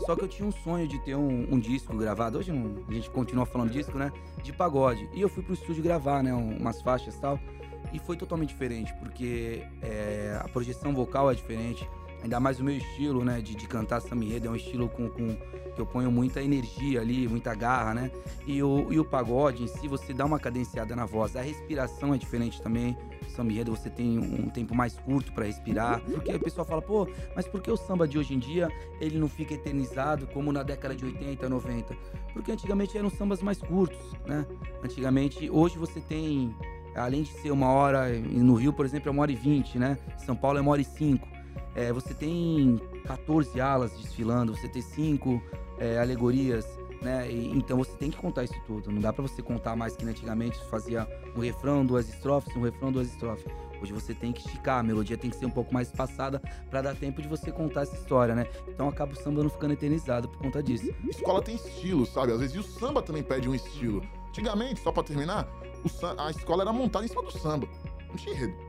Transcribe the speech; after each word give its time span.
Só 0.00 0.14
que 0.14 0.22
eu 0.22 0.28
tinha 0.28 0.48
um 0.48 0.52
sonho 0.52 0.86
de 0.86 0.98
ter 1.00 1.14
um, 1.14 1.54
um 1.54 1.58
disco 1.58 1.96
gravado. 1.96 2.38
Hoje 2.38 2.52
não, 2.52 2.84
a 2.88 2.92
gente 2.92 3.10
continua 3.10 3.46
falando 3.46 3.70
disco, 3.70 3.98
né? 3.98 4.12
De 4.42 4.52
pagode. 4.52 5.08
E 5.14 5.20
eu 5.20 5.28
fui 5.28 5.42
pro 5.42 5.54
estúdio 5.54 5.82
gravar, 5.82 6.22
né? 6.22 6.32
Umas 6.32 6.80
faixas 6.82 7.14
e 7.14 7.20
tal. 7.20 7.38
E 7.92 7.98
foi 7.98 8.16
totalmente 8.16 8.48
diferente, 8.48 8.92
porque 8.94 9.62
é, 9.82 10.38
a 10.42 10.48
projeção 10.48 10.92
vocal 10.92 11.30
é 11.30 11.34
diferente. 11.34 11.88
Ainda 12.26 12.40
mais 12.40 12.58
o 12.58 12.64
meu 12.64 12.76
estilo, 12.76 13.24
né? 13.24 13.40
De, 13.40 13.54
de 13.54 13.66
cantar 13.66 14.00
samba 14.00 14.24
enredo. 14.24 14.48
É 14.48 14.50
um 14.50 14.56
estilo 14.56 14.88
com, 14.88 15.08
com, 15.08 15.36
que 15.74 15.80
eu 15.80 15.86
ponho 15.86 16.10
muita 16.10 16.42
energia 16.42 17.00
ali, 17.00 17.28
muita 17.28 17.54
garra, 17.54 17.94
né? 17.94 18.10
E 18.46 18.60
o, 18.62 18.92
e 18.92 18.98
o 18.98 19.04
pagode 19.04 19.62
em 19.62 19.68
si, 19.68 19.86
você 19.86 20.12
dá 20.12 20.24
uma 20.24 20.38
cadenciada 20.38 20.96
na 20.96 21.06
voz. 21.06 21.36
A 21.36 21.40
respiração 21.40 22.12
é 22.12 22.18
diferente 22.18 22.60
também 22.60 22.96
samba 23.36 23.52
enredo 23.52 23.70
você 23.70 23.90
tem 23.90 24.18
um 24.18 24.48
tempo 24.48 24.74
mais 24.74 24.98
curto 24.98 25.32
para 25.32 25.44
respirar. 25.44 26.00
Porque 26.00 26.34
o 26.34 26.40
pessoal 26.40 26.66
fala, 26.66 26.80
pô, 26.80 27.06
mas 27.34 27.46
por 27.46 27.60
que 27.60 27.70
o 27.70 27.76
samba 27.76 28.08
de 28.08 28.18
hoje 28.18 28.34
em 28.34 28.38
dia 28.38 28.68
ele 28.98 29.18
não 29.18 29.28
fica 29.28 29.54
eternizado 29.54 30.26
como 30.28 30.50
na 30.50 30.62
década 30.62 30.96
de 30.96 31.04
80, 31.04 31.48
90? 31.48 31.94
Porque 32.32 32.50
antigamente 32.50 32.96
eram 32.96 33.10
sambas 33.10 33.42
mais 33.42 33.58
curtos, 33.58 33.98
né? 34.26 34.46
Antigamente, 34.82 35.50
hoje 35.50 35.78
você 35.78 36.00
tem, 36.00 36.54
além 36.94 37.22
de 37.22 37.30
ser 37.30 37.50
uma 37.50 37.68
hora, 37.68 38.08
no 38.08 38.54
Rio, 38.54 38.72
por 38.72 38.86
exemplo, 38.86 39.08
é 39.08 39.12
uma 39.12 39.22
hora 39.22 39.32
e 39.32 39.36
vinte, 39.36 39.78
né? 39.78 39.98
São 40.24 40.34
Paulo 40.34 40.58
é 40.58 40.60
uma 40.62 40.70
hora 40.72 40.80
e 40.80 40.84
cinco. 40.84 41.35
É, 41.74 41.92
você 41.92 42.14
tem 42.14 42.80
14 43.04 43.60
alas 43.60 43.92
desfilando, 43.92 44.56
você 44.56 44.68
tem 44.68 44.82
cinco 44.82 45.42
é, 45.78 45.98
alegorias 45.98 46.66
né? 47.00 47.30
E, 47.30 47.50
então 47.50 47.78
você 47.78 47.92
tem 47.96 48.10
que 48.10 48.16
contar 48.16 48.44
isso 48.44 48.54
tudo. 48.66 48.90
Não 48.90 49.00
dá 49.00 49.12
para 49.12 49.22
você 49.22 49.42
contar 49.42 49.76
mais 49.76 49.96
que 49.96 50.04
antigamente 50.04 50.58
fazia 50.70 51.06
um 51.36 51.40
refrão, 51.40 51.84
duas 51.84 52.08
estrofes, 52.08 52.54
um 52.56 52.62
refrão, 52.62 52.92
duas 52.92 53.08
estrofes. 53.08 53.44
Hoje 53.80 53.92
você 53.92 54.14
tem 54.14 54.32
que 54.32 54.40
esticar, 54.40 54.78
a 54.78 54.82
melodia 54.82 55.18
tem 55.18 55.30
que 55.30 55.36
ser 55.36 55.44
um 55.44 55.50
pouco 55.50 55.72
mais 55.72 55.88
espaçada 55.88 56.40
para 56.70 56.82
dar 56.82 56.96
tempo 56.96 57.20
de 57.20 57.28
você 57.28 57.52
contar 57.52 57.82
essa 57.82 57.94
história, 57.94 58.34
né? 58.34 58.46
Então 58.68 58.88
acaba 58.88 59.12
o 59.12 59.16
samba 59.16 59.42
não 59.42 59.50
ficando 59.50 59.74
eternizado 59.74 60.28
por 60.28 60.38
conta 60.38 60.62
disso. 60.62 60.92
Escola 61.08 61.42
tem 61.42 61.56
estilo, 61.56 62.06
sabe? 62.06 62.32
Às 62.32 62.40
vezes 62.40 62.56
o 62.56 62.62
samba 62.62 63.02
também 63.02 63.22
pede 63.22 63.48
um 63.48 63.54
estilo. 63.54 64.02
Antigamente, 64.28 64.80
só 64.80 64.90
para 64.90 65.02
terminar, 65.02 65.46
a 66.18 66.30
escola 66.30 66.62
era 66.62 66.72
montada 66.72 67.04
em 67.04 67.08
cima 67.08 67.22
do 67.22 67.30
samba. 67.30 67.68
Não 68.08 68.16
tinha 68.16 68.34
enredo. 68.34 68.65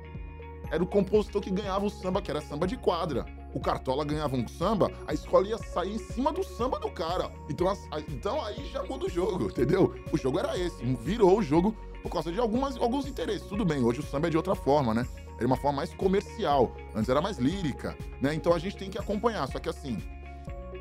Era 0.71 0.83
o 0.83 0.87
compositor 0.87 1.41
que 1.41 1.49
ganhava 1.49 1.85
o 1.85 1.89
samba, 1.89 2.21
que 2.21 2.29
era 2.29 2.41
samba 2.41 2.67
de 2.67 2.77
quadra 2.77 3.25
o 3.57 3.59
Cartola 3.59 4.05
ganhava 4.05 4.35
um 4.35 4.47
samba, 4.47 4.91
a 5.07 5.13
escola 5.13 5.47
ia 5.47 5.57
sair 5.57 5.95
em 5.95 5.97
cima 5.97 6.31
do 6.31 6.43
samba 6.43 6.79
do 6.79 6.89
cara. 6.89 7.31
Então, 7.49 7.75
então 8.07 8.43
aí 8.45 8.69
já 8.71 8.83
muda 8.83 9.05
o 9.05 9.09
jogo, 9.09 9.45
entendeu? 9.49 9.95
O 10.11 10.17
jogo 10.17 10.39
era 10.39 10.57
esse, 10.57 10.83
virou 11.01 11.39
o 11.39 11.43
jogo 11.43 11.75
por 12.03 12.11
causa 12.11 12.31
de 12.31 12.39
algumas, 12.39 12.77
alguns 12.77 13.07
interesses. 13.07 13.47
Tudo 13.47 13.65
bem, 13.65 13.83
hoje 13.83 13.99
o 13.99 14.03
samba 14.03 14.27
é 14.27 14.29
de 14.29 14.37
outra 14.37 14.55
forma, 14.55 14.93
né? 14.93 15.07
É 15.39 15.45
uma 15.45 15.57
forma 15.57 15.77
mais 15.77 15.93
comercial. 15.93 16.75
Antes 16.95 17.09
era 17.09 17.21
mais 17.21 17.37
lírica, 17.37 17.97
né? 18.21 18.33
Então 18.33 18.53
a 18.53 18.59
gente 18.59 18.77
tem 18.77 18.89
que 18.89 18.97
acompanhar. 18.97 19.47
Só 19.47 19.59
que 19.59 19.69
assim, 19.69 19.97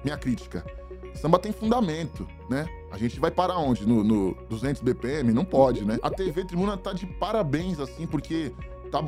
minha 0.04 0.16
crítica. 0.16 0.64
Samba 1.14 1.38
tem 1.38 1.52
fundamento, 1.52 2.28
né? 2.50 2.66
A 2.90 2.98
gente 2.98 3.18
vai 3.18 3.30
parar 3.30 3.56
onde? 3.56 3.86
No, 3.86 4.04
no 4.04 4.34
200 4.50 4.82
BPM? 4.82 5.32
Não 5.32 5.46
pode, 5.46 5.82
né? 5.82 5.98
A 6.02 6.10
TV 6.10 6.44
Tribuna 6.44 6.76
tá 6.76 6.92
de 6.92 7.06
parabéns, 7.06 7.80
assim, 7.80 8.06
porque 8.06 8.52
tá, 8.90 9.02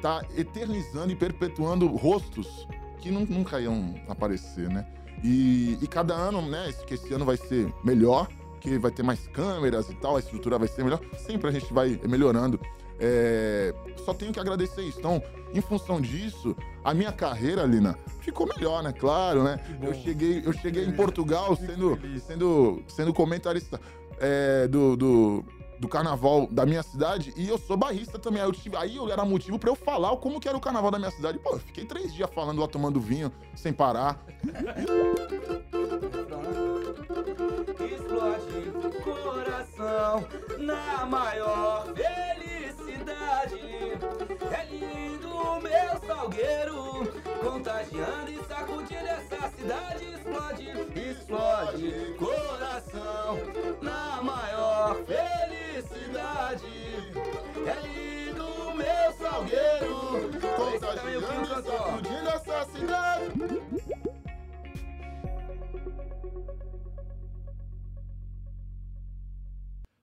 tá 0.00 0.24
eternizando 0.36 1.12
e 1.12 1.16
perpetuando 1.16 1.86
rostos 1.88 2.66
que 2.98 3.10
nunca 3.10 3.60
iam 3.60 3.94
aparecer, 4.08 4.68
né? 4.68 4.86
E, 5.22 5.78
e 5.80 5.86
cada 5.86 6.14
ano, 6.14 6.42
né? 6.42 6.72
Que 6.86 6.94
esse 6.94 7.12
ano 7.12 7.24
vai 7.24 7.36
ser 7.36 7.72
melhor, 7.84 8.28
que 8.60 8.78
vai 8.78 8.90
ter 8.90 9.02
mais 9.02 9.26
câmeras 9.28 9.88
e 9.88 9.94
tal, 9.94 10.16
a 10.16 10.20
estrutura 10.20 10.58
vai 10.58 10.68
ser 10.68 10.84
melhor. 10.84 11.00
Sempre 11.26 11.48
a 11.48 11.52
gente 11.52 11.72
vai 11.72 12.00
melhorando. 12.08 12.60
É, 12.98 13.74
só 14.04 14.12
tenho 14.12 14.32
que 14.32 14.38
agradecer 14.38 14.82
isso. 14.82 14.98
Então, 14.98 15.22
em 15.54 15.60
função 15.60 16.00
disso, 16.00 16.54
a 16.84 16.92
minha 16.92 17.10
carreira, 17.10 17.64
Lina, 17.64 17.98
ficou 18.20 18.46
melhor, 18.46 18.82
né? 18.82 18.92
Claro, 18.92 19.42
né? 19.42 19.58
Eu 19.80 19.94
cheguei, 19.94 20.42
eu 20.44 20.52
cheguei 20.52 20.84
em 20.84 20.92
Portugal 20.92 21.56
sendo, 21.56 21.98
sendo, 22.26 22.82
sendo 22.86 23.14
comentarista 23.14 23.80
é, 24.20 24.68
do, 24.68 24.96
do 24.96 25.44
do 25.80 25.88
carnaval 25.88 26.46
da 26.50 26.66
minha 26.66 26.82
cidade 26.82 27.32
e 27.36 27.48
eu 27.48 27.56
sou 27.56 27.74
barrista 27.74 28.18
também. 28.18 28.42
Aí, 28.42 28.48
eu 28.48 28.52
tive, 28.52 28.76
aí 28.76 28.98
era 29.10 29.24
motivo 29.24 29.58
para 29.58 29.70
eu 29.70 29.74
falar 29.74 30.14
como 30.18 30.38
que 30.38 30.46
era 30.46 30.56
o 30.56 30.60
carnaval 30.60 30.90
da 30.90 30.98
minha 30.98 31.10
cidade. 31.10 31.38
Pô, 31.38 31.52
eu 31.54 31.58
fiquei 31.58 31.86
três 31.86 32.12
dias 32.12 32.28
falando 32.34 32.60
lá, 32.60 32.68
tomando 32.68 33.00
vinho, 33.00 33.32
sem 33.56 33.72
parar. 33.72 34.22
Explode 37.80 38.72
coração 39.02 40.24
na 40.58 41.06
maior 41.06 41.86
felicidade. 41.94 43.58
É 44.52 44.64
lindo 44.70 45.30
meu 45.62 46.06
salgueiro, 46.06 47.10
contagiando 47.42 48.30
e 48.30 48.44
sacudindo 48.44 49.06
essa 49.06 49.48
cidade. 49.56 50.10
Explode, 50.10 50.68
explode 50.94 52.14
coração 52.18 53.38
na 53.80 54.22
maior 54.22 54.94
felicidade 55.06 55.39
É 56.52 57.86
lindo 57.86 58.74
meu 58.74 59.12
salgueiro. 59.12 60.30
Contagiando, 60.56 61.62
sacudindo 61.62 62.28
essa 62.28 62.64
cidade. 62.64 63.24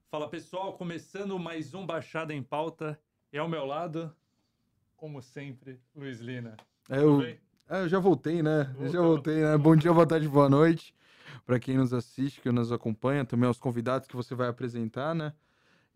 Fala 0.10 0.30
pessoal, 0.30 0.72
começando 0.78 1.38
mais 1.38 1.74
um 1.74 1.86
Baixada 1.86 2.34
em 2.34 2.42
Pauta. 2.42 2.98
E 3.34 3.38
ao 3.38 3.50
meu 3.50 3.66
lado, 3.66 4.16
como 4.96 5.22
sempre, 5.22 5.82
Luiz 5.94 6.22
Lina. 6.22 6.56
É, 6.90 7.00
eu, 7.00 7.24
é, 7.24 7.38
eu 7.82 7.90
já 7.90 8.00
voltei, 8.00 8.42
né? 8.42 8.74
Já 8.90 9.02
voltei, 9.02 9.44
né? 9.44 9.58
Bom 9.58 9.76
dia, 9.76 9.92
boa 9.92 10.08
tarde, 10.08 10.30
boa 10.30 10.48
noite. 10.48 10.96
Para 11.46 11.60
quem 11.60 11.76
nos 11.76 11.94
assiste, 11.94 12.40
que 12.40 12.50
nos 12.54 12.72
acompanha, 12.72 13.26
também 13.26 13.50
aos 13.50 13.60
convidados 13.60 14.08
que 14.08 14.16
você 14.16 14.34
vai 14.34 14.48
apresentar, 14.48 15.14
né? 15.14 15.34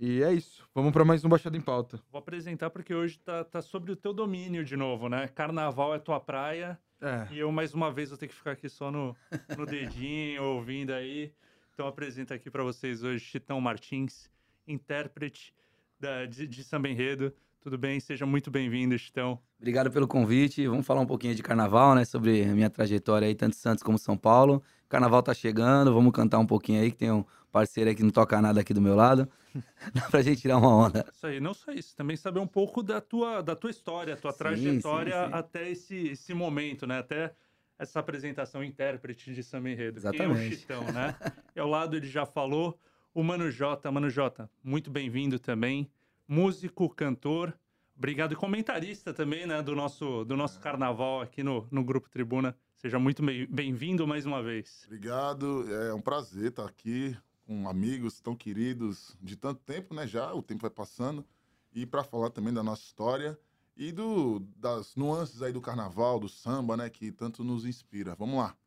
E 0.04 0.24
é 0.24 0.34
isso. 0.34 0.68
Vamos 0.74 0.92
para 0.92 1.06
mais 1.06 1.24
um 1.24 1.30
Baixada 1.30 1.56
em 1.56 1.62
Pauta. 1.62 2.02
Vou 2.12 2.18
apresentar 2.18 2.72
porque 2.72 2.92
hoje 2.92 3.20
tá, 3.20 3.44
tá 3.44 3.62
sobre 3.62 3.92
o 3.92 3.96
teu 3.96 4.12
domínio 4.12 4.66
de 4.66 4.76
novo, 4.76 5.08
né? 5.08 5.28
Carnaval 5.28 5.94
é 5.94 6.00
tua 6.00 6.20
praia. 6.20 6.80
É. 7.00 7.28
E 7.30 7.38
eu, 7.38 7.52
mais 7.52 7.76
uma 7.76 7.92
vez, 7.92 8.10
vou 8.10 8.18
ter 8.18 8.28
que 8.28 8.34
ficar 8.34 8.54
aqui 8.54 8.68
só 8.68 8.90
no, 8.90 9.16
no 9.56 9.64
dedinho, 9.64 10.42
ouvindo 10.58 10.92
aí. 10.92 11.32
Então, 11.72 11.86
apresento 11.86 12.34
aqui 12.34 12.50
para 12.50 12.64
vocês 12.64 13.04
hoje 13.04 13.24
Chitão 13.24 13.62
Martins, 13.62 14.28
intérprete 14.68 15.54
da, 16.00 16.26
de, 16.26 16.48
de 16.48 16.64
Samba 16.64 16.90
Enredo. 16.90 17.32
Tudo 17.62 17.78
bem? 17.78 18.00
Seja 18.00 18.26
muito 18.26 18.50
bem-vindo, 18.50 18.98
Chitão. 18.98 19.40
Obrigado 19.60 19.92
pelo 19.92 20.08
convite. 20.08 20.66
Vamos 20.66 20.88
falar 20.88 21.02
um 21.02 21.06
pouquinho 21.06 21.36
de 21.36 21.44
carnaval, 21.44 21.94
né? 21.94 22.06
Sobre 22.06 22.42
a 22.42 22.56
minha 22.56 22.72
trajetória 22.72 23.28
aí, 23.28 23.36
tanto 23.36 23.54
em 23.54 23.60
Santos 23.60 23.84
como 23.84 24.00
São 24.00 24.18
Paulo. 24.18 24.64
Carnaval 24.92 25.24
tá 25.24 25.34
chegando, 25.34 25.94
vamos 25.94 26.12
cantar 26.12 26.38
um 26.38 26.46
pouquinho 26.46 26.82
aí, 26.82 26.92
que 26.92 26.98
tem 26.98 27.10
um 27.10 27.24
parceiro 27.50 27.90
aí 27.90 27.96
que 27.96 28.04
não 28.04 28.10
toca 28.10 28.42
nada 28.42 28.60
aqui 28.60 28.74
do 28.74 28.82
meu 28.82 28.94
lado. 28.94 29.26
Dá 29.96 30.02
pra 30.10 30.22
gente 30.22 30.42
tirar 30.42 30.58
uma 30.58 30.68
onda. 30.68 31.06
Isso 31.10 31.26
aí, 31.26 31.40
não 31.40 31.54
só 31.54 31.72
isso, 31.72 31.96
também 31.96 32.18
saber 32.18 32.42
um 32.42 32.48
pouco 32.48 32.84
da 32.84 33.00
tua, 33.00 33.42
da 33.42 33.56
tua 33.56 33.70
história, 33.70 34.18
tua 34.18 34.34
sim, 34.34 34.38
trajetória 34.38 35.14
sim, 35.24 35.28
sim. 35.28 35.34
até 35.34 35.70
esse, 35.70 35.96
esse 36.10 36.34
momento, 36.34 36.86
né? 36.86 37.00
Até 37.00 37.34
essa 37.80 38.02
apresentação 38.02 38.62
intérprete 38.62 39.34
de 39.34 39.42
Samba 39.42 39.70
Enredo. 39.70 39.98
Exatamente. 39.98 40.36
Quem 40.36 40.44
é 40.44 40.50
o 40.50 40.52
Chitão, 40.52 40.84
né? 40.92 41.16
e 41.56 41.60
ao 41.62 41.70
lado 41.70 41.96
ele 41.96 42.08
já 42.08 42.26
falou, 42.26 42.78
o 43.14 43.24
Mano 43.24 43.50
Jota. 43.50 43.90
Mano 43.90 44.10
Jota, 44.10 44.50
muito 44.62 44.92
bem-vindo 44.92 45.40
também. 45.40 45.90
Músico, 46.28 46.90
cantor, 46.90 47.58
obrigado 48.02 48.34
e 48.34 48.36
comentarista 48.36 49.14
também, 49.14 49.46
né? 49.46 49.62
Do 49.62 49.76
nosso, 49.76 50.26
do 50.26 50.36
nosso 50.36 50.60
carnaval 50.60 51.22
aqui 51.22 51.44
no, 51.44 51.68
no 51.70 51.84
Grupo 51.84 52.10
Tribuna. 52.10 52.58
Seja 52.76 52.98
muito 52.98 53.22
bem-vindo 53.48 54.08
mais 54.08 54.26
uma 54.26 54.42
vez. 54.42 54.82
Obrigado, 54.88 55.72
é 55.72 55.94
um 55.94 56.02
prazer 56.02 56.48
estar 56.48 56.66
aqui 56.66 57.16
com 57.46 57.70
amigos 57.70 58.20
tão 58.20 58.36
queridos 58.36 59.16
de 59.22 59.36
tanto 59.36 59.62
tempo, 59.62 59.94
né? 59.94 60.08
Já 60.08 60.34
o 60.34 60.42
tempo 60.42 60.64
vai 60.64 60.72
passando 60.72 61.24
e 61.72 61.86
para 61.86 62.04
falar 62.04 62.32
também 62.32 62.52
da 62.52 62.64
nossa 62.64 62.82
história 62.82 63.38
e 63.78 63.92
do 63.92 64.40
das 64.58 64.96
nuances 64.96 65.44
aí 65.44 65.54
do 65.54 65.62
carnaval, 65.62 66.20
do 66.20 66.28
samba, 66.28 66.76
né? 66.76 66.90
Que 66.90 67.12
tanto 67.12 67.44
nos 67.44 67.66
inspira. 67.66 68.16
Vamos 68.16 68.40
lá. 68.40 68.58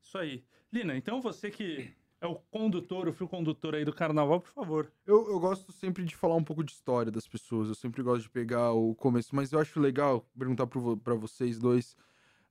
Isso 0.00 0.16
aí, 0.16 0.44
Lina. 0.72 0.96
Então 0.96 1.20
você 1.20 1.50
que 1.50 1.92
é 2.24 2.28
o 2.28 2.36
condutor, 2.50 3.08
o 3.08 3.12
fio 3.12 3.28
condutor 3.28 3.74
aí 3.74 3.84
do 3.84 3.92
carnaval, 3.92 4.40
por 4.40 4.52
favor. 4.52 4.92
Eu, 5.06 5.28
eu 5.28 5.38
gosto 5.38 5.72
sempre 5.72 6.04
de 6.04 6.16
falar 6.16 6.36
um 6.36 6.44
pouco 6.44 6.64
de 6.64 6.72
história 6.72 7.10
das 7.10 7.26
pessoas. 7.26 7.68
Eu 7.68 7.74
sempre 7.74 8.02
gosto 8.02 8.22
de 8.22 8.30
pegar 8.30 8.72
o 8.72 8.94
começo, 8.94 9.34
mas 9.34 9.52
eu 9.52 9.58
acho 9.58 9.78
legal 9.80 10.26
perguntar 10.38 10.66
para 10.66 11.14
vocês 11.14 11.58
dois 11.58 11.96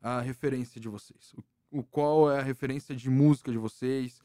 a 0.02 0.22
referência 0.22 0.80
de 0.80 0.88
vocês. 0.88 1.34
O, 1.72 1.80
o 1.80 1.84
qual 1.84 2.32
é 2.32 2.40
a 2.40 2.44
referência 2.44 2.96
de 2.96 3.10
música 3.10 3.52
de 3.52 3.58
vocês? 3.58 4.22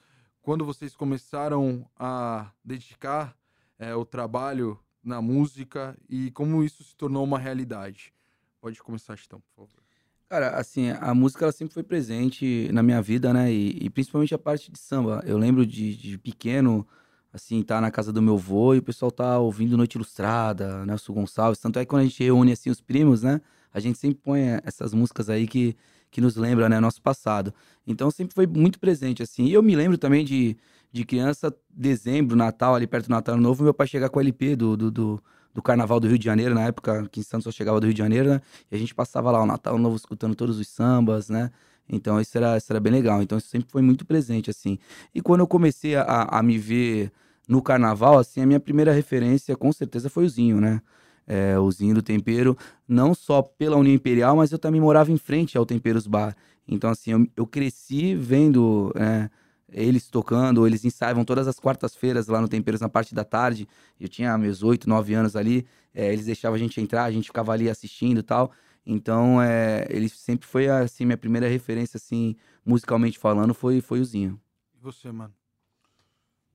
quando 0.48 0.64
vocês 0.64 0.96
começaram 0.96 1.86
a 1.94 2.50
dedicar 2.64 3.36
é, 3.78 3.94
o 3.94 4.02
trabalho 4.02 4.80
na 5.02 5.20
música 5.20 5.94
e 6.08 6.30
como 6.30 6.64
isso 6.64 6.82
se 6.82 6.96
tornou 6.96 7.22
uma 7.22 7.38
realidade. 7.38 8.14
Pode 8.58 8.82
começar, 8.82 9.14
Chitão, 9.16 9.40
por 9.40 9.66
favor. 9.66 9.87
Cara, 10.28 10.50
assim, 10.50 10.90
a 10.90 11.14
música 11.14 11.46
ela 11.46 11.52
sempre 11.52 11.72
foi 11.72 11.82
presente 11.82 12.68
na 12.70 12.82
minha 12.82 13.00
vida, 13.00 13.32
né? 13.32 13.50
E, 13.50 13.86
e 13.86 13.88
principalmente 13.88 14.34
a 14.34 14.38
parte 14.38 14.70
de 14.70 14.78
samba. 14.78 15.22
Eu 15.24 15.38
lembro 15.38 15.64
de, 15.64 15.96
de, 15.96 16.18
pequeno, 16.18 16.86
assim, 17.32 17.62
tá 17.62 17.80
na 17.80 17.90
casa 17.90 18.12
do 18.12 18.20
meu 18.20 18.34
avô 18.34 18.74
e 18.74 18.78
o 18.78 18.82
pessoal 18.82 19.10
tá 19.10 19.38
ouvindo 19.38 19.74
Noite 19.74 19.94
Ilustrada, 19.94 20.84
Nelson 20.84 21.14
Gonçalves. 21.14 21.58
Tanto 21.58 21.78
é 21.78 21.84
que 21.84 21.88
quando 21.88 22.02
a 22.02 22.04
gente 22.04 22.22
reúne, 22.22 22.52
assim, 22.52 22.68
os 22.68 22.80
primos, 22.80 23.22
né? 23.22 23.40
A 23.72 23.80
gente 23.80 23.98
sempre 23.98 24.20
põe 24.22 24.40
essas 24.64 24.92
músicas 24.92 25.30
aí 25.30 25.46
que, 25.46 25.74
que 26.10 26.20
nos 26.20 26.36
lembra, 26.36 26.68
né, 26.68 26.78
nosso 26.78 27.00
passado. 27.00 27.54
Então 27.86 28.10
sempre 28.10 28.34
foi 28.34 28.46
muito 28.46 28.78
presente, 28.78 29.22
assim. 29.22 29.46
E 29.46 29.54
eu 29.54 29.62
me 29.62 29.74
lembro 29.74 29.96
também 29.96 30.26
de, 30.26 30.58
de 30.92 31.04
criança, 31.06 31.54
dezembro, 31.70 32.36
Natal, 32.36 32.74
ali 32.74 32.86
perto 32.86 33.06
do 33.06 33.10
Natal 33.10 33.38
Novo, 33.38 33.64
meu 33.64 33.74
pai 33.74 33.86
chegar 33.86 34.10
com 34.10 34.18
o 34.18 34.22
LP 34.22 34.56
do, 34.56 34.76
do, 34.76 34.90
do, 34.90 35.22
do, 35.58 35.62
Carnaval 35.62 35.98
do 35.98 36.06
Rio 36.06 36.18
de 36.18 36.24
Janeiro, 36.24 36.54
na 36.54 36.62
época 36.62 37.08
que 37.10 37.18
em 37.20 37.22
Santos 37.22 37.44
só 37.44 37.50
chegava 37.50 37.80
do 37.80 37.84
Rio 37.84 37.94
de 37.94 37.98
Janeiro, 37.98 38.28
né? 38.28 38.40
E 38.70 38.76
a 38.76 38.78
gente 38.78 38.94
passava 38.94 39.30
lá 39.30 39.42
o 39.42 39.46
Natal 39.46 39.76
Novo 39.76 39.96
escutando 39.96 40.34
todos 40.34 40.58
os 40.58 40.68
sambas, 40.68 41.28
né? 41.28 41.50
Então 41.88 42.20
isso 42.20 42.36
era, 42.36 42.56
isso 42.56 42.72
era 42.72 42.78
bem 42.78 42.92
legal. 42.92 43.20
Então 43.20 43.36
isso 43.36 43.48
sempre 43.48 43.68
foi 43.70 43.82
muito 43.82 44.06
presente, 44.06 44.50
assim. 44.50 44.78
E 45.14 45.20
quando 45.20 45.40
eu 45.40 45.46
comecei 45.46 45.96
a, 45.96 46.28
a 46.30 46.42
me 46.42 46.56
ver 46.58 47.10
no 47.48 47.60
carnaval, 47.60 48.18
assim, 48.18 48.40
a 48.40 48.46
minha 48.46 48.60
primeira 48.60 48.92
referência 48.92 49.56
com 49.56 49.72
certeza 49.72 50.08
foi 50.08 50.24
o 50.26 50.28
Zinho, 50.28 50.60
né? 50.60 50.80
É, 51.26 51.58
o 51.58 51.70
Zinho 51.70 51.94
do 51.94 52.02
Tempero, 52.02 52.56
não 52.86 53.12
só 53.12 53.42
pela 53.42 53.76
União 53.76 53.94
Imperial, 53.94 54.36
mas 54.36 54.52
eu 54.52 54.58
também 54.58 54.80
morava 54.80 55.10
em 55.10 55.18
frente 55.18 55.58
ao 55.58 55.66
Temperos 55.66 56.06
Bar. 56.06 56.36
Então, 56.66 56.90
assim, 56.90 57.12
eu, 57.12 57.26
eu 57.36 57.46
cresci 57.46 58.14
vendo 58.14 58.92
é, 58.94 59.28
eles 59.70 60.08
tocando, 60.08 60.66
eles 60.66 60.84
ensaiavam 60.84 61.24
todas 61.24 61.46
as 61.46 61.58
quartas-feiras 61.60 62.26
lá 62.26 62.40
no 62.40 62.48
Temperos 62.48 62.80
na 62.80 62.88
parte 62.88 63.14
da 63.14 63.24
tarde. 63.24 63.68
Eu 64.00 64.08
tinha 64.08 64.36
meus 64.38 64.62
oito, 64.62 64.88
nove 64.88 65.14
anos 65.14 65.36
ali, 65.36 65.66
é, 65.94 66.12
eles 66.12 66.26
deixavam 66.26 66.56
a 66.56 66.58
gente 66.58 66.80
entrar, 66.80 67.04
a 67.04 67.10
gente 67.10 67.26
ficava 67.26 67.52
ali 67.52 67.68
assistindo 67.68 68.20
e 68.20 68.22
tal. 68.22 68.52
Então, 68.86 69.40
é, 69.42 69.86
ele 69.90 70.08
sempre 70.08 70.48
foi, 70.48 70.68
assim, 70.68 71.04
minha 71.04 71.18
primeira 71.18 71.46
referência, 71.46 71.98
assim, 71.98 72.34
musicalmente 72.64 73.18
falando, 73.18 73.52
foi, 73.52 73.82
foi 73.82 74.00
o 74.00 74.04
Zinho. 74.04 74.40
E 74.74 74.78
você, 74.80 75.12
mano? 75.12 75.34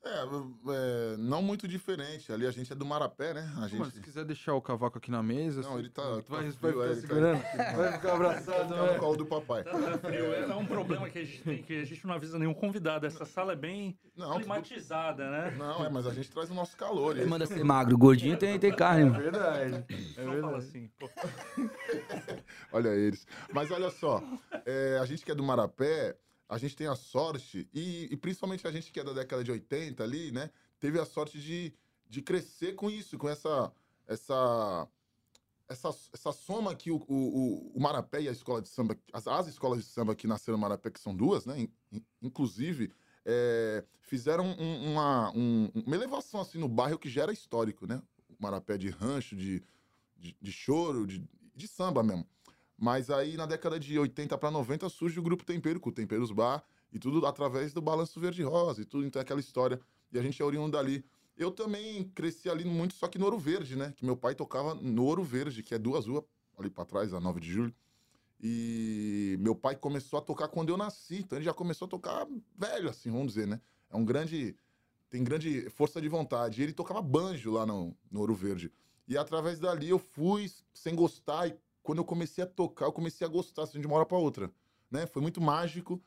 É, 0.06 1.14
é, 1.14 1.18
não 1.18 1.42
muito 1.42 1.66
diferente. 1.66 2.32
Ali 2.34 2.46
a 2.46 2.52
gente 2.52 2.74
é 2.74 2.76
do 2.76 2.86
Marapé, 2.86 3.34
né? 3.34 3.54
A 3.58 3.68
gente... 3.70 3.80
Mas 3.80 3.94
se 3.94 4.02
quiser 4.02 4.26
deixar 4.26 4.54
o 4.54 4.62
cavaco 4.62 4.98
aqui 4.98 5.10
na 5.10 5.24
mesa. 5.24 5.62
Não, 5.62 5.80
ele 5.80 5.90
tá. 5.90 6.04
Vai, 6.28 6.52
tá 6.52 6.58
vai, 6.60 6.72
vai 6.74 6.96
ficar 6.96 7.08
segurando. 7.08 7.42
Tá... 7.42 7.72
Vai 7.74 7.92
ficar 7.94 8.14
abraçado. 8.14 8.76
Tá 8.76 8.94
no 8.94 9.00
colo 9.00 9.16
do 9.16 9.26
papai. 9.26 9.64
Tá, 9.64 9.72
tá 9.72 9.98
frio. 10.00 10.26
É, 10.34 10.42
é 10.42 10.56
um 10.56 10.66
problema 10.66 11.10
que 11.10 11.20
a 11.20 11.24
gente 11.24 11.42
tem, 11.42 11.64
que 11.64 11.80
a 11.80 11.86
gente 11.86 12.06
não 12.06 12.14
avisa 12.14 12.38
nenhum 12.38 12.54
convidado. 12.54 13.06
Essa 13.06 13.24
sala 13.24 13.54
é 13.54 13.56
bem 13.56 13.98
não, 14.14 14.36
climatizada, 14.36 15.32
né? 15.32 15.56
Não, 15.58 15.86
é, 15.86 15.90
mas 15.90 16.06
a 16.06 16.14
gente 16.14 16.30
traz 16.30 16.52
o 16.52 16.54
nosso 16.54 16.76
calor. 16.76 17.16
Ele 17.16 17.26
manda 17.26 17.46
ser 17.46 17.64
magro, 17.64 17.98
gordinho 17.98 18.36
tem, 18.36 18.60
tem 18.60 18.76
carne. 18.76 19.08
É 19.08 19.22
verdade. 19.22 19.86
É 20.18 20.22
verdade. 20.22 20.42
Fala 20.42 20.58
assim, 20.58 20.92
pô. 21.00 21.10
olha 22.74 22.90
eles. 22.90 23.26
Mas 23.54 23.72
olha 23.72 23.90
só, 23.90 24.22
é, 24.66 25.00
a 25.02 25.06
gente 25.06 25.24
que 25.24 25.32
é 25.32 25.36
do 25.36 25.44
Marapé 25.44 26.18
a 26.48 26.57
gente 26.57 26.75
tem 26.75 26.88
a 26.88 26.95
sorte, 26.95 27.68
e, 27.74 28.07
e, 28.12 28.18
principalmente 28.18 28.68
a 28.68 28.72
gente 28.72 28.92
que 28.92 29.00
é 29.00 29.04
da 29.04 29.13
década 29.13 29.44
de 29.44 29.51
80 29.51 30.04
ali, 30.04 30.31
né? 30.31 30.50
Teve 30.80 31.00
a 31.00 31.06
sorte 31.06 31.40
de, 31.40 31.74
de 32.07 32.22
crescer 32.22 32.74
com 32.74 32.90
isso, 32.90 33.18
com 33.18 33.30
essa, 33.30 33.72
essa, 34.07 34.88
essa, 35.68 35.90
essa 36.13 36.31
soma 36.31 36.75
que 36.75 36.92
o, 36.92 36.98
o, 37.07 37.72
o 37.74 37.80
Marapé 37.80 38.22
e 38.22 38.30
a 38.30 38.31
escola 38.31 38.62
de 38.62 38.69
samba, 38.69 38.98
as, 39.12 39.28
as 39.28 39.48
escolas 39.48 39.80
de 39.80 39.86
samba 39.86 40.16
que 40.16 40.28
nasceram 40.28 40.57
no 40.57 40.62
Marapé, 40.62 40.92
que 40.92 41.00
são 41.00 41.16
duas, 41.16 41.45
né? 41.45 41.68
Inclusive, 42.22 42.92
é, 43.25 43.84
fizeram 44.01 44.45
um, 44.45 44.92
uma, 44.92 45.31
um, 45.31 45.72
uma 45.74 45.95
elevação 45.95 46.42
assim 46.42 46.60
no 46.60 46.68
bairro 46.68 47.00
que 47.00 47.10
já 47.10 47.24
era 47.24 47.34
histórico, 47.34 47.88
né? 47.88 48.01
O 48.30 48.36
Marapé 48.40 48.78
de 48.78 48.90
rancho, 48.90 49.36
de, 49.36 49.63
de, 50.18 50.36
de 50.42 50.51
choro, 50.51 51.07
de, 51.07 51.25
de 51.56 51.68
samba 51.68 52.04
mesmo. 52.04 52.28
Mas 52.83 53.09
aí, 53.09 53.38
na 53.38 53.45
década 53.45 53.80
de 53.80 53.97
80 53.97 54.38
para 54.38 54.51
90, 54.51 54.89
surge 54.89 55.18
o 55.18 55.24
Grupo 55.24 55.45
Tempero, 55.45 55.80
com 55.80 55.89
o 55.89 55.94
Temperos 55.94 56.31
Bar, 56.31 56.62
e 56.91 57.00
tudo 57.00 57.25
através 57.25 57.71
do 57.71 57.81
Balanço 57.81 58.19
Verde 58.19 58.44
Rosa, 58.44 58.81
e 58.81 58.85
tudo, 58.85 59.06
então 59.07 59.21
é 59.21 59.24
aquela 59.24 59.39
história. 59.39 59.80
E 60.12 60.19
a 60.19 60.21
gente 60.21 60.41
é 60.41 60.44
oriundo 60.44 60.74
dali. 60.74 61.01
Eu 61.38 61.50
também 61.50 62.03
cresci 62.13 62.50
ali 62.50 62.65
muito, 62.65 62.94
só 62.95 63.07
que 63.07 63.18
no 63.18 63.24
Ouro 63.24 63.39
Verde, 63.39 63.77
né? 63.77 63.94
Que 63.95 64.03
meu 64.03 64.18
pai 64.18 64.35
tocava 64.35 64.75
no 64.75 65.06
Ouro 65.06 65.24
Verde, 65.24 65.63
que 65.63 65.74
é 65.74 65.80
duas 65.80 66.07
ruas 66.07 66.25
ali 66.57 66.69
para 66.69 66.83
trás, 66.83 67.13
a 67.13 67.21
9 67.21 67.39
de 67.39 67.53
julho. 67.53 67.74
E 68.38 69.38
meu 69.39 69.56
pai 69.56 69.77
começou 69.77 70.19
a 70.19 70.21
tocar 70.21 70.50
quando 70.50 70.68
eu 70.68 70.75
nasci, 70.75 71.19
então 71.19 71.38
ele 71.38 71.45
já 71.45 71.53
começou 71.53 71.85
a 71.85 71.89
tocar 71.89 72.27
velho, 72.53 72.89
assim, 72.89 73.09
vamos 73.09 73.27
dizer, 73.27 73.47
né? 73.47 73.62
É 73.89 73.95
um 73.95 74.03
grande. 74.03 74.57
Tem 75.09 75.24
grande 75.24 75.69
força 75.69 76.01
de 76.01 76.09
vontade. 76.09 76.59
E 76.59 76.63
ele 76.65 76.74
tocava 76.74 77.01
banjo 77.01 77.50
lá 77.50 77.65
no, 77.65 77.95
no 78.12 78.19
Ouro 78.19 78.35
Verde. 78.35 78.69
E 79.07 79.18
através 79.18 79.57
dali 79.57 79.88
eu 79.88 80.00
fui 80.00 80.51
sem 80.74 80.94
gostar 80.94 81.47
e 81.47 81.56
quando 81.83 81.97
eu 82.00 82.06
comecei 82.06 82.44
a 82.44 82.47
tocar, 82.47 82.85
eu 82.85 82.94
comecei 82.94 83.27
a 83.27 83.30
gostar 83.30 83.63
assim, 83.63 83.80
de 83.80 83.85
uma 83.85 83.97
hora 83.97 84.06
para 84.06 84.18
outra. 84.18 84.50
Né? 84.89 85.06
Foi 85.06 85.21
muito 85.21 85.41
mágico. 85.41 86.01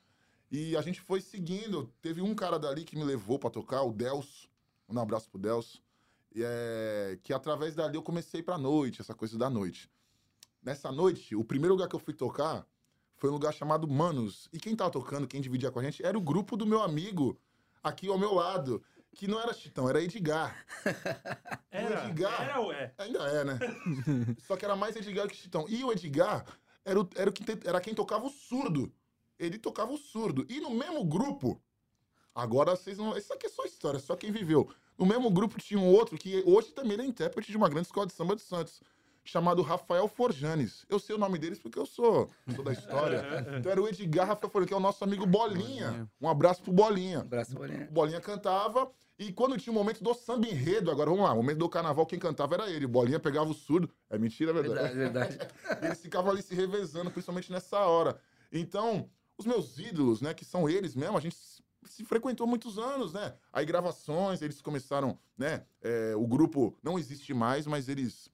E 0.51 0.77
a 0.77 0.81
gente 0.81 1.01
foi 1.01 1.21
seguindo. 1.21 1.93
Teve 2.01 2.23
um 2.23 2.35
cara 2.35 2.59
dali 2.59 2.85
que 2.85 2.97
me 2.97 3.05
levou 3.05 3.39
para 3.39 3.51
tocar, 3.51 3.83
o 3.83 3.93
Delso. 3.93 4.49
Um 4.89 4.99
abraço 4.99 5.29
pro 5.29 5.39
Delso. 5.39 5.83
É, 6.35 7.19
que 7.23 7.33
através 7.33 7.75
dali 7.75 7.97
eu 7.97 8.03
comecei 8.03 8.43
pra 8.43 8.59
noite, 8.59 9.01
essa 9.01 9.15
coisa 9.15 9.39
da 9.39 9.51
noite. 9.51 9.91
Nessa 10.63 10.91
noite, 10.91 11.35
o 11.37 11.45
primeiro 11.45 11.75
lugar 11.75 11.89
que 11.89 11.95
eu 11.95 12.01
fui 12.01 12.15
tocar 12.15 12.67
foi 13.17 13.31
um 13.31 13.35
lugar 13.35 13.53
chamado 13.53 13.89
Manos. 13.89 14.49
E 14.53 14.59
quem 14.59 14.75
tava 14.75 14.91
tocando, 14.91 15.27
quem 15.27 15.41
dividia 15.41 15.71
com 15.71 15.79
a 15.79 15.83
gente, 15.83 16.05
era 16.05 16.17
o 16.17 16.21
grupo 16.21 16.57
do 16.57 16.67
meu 16.67 16.83
amigo 16.83 17.39
aqui 17.83 18.09
ao 18.09 18.19
meu 18.19 18.35
lado 18.35 18.83
que 19.17 19.27
não 19.27 19.41
era 19.41 19.55
Chitão, 19.55 19.89
era 19.89 20.03
Edgar. 20.03 20.55
Era, 21.71 22.07
o 22.07 22.09
Edgar, 22.09 22.43
era 22.43 22.61
ou 22.61 22.73
é? 22.73 22.95
Ainda 22.97 23.19
é, 23.19 23.45
né? 23.45 23.59
Só 24.47 24.57
que 24.57 24.65
era 24.65 24.75
mais 24.75 24.97
Edgar 24.97 25.29
que 25.29 25.37
Chitão. 25.37 25.67
E 25.69 25.85
o 25.85 25.93
Edgar 25.93 26.47
era, 26.83 26.99
o, 26.99 27.07
era, 27.15 27.29
o 27.29 27.33
que, 27.33 27.45
era 27.69 27.81
quem 27.83 27.95
tocava 27.95 28.25
o 28.25 28.31
surdo. 28.31 28.91
Ele 29.39 29.59
tocava 29.59 29.93
o 29.93 29.99
surdo. 29.99 30.47
E 30.49 30.59
no 30.59 30.71
mesmo 30.71 31.05
grupo, 31.05 31.61
agora 32.35 32.75
vocês 32.75 32.97
não. 32.97 33.15
Isso 33.15 33.31
aqui 33.31 33.45
é 33.45 33.51
só 33.51 33.65
história, 33.65 34.01
só 34.01 34.17
quem 34.17 34.33
viveu. 34.33 34.71
No 34.97 35.05
mesmo 35.05 35.31
grupo 35.31 35.61
tinha 35.61 35.79
um 35.79 35.87
outro 35.87 36.17
que 36.17 36.43
hoje 36.47 36.73
também 36.73 36.99
é 36.99 37.05
intérprete 37.05 37.51
de 37.51 37.59
uma 37.59 37.69
grande 37.69 37.89
escola 37.89 38.07
de 38.07 38.15
samba 38.15 38.35
de 38.35 38.43
Santos 38.43 38.81
chamado 39.23 39.61
Rafael 39.61 40.09
Forjanes. 40.09 40.87
Eu 40.89 40.99
sei 40.99 41.15
o 41.15 41.19
nome 41.19 41.39
deles 41.39 41.59
porque 41.59 41.79
eu 41.79 41.85
sou, 41.85 42.31
sou 42.55 42.65
da 42.65 42.73
história. 42.73 43.23
Então 43.59 43.71
era 43.71 43.83
o 43.83 43.87
Edgar 43.87 44.27
Rafael 44.27 44.51
Forjanes, 44.51 44.69
que 44.69 44.75
é 44.75 44.77
o 44.77 44.81
nosso 44.81 45.05
amigo 45.05 45.27
Bolinha. 45.27 46.09
Um 46.19 46.29
abraço 46.29 46.63
pro 46.63 46.73
Bolinha. 46.73 47.19
Um 47.19 47.23
abraço, 47.23 47.55
Bolinha. 47.55 47.87
O 47.91 47.93
Bolinha 47.93 48.21
cantava. 48.21 48.91
E 49.19 49.33
quando 49.33 49.57
tinha 49.57 49.73
o 49.73 49.75
momento 49.75 50.05
do 50.05 50.13
samba 50.13 50.47
enredo, 50.47 50.91
agora 50.91 51.09
vamos 51.09 51.25
lá, 51.25 51.33
o 51.33 51.37
momento 51.37 51.59
do 51.59 51.69
carnaval, 51.69 52.05
quem 52.05 52.19
cantava 52.19 52.55
era 52.55 52.71
ele. 52.71 52.87
Bolinha 52.87 53.19
pegava 53.19 53.49
o 53.49 53.55
surdo. 53.55 53.91
É 54.11 54.19
mentira, 54.19 54.51
é 54.51 54.55
verdade? 54.55 54.95
Verdade, 54.95 55.37
verdade. 55.37 55.53
eles 55.87 56.01
ficavam 56.01 56.31
ali 56.31 56.43
se 56.43 56.55
revezando, 56.55 57.11
principalmente 57.11 57.51
nessa 57.51 57.79
hora. 57.79 58.21
Então, 58.53 59.09
os 59.39 59.47
meus 59.47 59.79
ídolos, 59.79 60.21
né, 60.21 60.35
que 60.35 60.45
são 60.45 60.69
eles 60.69 60.95
mesmo, 60.95 61.17
a 61.17 61.21
gente 61.21 61.37
se 61.85 62.05
frequentou 62.05 62.47
muitos 62.47 62.79
anos, 62.79 63.13
né? 63.13 63.35
Aí 63.53 63.65
gravações, 63.65 64.43
eles 64.43 64.61
começaram, 64.61 65.19
né? 65.37 65.65
É, 65.81 66.15
o 66.17 66.27
grupo 66.27 66.77
não 66.83 66.99
existe 66.99 67.33
mais, 67.33 67.67
mas 67.67 67.89
eles 67.89 68.29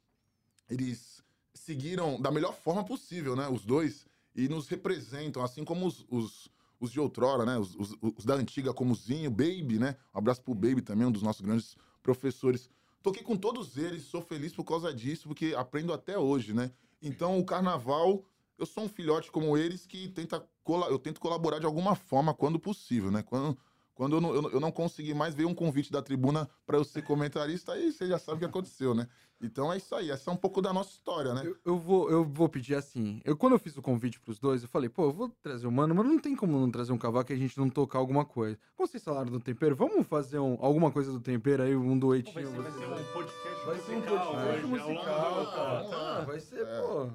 eles 0.69 1.23
seguiram 1.53 2.21
da 2.21 2.31
melhor 2.31 2.55
forma 2.55 2.83
possível, 2.85 3.37
né? 3.37 3.49
Os 3.49 3.65
dois 3.65 4.07
e 4.35 4.49
nos 4.49 4.69
representam, 4.69 5.45
assim 5.45 5.65
como 5.65 5.87
os, 5.87 6.07
os, 6.09 6.49
os 6.83 6.91
de 6.91 6.99
outrora, 6.99 7.47
né? 7.47 7.57
Os, 7.57 7.77
os, 7.77 7.97
os, 8.01 8.25
da 8.25 8.35
antiga, 8.35 8.75
como 8.75 8.93
Zinho, 8.95 9.31
Baby, 9.31 9.79
né? 9.79 9.97
Um 10.13 10.19
abraço 10.19 10.43
pro 10.43 10.53
Baby 10.53 10.83
também, 10.83 11.07
um 11.07 11.13
dos 11.13 11.23
nossos 11.23 11.41
grandes 11.41 11.77
professores. 12.03 12.69
Toquei 13.01 13.23
com 13.23 13.37
todos 13.37 13.77
eles, 13.77 14.03
sou 14.03 14.21
feliz 14.21 14.53
por 14.53 14.65
causa 14.65 14.93
disso, 14.93 15.29
porque 15.29 15.55
aprendo 15.57 15.93
até 15.93 16.19
hoje, 16.19 16.53
né? 16.53 16.73
Então, 17.01 17.39
o 17.39 17.45
carnaval, 17.45 18.25
eu 18.59 18.67
sou 18.67 18.85
um 18.85 18.89
filhote 18.89 19.31
como 19.31 19.57
eles 19.57 19.87
que 19.87 20.09
tenta 20.09 20.45
eu 20.89 20.99
tento 20.99 21.21
colaborar 21.21 21.59
de 21.59 21.67
alguma 21.67 21.97
forma 21.97 22.35
quando 22.35 22.59
possível, 22.59 23.11
né? 23.11 23.23
Quando 23.23 23.57
quando 24.03 24.17
eu 24.17 24.21
não, 24.21 24.35
eu, 24.35 24.59
não 24.59 24.73
consegui 24.73 25.15
mais, 25.15 25.33
veio 25.33 25.49
um 25.49 25.55
convite 25.55 25.93
da 25.93 26.03
tribuna 26.03 26.51
para 26.67 26.77
eu 26.77 26.83
ser 26.83 27.03
comentarista, 27.03 27.73
aí 27.73 27.93
você 27.93 28.09
já 28.09 28.19
sabe 28.19 28.35
o 28.35 28.39
que 28.41 28.45
aconteceu, 28.45 28.97
né? 28.97 29.07
Então 29.41 29.73
é 29.73 29.77
isso 29.77 29.95
aí, 29.95 30.11
essa 30.11 30.29
é 30.29 30.35
um 30.35 30.37
pouco 30.37 30.61
da 30.61 30.73
nossa 30.73 30.91
história, 30.91 31.33
né? 31.33 31.43
Eu, 31.45 31.57
eu 31.65 31.79
vou, 31.79 32.11
eu 32.11 32.25
vou 32.25 32.49
pedir 32.49 32.75
assim. 32.75 33.21
Eu, 33.25 33.37
quando 33.37 33.53
eu 33.53 33.61
fiz 33.61 33.77
o 33.77 33.83
convite 33.83 34.19
pros 34.19 34.41
dois, 34.41 34.65
eu 34.65 34.69
falei, 34.69 34.89
pô, 34.89 35.05
eu 35.05 35.13
vou 35.13 35.29
trazer 35.41 35.69
o 35.69 35.71
mano, 35.71 35.95
mas 35.95 36.05
não 36.05 36.19
tem 36.19 36.35
como 36.35 36.59
não 36.59 36.69
trazer 36.69 36.91
um 36.91 36.99
cavalo 36.99 37.25
que 37.25 37.33
a 37.33 37.37
gente 37.37 37.57
não 37.57 37.71
tocar 37.71 38.01
alguma 38.01 38.25
coisa. 38.25 38.59
Como 38.77 38.89
vocês 38.89 39.05
falaram 39.05 39.31
do 39.31 39.39
tempero, 39.39 39.77
vamos 39.77 40.05
fazer 40.09 40.41
um, 40.41 40.59
alguma 40.61 40.91
coisa 40.91 41.13
do 41.13 41.21
tempero 41.21 41.63
aí, 41.63 41.77
um 41.77 41.97
duetinho. 41.97 42.51
Vai 42.51 42.73
ser, 42.73 42.81
vai 42.89 43.03
ser 43.05 43.09
um 43.09 43.13
podcast 43.13 43.65
vai 43.65 43.79
ser 43.79 43.93
um 43.93 44.03
podcast 44.03 44.67
musical, 44.67 45.47
cara. 45.55 45.85
Tá, 45.85 46.21
vai 46.25 46.41
ser, 46.41 46.67
é. 46.67 46.81
pô. 46.81 47.11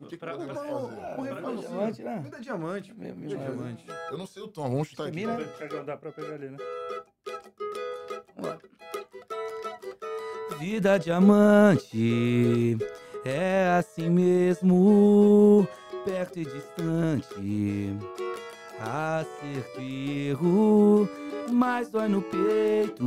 O 0.00 0.06
que, 0.06 0.16
pra, 0.16 0.32
que? 0.36 0.42
Um 0.42 1.22
refrãozinho. 1.22 1.68
Diamante, 1.68 2.02
né? 2.02 2.20
Vida 2.22 2.40
diamante. 2.40 2.92
Vida 2.92 3.36
diamante. 3.36 3.84
Eu 4.10 4.18
não 4.18 4.26
sei 4.26 4.42
o 4.42 4.48
tom, 4.48 4.62
vamos 4.70 4.88
chutar 4.88 5.08
aqui. 5.08 5.26
Né? 5.26 5.36
Dá 5.84 5.96
pra 5.96 6.10
pegar 6.10 6.34
ali, 6.34 6.48
né? 6.48 6.56
Vida 10.58 10.98
diamante 10.98 12.76
é 13.24 13.76
assim 13.78 14.08
mesmo, 14.08 15.66
perto 16.04 16.38
e 16.38 16.44
distante. 16.44 17.96
Acerto 18.78 19.80
e 19.80 20.28
erro, 20.28 21.08
mas 21.50 21.90
dói 21.90 22.08
no 22.08 22.22
peito. 22.22 23.04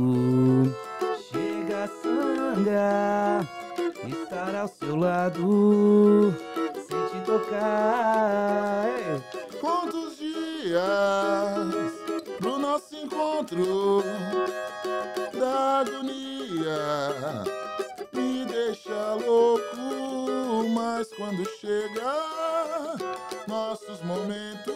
Chega 1.84 1.86
a 1.86 1.88
sangrar, 1.88 3.48
estar 4.08 4.54
ao 4.54 4.68
seu 4.68 4.96
lado 4.96 6.34
tocar. 7.26 8.86
Quantos 9.60 10.16
dias 10.16 11.92
pro 12.38 12.58
nosso 12.58 12.96
encontro 12.96 14.02
da 15.38 15.80
agonia 15.80 17.44
me 18.12 18.44
deixa 18.46 19.14
louco, 19.26 20.68
mas 20.74 21.08
quando 21.14 21.44
chega 21.60 22.14
nossos 23.46 24.00
momentos. 24.02 24.74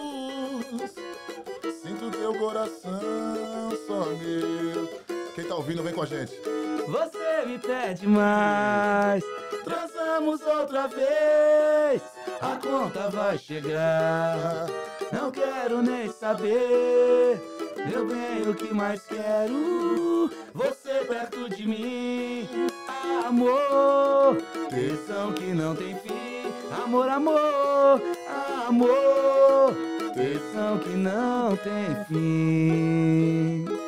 Sinto 1.82 2.10
teu 2.10 2.34
coração 2.38 3.70
só 3.86 4.04
meu. 4.04 5.07
Tá 5.48 5.54
ouvindo, 5.54 5.82
vem 5.82 5.94
com 5.94 6.02
a 6.02 6.06
gente. 6.06 6.32
Você 6.86 7.46
me 7.46 7.58
pede 7.58 8.06
mais, 8.06 9.24
transamos 9.64 10.40
outra 10.42 10.86
vez. 10.88 12.02
A 12.40 12.56
conta 12.56 13.08
vai 13.08 13.38
chegar, 13.38 14.66
não 15.10 15.30
quero 15.30 15.82
nem 15.82 16.10
saber. 16.10 17.40
Eu 17.90 18.06
bem, 18.06 18.42
o 18.50 18.54
que 18.54 18.74
mais 18.74 19.02
quero? 19.06 20.30
Você 20.52 21.04
perto 21.06 21.48
de 21.48 21.66
mim, 21.66 22.48
amor. 23.26 24.36
Tesão 24.68 25.32
que 25.32 25.54
não 25.54 25.74
tem 25.74 25.94
fim, 25.96 26.52
amor, 26.84 27.08
amor, 27.08 28.02
amor. 28.66 29.74
Tesão 30.14 30.78
que 30.78 30.90
não 30.90 31.56
tem 31.56 32.04
fim. 32.06 33.87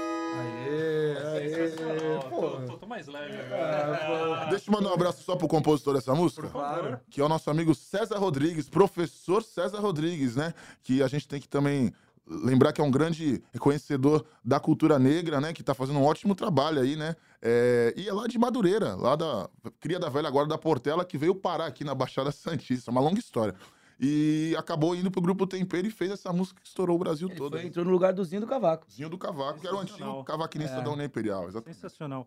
Mais 3.01 3.07
leve 3.07 3.41
agora. 3.41 4.47
Deixa 4.51 4.71
eu 4.71 4.75
mandar 4.75 4.91
um 4.91 4.95
abraço 4.95 5.23
só 5.23 5.37
pro 5.37 5.49
compositor 5.49 5.95
dessa 5.95 6.15
música. 6.15 6.49
Claro. 6.49 7.01
que 7.11 7.21
é 7.21 7.25
o 7.25 7.29
nosso 7.29 7.51
amigo 7.51 7.75
César 7.75 8.19
Rodrigues, 8.19 8.69
professor 8.69 9.43
César 9.43 9.81
Rodrigues, 9.81 10.37
né? 10.37 10.53
Que 10.83 11.03
a 11.03 11.09
gente 11.09 11.27
tem 11.27 11.41
que 11.41 11.49
também 11.49 11.93
lembrar 12.27 12.73
que 12.73 12.81
é 12.81 12.85
um 12.85 12.91
grande 12.91 13.43
reconhecedor 13.53 14.25
da 14.45 14.61
cultura 14.61 14.99
negra, 14.99 15.41
né? 15.41 15.53
Que 15.53 15.63
tá 15.63 15.75
fazendo 15.75 15.99
um 15.99 16.05
ótimo 16.05 16.35
trabalho 16.35 16.81
aí, 16.81 16.97
né? 16.97 17.17
É, 17.43 17.95
e 17.97 18.09
é 18.09 18.13
lá 18.13 18.27
de 18.27 18.39
Madureira, 18.39 18.95
lá 18.95 19.17
da 19.17 19.49
cria 19.81 19.99
da 19.99 20.09
velha 20.09 20.29
agora 20.29 20.47
da 20.47 20.59
Portela, 20.59 21.05
que 21.05 21.17
veio 21.17 21.35
parar 21.35 21.67
aqui 21.67 21.85
na 21.85 21.95
Baixada 21.95 22.31
Santista, 22.31 22.91
uma 22.91 23.01
longa 23.01 23.19
história. 23.19 23.55
E 24.03 24.55
acabou 24.59 24.95
indo 24.95 25.11
pro 25.11 25.21
Grupo 25.21 25.47
Tempero 25.47 25.87
e 25.87 25.91
fez 25.91 26.11
essa 26.11 26.33
música 26.33 26.59
que 26.63 26.67
estourou 26.67 26.97
o 26.97 26.99
Brasil 26.99 27.29
Ele 27.29 27.37
todo. 27.37 27.59
foi, 27.59 27.67
entrou 27.67 27.85
no 27.85 27.91
lugar 27.91 28.15
do 28.15 28.25
Zinho 28.25 28.41
do 28.41 28.47
Cavaco. 28.47 28.87
Zinho 28.91 29.11
do 29.11 29.19
Cavaco, 29.19 29.61
que 29.61 29.67
era 29.67 29.77
o 29.77 29.79
antigo 29.81 30.25
cavaquinista 30.25 30.77
É. 30.79 30.81
da 30.83 30.91
União 30.91 31.05
Imperial, 31.05 31.47
exatamente. 31.49 31.77
Sensacional. 31.79 32.27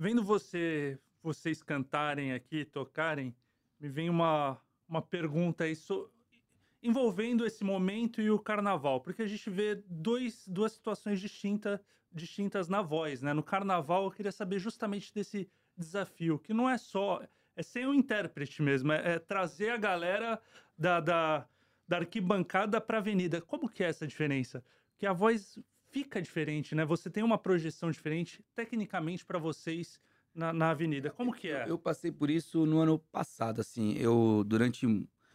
Vendo 0.00 0.22
você, 0.22 0.96
vocês 1.20 1.60
cantarem 1.60 2.32
aqui, 2.32 2.64
tocarem, 2.64 3.34
me 3.80 3.88
vem 3.88 4.08
uma, 4.08 4.62
uma 4.86 5.02
pergunta 5.02 5.64
aí 5.64 5.74
so- 5.74 6.08
envolvendo 6.80 7.44
esse 7.44 7.64
momento 7.64 8.22
e 8.22 8.30
o 8.30 8.38
carnaval, 8.38 9.00
porque 9.00 9.22
a 9.22 9.26
gente 9.26 9.50
vê 9.50 9.74
dois, 9.74 10.46
duas 10.46 10.70
situações 10.70 11.20
distinta, 11.20 11.84
distintas 12.12 12.68
na 12.68 12.80
voz, 12.80 13.22
né? 13.22 13.32
No 13.32 13.42
carnaval, 13.42 14.04
eu 14.04 14.10
queria 14.12 14.30
saber 14.30 14.60
justamente 14.60 15.12
desse 15.12 15.50
desafio, 15.76 16.38
que 16.38 16.54
não 16.54 16.70
é 16.70 16.78
só, 16.78 17.20
é 17.56 17.62
ser 17.64 17.88
um 17.88 17.92
intérprete 17.92 18.62
mesmo, 18.62 18.92
é, 18.92 19.14
é 19.14 19.18
trazer 19.18 19.70
a 19.70 19.76
galera 19.76 20.40
da, 20.78 21.00
da, 21.00 21.48
da 21.88 21.96
arquibancada 21.96 22.80
para 22.80 22.98
a 22.98 23.00
avenida. 23.00 23.40
Como 23.42 23.68
que 23.68 23.82
é 23.82 23.88
essa 23.88 24.06
diferença? 24.06 24.64
Que 24.96 25.06
a 25.06 25.12
voz 25.12 25.58
fica 25.90 26.20
diferente, 26.20 26.74
né? 26.74 26.84
Você 26.84 27.10
tem 27.10 27.22
uma 27.22 27.38
projeção 27.38 27.90
diferente, 27.90 28.44
tecnicamente, 28.54 29.24
para 29.24 29.38
vocês 29.38 30.00
na, 30.34 30.52
na 30.52 30.70
avenida. 30.70 31.10
Como 31.10 31.32
que 31.32 31.48
é? 31.48 31.64
Eu, 31.64 31.68
eu 31.70 31.78
passei 31.78 32.12
por 32.12 32.30
isso 32.30 32.66
no 32.66 32.78
ano 32.78 32.98
passado, 32.98 33.60
assim. 33.60 33.94
Eu, 33.98 34.44
durante. 34.46 34.86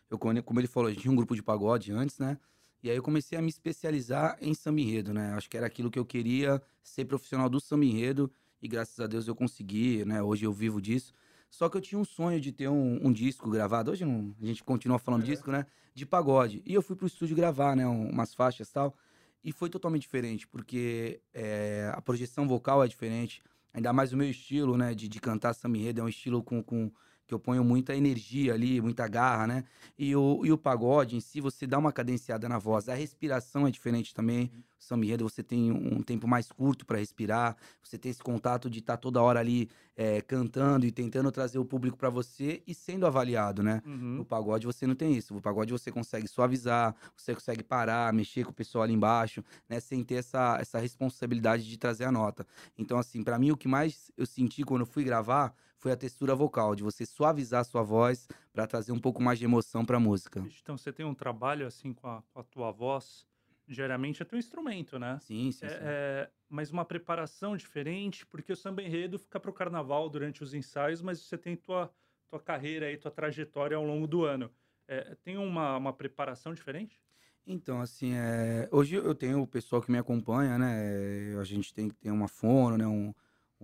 Eu, 0.09 0.17
como 0.19 0.59
ele 0.59 0.67
falou, 0.67 0.87
a 0.89 0.91
gente 0.91 1.01
tinha 1.01 1.11
um 1.11 1.15
grupo 1.15 1.35
de 1.35 1.41
pagode 1.41 1.91
antes, 1.91 2.19
né? 2.19 2.37
E 2.83 2.89
aí 2.89 2.95
eu 2.97 3.03
comecei 3.03 3.37
a 3.37 3.41
me 3.41 3.49
especializar 3.49 4.37
em 4.41 4.53
samba 4.53 4.81
enredo, 4.81 5.13
né? 5.13 5.33
Acho 5.33 5.49
que 5.49 5.55
era 5.57 5.65
aquilo 5.65 5.89
que 5.89 5.97
eu 5.97 6.05
queria, 6.05 6.61
ser 6.83 7.05
profissional 7.05 7.49
do 7.49 7.59
samba 7.59 7.85
enredo. 7.85 8.29
E 8.61 8.67
graças 8.67 8.99
a 8.99 9.07
Deus 9.07 9.27
eu 9.27 9.35
consegui, 9.35 10.05
né? 10.05 10.21
Hoje 10.21 10.45
eu 10.45 10.53
vivo 10.53 10.81
disso. 10.81 11.13
Só 11.49 11.69
que 11.69 11.77
eu 11.77 11.81
tinha 11.81 11.99
um 11.99 12.05
sonho 12.05 12.39
de 12.41 12.51
ter 12.51 12.67
um, 12.67 13.07
um 13.07 13.11
disco 13.11 13.49
gravado. 13.49 13.91
Hoje 13.91 14.03
não- 14.03 14.35
a 14.41 14.45
gente 14.45 14.63
continua 14.63 14.97
falando 14.99 15.23
disco, 15.23 15.51
né? 15.51 15.65
De 15.93 16.05
pagode. 16.05 16.61
E 16.65 16.73
eu 16.73 16.81
fui 16.81 16.95
pro 16.95 17.07
estúdio 17.07 17.35
gravar, 17.35 17.75
né? 17.75 17.87
um- 17.87 18.09
umas 18.09 18.33
faixas 18.33 18.69
e 18.69 18.73
tal. 18.73 18.95
E 19.43 19.51
foi 19.51 19.69
totalmente 19.69 20.03
diferente, 20.03 20.47
porque 20.47 21.19
é, 21.33 21.91
a 21.93 22.01
projeção 22.01 22.47
vocal 22.47 22.83
é 22.83 22.87
diferente. 22.87 23.41
Ainda 23.73 23.91
mais 23.91 24.13
o 24.13 24.17
meu 24.17 24.29
estilo, 24.29 24.77
né? 24.77 24.93
De, 24.93 25.07
de 25.07 25.19
cantar 25.19 25.53
samba 25.53 25.77
enredo. 25.77 25.99
É 25.99 26.03
um 26.03 26.09
estilo 26.09 26.41
com, 26.41 26.63
com, 26.63 26.91
que 27.25 27.33
eu 27.33 27.39
ponho 27.39 27.63
muita 27.63 27.95
energia 27.95 28.53
ali, 28.53 28.81
muita 28.81 29.07
garra, 29.07 29.47
né? 29.47 29.63
E 29.97 30.15
o, 30.15 30.41
e 30.43 30.51
o 30.51 30.57
pagode 30.57 31.15
em 31.15 31.19
si, 31.19 31.39
você 31.39 31.65
dá 31.65 31.77
uma 31.77 31.91
cadenciada 31.91 32.49
na 32.49 32.57
voz. 32.57 32.89
A 32.89 32.93
respiração 32.93 33.65
é 33.65 33.71
diferente 33.71 34.13
também. 34.13 34.51
O 34.79 34.83
samba 34.83 35.05
enredo, 35.05 35.27
você 35.27 35.41
tem 35.41 35.71
um 35.71 36.01
tempo 36.01 36.27
mais 36.27 36.51
curto 36.51 36.85
para 36.85 36.97
respirar. 36.97 37.55
Você 37.81 37.97
tem 37.97 38.09
esse 38.09 38.21
contato 38.21 38.69
de 38.69 38.79
estar 38.79 38.97
toda 38.97 39.21
hora 39.21 39.39
ali 39.39 39.69
é, 39.95 40.21
cantando 40.21 40.85
e 40.85 40.91
tentando 40.91 41.31
trazer 41.31 41.59
o 41.59 41.65
público 41.65 41.97
para 41.97 42.09
você 42.09 42.61
e 42.67 42.73
sendo 42.73 43.05
avaliado, 43.05 43.63
né? 43.63 43.81
Uhum. 43.85 44.17
No 44.17 44.25
pagode 44.25 44.65
você 44.65 44.85
não 44.85 44.95
tem 44.95 45.15
isso. 45.15 45.33
No 45.33 45.41
pagode 45.41 45.71
você 45.71 45.91
consegue 45.91 46.27
suavizar, 46.27 46.93
você 47.15 47.33
consegue 47.33 47.63
parar, 47.63 48.11
mexer 48.11 48.43
com 48.43 48.51
o 48.51 48.53
pessoal 48.53 48.83
ali 48.83 48.93
embaixo, 48.93 49.43
né? 49.69 49.79
Sem 49.79 50.03
ter 50.03 50.15
essa, 50.15 50.57
essa 50.59 50.79
responsabilidade 50.79 51.69
de 51.69 51.77
trazer 51.77 52.03
a 52.03 52.11
nota. 52.11 52.45
Então, 52.77 52.97
assim, 52.97 53.23
pra 53.23 53.39
mim 53.39 53.51
o 53.51 53.57
que 53.57 53.67
mais 53.67 54.11
eu 54.17 54.25
senti 54.25 54.63
quando 54.63 54.81
eu 54.81 54.87
fui 54.87 55.03
gravar 55.03 55.55
foi 55.83 55.91
a 55.91 55.97
textura 55.97 56.33
vocal, 56.33 56.75
de 56.75 56.81
você 56.81 57.05
suavizar 57.05 57.59
a 57.59 57.63
sua 57.65 57.83
voz 57.83 58.25
pra 58.53 58.65
trazer 58.65 58.93
um 58.93 58.99
pouco 58.99 59.21
mais 59.21 59.37
de 59.37 59.43
emoção 59.43 59.83
pra 59.83 59.99
música. 59.99 60.39
Então, 60.61 60.77
você 60.77 60.93
tem 60.93 61.05
um 61.05 61.13
trabalho 61.13 61.67
assim 61.67 61.91
com 61.93 62.07
a, 62.07 62.21
com 62.21 62.39
a 62.39 62.43
tua 62.43 62.71
voz, 62.71 63.27
diariamente 63.67 64.21
é 64.21 64.25
teu 64.25 64.39
instrumento, 64.39 64.97
né? 64.97 65.19
Sim, 65.19 65.51
sim, 65.51 65.67
É, 65.67 65.67
sim. 65.67 65.79
é, 65.81 66.29
mas 66.49 66.71
uma 66.71 66.85
preparação 66.85 67.57
diferente, 67.57 68.25
porque 68.25 68.53
o 68.53 68.55
samba 68.55 68.81
enredo 68.81 69.19
fica 69.19 69.41
pro 69.41 69.51
carnaval 69.51 70.07
durante 70.09 70.41
os 70.41 70.53
ensaios, 70.53 71.01
mas 71.01 71.19
você 71.19 71.37
tem 71.37 71.57
tua, 71.57 71.93
tua 72.29 72.39
carreira 72.39 72.85
aí, 72.85 72.95
tua 72.95 73.11
trajetória 73.11 73.75
ao 73.75 73.83
longo 73.83 74.07
do 74.07 74.23
ano. 74.23 74.49
É, 74.87 75.15
tem 75.15 75.37
uma, 75.37 75.75
uma 75.75 75.91
preparação 75.91 76.53
diferente? 76.53 76.97
Então, 77.45 77.81
assim, 77.81 78.13
é, 78.13 78.69
hoje 78.71 78.95
eu 78.95 79.13
tenho 79.13 79.41
o 79.41 79.47
pessoal 79.47 79.81
que 79.81 79.91
me 79.91 79.97
acompanha, 79.97 80.57
né? 80.57 81.33
é, 81.33 81.35
A 81.37 81.43
gente 81.43 81.73
tem 81.73 81.89
que 81.89 81.95
ter 81.95 82.09
uma 82.09 82.29
fono, 82.29 82.77
né? 82.77 82.87
Um, 82.87 83.13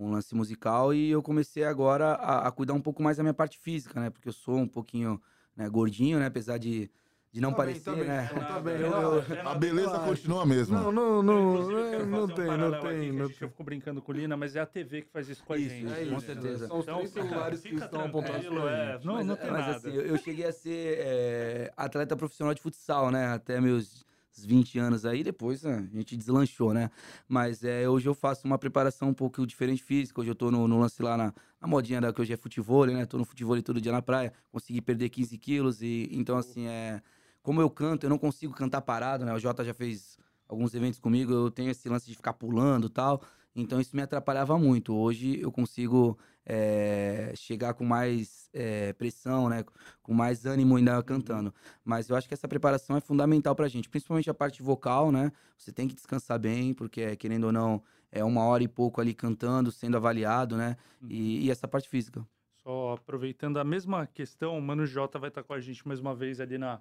um 0.04 0.10
lance 0.10 0.34
musical 0.34 0.94
e 0.94 1.10
eu 1.10 1.22
comecei 1.22 1.64
agora 1.64 2.12
a, 2.14 2.48
a 2.48 2.50
cuidar 2.50 2.72
um 2.72 2.80
pouco 2.80 3.02
mais 3.02 3.18
da 3.18 3.22
minha 3.22 3.34
parte 3.34 3.58
física, 3.58 4.00
né? 4.00 4.10
Porque 4.10 4.28
eu 4.28 4.32
sou 4.32 4.56
um 4.56 4.68
pouquinho 4.68 5.20
né, 5.54 5.68
gordinho, 5.68 6.18
né? 6.18 6.26
Apesar 6.26 6.58
de, 6.58 6.90
de 7.30 7.40
não 7.40 7.50
Tá 7.50 7.64
bem, 7.64 7.66
parecer, 7.66 7.84
tá 7.90 7.96
bem, 7.96 8.04
né? 8.08 8.28
então 8.30 8.44
tá 8.44 8.60
bem. 8.60 8.76
Eu- 8.80 8.92
eu- 8.92 9.48
A 9.48 9.54
beleza 9.54 9.98
continua 9.98 10.42
a 10.42 10.46
mesma. 10.46 10.80
Não, 10.80 10.92
não, 10.92 11.22
não, 11.22 11.52
não, 11.52 11.60
um 11.60 11.66
tem, 11.66 12.06
não 12.08 12.26
tem, 12.28 12.50
aqui, 12.50 13.12
não 13.12 13.28
tem. 13.28 13.36
Eu 13.40 13.48
fico 13.50 13.62
brincando 13.64 14.00
com 14.00 14.10
o 14.12 14.14
Lina, 14.14 14.36
mas 14.36 14.56
é 14.56 14.60
a 14.60 14.66
TV 14.66 15.02
que 15.02 15.10
faz 15.10 15.28
isso 15.28 15.44
com 15.44 15.52
a 15.52 15.58
Isso, 15.58 15.68
gente. 15.74 15.92
é 15.92 16.06
com 16.06 16.20
certeza. 16.20 16.66
São 16.66 16.78
os 16.78 16.84
Então, 16.84 16.96
três 16.96 17.10
celulares 17.10 17.60
que 17.60 17.74
estão 17.74 18.04
apontados 18.04 18.46
é. 18.46 19.00
Não, 19.04 19.22
não 19.22 19.36
tem 19.36 19.50
mas, 19.50 19.66
nada. 19.66 19.76
assim, 19.76 19.92
eu, 19.92 20.02
eu 20.06 20.16
cheguei 20.16 20.46
a 20.46 20.52
ser 20.52 20.98
é, 20.98 21.72
atleta 21.76 22.16
profissional 22.16 22.54
de 22.54 22.62
futsal, 22.62 23.10
né? 23.10 23.26
Até 23.34 23.60
meus 23.60 24.04
20 24.38 24.78
anos 24.78 25.04
aí, 25.04 25.22
depois 25.22 25.62
né, 25.62 25.88
a 25.92 25.96
gente 25.96 26.16
deslanchou, 26.16 26.72
né? 26.72 26.90
Mas 27.28 27.64
é, 27.64 27.88
hoje 27.88 28.08
eu 28.08 28.14
faço 28.14 28.46
uma 28.46 28.58
preparação 28.58 29.08
um 29.08 29.14
pouco 29.14 29.46
diferente 29.46 29.82
física. 29.82 30.20
Hoje 30.20 30.30
eu 30.30 30.34
tô 30.34 30.50
no, 30.50 30.66
no 30.68 30.78
lance 30.78 31.02
lá 31.02 31.16
na, 31.16 31.34
na 31.60 31.68
modinha 31.68 32.00
da 32.00 32.12
que 32.12 32.20
hoje 32.20 32.32
é 32.32 32.36
futebol, 32.36 32.86
né? 32.86 33.04
Tô 33.06 33.18
no 33.18 33.24
futebol 33.24 33.60
todo 33.62 33.80
dia 33.80 33.92
na 33.92 34.02
praia. 34.02 34.32
Consegui 34.50 34.80
perder 34.80 35.08
15 35.08 35.36
quilos 35.38 35.82
e 35.82 36.08
então, 36.12 36.36
assim, 36.36 36.66
é. 36.66 37.02
Como 37.42 37.60
eu 37.60 37.70
canto, 37.70 38.04
eu 38.04 38.10
não 38.10 38.18
consigo 38.18 38.52
cantar 38.54 38.82
parado, 38.82 39.24
né? 39.24 39.32
O 39.32 39.38
Jota 39.38 39.64
já 39.64 39.72
fez 39.72 40.18
alguns 40.46 40.74
eventos 40.74 40.98
comigo, 40.98 41.32
eu 41.32 41.50
tenho 41.50 41.70
esse 41.70 41.88
lance 41.88 42.06
de 42.06 42.14
ficar 42.14 42.34
pulando 42.34 42.88
e 42.88 42.90
tal. 42.90 43.22
Então 43.54 43.80
isso 43.80 43.96
me 43.96 44.02
atrapalhava 44.02 44.56
muito. 44.58 44.94
Hoje 44.94 45.40
eu 45.40 45.50
consigo 45.50 46.18
é, 46.46 47.32
chegar 47.36 47.74
com 47.74 47.84
mais 47.84 48.48
é, 48.52 48.92
pressão, 48.92 49.48
né? 49.48 49.64
Com 50.02 50.14
mais 50.14 50.46
ânimo 50.46 50.76
ainda 50.76 51.02
cantando. 51.02 51.52
Mas 51.84 52.08
eu 52.08 52.16
acho 52.16 52.28
que 52.28 52.34
essa 52.34 52.48
preparação 52.48 52.96
é 52.96 53.00
fundamental 53.00 53.54
pra 53.54 53.68
gente, 53.68 53.88
principalmente 53.88 54.30
a 54.30 54.34
parte 54.34 54.62
vocal, 54.62 55.10
né? 55.10 55.32
Você 55.56 55.72
tem 55.72 55.88
que 55.88 55.94
descansar 55.94 56.38
bem, 56.38 56.72
porque 56.72 57.16
querendo 57.16 57.44
ou 57.44 57.52
não, 57.52 57.82
é 58.10 58.24
uma 58.24 58.44
hora 58.44 58.62
e 58.62 58.68
pouco 58.68 59.00
ali 59.00 59.14
cantando, 59.14 59.72
sendo 59.72 59.96
avaliado, 59.96 60.56
né? 60.56 60.76
E, 61.08 61.46
e 61.46 61.50
essa 61.50 61.66
parte 61.66 61.88
física. 61.88 62.26
Só 62.62 62.92
aproveitando 62.92 63.58
a 63.58 63.64
mesma 63.64 64.06
questão, 64.06 64.56
o 64.56 64.62
Mano 64.62 64.86
J 64.86 65.18
vai 65.18 65.28
estar 65.28 65.42
com 65.42 65.54
a 65.54 65.60
gente 65.60 65.86
mais 65.86 65.98
uma 65.98 66.14
vez 66.14 66.40
ali 66.40 66.58
na, 66.58 66.80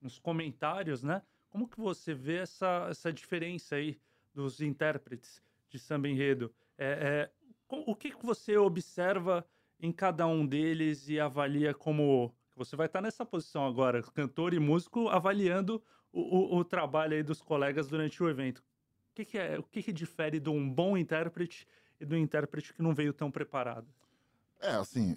nos 0.00 0.18
comentários, 0.18 1.02
né? 1.02 1.22
Como 1.48 1.68
que 1.68 1.78
você 1.78 2.12
vê 2.12 2.36
essa, 2.36 2.86
essa 2.90 3.12
diferença 3.12 3.76
aí 3.76 3.98
dos 4.34 4.60
intérpretes 4.60 5.40
de 5.72 5.78
samba 5.78 6.08
enredo? 6.08 6.52
É, 6.76 7.30
é, 7.30 7.32
o 7.68 7.96
que, 7.96 8.12
você 8.22 8.56
observa 8.58 9.44
em 9.80 9.90
cada 9.90 10.26
um 10.26 10.46
deles 10.46 11.08
e 11.08 11.18
avalia 11.18 11.72
como... 11.74 12.32
Você 12.54 12.76
vai 12.76 12.86
estar 12.86 13.00
nessa 13.00 13.24
posição 13.24 13.66
agora, 13.66 14.02
cantor 14.02 14.52
e 14.52 14.60
músico, 14.60 15.08
avaliando 15.08 15.82
o, 16.12 16.20
o- 16.20 16.56
o 16.58 16.64
trabalho 16.64 17.14
aí 17.14 17.22
dos 17.22 17.40
colegas 17.40 17.88
durante 17.88 18.22
o 18.22 18.28
evento. 18.28 18.58
O 18.58 19.14
que, 19.14 19.24
que 19.24 19.38
é, 19.38 19.58
o 19.58 19.62
que, 19.62 19.82
que 19.82 19.92
difere 19.92 20.38
de 20.38 20.50
um 20.50 20.68
bom 20.68 20.96
intérprete 20.96 21.66
e 21.98 22.04
do 22.04 22.16
intérprete 22.16 22.74
que 22.74 22.82
não 22.82 22.94
veio 22.94 23.12
tão 23.14 23.30
preparado? 23.30 23.88
É, 24.60 24.72
assim, 24.72 25.16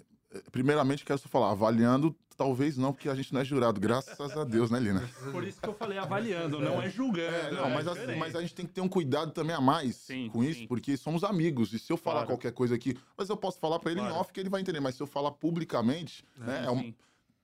primeiramente 0.50 1.04
quero 1.04 1.18
só 1.18 1.28
falar, 1.28 1.50
avaliando, 1.50 2.14
talvez 2.36 2.76
não, 2.76 2.92
porque 2.92 3.08
a 3.08 3.14
gente 3.14 3.32
não 3.32 3.40
é 3.40 3.44
jurado, 3.44 3.80
graças 3.80 4.36
a 4.36 4.44
Deus, 4.44 4.70
né, 4.70 4.78
Lina? 4.78 5.08
Por 5.32 5.42
isso 5.46 5.60
que 5.60 5.68
eu 5.68 5.74
falei 5.74 5.96
avaliando, 5.98 6.60
não 6.60 6.80
é 6.82 6.90
julgando. 6.90 7.34
É, 7.34 7.50
não, 7.52 7.66
é 7.66 7.74
mas, 7.74 7.84
diferente. 7.88 8.18
mas 8.18 8.36
a 8.36 8.40
gente 8.40 8.54
tem 8.54 8.66
que 8.66 8.72
ter 8.72 8.80
um 8.80 8.88
cuidado 8.88 9.32
também 9.32 9.54
a 9.56 9.60
mais 9.60 9.96
Sim, 9.96 10.28
com 10.30 10.44
isso, 10.44 10.60
sim. 10.60 10.66
porque 10.66 10.96
somos 10.96 11.24
amigos. 11.24 11.72
E 11.72 11.78
se 11.78 11.92
eu 11.92 11.96
falar 11.96 12.16
Claro. 12.20 12.28
qualquer 12.28 12.52
coisa 12.52 12.74
aqui, 12.74 12.96
mas 13.16 13.28
eu 13.28 13.36
posso 13.36 13.58
falar 13.58 13.78
pra 13.78 13.90
ele 13.90 14.00
Claro. 14.00 14.14
em 14.14 14.18
off 14.18 14.32
que 14.32 14.40
ele 14.40 14.48
vai 14.50 14.60
entender, 14.60 14.80
mas 14.80 14.94
se 14.94 15.02
eu 15.02 15.06
falar 15.06 15.30
publicamente, 15.32 16.24
né, 16.36 16.64
é 16.66 16.70
um- 16.70 16.78
Sim. 16.80 16.94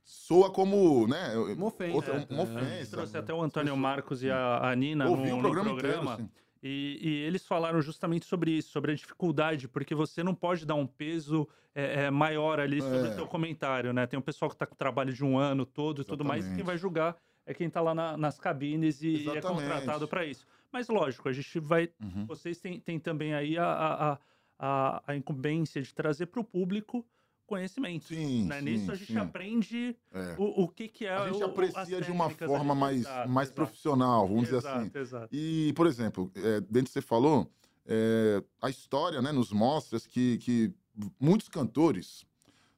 soa 0.05 0.51
como, 0.51 1.07
né? 1.07 1.35
Uma 1.57 1.67
ofensa. 1.67 1.95
Outra, 1.95 2.15
É, 2.29 2.35
uma 2.35 2.43
ofensa. 2.43 2.91
Trouxe 2.91 3.17
até 3.17 3.33
o 3.33 3.41
Antônio 3.43 3.77
Marcos 3.77 4.23
e 4.23 4.31
a, 4.31 4.71
a 4.71 4.77
Nina 4.77 5.09
Ouvi 5.09 5.29
no, 5.31 5.35
o 5.35 5.37
no 5.37 5.43
programa 5.43 5.71
programa. 5.71 6.13
inteiro. 6.15 6.31
E, 6.65 6.99
e 7.03 7.09
eles 7.25 7.45
falaram 7.47 7.81
justamente 7.83 8.25
sobre 8.25 8.53
isso, 8.53 8.71
sobre 8.71 8.93
a 8.93 8.95
dificuldade, 8.95 9.67
porque 9.67 9.95
você 9.97 10.23
não 10.23 10.33
pode 10.35 10.65
dar 10.65 10.77
um 10.77 10.87
peso 10.87 11.49
é, 11.75 12.05
é, 12.05 12.11
maior 12.11 12.61
ali 12.61 12.81
sobre 12.81 12.99
É. 13.09 13.13
o 13.13 13.15
teu 13.17 13.27
comentário, 13.27 13.93
né? 13.93 14.07
Tem 14.07 14.19
um 14.19 14.23
pessoal 14.23 14.49
que 14.49 14.55
está 14.55 14.67
com 14.67 14.75
trabalho 14.75 15.13
de 15.13 15.25
um 15.25 15.39
ano 15.39 15.65
todo 15.65 16.03
e 16.03 16.05
tudo 16.05 16.25
mais, 16.25 16.47
e 16.47 16.55
quem 16.55 16.65
vai 16.65 16.77
julgar 16.77 17.17
é 17.47 17.53
quem 17.55 17.67
está 17.67 17.81
lá 17.81 17.95
na- 17.95 18.17
nas 18.17 18.39
cabines 18.39 19.03
e, 19.03 19.29
é 19.31 19.41
contratado 19.41 20.07
para 20.07 20.25
isso. 20.25 20.47
Mas 20.71 20.89
lógico, 20.89 21.29
a 21.29 21.33
gente 21.33 21.59
vai. 21.59 21.91
Uhum. 22.01 22.25
Vocês 22.27 22.59
têm, 22.61 22.79
têm 22.81 22.99
também 22.99 23.35
aí 23.35 23.59
a, 23.59 23.65
a, 23.67 24.19
a, 24.59 25.03
a, 25.09 25.17
incumbência 25.17 25.83
de 25.83 25.93
trazer 25.95 26.27
para 26.27 26.41
o 26.41 26.45
público 26.45 27.05
conhecimento. 27.47 28.05
Sim, 28.07 28.45
né? 28.47 28.59
sim, 28.61 28.65
Nisso 28.65 28.93
a 28.93 28.95
gente 28.95 29.13
sim. 29.13 29.19
aprende 29.19 29.97
É. 30.13 30.35
o, 30.39 30.63
o 30.65 30.69
que, 30.69 30.89
que 30.89 31.05
é 31.05 31.13
A 31.15 31.29
gente 31.29 31.43
o- 31.43 31.47
aprecia 31.47 32.01
de 32.01 32.11
uma 32.11 32.31
forma 32.31 32.75
mais, 32.75 33.01
Exato, 33.01 33.29
mais 33.29 33.49
exato. 33.49 33.57
profissional, 33.57 34.27
vamos 34.29 34.45
dizer 34.45 34.59
assim. 34.59 34.69
Exato, 34.83 34.99
exato. 34.99 35.29
E, 35.33 35.73
por 35.75 35.87
exemplo, 35.87 36.31
é, 36.37 36.61
dentro 36.61 36.85
que 36.85 36.91
você 36.93 37.03
falou, 37.03 37.51
é, 37.85 38.43
a 38.63 38.71
história 38.71 39.21
né, 39.21 39.33
nos 39.33 39.53
mostra 39.53 39.99
que, 40.01 40.39
que 40.39 40.73
muitos 41.19 41.49
cantores, 41.49 42.25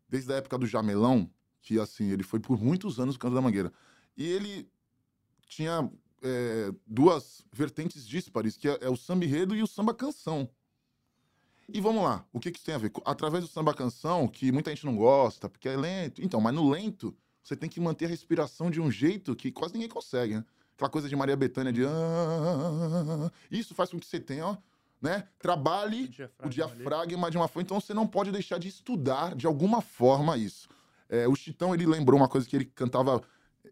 desde 0.09 0.33
a 0.33 0.37
época 0.37 0.59
do 0.59 0.67
Jamelão, 0.67 1.31
que 1.61 1.79
assim, 1.79 2.11
ele 2.11 2.23
foi 2.23 2.39
por 2.41 2.61
muitos 2.61 3.01
anos 3.01 3.17
o 3.17 3.19
canto 3.19 3.35
da 3.35 3.41
Mangueira, 3.41 3.73
e 4.17 4.27
ele 4.27 4.69
tinha 5.47 5.91
é, 6.23 6.73
duas 6.87 7.45
vertentes 7.53 8.07
díspares, 8.07 8.57
que 8.57 8.69
é, 8.69 8.79
é 8.83 8.89
o 8.89 8.97
samba 8.97 9.25
enredo 9.25 9.55
e 9.55 9.63
o 9.63 9.67
samba 9.67 9.95
canção. 9.95 10.49
E 11.69 11.81
vamos 11.81 12.03
lá, 12.03 12.27
o 12.33 12.39
que, 12.39 12.51
que 12.51 12.59
isso 12.59 12.67
tem 12.67 12.75
a 12.75 12.79
ver? 12.79 12.93
Através 13.05 13.43
do 13.43 13.49
samba 13.49 13.73
canção, 13.73 14.29
que 14.29 14.53
muita 14.53 14.71
gente 14.71 14.85
não 14.85 14.97
gosta, 14.97 15.49
porque 15.49 15.69
é 15.69 15.77
lento. 15.77 16.23
Então, 16.23 16.41
mas 16.41 16.55
no 16.55 16.69
lento, 16.69 17.17
você 17.43 17.57
tem 17.57 17.71
que 17.71 17.81
manter 17.81 18.05
a 18.05 18.09
respiração 18.09 18.71
de 18.71 18.81
um 18.81 18.91
jeito 18.91 19.35
que 19.35 19.51
quase 19.51 19.75
ninguém 19.75 19.89
consegue, 19.89 20.35
né? 20.35 20.45
Aquela 20.75 20.91
coisa 20.91 21.09
de 21.09 21.17
Maria 21.17 21.37
Bethânia 21.37 21.73
de. 21.73 21.85
"Ah", 21.87 23.31
Isso 23.51 23.75
faz 23.75 23.91
com 23.91 23.99
que 23.99 24.07
você 24.07 24.19
tenha, 24.19 24.47
ó, 24.47 24.57
né? 25.05 25.29
Trabalhe 25.39 26.11
o 26.19 26.47
ali. 26.47 26.49
diafragma 26.49 27.31
de 27.31 27.37
uma 27.37 27.47
forma. 27.47 27.63
Então 27.63 27.79
você 27.79 27.93
não 27.93 28.07
pode 28.07 28.33
deixar 28.33 28.59
de 28.59 28.69
estudar 28.69 29.37
de 29.37 29.47
alguma 29.47 29.83
forma 29.83 30.39
isso. 30.39 30.67
É, 31.11 31.29
o 31.29 31.37
Chitão, 31.37 31.75
ele 31.75 31.85
lembrou 31.85 32.19
uma 32.19 32.27
coisa 32.27 32.49
que 32.49 32.57
ele 32.57 32.65
cantava 32.65 33.23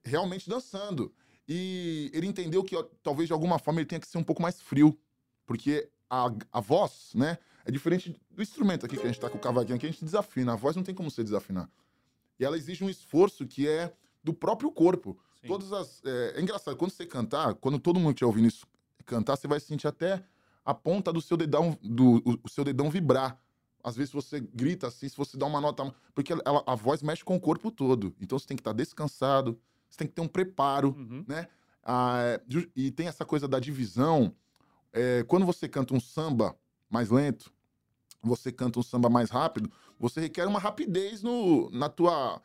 realmente 0.04 0.46
dançando. 0.46 1.10
E 1.48 2.10
ele 2.12 2.26
entendeu 2.26 2.62
que 2.62 2.76
ó, 2.76 2.84
talvez 3.02 3.28
de 3.28 3.32
alguma 3.32 3.58
forma 3.58 3.80
ele 3.80 3.86
tenha 3.86 3.98
que 3.98 4.06
ser 4.06 4.18
um 4.18 4.22
pouco 4.22 4.42
mais 4.42 4.60
frio. 4.60 4.96
Porque 5.46 5.88
a, 6.08 6.30
a 6.52 6.60
voz, 6.60 7.12
né? 7.14 7.38
É 7.64 7.70
diferente 7.70 8.14
do 8.30 8.42
instrumento 8.42 8.84
aqui 8.84 8.96
que 8.96 9.02
a 9.02 9.06
gente 9.06 9.20
tá 9.20 9.30
com 9.30 9.38
o 9.38 9.40
cavaquinho 9.40 9.76
aqui, 9.76 9.86
a 9.86 9.90
gente 9.90 10.04
desafina. 10.04 10.52
A 10.52 10.56
voz 10.56 10.76
não 10.76 10.82
tem 10.82 10.94
como 10.94 11.10
você 11.10 11.24
desafinar. 11.24 11.70
E 12.38 12.44
ela 12.44 12.58
exige 12.58 12.84
um 12.84 12.90
esforço 12.90 13.46
que 13.46 13.66
é 13.66 13.90
do 14.22 14.34
próprio 14.34 14.70
corpo. 14.70 15.18
Sim. 15.40 15.46
Todas 15.46 15.72
as. 15.72 16.02
É, 16.04 16.34
é 16.36 16.40
engraçado, 16.42 16.76
quando 16.76 16.90
você 16.90 17.06
cantar, 17.06 17.54
quando 17.54 17.78
todo 17.78 17.98
mundo 17.98 18.10
estiver 18.10 18.26
ouvindo 18.26 18.48
isso 18.48 18.66
cantar, 19.02 19.36
você 19.36 19.48
vai 19.48 19.60
sentir 19.60 19.88
até 19.88 20.22
a 20.64 20.74
ponta 20.74 21.12
do 21.12 21.20
seu 21.20 21.36
dedão, 21.36 21.76
do, 21.82 22.22
o, 22.42 22.48
seu 22.48 22.64
dedão 22.64 22.88
vibrar. 22.90 23.38
Às 23.82 23.96
vezes 23.96 24.12
você 24.12 24.38
grita 24.40 24.86
assim, 24.86 25.08
se 25.08 25.16
você 25.16 25.36
dá 25.36 25.44
uma 25.46 25.60
nota. 25.60 25.92
Porque 26.14 26.32
ela- 26.32 26.62
a 26.66 26.74
voz 26.74 27.02
mexe 27.02 27.24
com 27.24 27.34
o 27.36 27.40
corpo 27.40 27.70
todo. 27.70 28.14
Então 28.20 28.38
você 28.38 28.46
tem 28.46 28.56
que 28.56 28.60
estar 28.60 28.72
descansado, 28.72 29.58
você 29.90 29.98
tem 29.98 30.06
que 30.06 30.14
ter 30.14 30.20
um 30.22 30.28
preparo, 30.28 30.94
Uhum. 30.96 31.24
né? 31.26 31.48
Ah, 31.82 32.40
ju- 32.48 32.70
e 32.76 32.90
tem 32.92 33.08
essa 33.08 33.24
coisa 33.24 33.48
da 33.48 33.58
divisão. 33.58 34.32
É, 34.92 35.24
quando 35.24 35.44
você 35.44 35.68
canta 35.68 35.94
um 35.94 36.00
samba 36.00 36.56
mais 36.88 37.10
lento, 37.10 37.52
você 38.22 38.52
canta 38.52 38.78
um 38.78 38.82
samba 38.84 39.08
mais 39.08 39.30
rápido, 39.30 39.68
você 39.98 40.20
requer 40.20 40.46
uma 40.46 40.60
rapidez 40.60 41.22
no, 41.22 41.68
na 41.70 41.88
tua 41.88 42.40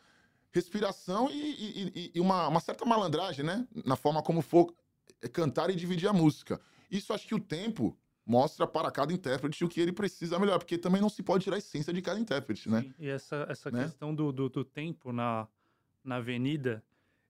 respiração 0.51 1.29
e, 1.29 1.91
e- 1.93 2.12
e- 2.15 2.19
uma, 2.19 2.47
uma 2.47 2.59
certa 2.59 2.83
malandragem, 2.83 3.45
né? 3.45 3.67
Na 3.86 3.95
forma 3.95 4.24
como 4.24 4.41
for 4.41 4.74
é, 5.21 5.27
cantar 5.27 5.69
e 5.69 5.75
dividir 5.75 6.08
a 6.10 6.13
música. 6.13 6.60
Isso 6.89 7.13
acho 7.13 7.27
que 7.27 7.36
o 7.36 7.39
tempo 7.39 7.95
mostra 8.28 8.68
para 8.68 8.92
cada 8.92 9.13
intérprete 9.13 9.63
o 9.63 9.70
que 9.70 9.80
ele 9.80 9.94
precisa 9.94 10.38
melhor, 10.40 10.60
porque 10.60 10.78
também 10.78 11.02
não 11.02 11.10
se 11.10 11.24
pode 11.24 11.46
tirar 11.46 11.56
a 11.56 11.60
essência 11.60 11.94
de 11.94 12.02
cada 12.02 12.20
intérprete, 12.20 12.70
né? 12.70 12.86
Sim, 12.86 12.94
E 13.00 13.08
essa, 13.08 13.46
essa 13.50 13.72
Né? 13.72 13.84
questão 13.84 14.13
do, 14.13 14.32
do, 14.32 14.50
do 14.50 14.66
tempo 14.66 15.12
na, 15.13 15.48
na 16.04 16.18
avenida, 16.18 16.84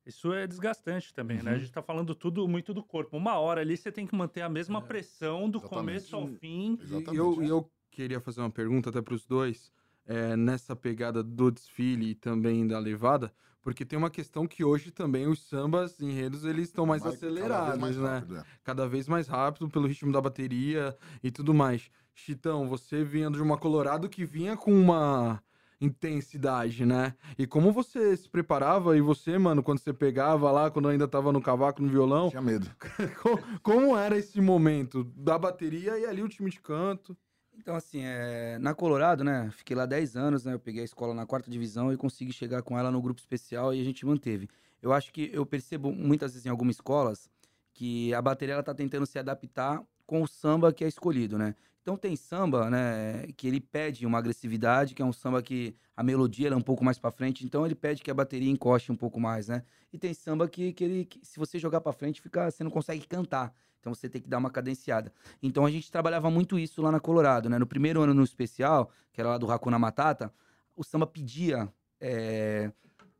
isso 0.06 0.34
é 0.34 0.48
desgastante 0.48 1.14
também, 1.14 1.44
né? 1.44 1.52
A 1.52 1.54
Uhum. 1.54 1.60
gente 1.60 1.72
tá 1.72 1.82
falando 1.84 2.16
tudo 2.16 2.48
muito 2.48 2.74
do 2.74 2.84
corpo. 2.84 3.18
Uma 3.18 3.38
hora 3.40 3.62
ali 3.62 3.78
você 3.78 3.92
tem 3.92 4.08
que 4.08 4.16
manter 4.16 4.42
a 4.42 4.50
mesma 4.50 4.82
pressão 4.82 5.50
do 5.50 5.58
É. 5.58 5.62
Exatamente. 5.62 5.70
começo 5.70 6.16
ao 6.16 6.28
fim. 6.28 6.78
Exatamente. 6.82 7.14
E 7.14 7.18
eu, 7.18 7.44
eu 7.44 7.74
queria 7.92 8.20
fazer 8.22 8.42
uma 8.42 8.52
pergunta 8.52 8.90
até 8.90 9.02
para 9.02 9.14
os 9.14 9.26
dois, 9.26 9.72
é, 10.06 10.36
nessa 10.38 10.76
pegada 10.76 11.24
do 11.24 11.52
desfile 11.52 12.12
e 12.12 12.16
também 12.16 12.66
da 12.68 12.80
levada, 12.80 13.34
porque 13.67 13.84
tem 13.84 13.99
uma 13.99 14.10
questão 14.10 14.47
que 14.47 14.63
hoje 14.63 14.91
também 14.91 15.27
os 15.27 15.45
sambas 15.45 15.99
enredos 15.99 16.45
eles 16.45 16.69
estão 16.69 16.86
mais 16.86 17.01
cada 17.01 17.12
vez 17.12 17.21
acelerados, 17.21 17.77
mais 17.82 17.97
né? 17.97 18.13
rápido, 18.13 18.38
é. 18.38 18.43
Cada 18.63 18.88
vez 18.88 19.10
mais 19.10 19.27
rápido 19.27 19.67
pelo 19.67 19.86
ritmo 19.86 20.10
da 20.10 20.21
bateria 20.21 20.95
e 21.21 21.30
tudo 21.30 21.53
mais. 21.53 21.91
Chitão, 22.15 22.69
você 22.69 23.03
vinha 23.03 23.30
de 23.30 23.41
uma 23.41 23.58
Colorado 23.58 24.08
que 24.08 24.23
vinha 24.23 24.56
com 24.56 24.73
uma 24.73 25.43
intensidade, 25.82 26.86
né? 26.86 27.13
E 27.38 27.45
como 27.45 27.73
você 27.73 28.15
se 28.15 28.30
preparava 28.30 28.95
e 28.97 29.01
você, 29.01 29.38
mano, 29.38 29.62
quando 29.62 29.80
você 29.80 29.91
pegava 29.91 30.49
lá, 30.49 30.71
quando 30.71 30.88
ainda 30.88 31.06
tava 31.06 31.34
no 31.34 31.41
cavaco, 31.41 31.82
no 31.82 31.89
violão, 31.89 32.30
Tinha 32.30 32.41
medo. 32.41 32.73
co- 33.21 33.38
como 33.62 33.97
era 33.97 34.17
esse 34.17 34.39
momento 34.39 35.03
da 35.03 35.38
bateria 35.38 35.99
e 35.99 36.06
ali 36.06 36.23
o 36.23 36.30
time 36.30 36.49
de 36.49 36.62
canto? 36.62 37.17
Então, 37.58 37.76
assim, 37.76 38.02
é, 38.04 38.58
na 38.60 38.74
Colorado, 38.74 39.24
né? 39.24 39.50
Fiquei 39.52 39.76
lá 39.76 39.86
10 39.86 40.15
anos, 40.15 40.46
né? 40.46 40.54
Eu 40.54 40.60
peguei 40.60 40.82
a 40.82 40.86
escola 40.86 41.13
na 41.13 41.26
quarta 41.26 41.50
divisão 41.50 41.91
e 41.91 41.98
consegui 41.98 42.32
chegar 42.32 42.62
com 42.62 42.78
ela 42.78 42.91
no 42.91 43.02
grupo 43.02 43.20
especial 43.20 43.74
e 43.74 43.82
a 43.82 43.84
gente 43.84 44.06
manteve. 44.06 44.48
Eu 44.82 44.93
acho 44.93 45.12
que 45.12 45.30
eu 45.34 45.46
percebo 45.46 45.91
muitas 45.91 46.32
vezes 46.34 46.46
em 46.46 46.50
algumas 46.50 46.76
escolas 46.76 47.30
que 47.74 48.13
a 48.13 48.22
bateria 48.22 48.54
ela 48.54 48.63
tá 48.63 48.74
tentando 48.74 49.06
se 49.06 49.17
adaptar 49.17 49.84
com 50.06 50.22
o 50.22 50.28
samba 50.28 50.72
que 50.72 50.86
é 50.86 50.88
escolhido, 50.88 51.38
né? 51.38 51.56
Então 51.82 51.98
tem 51.98 52.15
samba, 52.15 52.70
né, 52.70 53.28
que 53.38 53.48
ele 53.48 53.62
pede 53.62 54.06
uma 54.06 54.17
agressividade, 54.17 54.93
que 54.93 55.02
é 55.02 55.06
um 55.06 55.13
samba 55.13 55.41
que 55.41 55.74
a 55.96 56.04
melodia 56.04 56.50
é 56.50 56.56
um 56.56 56.62
pouco 56.62 56.84
mais 56.84 57.00
pra 57.00 57.12
frente, 57.12 57.46
então 57.46 57.65
ele 57.65 57.76
pede 57.76 58.04
que 58.04 58.12
a 58.12 58.13
bateria 58.13 58.52
encoste 58.52 58.91
um 58.91 58.96
pouco 58.96 59.22
mais, 59.22 59.48
né? 59.48 59.63
E 59.91 59.98
tem 59.98 60.13
samba 60.13 60.50
que, 60.50 60.74
que 60.74 60.84
ele, 60.84 61.06
que 61.06 61.26
se 61.26 61.39
você 61.39 61.58
jogar 61.58 61.80
pra 61.80 61.93
frente, 61.93 62.22
fica, 62.22 62.52
você 62.52 62.62
não 62.62 62.72
consegue 62.72 63.08
cantar. 63.08 63.54
Então 63.80 63.94
você 63.94 64.10
tem 64.10 64.22
que 64.22 64.28
dar 64.28 64.38
uma 64.38 64.50
cadenciada. 64.50 65.12
Então 65.42 65.66
a 65.66 65.72
gente 65.72 65.92
trabalhava 65.92 66.30
muito 66.30 66.58
isso 66.58 66.82
lá 66.82 66.92
na 66.92 67.00
Colorado, 67.00 67.50
né? 67.50 67.58
No 67.58 67.68
primeiro 67.68 68.02
ano 68.02 68.13
no 68.13 68.24
especial, 68.24 68.92
que 69.13 69.22
era 69.22 69.30
lá 69.30 69.38
do 69.38 69.50
Hakuna 69.52 69.80
Matata, 69.80 70.34
o 70.76 70.84
samba 70.84 71.08
pedia 71.08 71.72
é, 72.00 72.72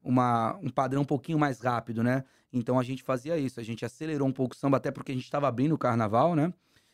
uma, 0.04 0.56
um 0.62 0.70
padrão 0.70 1.02
um 1.02 1.06
pouquinho 1.06 1.40
mais 1.40 1.60
rápido, 1.60 2.04
né? 2.04 2.24
Então 2.52 2.80
a 2.80 2.84
gente 2.84 3.04
fazia 3.04 3.38
isso, 3.38 3.60
a 3.60 3.64
gente 3.64 3.84
acelerou 3.86 4.28
um 4.28 4.32
pouco 4.32 4.56
o 4.56 4.58
samba, 4.58 4.78
até 4.78 4.92
porque 4.92 5.12
a 5.12 5.16
gente 5.16 5.26
estava 5.26 5.48
abrindo 5.48 5.74
o 5.74 5.78
carnaval, 5.78 6.36
né? 6.36 6.54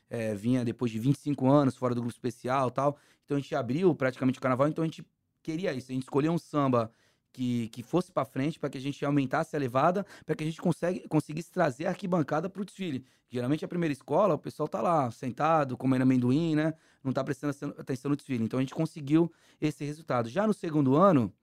É, 0.10 0.36
vinha 0.36 0.64
depois 0.64 0.92
de 0.92 1.00
25 1.00 1.50
anos 1.50 1.76
fora 1.76 1.96
do 1.96 2.02
grupo 2.02 2.14
especial 2.14 2.70
tal. 2.70 2.98
Então 3.26 3.38
a 3.38 3.40
gente 3.40 3.56
abriu 3.56 3.94
praticamente 3.96 4.40
o 4.40 4.42
carnaval, 4.42 4.68
então 4.68 4.84
a 4.84 4.88
gente 4.88 5.06
queria 5.42 5.74
isso, 5.74 5.92
a 5.92 5.94
gente 5.94 6.04
escolheu 6.04 6.32
um 6.32 6.38
samba 6.38 6.92
que, 7.34 7.68
que 7.70 7.82
fosse 7.82 8.12
para 8.12 8.24
frente, 8.24 8.60
para 8.60 8.70
que 8.70 8.78
a 8.78 8.82
gente 8.82 9.04
aumentasse 9.04 9.56
a 9.56 9.60
levada, 9.60 10.06
para 10.26 10.36
que 10.36 10.44
a 10.44 10.48
gente 10.48 10.62
consegue, 10.62 11.08
conseguisse 11.10 11.52
trazer 11.52 11.88
a 11.88 11.90
arquibancada 11.90 12.48
para 12.48 12.62
o 12.62 12.66
desfile. 12.66 13.04
Geralmente 13.30 13.66
a 13.66 13.68
primeira 13.68 13.92
escola, 13.92 14.36
o 14.36 14.40
pessoal 14.40 14.70
tá 14.70 14.80
lá 14.80 15.10
sentado, 15.10 15.76
comendo 15.76 16.04
amendoim, 16.04 16.56
né? 16.56 16.76
Não 17.04 17.12
tá 17.12 17.24
prestando 17.24 17.52
aten- 17.52 17.74
atenção 17.78 18.10
no 18.10 18.16
desfile. 18.16 18.44
Então 18.44 18.60
a 18.60 18.62
gente 18.62 18.76
conseguiu 18.76 19.34
esse 19.60 19.84
resultado. 19.84 20.30
Já 20.30 20.46
no 20.46 20.54
segundo 20.54 20.96
ano, 20.96 21.34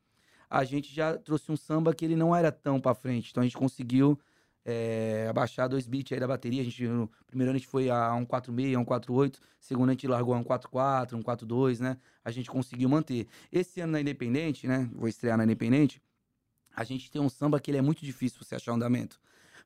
a 0.48 0.62
gente 0.62 0.94
já 0.94 1.18
trouxe 1.18 1.50
um 1.50 1.56
samba 1.56 1.92
que 1.92 2.04
ele 2.04 2.14
não 2.14 2.34
era 2.34 2.52
tão 2.52 2.80
para 2.80 2.94
frente. 2.94 3.30
Então 3.30 3.40
a 3.42 3.44
gente 3.44 3.56
conseguiu 3.56 4.18
é, 4.64 5.26
abaixar 5.28 5.68
dois 5.68 5.86
beats 5.86 6.12
aí 6.12 6.20
da 6.20 6.26
bateria. 6.26 6.62
A 6.62 6.64
gente, 6.64 6.86
no 6.86 7.10
primeiro 7.26 7.50
ano 7.50 7.56
a 7.56 7.58
gente 7.58 7.68
foi 7.68 7.90
a 7.90 8.12
146, 8.12 8.74
a 8.74 8.78
148. 8.78 9.40
Segundo 9.58 9.88
a 9.90 9.92
gente 9.92 10.06
largou 10.06 10.34
a 10.34 10.38
144, 10.38 11.16
142, 11.16 11.80
né? 11.80 11.96
A 12.24 12.30
gente 12.30 12.50
conseguiu 12.50 12.88
manter. 12.88 13.26
Esse 13.50 13.80
ano 13.80 13.92
na 13.92 14.00
Independente, 14.00 14.66
né? 14.66 14.88
Vou 14.94 15.08
estrear 15.08 15.36
na 15.36 15.44
Independente. 15.44 16.02
A 16.74 16.84
gente 16.84 17.10
tem 17.10 17.20
um 17.20 17.28
samba 17.28 17.60
que 17.60 17.70
ele 17.70 17.78
é 17.78 17.82
muito 17.82 18.04
difícil 18.04 18.38
você 18.42 18.54
achar 18.54 18.72
andamento. 18.72 19.20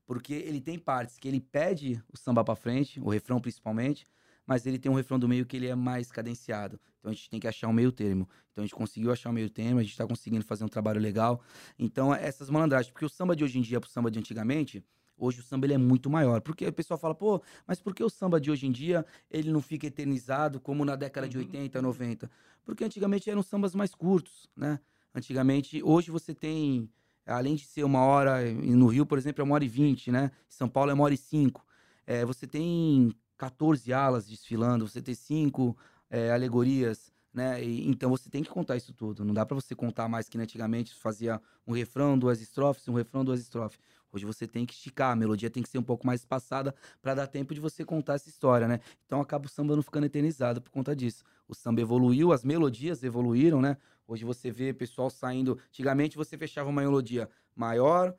Porque 0.07 0.35
ele 0.35 0.61
tem 0.61 0.79
partes 0.79 1.19
que 1.19 1.29
ele 1.29 1.41
pede 1.41 2.03
o 2.13 2.17
samba 2.17 2.45
pra 2.45 2.55
frente, 2.55 3.01
o 3.01 3.09
refrão 3.09 3.41
principalmente, 3.41 4.07
mas 4.47 4.67
ele 4.67 4.79
tem 4.79 4.91
um 4.91 4.95
refrão 4.95 5.19
do 5.19 5.29
meio 5.29 5.47
que 5.47 5.57
ele 5.57 5.67
é 5.67 5.75
mais 5.75 6.11
cadenciado. 6.11 6.79
Então 6.99 7.11
a 7.11 7.15
gente 7.15 7.29
tem 7.31 7.41
que 7.41 7.49
achar 7.49 7.69
um 7.69 7.73
meio 7.73 7.93
termo. 7.93 8.29
Então 8.53 8.63
a 8.63 8.67
gente 8.67 8.75
conseguiu 8.75 9.13
achar 9.13 9.31
um 9.31 9.33
meio 9.33 9.51
termo, 9.51 9.81
a 9.81 9.83
gente 9.83 9.97
tá 9.97 10.07
conseguindo 10.07 10.45
fazer 10.45 10.65
um 10.65 10.69
trabalho 10.69 11.01
legal. 11.01 11.43
Então 11.79 12.15
essas 12.15 12.51
malandragens, 12.51 12.91
porque 12.93 13.05
o 13.05 13.09
samba 13.09 13.35
de 13.35 13.45
hoje 13.45 13.59
em 13.59 13.63
dia 13.63 13.81
pro 13.81 13.89
samba 13.89 14.11
de 14.11 14.19
antigamente, 14.19 14.85
hoje 15.17 15.41
o 15.41 15.43
samba 15.43 15.67
ele 15.67 15.75
é 15.75 15.79
muito 15.79 16.11
maior. 16.11 16.41
Porque 16.41 16.67
o 16.67 16.73
pessoal 16.73 16.99
fala, 16.99 17.15
pô, 17.15 17.43
mas 17.67 17.81
por 17.81 17.95
que 17.95 18.03
o 18.03 18.11
samba 18.11 18.41
de 18.41 18.51
hoje 18.51 18.67
em 18.67 18.73
dia 18.73 19.05
ele 19.31 19.51
não 19.51 19.61
fica 19.61 19.87
eternizado 19.87 20.61
como 20.61 20.85
na 20.85 20.97
década 20.97 21.29
de 21.29 21.37
Uhum. 21.39 21.45
80, 21.45 21.81
90? 21.81 22.31
Porque 22.65 22.85
antigamente 22.85 23.31
eram 23.31 23.43
sambas 23.43 23.75
mais 23.75 23.95
curtos, 23.95 24.49
né? 24.57 24.81
Antigamente, 25.15 25.81
hoje 25.83 26.11
você 26.11 26.35
tem, 26.35 26.91
além 27.25 27.55
de 27.55 27.65
ser 27.65 27.85
uma 27.85 28.01
hora, 28.01 28.43
no 28.53 28.89
Rio, 28.89 29.07
por 29.07 29.17
exemplo, 29.17 29.43
é 29.43 29.45
uma 29.45 29.55
hora 29.55 29.65
e 29.65 29.69
vinte, 29.69 30.11
né? 30.11 30.33
Em 30.49 30.53
São 30.53 30.69
Paulo 30.69 30.91
é 30.91 30.95
uma 30.95 31.05
hora 31.05 31.15
e 31.15 31.17
cinco. 31.17 31.65
É, 32.05 32.25
você 32.25 32.47
tem 32.49 33.15
14 33.37 33.93
alas 33.93 34.27
desfilando, 34.27 34.89
você 34.89 35.03
tem 35.03 35.15
cinco 35.15 35.77
é, 36.11 36.31
alegorias 36.33 37.13
né? 37.35 37.63
E, 37.63 37.91
então 37.91 38.09
você 38.09 38.31
tem 38.31 38.45
que 38.45 38.49
contar 38.49 38.77
isso 38.77 38.93
tudo. 38.93 39.25
Não 39.25 39.35
dá 39.35 39.45
para 39.45 39.57
você 39.57 39.75
contar 39.75 40.09
mais 40.09 40.29
que 40.29 40.39
antigamente 40.39 40.95
fazia 40.95 41.43
um 41.67 41.73
refrão, 41.73 42.17
duas 42.17 42.41
estrofes, 42.41 42.87
um 42.87 42.95
refrão, 42.95 43.25
duas 43.25 43.41
estrofes. 43.41 43.79
Hoje 44.13 44.25
você 44.25 44.47
tem 44.47 44.65
que 44.65 44.73
esticar, 44.73 45.11
a 45.11 45.17
melodia 45.17 45.51
tem 45.51 45.61
que 45.61 45.69
ser 45.69 45.79
um 45.79 45.83
pouco 45.83 46.07
mais 46.07 46.21
espaçada 46.21 46.73
para 47.03 47.15
dar 47.15 47.27
tempo 47.27 47.53
de 47.53 47.59
você 47.59 47.85
contar 47.85 48.15
essa 48.15 48.29
história, 48.29 48.69
né? 48.69 48.79
Então 49.05 49.21
acaba 49.21 49.47
o 49.47 49.49
samba 49.49 49.75
não 49.75 49.83
ficando 49.83 50.07
eternizado 50.07 50.63
por 50.63 50.71
conta 50.71 50.95
disso. 50.95 51.25
O 51.49 51.55
samba 51.55 51.81
evoluiu, 51.81 52.33
as 52.33 52.45
melodias 52.45 53.03
evoluíram, 53.03 53.61
né? 53.61 53.77
Hoje 54.07 54.25
você 54.25 54.53
vê 54.53 54.73
pessoal 54.73 55.11
saindo. 55.11 55.59
Antigamente 55.69 56.17
você 56.17 56.39
fechava 56.39 56.71
uma 56.71 56.83
melodia 56.83 57.29
maior, 57.57 58.15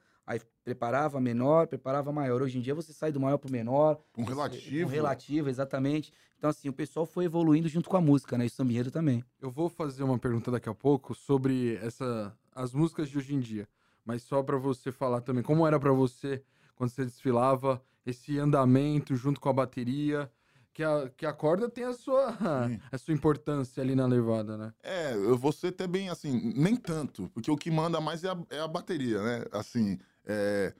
preparava 0.65 1.21
menor, 1.21 1.67
preparava 1.67 2.11
maior. 2.11 2.41
Hoje 2.41 2.57
em 2.57 2.61
dia 2.61 2.75
você 2.75 2.91
sai 2.91 3.13
do 3.13 3.19
maior 3.21 3.37
pro 3.37 3.49
menor. 3.49 3.97
Um 4.17 4.25
relativo. 4.25 4.85
Um 4.85 4.89
relativo, 4.89 5.49
exatamente. 5.49 6.11
Então, 6.37 6.49
assim, 6.49 6.67
o 6.67 6.73
pessoal 6.73 7.05
foi 7.05 7.23
evoluindo 7.23 7.69
junto 7.69 7.87
com 7.87 7.95
a 7.95 8.01
música, 8.01 8.37
né? 8.37 8.43
E 8.43 8.47
o 8.47 8.51
sambinheiro 8.51 8.91
também. 8.91 9.23
Eu 9.41 9.49
vou 9.49 9.69
fazer 9.69 10.03
uma 10.03 10.19
pergunta 10.19 10.51
daqui 10.51 10.67
a 10.67 10.75
pouco 10.75 11.15
sobre 11.15 11.75
essa, 11.77 12.35
as 12.53 12.73
músicas 12.73 13.07
de 13.07 13.17
hoje 13.17 13.33
em 13.33 13.39
dia 13.39 13.65
mas 14.05 14.21
só 14.21 14.43
para 14.43 14.57
você 14.57 14.91
falar 14.91 15.21
também 15.21 15.43
como 15.43 15.65
era 15.65 15.79
para 15.79 15.91
você 15.91 16.43
quando 16.75 16.91
você 16.91 17.03
desfilava 17.03 17.81
esse 18.05 18.37
andamento 18.37 19.15
junto 19.15 19.41
com 19.41 19.49
a 19.49 19.53
bateria, 19.53 20.29
que 20.73 20.83
a, 20.83 21.09
que 21.09 21.25
a 21.25 21.33
corda 21.33 21.69
tem 21.69 21.85
a 21.85 21.93
sua, 21.93 22.37
a 22.91 22.97
sua 22.97 23.13
importância 23.13 23.81
ali 23.81 23.95
na 23.95 24.05
levada, 24.05 24.57
né? 24.57 24.73
É, 24.83 25.13
eu 25.13 25.37
vou 25.37 25.51
ser 25.51 25.67
até 25.67 25.87
bem 25.87 26.09
assim, 26.09 26.53
nem 26.55 26.75
tanto, 26.75 27.29
porque 27.33 27.49
o 27.49 27.57
que 27.57 27.71
manda 27.71 27.99
mais 27.99 28.23
é 28.23 28.29
a, 28.29 28.37
é 28.51 28.59
a 28.59 28.67
bateria, 28.67 29.23
né? 29.23 29.45
Assim, 29.51 29.97
é, 30.25 30.73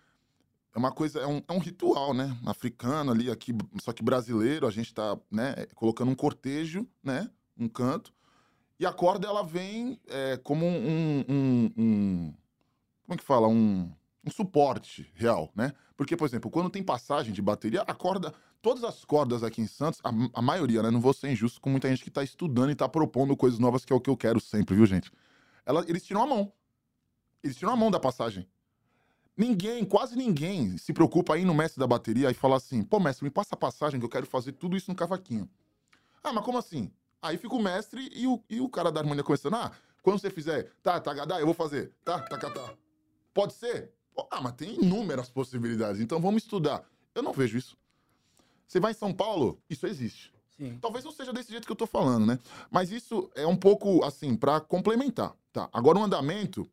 é 0.74 0.78
uma 0.78 0.92
coisa, 0.92 1.20
é 1.20 1.28
um, 1.28 1.42
é 1.48 1.54
um 1.54 1.60
ritual, 1.60 2.14
né? 2.14 2.38
Africano 2.46 3.12
ali, 3.12 3.32
aqui, 3.32 3.54
só 3.82 3.94
que 3.94 4.04
brasileiro, 4.04 4.68
a 4.68 4.72
gente 4.72 4.94
tá, 4.94 5.18
né, 5.32 5.68
colocando 5.76 6.12
um 6.12 6.16
cortejo, 6.16 6.88
né? 7.04 7.30
Um 7.58 7.68
canto. 7.70 8.14
E 8.80 8.86
a 8.86 8.92
corda, 8.92 9.28
ela 9.28 9.44
vem 9.44 10.00
é, 10.08 10.38
como 10.38 10.66
um, 10.66 11.24
um, 11.30 11.72
um 11.78 12.34
como 13.06 13.14
é 13.14 13.18
que 13.18 13.24
fala? 13.24 13.48
Um, 13.48 13.92
um 14.26 14.32
suporte 14.32 15.10
real, 15.14 15.52
né? 15.56 15.72
Porque, 15.96 16.18
por 16.18 16.26
exemplo, 16.26 16.50
quando 16.50 16.70
tem 16.70 16.84
passagem 16.84 17.32
de 17.32 17.42
bateria, 17.42 17.82
a 17.84 17.94
corda, 17.94 18.34
todas 18.62 18.84
as 18.84 19.06
cordas 19.06 19.44
aqui 19.44 19.62
em 19.62 19.68
Santos, 19.68 20.02
a, 20.04 20.10
a 20.34 20.42
maioria, 20.42 20.82
né? 20.82 20.90
Não 20.90 21.00
vou 21.00 21.14
ser 21.14 21.32
injusto 21.32 21.62
com 21.62 21.70
muita 21.70 21.88
gente 21.88 22.04
que 22.04 22.10
está 22.10 22.24
estudando 22.24 22.70
e 22.70 22.74
está 22.74 22.90
propondo 22.90 23.38
coisas 23.38 23.60
novas, 23.60 23.86
que 23.86 23.94
é 23.94 23.96
o 23.96 24.02
que 24.02 24.10
eu 24.10 24.18
quero 24.18 24.40
sempre, 24.40 24.76
viu, 24.76 24.86
gente? 24.86 25.12
Ela, 25.66 25.86
eles 25.88 26.04
tiram 26.04 26.24
a 26.24 26.28
mão. 26.28 26.52
Eles 27.44 27.56
tiram 27.56 27.72
a 27.72 27.76
mão 27.76 27.92
da 27.92 28.00
passagem. 28.00 28.48
Ninguém, 29.38 29.84
quase 29.84 30.16
ninguém, 30.16 30.78
se 30.78 30.94
preocupa 30.94 31.36
aí 31.36 31.44
no 31.44 31.54
mestre 31.54 31.80
da 31.80 31.88
bateria 31.88 32.32
e 32.32 32.34
fala 32.34 32.56
assim: 32.56 32.84
pô, 32.84 33.00
mestre, 33.00 33.26
me 33.26 33.30
passa 33.30 33.54
a 33.54 33.58
passagem 33.58 34.00
que 34.00 34.06
eu 34.06 34.10
quero 34.10 34.26
fazer 34.26 34.54
tudo 34.54 34.78
isso 34.78 34.90
no 34.90 34.96
cavaquinho. 34.96 35.50
Ah, 36.24 36.32
mas 36.32 36.44
como 36.44 36.58
assim? 36.58 36.92
Aí 37.22 37.38
fica 37.38 37.56
o 37.56 37.62
mestre 37.62 38.10
e 38.14 38.28
o, 38.28 38.42
e 38.50 38.62
o 38.62 38.70
cara 38.70 38.92
da 38.92 39.02
harmonia 39.02 39.24
começando: 39.24 39.56
ah, 39.56 39.72
quando 40.02 40.20
você 40.20 40.30
fizer, 40.30 40.72
tá, 40.82 41.00
tá, 41.00 41.26
tá, 41.26 41.40
eu 41.40 41.46
vou 41.46 41.54
fazer, 41.54 41.92
tá, 42.04 42.20
tá, 42.22 42.38
tá, 42.38 42.50
tá. 42.50 42.74
Pode 43.34 43.54
ser? 43.54 43.92
Ah, 44.32 44.40
mas 44.42 44.54
tem 44.54 44.76
inúmeras 44.76 45.30
possibilidades. 45.30 46.00
Então 46.00 46.22
vamos 46.22 46.44
estudar. 46.44 46.86
Eu 47.14 47.22
não 47.22 47.34
vejo 47.34 47.58
isso. 47.58 47.78
Você 48.68 48.80
vai 48.80 48.92
em 48.92 48.96
São 48.96 49.14
Paulo, 49.14 49.60
isso 49.70 49.86
existe. 49.86 50.34
Sim. 50.58 50.78
Talvez 50.82 51.04
não 51.04 51.12
seja 51.12 51.34
desse 51.34 51.52
jeito 51.52 51.66
que 51.66 51.72
eu 51.72 51.76
tô 51.76 51.86
falando, 51.86 52.26
né? 52.26 52.40
Mas 52.72 52.92
isso 52.92 53.30
é 53.36 53.46
um 53.46 53.58
pouco 53.58 54.04
assim, 54.04 54.36
para 54.36 54.62
complementar. 54.62 55.36
Tá. 55.52 55.70
Agora 55.74 56.00
o 56.00 56.04
andamento. 56.04 56.70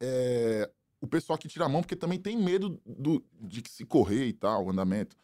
É... 0.00 0.70
O 1.00 1.06
pessoal 1.06 1.38
que 1.38 1.48
tira 1.48 1.66
a 1.66 1.68
mão, 1.68 1.82
porque 1.82 1.96
também 1.96 2.18
tem 2.18 2.36
medo 2.36 2.80
do, 2.84 3.24
de 3.40 3.62
se 3.68 3.84
correr 3.84 4.26
e 4.26 4.32
tal, 4.32 4.66
o 4.66 4.70
andamento. 4.70 5.16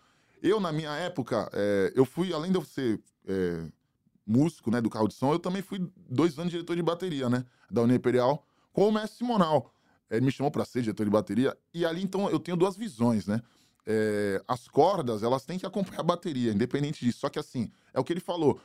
Eu, 0.43 0.61
na 0.61 0.73
minha 0.73 0.91
época, 0.91 1.49
é... 1.53 1.93
eu 1.95 2.05
fui, 2.05 2.33
além 2.33 2.51
de 2.51 2.59
eu 2.59 2.65
ser 2.65 3.01
é... 3.27 3.67
músico, 4.27 4.71
né, 4.71 4.81
do 4.81 4.91
carro 4.91 5.09
de 5.09 5.15
som, 5.15 5.33
eu 5.33 5.39
também 5.39 5.63
fui 5.63 5.91
dois 5.97 6.39
anos 6.39 6.51
diretor 6.51 6.77
de 6.77 6.83
bateria, 6.83 7.29
né? 7.29 7.45
Da 7.71 7.83
União 7.83 7.97
Imperial, 7.97 8.47
com 8.73 8.89
o 8.89 8.93
mestre 8.93 9.19
Simonal. 9.19 9.73
Ele 10.11 10.27
me 10.27 10.31
chamou 10.31 10.51
para 10.51 10.65
ser 10.65 10.83
diretor 10.83 11.05
de 11.05 11.11
bateria. 11.11 11.57
E 11.73 11.87
ali, 11.87 12.03
então, 12.03 12.29
eu 12.29 12.39
tenho 12.39 12.57
duas 12.57 12.77
visões, 12.77 13.27
né? 13.27 13.41
É, 13.87 14.43
as 14.47 14.69
cordas, 14.69 15.23
elas 15.23 15.45
têm 15.45 15.59
que 15.59 15.67
acompanhar 15.67 16.01
a 16.01 16.05
bateria, 16.05 16.53
independente 16.53 17.05
disso. 17.05 17.21
Só 17.21 17.29
que, 17.31 17.39
assim, 17.39 17.71
é 17.95 17.99
o 17.99 18.05
que 18.05 18.13
ele 18.13 18.21
falou. 18.21 18.61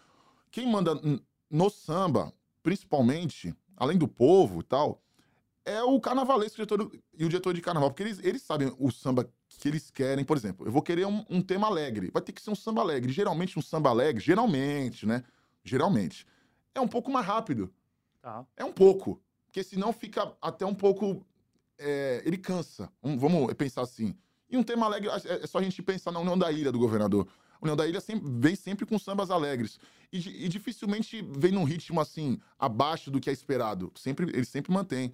Quem 0.52 0.70
manda 0.70 1.00
no 1.50 1.70
samba, 1.70 2.34
principalmente, 2.62 3.56
além 3.78 3.98
do 3.98 4.08
povo 4.08 4.60
e 4.60 4.64
tal, 4.64 5.02
é 5.68 5.84
o 5.84 6.00
carnavalesco 6.00 6.56
diretor, 6.56 6.90
e 7.14 7.26
o 7.26 7.30
diretor 7.30 7.54
de 7.54 7.62
carnaval. 7.62 7.92
Porque 7.92 8.04
eles, 8.04 8.20
eles 8.24 8.42
sabem 8.42 8.74
o 8.80 8.90
samba 8.90 9.30
que 9.50 9.68
eles 9.68 9.92
querem. 9.92 10.24
Por 10.24 10.38
exemplo, 10.38 10.66
eu 10.66 10.72
vou 10.72 10.82
querer 10.82 11.06
um, 11.06 11.26
um 11.30 11.42
tema 11.42 11.68
alegre. 11.68 12.10
Vai 12.12 12.22
ter 12.22 12.32
que 12.32 12.42
ser 12.42 12.50
um 12.50 12.56
samba 12.56 12.82
alegre. 12.82 13.12
Geralmente, 13.12 13.60
um 13.60 13.62
samba 13.62 13.90
alegre, 13.90 14.24
geralmente, 14.24 15.06
né? 15.06 15.24
Geralmente, 15.64 16.26
é 16.74 16.80
um 16.80 16.88
pouco 16.88 17.12
mais 17.12 17.26
rápido. 17.26 17.70
Tá. 18.22 18.46
É 18.56 18.64
um 18.64 18.72
pouco. 18.72 19.22
Porque 19.46 19.62
senão 19.62 19.92
fica 19.92 20.34
até 20.42 20.66
um 20.66 20.74
pouco 20.74 21.26
é, 21.78 22.22
ele 22.26 22.38
cansa. 22.38 22.90
Um, 23.04 23.18
vamos 23.18 23.54
pensar 23.54 23.82
assim. 23.82 24.16
E 24.50 24.58
um 24.58 24.64
tema 24.64 24.86
alegre, 24.86 25.10
é, 25.10 25.44
é 25.44 25.48
só 25.48 25.60
a 25.60 25.64
gente 25.64 25.82
pensar 25.82 26.12
na 26.12 26.20
União 26.20 26.38
da 26.38 26.52
Ilha 26.52 26.72
do 26.72 26.80
governador. 26.80 27.28
A 27.60 27.66
União 27.66 27.76
da 27.76 27.88
Ilha 27.88 28.00
sempre, 28.00 28.30
vem 28.40 28.56
sempre 28.56 28.86
com 28.86 28.98
sambas 28.98 29.30
alegres. 29.30 29.80
E, 30.12 30.46
e, 30.46 30.48
dificilmente 30.48 31.22
vem 31.38 31.52
num 31.52 31.66
ritmo 31.66 32.00
assim, 32.00 32.40
abaixo 32.58 33.12
do 33.12 33.20
que 33.20 33.30
é 33.30 33.34
esperado. 33.34 33.92
Sempre, 33.96 34.30
ele 34.30 34.46
sempre 34.46 34.72
mantém. 34.72 35.14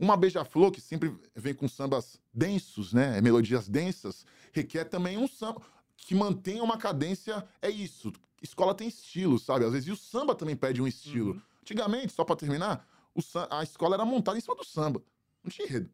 Uma 0.00 0.16
beija-flor, 0.16 0.72
que 0.72 0.80
sempre 0.80 1.14
vem 1.36 1.54
com 1.54 1.68
sambas 1.68 2.18
densos, 2.32 2.92
né? 2.92 3.20
Melodias 3.20 3.68
densas, 3.68 4.24
requer 4.50 4.84
também 4.84 5.18
um 5.18 5.28
samba 5.28 5.60
que 5.96 6.14
mantenha 6.14 6.64
uma 6.64 6.78
cadência. 6.78 7.46
É 7.60 7.68
isso. 7.68 8.12
Escola 8.42 8.74
tem 8.74 8.88
estilo, 8.88 9.38
sabe? 9.38 9.66
Às 9.66 9.72
vezes 9.72 9.88
e 9.88 9.92
o 9.92 9.96
samba 9.96 10.34
também 10.34 10.56
pede 10.56 10.80
um 10.80 10.86
estilo. 10.88 11.32
Uhum. 11.32 11.42
Antigamente, 11.60 12.12
só 12.14 12.24
para 12.24 12.36
terminar, 12.36 12.88
o, 13.14 13.20
a 13.50 13.62
escola 13.62 13.94
era 13.94 14.04
montada 14.04 14.38
em 14.38 14.40
cima 14.40 14.56
do 14.56 14.64
samba. 14.64 15.02
Não 15.44 15.50
tinha 15.50 15.68
enredo 15.68 15.90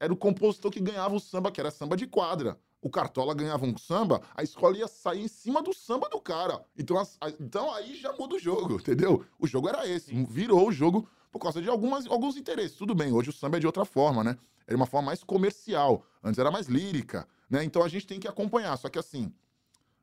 era 0.00 0.12
o 0.12 0.16
compositor 0.16 0.70
que 0.70 0.80
ganhava 0.80 1.14
o 1.14 1.20
samba, 1.20 1.50
que 1.50 1.60
era 1.60 1.70
samba 1.70 1.96
de 1.96 2.06
quadra. 2.06 2.58
O 2.80 2.88
Cartola 2.88 3.34
ganhava 3.34 3.66
um 3.66 3.76
samba, 3.76 4.22
a 4.34 4.42
escola 4.42 4.76
ia 4.76 4.86
sair 4.86 5.24
em 5.24 5.28
cima 5.28 5.60
do 5.60 5.74
samba 5.74 6.08
do 6.08 6.20
cara. 6.20 6.64
Então, 6.76 6.96
a, 6.96 7.30
então 7.40 7.74
aí 7.74 7.96
já 7.96 8.12
muda 8.12 8.36
o 8.36 8.38
jogo, 8.38 8.74
entendeu? 8.80 9.24
O 9.38 9.46
jogo 9.48 9.68
era 9.68 9.86
esse, 9.88 10.14
virou 10.24 10.68
o 10.68 10.72
jogo 10.72 11.08
por 11.30 11.40
causa 11.40 11.60
de 11.60 11.68
algumas, 11.68 12.06
alguns 12.06 12.36
interesses. 12.36 12.76
Tudo 12.76 12.94
bem, 12.94 13.12
hoje 13.12 13.30
o 13.30 13.32
samba 13.32 13.56
é 13.56 13.60
de 13.60 13.66
outra 13.66 13.84
forma, 13.84 14.24
né? 14.24 14.36
Era 14.66 14.76
uma 14.76 14.86
forma 14.86 15.06
mais 15.06 15.22
comercial. 15.22 16.04
Antes 16.22 16.38
era 16.38 16.50
mais 16.50 16.66
lírica, 16.66 17.26
né? 17.48 17.64
Então 17.64 17.82
a 17.82 17.88
gente 17.88 18.06
tem 18.06 18.20
que 18.20 18.28
acompanhar. 18.28 18.76
Só 18.76 18.88
que 18.88 18.98
assim, 18.98 19.32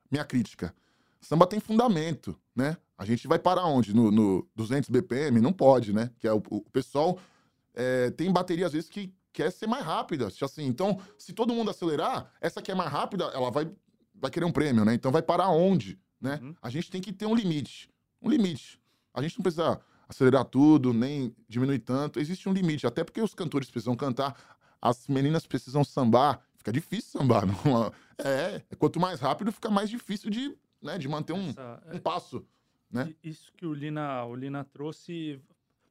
minha 0.10 0.24
crítica, 0.24 0.74
samba 1.22 1.46
tem 1.46 1.60
fundamento, 1.60 2.38
né? 2.56 2.78
A 2.98 3.06
gente 3.06 3.28
vai 3.28 3.38
parar 3.38 3.66
onde? 3.66 3.94
No, 3.94 4.10
no 4.10 4.48
200 4.56 4.90
BPM? 4.90 5.42
Não 5.42 5.52
pode, 5.52 5.94
né? 5.94 6.10
Que 6.20 6.28
é 6.28 6.34
o, 6.34 6.42
o 6.50 6.62
pessoal 6.72 7.20
é, 7.74 8.10
tem 8.12 8.32
bateria 8.32 8.66
às 8.66 8.74
vezes 8.74 8.90
que 8.90 9.14
quer 9.34 9.52
ser 9.52 9.68
mais 9.68 9.84
rápida. 9.84 10.28
Assim, 10.42 10.66
então, 10.66 11.00
se 11.18 11.34
todo 11.34 11.54
mundo 11.54 11.70
acelerar, 11.70 12.32
essa 12.40 12.62
que 12.62 12.72
é 12.72 12.76
mais 12.76 12.90
rápida, 12.90 13.26
ela 13.26 13.52
vai, 13.52 13.70
vai 14.14 14.32
querer 14.32 14.46
um 14.46 14.52
prêmio, 14.52 14.86
né? 14.86 14.94
Então 14.94 15.12
vai 15.12 15.22
parar 15.22 15.50
onde? 15.50 16.00
Né? 16.20 16.40
Uhum. 16.42 16.56
A 16.62 16.70
gente 16.70 16.90
tem 16.90 17.02
que 17.02 17.12
ter 17.12 17.26
um 17.26 17.36
limite. 17.36 17.90
Um 18.22 18.30
limite. 18.30 18.80
A 19.14 19.22
gente 19.22 19.38
não 19.38 19.44
precisa 19.44 19.80
acelerar 20.08 20.46
tudo, 20.46 20.94
nem 20.94 21.36
diminuir 21.48 21.80
tanto. 21.80 22.20
Existe 22.20 22.48
um 22.48 22.54
limite, 22.54 22.86
até 22.86 23.04
porque 23.04 23.22
os 23.22 23.34
cantores 23.34 23.70
precisam 23.70 23.96
cantar, 23.96 24.36
as 24.82 25.08
meninas 25.08 25.46
precisam 25.46 25.84
sambar. 25.84 26.42
Fica 26.56 26.72
difícil 26.72 27.20
sambar. 27.20 27.46
Não? 27.66 27.92
É, 28.18 28.62
quanto 28.78 29.00
mais 29.00 29.20
rápido, 29.20 29.52
fica 29.52 29.70
mais 29.70 29.90
difícil 29.90 30.30
de, 30.30 30.58
né, 30.82 30.98
de 30.98 31.08
manter 31.08 31.34
um, 31.34 31.50
Essa, 31.50 31.82
um 31.94 32.00
passo. 32.00 32.46
Né? 32.92 33.14
Isso 33.24 33.52
que 33.54 33.66
o 33.66 33.74
Lina, 33.74 34.24
o 34.26 34.36
Lina 34.36 34.64
trouxe, 34.64 35.42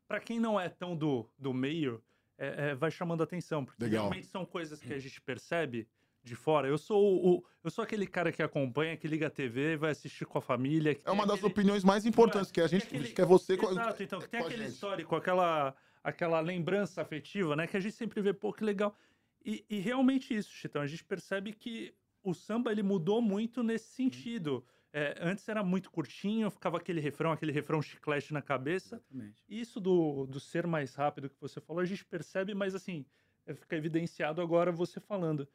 para 0.09 0.21
quem 0.21 0.41
não 0.41 0.59
é 0.59 0.69
tão 0.69 0.97
do, 0.97 1.29
do 1.39 1.53
meio, 1.53 2.03
é, 2.39 2.71
é, 2.71 2.75
vai 2.75 2.91
chamando 2.91 3.23
atenção. 3.23 3.65
Porque 3.65 3.85
Legal. 3.85 4.05
realmente 4.05 4.27
são 4.27 4.45
coisas 4.45 4.81
que 4.81 4.93
a 4.93 4.99
gente 4.99 5.21
percebe 5.21 5.89
de 6.25 6.35
fora. 6.35 6.67
Eu 6.67 6.79
sou 6.79 7.05
o, 7.23 7.45
eu 7.63 7.71
sou 7.71 7.85
aquele 7.85 8.07
cara 8.07 8.33
que 8.33 8.43
acompanha, 8.43 8.97
que 8.97 9.07
liga 9.07 9.27
a 9.27 9.31
TV, 9.31 9.77
vai 9.77 9.91
assistir 9.91 10.25
com 10.25 10.39
a 10.39 10.41
família. 10.41 10.99
É 11.05 11.11
uma 11.11 11.27
das 11.27 11.37
aquele... 11.37 11.53
opiniões 11.53 11.85
mais 11.85 12.07
importantes, 12.07 12.51
que 12.51 12.63
a 12.63 12.67
gente 12.67 12.87
que, 12.87 12.97
aquele... 12.97 13.13
que 13.13 13.21
é 13.21 13.25
você 13.25 13.53
Exato, 13.53 14.03
então, 14.03 14.19
que 14.21 14.29
tem 14.29 14.41
aquele 14.41 14.65
histórico, 14.65 15.15
aquela, 15.15 15.77
aquela 16.03 16.41
lembrança 16.41 17.03
afetiva, 17.03 17.55
né? 17.55 17.67
Que 17.67 17.77
a 17.77 17.81
gente 17.81 17.95
sempre 17.95 18.23
vê, 18.23 18.33
pô, 18.33 18.53
que 18.53 18.65
legal. 18.65 18.97
E, 19.45 19.65
e 19.69 19.79
realmente 19.79 20.35
isso, 20.35 20.51
Chitão, 20.51 20.81
a 20.81 20.87
gente 20.87 21.05
percebe 21.05 21.53
que 21.53 21.95
o 22.23 22.33
samba 22.33 22.73
ele 22.73 22.83
mudou 22.83 23.21
muito 23.21 23.63
nesse 23.63 23.93
sentido. 23.93 24.65
É, 24.91 25.19
antes 25.21 25.47
era 25.49 25.63
muito 25.63 25.91
curtinho, 25.91 26.51
ficava 26.51 26.79
aquele 26.79 27.01
refrão, 27.01 27.33
aquele 27.33 27.53
refrão 27.53 27.83
chiclete 27.83 28.33
na 28.33 28.41
cabeça. 28.41 28.97
Exatamente. 28.97 29.45
Isso 29.47 29.79
do, 29.79 30.25
do 30.27 30.41
ser 30.41 30.67
mais 30.67 30.95
rápido 30.95 31.29
que 31.29 31.39
você 31.39 31.61
falou, 31.61 31.83
a 31.83 31.85
gente 31.85 32.05
percebe, 32.05 32.55
mas 32.55 32.75
assim, 32.75 33.05
é, 33.45 33.53
fica 33.55 33.77
evidenciado 33.77 34.41
agora 34.41 34.73
você 34.73 34.99
falando. 35.01 35.47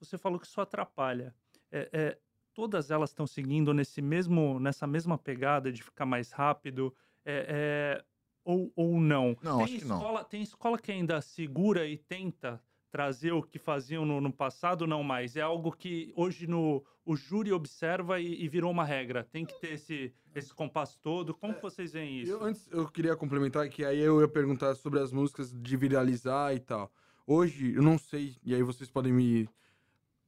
Você 0.00 0.18
falou 0.18 0.38
que 0.38 0.46
isso 0.46 0.60
atrapalha. 0.60 1.34
É, 1.70 1.88
é, 1.92 2.18
todas 2.54 2.90
elas 2.90 3.10
estão 3.10 3.26
seguindo 3.26 3.72
nesse 3.72 4.02
mesmo, 4.02 4.58
nessa 4.58 4.86
mesma 4.86 5.18
pegada 5.18 5.70
de 5.72 5.82
ficar 5.82 6.06
mais 6.06 6.32
rápido, 6.32 6.94
é, 7.24 7.46
é, 7.48 8.04
ou, 8.44 8.72
ou 8.74 9.00
não? 9.00 9.36
Não, 9.42 9.58
tem 9.58 9.64
acho 9.64 9.76
escola, 9.76 10.00
que 10.00 10.14
não. 10.14 10.24
Tem 10.24 10.42
escola 10.42 10.78
que 10.78 10.92
ainda 10.92 11.20
segura 11.20 11.86
e 11.86 11.96
tenta 11.96 12.60
trazer 12.90 13.32
o 13.32 13.42
que 13.42 13.58
faziam 13.58 14.04
no, 14.04 14.20
no, 14.20 14.32
passado, 14.32 14.86
não 14.86 15.02
mais. 15.02 15.36
É 15.36 15.40
algo 15.40 15.70
que 15.70 16.12
hoje 16.16 16.46
no, 16.46 16.84
o 17.04 17.14
júri 17.14 17.52
observa 17.52 18.18
e, 18.18 18.42
e, 18.42 18.48
virou 18.48 18.70
uma 18.70 18.84
regra. 18.84 19.22
Tem 19.22 19.44
que 19.44 19.58
ter 19.60 19.74
esse, 19.74 20.12
esse 20.34 20.52
compasso 20.52 20.98
todo. 21.00 21.32
Como 21.32 21.52
é, 21.52 21.60
vocês 21.60 21.92
veem 21.92 22.20
isso? 22.20 22.32
Eu, 22.32 22.44
antes 22.44 22.68
eu 22.70 22.88
queria 22.88 23.14
complementar 23.14 23.68
que 23.68 23.84
aí 23.84 24.00
eu 24.00 24.20
ia 24.20 24.28
perguntar 24.28 24.74
sobre 24.74 24.98
as 24.98 25.12
músicas 25.12 25.52
de 25.52 25.76
viralizar 25.76 26.52
e 26.54 26.58
tal. 26.58 26.90
Hoje, 27.26 27.74
eu 27.74 27.82
não 27.82 27.96
sei, 27.96 28.36
e 28.42 28.54
aí 28.54 28.62
vocês 28.62 28.90
podem 28.90 29.12
me. 29.12 29.48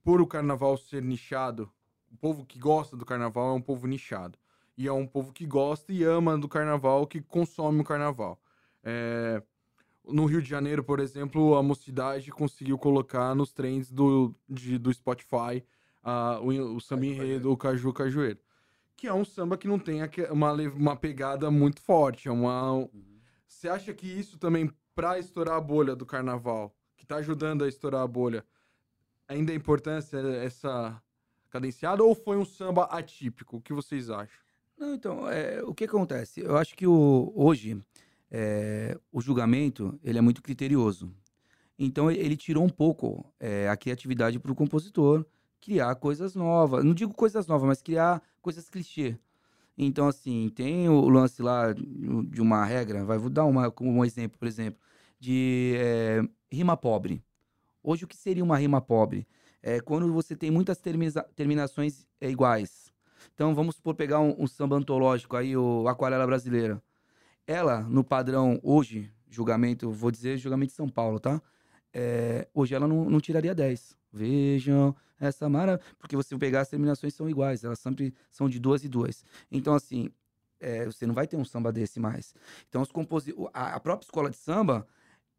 Por 0.03 0.21
o 0.21 0.27
carnaval 0.27 0.77
ser 0.77 1.03
nichado, 1.03 1.71
o 2.11 2.17
povo 2.17 2.45
que 2.45 2.59
gosta 2.59 2.97
do 2.97 3.07
carnaval 3.07 3.51
é 3.51 3.53
um 3.55 3.61
povo 3.61 3.87
nichado. 3.87 4.39
E 4.77 4.87
é 4.87 4.93
um 4.93 5.07
povo 5.07 5.33
que 5.33 5.47
gosta 5.47 5.93
e 5.93 6.03
ama 6.03 6.37
do 6.39 6.49
carnaval, 6.49 7.07
que 7.07 7.21
consome 7.21 7.81
o 7.81 7.85
carnaval. 7.85 8.41
É, 8.83 9.43
no 10.05 10.25
Rio 10.25 10.43
de 10.43 10.49
Janeiro, 10.49 10.83
por 10.83 10.99
exemplo, 10.99 11.55
a 11.55 11.63
Mocidade 11.63 12.31
conseguiu 12.31 12.77
colocar 12.79 13.35
nos 13.35 13.53
trends 13.53 13.91
do, 13.91 14.35
de, 14.49 14.79
do 14.79 14.93
Spotify 14.93 15.65
uh, 16.03 16.43
o, 16.43 16.77
o 16.77 16.81
samba 16.81 17.07
enredo, 17.07 17.51
o 17.51 17.57
Caju 17.57 17.93
Cajueiro. 17.93 18.39
Que 18.97 19.07
é 19.07 19.15
um 19.15 19.25
samba 19.25 19.57
que 19.57 19.69
não 19.69 19.79
tem 19.79 20.01
uma, 20.31 20.53
uma 20.53 20.97
pegada 20.97 21.51
muito 21.51 21.81
forte. 21.81 22.29
É 22.29 22.33
uma... 22.33 22.73
Uhum. 22.73 22.91
Você 23.47 23.69
acha 23.69 23.93
que 23.95 24.07
isso 24.07 24.39
também, 24.39 24.71
para 24.95 25.19
estourar 25.19 25.57
a 25.57 25.61
bolha 25.61 25.95
do 25.95 26.07
carnaval, 26.07 26.75
que 26.97 27.07
tá 27.07 27.17
ajudando 27.17 27.65
a 27.65 27.69
estourar 27.69 28.03
a 28.03 28.07
bolha, 28.07 28.45
ainda 29.33 29.53
é 29.53 29.57
importância 29.57 30.19
essa 30.19 31.01
cadenciada 31.51 32.03
ou 32.03 32.15
foi 32.15 32.37
um 32.37 32.45
samba 32.45 32.85
atípico? 32.85 33.57
O 33.57 33.61
que 33.61 33.73
vocês 33.73 34.11
acham? 34.11 34.41
Não, 34.79 34.95
então, 34.95 35.29
é, 35.29 35.63
o 35.63 35.75
que 35.75 35.85
acontece? 35.85 36.41
Eu 36.41 36.57
acho 36.57 36.75
que 36.75 36.87
o, 36.87 37.33
hoje 37.35 37.81
é, 38.31 38.99
o 39.11 39.21
julgamento 39.21 39.99
ele 40.03 40.19
é 40.19 40.23
muito 40.23 40.43
criterioso. 40.43 41.13
Então 41.79 42.11
ele 42.11 42.37
tirou 42.37 42.65
um 42.65 42.69
pouco 42.69 43.25
é, 43.41 43.69
a 43.69 43.77
criatividade 43.77 44.39
para 44.39 44.53
o 44.53 44.55
compositor 44.55 45.27
criar 45.61 45.95
coisas 45.97 46.35
novas. 46.35 46.85
Não 46.85 46.95
digo 46.95 47.15
coisas 47.15 47.47
novas, 47.47 47.67
mas 47.67 47.83
criar 47.83 48.23
coisas 48.41 48.69
clichê. 48.69 49.17
Então, 49.77 50.09
assim, 50.09 50.51
tem 50.55 50.89
o 50.89 51.09
lance 51.09 51.41
lá 51.41 51.73
de 51.73 52.43
uma 52.43 52.65
regra, 52.65 53.05
vai, 53.05 53.17
vou 53.17 53.31
dar 53.31 53.45
uma, 53.45 53.73
um 53.81 54.05
exemplo, 54.05 54.39
por 54.39 54.47
exemplo, 54.47 54.79
de 55.19 55.75
é, 55.77 56.23
rima 56.51 56.77
pobre. 56.77 57.25
Hoje, 57.83 58.05
o 58.05 58.09
que 58.09 58.17
seria 58.17 58.45
uma 58.45 58.57
rima 58.57 58.81
pobre? 58.81 59.27
É 59.63 59.81
quando 59.81 60.13
você 60.13 60.37
tem 60.37 60.51
muitas 60.51 60.79
termina 60.79 61.23
terminações 61.37 62.07
é, 62.21 62.31
iguais. 62.31 62.93
Então, 63.35 63.55
vamos 63.55 63.79
por 63.79 63.95
pegar 63.95 64.21
um, 64.21 64.35
um 64.39 64.47
samba 64.47 64.77
antológico 64.77 65.37
aí, 65.37 65.57
o 65.57 65.87
Aquarela 65.89 66.27
Brasileira 66.27 66.83
ela, 67.47 67.81
no 67.83 68.05
padrão 68.05 68.61
hoje, 68.63 69.11
julgamento, 69.29 69.91
vou 69.91 70.11
dizer 70.11 70.39
julgamento 70.39 70.71
de 70.71 70.77
São 70.77 70.89
Paulo, 70.89 71.19
tá? 71.19 71.41
É, 71.93 72.49
hoje 72.55 72.75
ela 72.75 72.87
não, 72.87 73.05
não 73.09 73.21
tiraria 73.21 73.55
10. 73.55 73.97
Vejam 74.13 74.95
essa 75.19 75.49
mara, 75.49 75.81
porque 75.99 76.17
você 76.17 76.37
pegar 76.37 76.61
as 76.61 76.69
terminações 76.69 77.15
são 77.15 77.29
iguais, 77.29 77.65
elas 77.65 77.79
sempre 77.79 78.15
são 78.31 78.49
de 78.49 78.59
duas 78.59 78.85
e 78.85 78.89
duas. 78.89 79.25
Então, 79.51 79.75
assim, 79.75 80.11
é, 80.61 80.85
você 80.85 81.07
não 81.07 81.15
vai 81.15 81.27
ter 81.27 81.37
um 81.37 81.45
samba 81.45 81.73
desse 81.73 82.01
mais. 82.01 82.35
Então, 82.69 82.83
os 82.83 82.91
composi 82.91 83.35
a, 83.53 83.75
a 83.75 83.81
própria 83.81 84.07
escola 84.07 84.31
de 84.31 84.37
samba, 84.37 84.87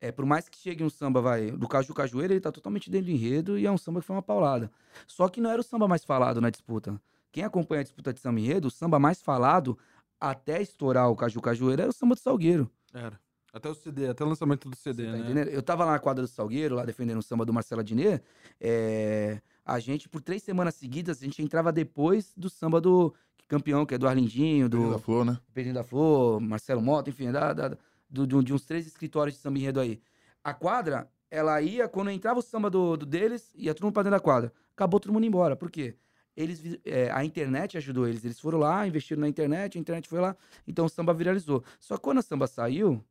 é, 0.04 0.12
por 0.12 0.26
mais 0.26 0.50
que 0.50 0.58
chegue 0.58 0.84
um 0.84 0.90
samba, 0.90 1.22
vai, 1.22 1.50
do 1.50 1.66
Caju 1.66 1.94
Cajueiro, 1.94 2.34
ele 2.34 2.42
tá 2.42 2.52
totalmente 2.52 2.92
dentro 2.92 3.06
do 3.06 3.12
enredo 3.14 3.58
e 3.58 3.66
é 3.66 3.72
um 3.72 3.78
samba 3.78 4.02
que 4.02 4.06
foi 4.06 4.14
uma 4.14 4.22
paulada. 4.22 4.70
Só 5.08 5.30
que 5.30 5.40
não 5.40 5.50
era 5.50 5.62
o 5.62 5.64
samba 5.64 5.88
mais 5.88 6.04
falado 6.04 6.42
na 6.42 6.50
disputa. 6.50 7.00
Quem 7.32 7.46
acompanha 7.46 7.80
a 7.80 7.84
disputa 7.84 8.12
de 8.12 8.20
samba 8.20 8.42
enredo, 8.42 8.68
o 8.68 8.72
samba 8.72 9.00
mais 9.00 9.22
falado 9.22 9.78
até 10.20 10.62
estourar 10.62 11.10
o 11.10 11.16
Caju 11.16 11.40
Cajueiro 11.40 11.84
era 11.84 11.90
o 11.90 11.94
samba 11.94 12.16
do 12.16 12.20
Salgueiro. 12.20 12.70
Era. 12.94 13.18
Até 13.54 13.70
o 13.70 13.74
CD, 13.74 14.10
até 14.10 14.26
o 14.26 14.28
lançamento 14.28 14.70
do 14.70 14.76
CD, 14.76 15.06
tá 15.06 15.12
né? 15.14 15.20
Entendendo? 15.20 15.48
Eu 15.48 15.64
tava 15.64 15.86
lá 15.86 15.94
na 15.94 16.00
quadra 16.00 16.22
do 16.22 16.28
Salgueiro, 16.28 16.76
lá 16.76 16.84
defendendo 16.84 17.20
o 17.20 17.24
samba 17.24 17.46
do 17.46 17.54
Marcelo 17.54 17.80
Adnet. 17.80 18.22
É... 18.60 19.40
A 19.66 19.80
gente, 19.80 20.10
por 20.10 20.22
três 20.22 20.44
semanas 20.44 20.76
seguidas, 20.76 21.22
a 21.22 21.24
gente 21.24 21.42
entrava 21.42 21.72
depois 21.72 22.34
do 22.36 22.50
samba 22.50 22.82
do 22.82 23.14
campeão, 23.48 23.86
que 23.86 23.96
é 23.96 23.98
do 23.98 24.06
Arlindinho, 24.06 24.68
do. 24.68 24.78
Pedrinho 24.78 24.94
da 24.94 25.00
Flor, 25.00 25.26
né? 25.26 25.40
Pedrinho 25.54 25.76
da 25.76 25.84
Flor, 25.86 26.42
Marcelo 26.42 26.82
Mota, 26.82 27.10
enfim, 27.10 27.32
da, 27.32 27.54
da, 27.54 27.78
do, 28.14 28.44
de 28.44 28.54
uns 28.54 28.66
três 28.66 28.86
escritórios 28.88 29.36
de 29.36 29.42
samba 29.42 29.58
enredo 29.60 29.80
aí. 29.80 30.02
A 30.44 30.54
quadra, 30.54 31.10
ela 31.30 31.62
ia, 31.62 31.88
quando 31.88 32.12
entrava 32.12 32.40
o 32.40 32.44
samba 32.44 32.70
do, 32.70 32.96
do 32.96 33.06
deles, 33.06 33.52
ia 33.56 33.74
todo 33.74 33.86
mundo 33.86 33.94
pra 33.94 34.04
dentro 34.04 34.18
da 34.18 34.24
quadra. 34.24 34.54
Acabou 34.76 35.00
todo 35.00 35.12
mundo 35.12 35.26
embora. 35.26 35.56
Por 35.56 35.72
quê? 35.72 35.96
eles 36.36 36.80
é, 36.84 37.12
a 37.12 37.24
internet 37.24 37.78
ajudou 37.78 38.08
eles. 38.08 38.26
Eles 38.26 38.40
foram 38.40 38.60
lá, 38.60 38.86
investiram 38.88 39.22
na 39.22 39.28
internet, 39.28 39.78
a 39.78 39.82
internet 39.82 40.08
foi 40.08 40.20
lá, 40.20 40.36
então 40.68 40.86
o 40.86 40.90
samba 40.90 41.14
viralizou. 41.14 41.64
Só 41.80 41.96
que 41.96 42.02
quando 42.02 42.20
a 42.20 42.22
samba 42.22 42.48
saiu, 42.48 43.04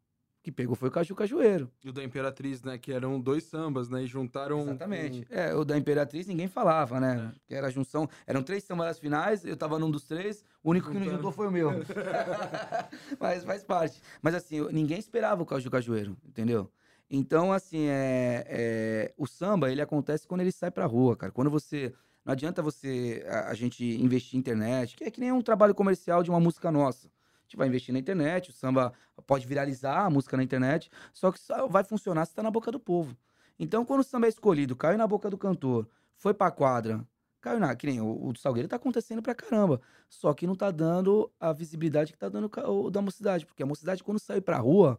que 0.42 0.50
pegou 0.50 0.74
foi 0.74 0.88
o 0.88 0.92
Caju 0.92 1.14
Cajueiro. 1.14 1.70
E 1.84 1.88
o 1.88 1.92
da 1.92 2.02
Imperatriz, 2.02 2.62
né? 2.62 2.76
Que 2.76 2.92
eram 2.92 3.20
dois 3.20 3.44
sambas, 3.44 3.88
né? 3.88 4.02
E 4.02 4.06
juntaram. 4.06 4.62
Exatamente. 4.62 5.24
Com... 5.24 5.34
É, 5.34 5.54
o 5.54 5.64
da 5.64 5.78
Imperatriz 5.78 6.26
ninguém 6.26 6.48
falava, 6.48 6.98
né? 6.98 7.32
É. 7.32 7.40
Que 7.46 7.54
era 7.54 7.68
a 7.68 7.70
junção. 7.70 8.08
Eram 8.26 8.42
três 8.42 8.64
sambas 8.64 8.98
finais, 8.98 9.44
eu 9.44 9.56
tava 9.56 9.78
num 9.78 9.90
dos 9.90 10.04
três, 10.04 10.44
o 10.62 10.70
único 10.70 10.90
que 10.90 10.98
não 10.98 11.04
juntou 11.04 11.30
foi 11.30 11.46
o 11.46 11.50
meu. 11.50 11.70
Mas 13.20 13.44
faz 13.44 13.62
parte. 13.62 14.02
Mas 14.20 14.34
assim, 14.34 14.60
ninguém 14.72 14.98
esperava 14.98 15.42
o 15.42 15.46
Caju 15.46 15.70
Cajueiro, 15.70 16.16
entendeu? 16.26 16.70
Então, 17.08 17.52
assim, 17.52 17.86
é, 17.88 18.44
é, 18.48 19.14
o 19.18 19.26
samba, 19.26 19.70
ele 19.70 19.82
acontece 19.82 20.26
quando 20.26 20.40
ele 20.40 20.50
sai 20.50 20.70
pra 20.70 20.86
rua, 20.86 21.14
cara. 21.14 21.30
Quando 21.30 21.50
você 21.50 21.92
não 22.24 22.32
adianta 22.32 22.62
você 22.62 23.24
a, 23.28 23.50
a, 23.50 23.54
gente 23.54 23.84
investir 23.84 24.36
em 24.36 24.38
internet, 24.38 24.96
que 24.96 25.04
é 25.04 25.10
que 25.10 25.20
nem 25.20 25.30
um 25.30 25.42
trabalho 25.42 25.74
comercial 25.74 26.22
de 26.22 26.30
uma 26.30 26.40
música 26.40 26.70
nossa. 26.70 27.10
Gente 27.52 27.58
vai 27.58 27.68
investir 27.68 27.92
na 27.92 27.98
internet, 27.98 28.48
o 28.48 28.52
samba 28.52 28.94
pode 29.26 29.46
viralizar 29.46 30.06
a 30.06 30.08
música 30.08 30.38
na 30.38 30.42
internet, 30.42 30.90
só 31.12 31.30
que 31.30 31.38
só 31.38 31.68
vai 31.68 31.84
funcionar 31.84 32.24
se 32.24 32.32
está 32.32 32.42
na 32.42 32.50
boca 32.50 32.72
do 32.72 32.80
povo. 32.80 33.14
Então, 33.58 33.84
quando 33.84 34.00
o 34.00 34.02
samba 34.02 34.24
é 34.24 34.30
escolhido, 34.30 34.74
caiu 34.74 34.96
na 34.96 35.06
boca 35.06 35.28
do 35.28 35.36
cantor, 35.36 35.86
foi 36.16 36.32
pra 36.32 36.50
quadra, 36.50 37.06
caiu 37.42 37.60
na. 37.60 37.76
Que 37.76 37.86
nem 37.86 38.00
o, 38.00 38.26
o 38.26 38.34
Salgueiro 38.38 38.68
tá 38.68 38.76
acontecendo 38.76 39.20
pra 39.20 39.34
caramba. 39.34 39.82
Só 40.08 40.32
que 40.32 40.46
não 40.46 40.54
tá 40.54 40.70
dando 40.70 41.30
a 41.38 41.52
visibilidade 41.52 42.12
que 42.12 42.18
tá 42.18 42.30
dando 42.30 42.50
o, 42.64 42.86
o 42.86 42.90
da 42.90 43.02
mocidade. 43.02 43.44
Porque 43.44 43.62
a 43.62 43.66
mocidade, 43.66 44.02
quando 44.02 44.18
sai 44.18 44.40
pra 44.40 44.56
rua, 44.56 44.98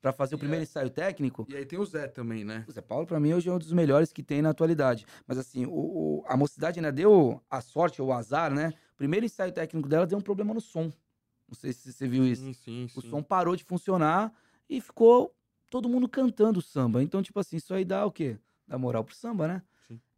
para 0.00 0.12
fazer 0.12 0.34
e 0.34 0.36
o 0.36 0.38
primeiro 0.38 0.62
é... 0.62 0.64
ensaio 0.64 0.90
técnico. 0.90 1.46
E 1.48 1.56
aí 1.56 1.64
tem 1.64 1.78
o 1.78 1.84
Zé 1.84 2.08
também, 2.08 2.44
né? 2.44 2.64
O 2.66 2.72
Zé 2.72 2.80
Paulo, 2.80 3.06
para 3.06 3.20
mim, 3.20 3.32
hoje 3.32 3.48
é 3.48 3.52
um 3.52 3.58
dos 3.58 3.72
melhores 3.72 4.12
que 4.12 4.24
tem 4.24 4.42
na 4.42 4.50
atualidade. 4.50 5.06
Mas 5.24 5.38
assim, 5.38 5.66
o, 5.66 5.70
o, 5.70 6.24
a 6.26 6.36
mocidade 6.36 6.80
ainda 6.80 6.90
deu 6.90 7.40
a 7.48 7.60
sorte 7.60 8.02
ou 8.02 8.08
o 8.08 8.12
azar, 8.12 8.52
né? 8.52 8.72
O 8.94 8.96
primeiro 8.96 9.24
ensaio 9.24 9.52
técnico 9.52 9.88
dela 9.88 10.04
deu 10.04 10.18
um 10.18 10.22
problema 10.22 10.52
no 10.52 10.60
som. 10.60 10.90
Não 11.52 11.54
sei 11.54 11.70
se 11.70 11.92
você 11.92 12.08
viu 12.08 12.26
isso. 12.26 12.42
Sim, 12.42 12.54
sim, 12.54 12.88
o 12.96 13.02
som 13.02 13.22
parou 13.22 13.54
de 13.54 13.62
funcionar 13.62 14.32
e 14.70 14.80
ficou 14.80 15.36
todo 15.68 15.86
mundo 15.86 16.08
cantando 16.08 16.62
samba. 16.62 17.02
Então, 17.02 17.22
tipo 17.22 17.38
assim, 17.38 17.56
isso 17.56 17.74
aí 17.74 17.84
dá 17.84 18.06
o 18.06 18.10
quê? 18.10 18.38
Dá 18.66 18.78
moral 18.78 19.04
pro 19.04 19.14
samba, 19.14 19.46
né? 19.46 19.62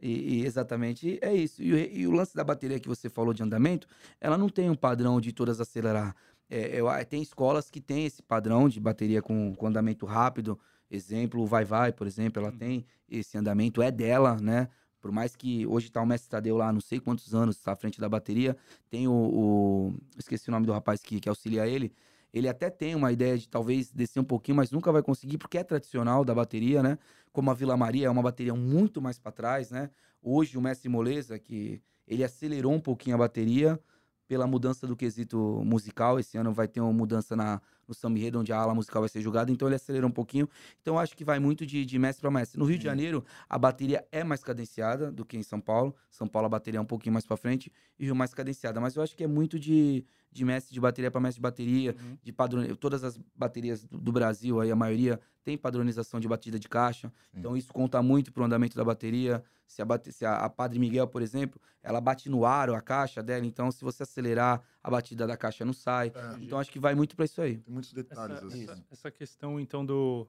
E, 0.00 0.36
e, 0.36 0.46
exatamente 0.46 1.18
é 1.20 1.34
isso. 1.34 1.60
E, 1.60 2.02
e, 2.02 2.06
o 2.06 2.12
lance 2.12 2.36
da 2.36 2.44
bateria 2.44 2.78
que 2.78 2.86
você 2.86 3.08
falou 3.08 3.34
de 3.34 3.42
andamento, 3.42 3.88
ela 4.20 4.38
não 4.38 4.48
tem 4.48 4.70
um 4.70 4.76
padrão 4.76 5.20
de 5.20 5.32
todas 5.32 5.60
acelerar. 5.60 6.14
É, 6.48 6.80
eu, 6.80 6.86
tem 7.04 7.20
escolas 7.20 7.68
que 7.68 7.80
tem 7.80 8.06
esse 8.06 8.22
padrão 8.22 8.68
de 8.68 8.78
bateria 8.78 9.20
com, 9.20 9.56
com 9.56 9.66
andamento 9.66 10.06
rápido. 10.06 10.56
Exemplo, 10.88 11.42
o 11.42 11.46
Vai 11.46 11.64
Vai, 11.64 11.92
por 11.92 12.06
exemplo, 12.06 12.40
ela 12.40 12.52
uhum. 12.52 12.58
tem 12.58 12.86
esse 13.08 13.36
andamento, 13.36 13.82
é 13.82 13.90
dela, 13.90 14.36
né? 14.40 14.68
Por 15.04 15.12
mais 15.12 15.36
que 15.36 15.66
hoje 15.66 15.90
tá 15.90 16.00
o 16.00 16.06
mestre 16.06 16.30
Tadeu 16.30 16.56
lá, 16.56 16.72
não 16.72 16.80
sei 16.80 16.98
quantos 16.98 17.34
anos, 17.34 17.56
está 17.56 17.72
à 17.72 17.76
frente 17.76 18.00
da 18.00 18.08
bateria. 18.08 18.56
Tem 18.88 19.06
o, 19.06 19.12
o. 19.12 19.94
Esqueci 20.16 20.48
o 20.48 20.50
nome 20.50 20.64
do 20.64 20.72
rapaz 20.72 21.02
que, 21.02 21.20
que 21.20 21.28
auxilia 21.28 21.66
ele. 21.66 21.92
Ele 22.32 22.48
até 22.48 22.70
tem 22.70 22.94
uma 22.94 23.12
ideia 23.12 23.36
de 23.36 23.46
talvez 23.46 23.92
descer 23.92 24.18
um 24.18 24.24
pouquinho, 24.24 24.56
mas 24.56 24.70
nunca 24.70 24.90
vai 24.90 25.02
conseguir, 25.02 25.36
porque 25.36 25.58
é 25.58 25.62
tradicional 25.62 26.24
da 26.24 26.34
bateria, 26.34 26.82
né? 26.82 26.98
Como 27.34 27.50
a 27.50 27.54
Vila 27.54 27.76
Maria 27.76 28.06
é 28.06 28.10
uma 28.10 28.22
bateria 28.22 28.54
muito 28.54 29.02
mais 29.02 29.18
para 29.18 29.30
trás, 29.30 29.70
né? 29.70 29.90
Hoje 30.22 30.56
o 30.56 30.62
mestre 30.62 30.88
Moleza, 30.88 31.38
que 31.38 31.82
ele 32.08 32.24
acelerou 32.24 32.72
um 32.72 32.80
pouquinho 32.80 33.16
a 33.16 33.18
bateria, 33.18 33.78
pela 34.26 34.46
mudança 34.46 34.86
do 34.86 34.96
quesito 34.96 35.62
musical. 35.64 36.18
Esse 36.18 36.36
ano 36.36 36.52
vai 36.52 36.66
ter 36.66 36.80
uma 36.80 36.92
mudança 36.92 37.36
na, 37.36 37.60
no 37.86 37.94
Samba 37.94 38.18
Enredo, 38.18 38.40
onde 38.40 38.52
a 38.52 38.58
ala 38.58 38.74
musical 38.74 39.02
vai 39.02 39.08
ser 39.08 39.20
julgada, 39.20 39.50
então 39.50 39.68
ele 39.68 39.76
acelera 39.76 40.06
um 40.06 40.10
pouquinho. 40.10 40.48
Então 40.80 40.98
acho 40.98 41.16
que 41.16 41.24
vai 41.24 41.38
muito 41.38 41.66
de, 41.66 41.84
de 41.84 41.98
mestre 41.98 42.22
para 42.22 42.30
mestre. 42.30 42.58
No 42.58 42.64
Rio 42.64 42.78
de 42.78 42.84
Janeiro, 42.84 43.24
a 43.48 43.58
bateria 43.58 44.04
é 44.10 44.24
mais 44.24 44.42
cadenciada 44.42 45.10
do 45.10 45.24
que 45.24 45.36
em 45.36 45.42
São 45.42 45.60
Paulo. 45.60 45.94
São 46.10 46.26
Paulo 46.26 46.46
a 46.46 46.48
bateria 46.48 46.78
é 46.78 46.80
um 46.80 46.86
pouquinho 46.86 47.12
mais 47.12 47.26
para 47.26 47.36
frente 47.36 47.70
e 47.98 48.04
Rio 48.04 48.14
mais 48.14 48.32
cadenciada. 48.32 48.80
Mas 48.80 48.96
eu 48.96 49.02
acho 49.02 49.16
que 49.16 49.24
é 49.24 49.26
muito 49.26 49.58
de, 49.58 50.04
de 50.32 50.44
mestre 50.44 50.72
de 50.72 50.80
bateria 50.80 51.10
para 51.10 51.20
mestre 51.20 51.38
de 51.38 51.42
bateria, 51.42 51.96
uhum. 52.00 52.18
de 52.22 52.32
padrão. 52.32 52.76
Todas 52.76 53.04
as 53.04 53.18
baterias 53.34 53.84
do, 53.84 53.98
do, 53.98 54.12
Brasil, 54.12 54.60
aí 54.60 54.70
a 54.70 54.76
maioria 54.76 55.20
tem 55.44 55.58
padronização 55.58 56.18
de 56.18 56.26
batida 56.26 56.58
de 56.58 56.68
caixa. 56.68 57.12
Sim. 57.30 57.38
Então 57.38 57.56
isso 57.56 57.72
conta 57.72 58.02
muito 58.02 58.32
para 58.32 58.42
o 58.42 58.46
andamento 58.46 58.76
da 58.76 58.84
bateria. 58.84 59.44
Se, 59.66 59.82
a, 59.82 59.84
bate, 59.84 60.10
se 60.10 60.24
a, 60.24 60.36
a, 60.36 60.50
Padre 60.50 60.78
Miguel, 60.78 61.06
por 61.06 61.22
exemplo, 61.22 61.60
ela 61.82 62.00
bate 62.00 62.28
no 62.28 62.44
aro 62.44 62.74
a 62.74 62.80
caixa 62.80 63.22
dela, 63.22 63.44
então 63.44 63.70
se 63.70 63.84
você 63.84 64.02
acelerar, 64.02 64.62
a 64.82 64.90
batida 64.90 65.26
da 65.26 65.36
caixa 65.36 65.64
não 65.64 65.72
sai. 65.72 66.12
É. 66.14 66.36
Então 66.40 66.58
acho 66.58 66.72
que 66.72 66.78
vai 66.78 66.94
muito 66.94 67.14
para 67.14 67.26
isso 67.26 67.40
aí. 67.40 67.58
Tem 67.58 67.72
muitos 67.72 67.92
detalhes 67.92 68.38
essa, 68.38 68.46
assim. 68.46 68.64
Essa, 68.64 68.84
essa, 68.90 69.10
questão, 69.10 69.60
então, 69.60 69.84
do. 69.84 70.26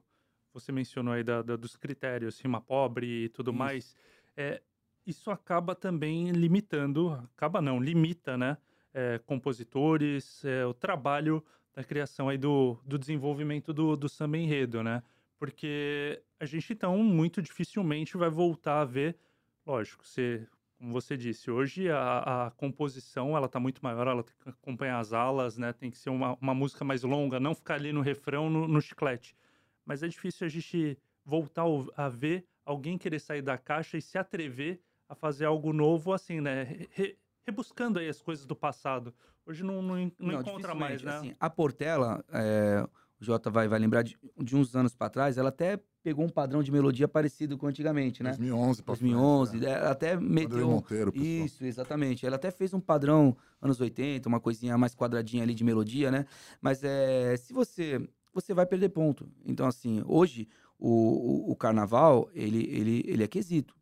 Você 0.52 0.72
mencionou 0.72 1.14
aí 1.14 1.22
da, 1.22 1.42
da 1.42 1.56
dos 1.56 1.76
critérios, 1.76 2.40
rima 2.40 2.60
pobre 2.60 3.24
e 3.24 3.28
tudo 3.28 3.50
isso. 3.50 3.58
mais. 3.58 3.96
É, 4.36 4.62
isso 5.06 5.30
acaba 5.30 5.74
também 5.74 6.30
limitando, 6.30 7.12
acaba 7.34 7.62
não, 7.62 7.80
limita, 7.80 8.36
né? 8.36 8.56
É, 8.92 9.18
compositores, 9.18 10.44
é, 10.44 10.64
o 10.64 10.72
trabalho 10.72 11.44
da 11.76 11.84
criação 11.84 12.30
aí 12.30 12.38
do, 12.38 12.78
do 12.86 12.98
desenvolvimento 12.98 13.70
do, 13.70 13.94
do 13.94 14.08
samba 14.08 14.38
enredo, 14.38 14.82
né? 14.82 15.02
Porque 15.38 16.22
a 16.40 16.46
gente, 16.46 16.72
então, 16.72 16.96
muito 17.04 17.42
dificilmente 17.42 18.16
vai 18.16 18.30
voltar 18.30 18.80
a 18.80 18.84
ver. 18.86 19.18
Lógico, 19.66 20.06
você, 20.06 20.48
como 20.78 20.90
você 20.90 21.18
disse, 21.18 21.50
hoje 21.50 21.90
a, 21.90 22.46
a 22.46 22.50
composição 22.52 23.36
ela 23.36 23.44
está 23.44 23.60
muito 23.60 23.82
maior, 23.82 24.06
ela 24.06 24.22
tem 24.22 24.34
que 24.42 24.48
acompanhar 24.48 24.98
as 24.98 25.12
alas, 25.12 25.58
né? 25.58 25.70
Tem 25.74 25.90
que 25.90 25.98
ser 25.98 26.08
uma, 26.08 26.38
uma 26.40 26.54
música 26.54 26.82
mais 26.82 27.02
longa, 27.02 27.38
não 27.38 27.54
ficar 27.54 27.74
ali 27.74 27.92
no 27.92 28.00
refrão, 28.00 28.48
no, 28.48 28.66
no 28.66 28.80
chiclete. 28.80 29.36
Mas 29.84 30.02
é 30.02 30.08
difícil 30.08 30.46
a 30.46 30.50
gente 30.50 30.98
voltar 31.22 31.64
a 31.94 32.08
ver 32.08 32.46
alguém 32.64 32.96
querer 32.96 33.18
sair 33.18 33.42
da 33.42 33.58
caixa 33.58 33.98
e 33.98 34.02
se 34.02 34.16
atrever 34.16 34.80
a 35.06 35.14
fazer 35.14 35.44
algo 35.44 35.74
novo, 35.74 36.14
assim, 36.14 36.40
né? 36.40 36.86
Re, 36.92 37.18
rebuscando 37.46 37.98
aí 37.98 38.08
as 38.08 38.20
coisas 38.20 38.44
do 38.44 38.56
passado. 38.56 39.14
Hoje 39.46 39.62
não, 39.62 39.80
não, 39.80 39.96
não, 39.96 40.12
não 40.18 40.40
encontra 40.40 40.74
mais, 40.74 41.02
né? 41.02 41.16
Assim, 41.16 41.34
a 41.38 41.48
Portela, 41.48 42.24
é, 42.32 42.86
o 43.20 43.24
Jota 43.24 43.48
vai, 43.48 43.68
vai 43.68 43.78
lembrar 43.78 44.02
de, 44.02 44.18
de 44.36 44.56
uns 44.56 44.74
anos 44.74 44.94
para 44.94 45.08
trás, 45.08 45.38
ela 45.38 45.50
até 45.50 45.80
pegou 46.02 46.24
um 46.24 46.28
padrão 46.28 46.62
de 46.62 46.70
melodia 46.70 47.08
parecido 47.08 47.56
com 47.56 47.66
antigamente, 47.66 48.22
né? 48.22 48.30
2011, 48.30 48.82
2011, 48.82 49.50
frente, 49.50 49.64
né? 49.64 49.72
ela 49.72 49.90
até 49.90 50.16
meteu 50.16 50.70
Monteiro, 50.70 51.12
isso, 51.16 51.64
exatamente. 51.64 52.26
Ela 52.26 52.36
até 52.36 52.50
fez 52.50 52.74
um 52.74 52.80
padrão 52.80 53.36
anos 53.60 53.80
80, 53.80 54.28
uma 54.28 54.40
coisinha 54.40 54.76
mais 54.76 54.94
quadradinha 54.94 55.42
ali 55.42 55.54
de 55.54 55.64
melodia, 55.64 56.10
né? 56.10 56.26
Mas 56.60 56.82
é, 56.82 57.36
se 57.36 57.52
você 57.52 58.00
você 58.34 58.52
vai 58.52 58.66
perder 58.66 58.90
ponto. 58.90 59.28
Então 59.46 59.66
assim, 59.66 60.02
hoje 60.06 60.46
o, 60.78 61.48
o, 61.48 61.52
o 61.52 61.56
carnaval, 61.56 62.28
ele, 62.34 62.64
ele, 62.70 63.02
ele 63.06 63.24
é 63.24 63.26
quesito. 63.26 63.74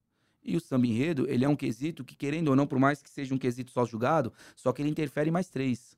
E 0.44 0.56
o 0.56 0.60
samba 0.60 0.86
enredo, 0.86 1.26
ele 1.28 1.44
é 1.44 1.48
um 1.48 1.56
quesito 1.56 2.04
que, 2.04 2.14
querendo 2.14 2.48
ou 2.48 2.56
não, 2.56 2.66
por 2.66 2.78
mais 2.78 3.00
que 3.00 3.08
seja 3.08 3.34
um 3.34 3.38
quesito 3.38 3.70
só 3.70 3.86
julgado, 3.86 4.32
só 4.54 4.72
que 4.72 4.82
ele 4.82 4.90
interfere 4.90 5.30
mais 5.30 5.48
três. 5.48 5.96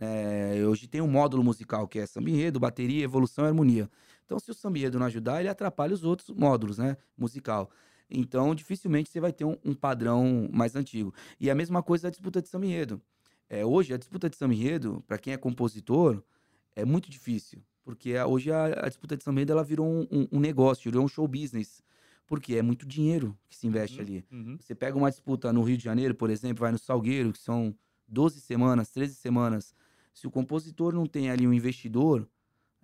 É, 0.00 0.62
hoje 0.64 0.86
tem 0.86 1.00
um 1.00 1.08
módulo 1.08 1.42
musical 1.42 1.88
que 1.88 1.98
é 1.98 2.06
samba 2.06 2.30
enredo, 2.30 2.60
bateria, 2.60 3.02
evolução 3.02 3.44
e 3.44 3.48
harmonia. 3.48 3.90
Então, 4.24 4.38
se 4.38 4.50
o 4.50 4.54
samba 4.54 4.78
enredo 4.78 4.98
não 4.98 5.06
ajudar, 5.06 5.40
ele 5.40 5.48
atrapalha 5.48 5.92
os 5.92 6.04
outros 6.04 6.30
módulos, 6.30 6.78
né? 6.78 6.96
Musical. 7.16 7.70
Então, 8.08 8.54
dificilmente 8.54 9.10
você 9.10 9.20
vai 9.20 9.32
ter 9.32 9.44
um, 9.44 9.56
um 9.64 9.74
padrão 9.74 10.48
mais 10.52 10.76
antigo. 10.76 11.12
E 11.40 11.50
a 11.50 11.54
mesma 11.54 11.82
coisa 11.82 12.08
a 12.08 12.10
disputa 12.10 12.40
de 12.40 12.48
samba 12.48 12.66
enredo. 12.66 13.02
É, 13.50 13.64
hoje, 13.64 13.92
a 13.92 13.96
disputa 13.96 14.30
de 14.30 14.36
samba 14.36 14.54
enredo, 14.54 15.02
para 15.06 15.18
quem 15.18 15.32
é 15.32 15.36
compositor, 15.36 16.22
é 16.76 16.84
muito 16.84 17.10
difícil. 17.10 17.60
Porque 17.84 18.16
hoje 18.20 18.52
a, 18.52 18.84
a 18.84 18.88
disputa 18.88 19.16
de 19.16 19.24
samba 19.24 19.40
enredo 19.40 19.52
ela 19.52 19.64
virou 19.64 19.86
um, 19.86 20.06
um, 20.10 20.28
um 20.32 20.40
negócio, 20.40 20.90
virou 20.90 21.04
um 21.04 21.08
show 21.08 21.26
business. 21.26 21.82
Porque 22.28 22.54
é 22.54 22.62
muito 22.62 22.86
dinheiro 22.86 23.36
que 23.48 23.56
se 23.56 23.66
investe 23.66 23.96
uhum, 23.96 24.02
ali. 24.02 24.24
Uhum. 24.30 24.58
Você 24.60 24.74
pega 24.74 24.96
uma 24.96 25.10
disputa 25.10 25.52
no 25.52 25.62
Rio 25.62 25.76
de 25.76 25.82
Janeiro, 25.82 26.14
por 26.14 26.30
exemplo, 26.30 26.60
vai 26.60 26.70
no 26.70 26.78
Salgueiro, 26.78 27.32
que 27.32 27.40
são 27.40 27.74
12 28.06 28.40
semanas, 28.40 28.90
13 28.90 29.14
semanas. 29.16 29.74
Se 30.14 30.26
o 30.26 30.30
compositor 30.30 30.94
não 30.94 31.06
tem 31.06 31.30
ali 31.30 31.46
um 31.46 31.52
investidor, 31.52 32.28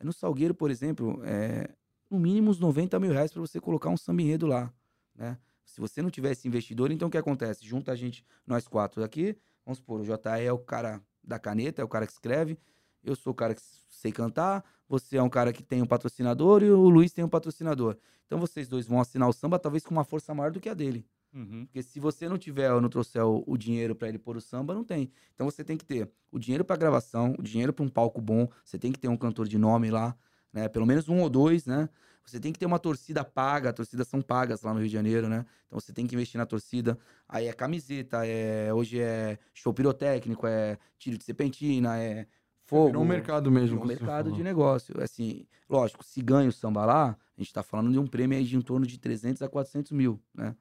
no 0.02 0.12
Salgueiro, 0.12 0.54
por 0.54 0.70
exemplo, 0.70 1.20
é 1.24 1.70
no 2.10 2.18
mínimo 2.18 2.50
uns 2.50 2.58
90 2.58 2.98
mil 2.98 3.12
reais 3.12 3.32
para 3.32 3.40
você 3.40 3.60
colocar 3.60 3.90
um 3.90 3.96
samba 3.96 4.22
enredo 4.22 4.46
lá, 4.46 4.72
né? 5.14 5.38
Se 5.64 5.80
você 5.80 6.02
não 6.02 6.10
tivesse 6.10 6.46
investidor, 6.46 6.90
então 6.90 7.08
o 7.08 7.10
que 7.10 7.18
acontece? 7.18 7.66
Junta 7.66 7.92
a 7.92 7.96
gente, 7.96 8.24
nós 8.46 8.68
quatro 8.68 9.02
aqui, 9.02 9.36
vamos 9.64 9.78
supor, 9.78 10.00
o 10.00 10.04
JR 10.04 10.42
é 10.44 10.52
o 10.52 10.58
cara 10.58 11.02
da 11.22 11.38
caneta, 11.38 11.80
é 11.80 11.84
o 11.84 11.88
cara 11.88 12.06
que 12.06 12.12
escreve, 12.12 12.58
eu 13.04 13.14
sou 13.14 13.32
o 13.32 13.36
cara 13.36 13.54
que 13.54 13.62
sei 13.88 14.12
cantar, 14.12 14.64
você 14.88 15.16
é 15.16 15.22
um 15.22 15.28
cara 15.28 15.52
que 15.52 15.62
tem 15.62 15.82
um 15.82 15.86
patrocinador 15.86 16.62
e 16.62 16.70
o 16.70 16.88
Luiz 16.88 17.12
tem 17.12 17.24
um 17.24 17.28
patrocinador. 17.28 17.96
Então 18.26 18.38
vocês 18.38 18.68
dois 18.68 18.86
vão 18.86 19.00
assinar 19.00 19.28
o 19.28 19.32
samba, 19.32 19.58
talvez 19.58 19.84
com 19.84 19.94
uma 19.94 20.04
força 20.04 20.34
maior 20.34 20.50
do 20.50 20.60
que 20.60 20.68
a 20.68 20.74
dele. 20.74 21.06
Uhum. 21.34 21.66
Porque 21.66 21.82
se 21.82 21.98
você 21.98 22.28
não 22.28 22.38
tiver 22.38 22.72
ou 22.72 22.80
não 22.80 22.88
trouxer 22.88 23.24
o, 23.24 23.42
o 23.46 23.56
dinheiro 23.56 23.94
para 23.94 24.08
ele 24.08 24.18
pôr 24.18 24.36
o 24.36 24.40
samba, 24.40 24.72
não 24.72 24.84
tem. 24.84 25.10
Então 25.34 25.50
você 25.50 25.64
tem 25.64 25.76
que 25.76 25.84
ter 25.84 26.08
o 26.30 26.38
dinheiro 26.38 26.64
para 26.64 26.76
gravação, 26.76 27.34
o 27.38 27.42
dinheiro 27.42 27.72
para 27.72 27.84
um 27.84 27.88
palco 27.88 28.20
bom, 28.20 28.48
você 28.64 28.78
tem 28.78 28.92
que 28.92 28.98
ter 28.98 29.08
um 29.08 29.16
cantor 29.16 29.48
de 29.48 29.58
nome 29.58 29.90
lá, 29.90 30.16
né? 30.52 30.68
Pelo 30.68 30.86
menos 30.86 31.08
um 31.08 31.20
ou 31.20 31.28
dois, 31.28 31.66
né? 31.66 31.88
Você 32.24 32.40
tem 32.40 32.52
que 32.52 32.58
ter 32.58 32.64
uma 32.64 32.78
torcida 32.78 33.22
paga, 33.22 33.68
as 33.70 33.74
torcidas 33.74 34.08
são 34.08 34.22
pagas 34.22 34.62
lá 34.62 34.72
no 34.72 34.78
Rio 34.78 34.88
de 34.88 34.94
Janeiro, 34.94 35.28
né? 35.28 35.44
Então 35.66 35.78
você 35.78 35.92
tem 35.92 36.06
que 36.06 36.14
investir 36.14 36.38
na 36.38 36.46
torcida. 36.46 36.98
Aí 37.28 37.48
é 37.48 37.52
camiseta, 37.52 38.24
é 38.24 38.72
hoje 38.72 39.00
é 39.00 39.38
show 39.52 39.74
pirotécnico, 39.74 40.46
é 40.46 40.78
tiro 40.96 41.18
de 41.18 41.24
serpentina, 41.24 41.98
é 41.98 42.26
fogo. 42.64 42.86
Virou 42.86 43.02
um 43.02 43.06
mercado 43.06 43.50
mesmo. 43.50 43.80
um 43.80 43.86
mercado 43.86 44.32
de 44.32 44.42
negócio. 44.42 45.00
Assim, 45.02 45.46
lógico, 45.68 46.04
se 46.04 46.20
ganha 46.22 46.48
o 46.48 46.52
samba 46.52 46.84
lá, 46.84 47.16
a 47.36 47.40
gente 47.40 47.52
tá 47.52 47.62
falando 47.62 47.92
de 47.92 47.98
um 47.98 48.06
prêmio 48.06 48.36
aí 48.36 48.44
de 48.44 48.56
em 48.56 48.60
torno 48.60 48.86
de 48.86 48.98
300 48.98 49.42
a 49.42 49.48
400 49.48 49.92
mil, 49.92 50.20
né? 50.34 50.54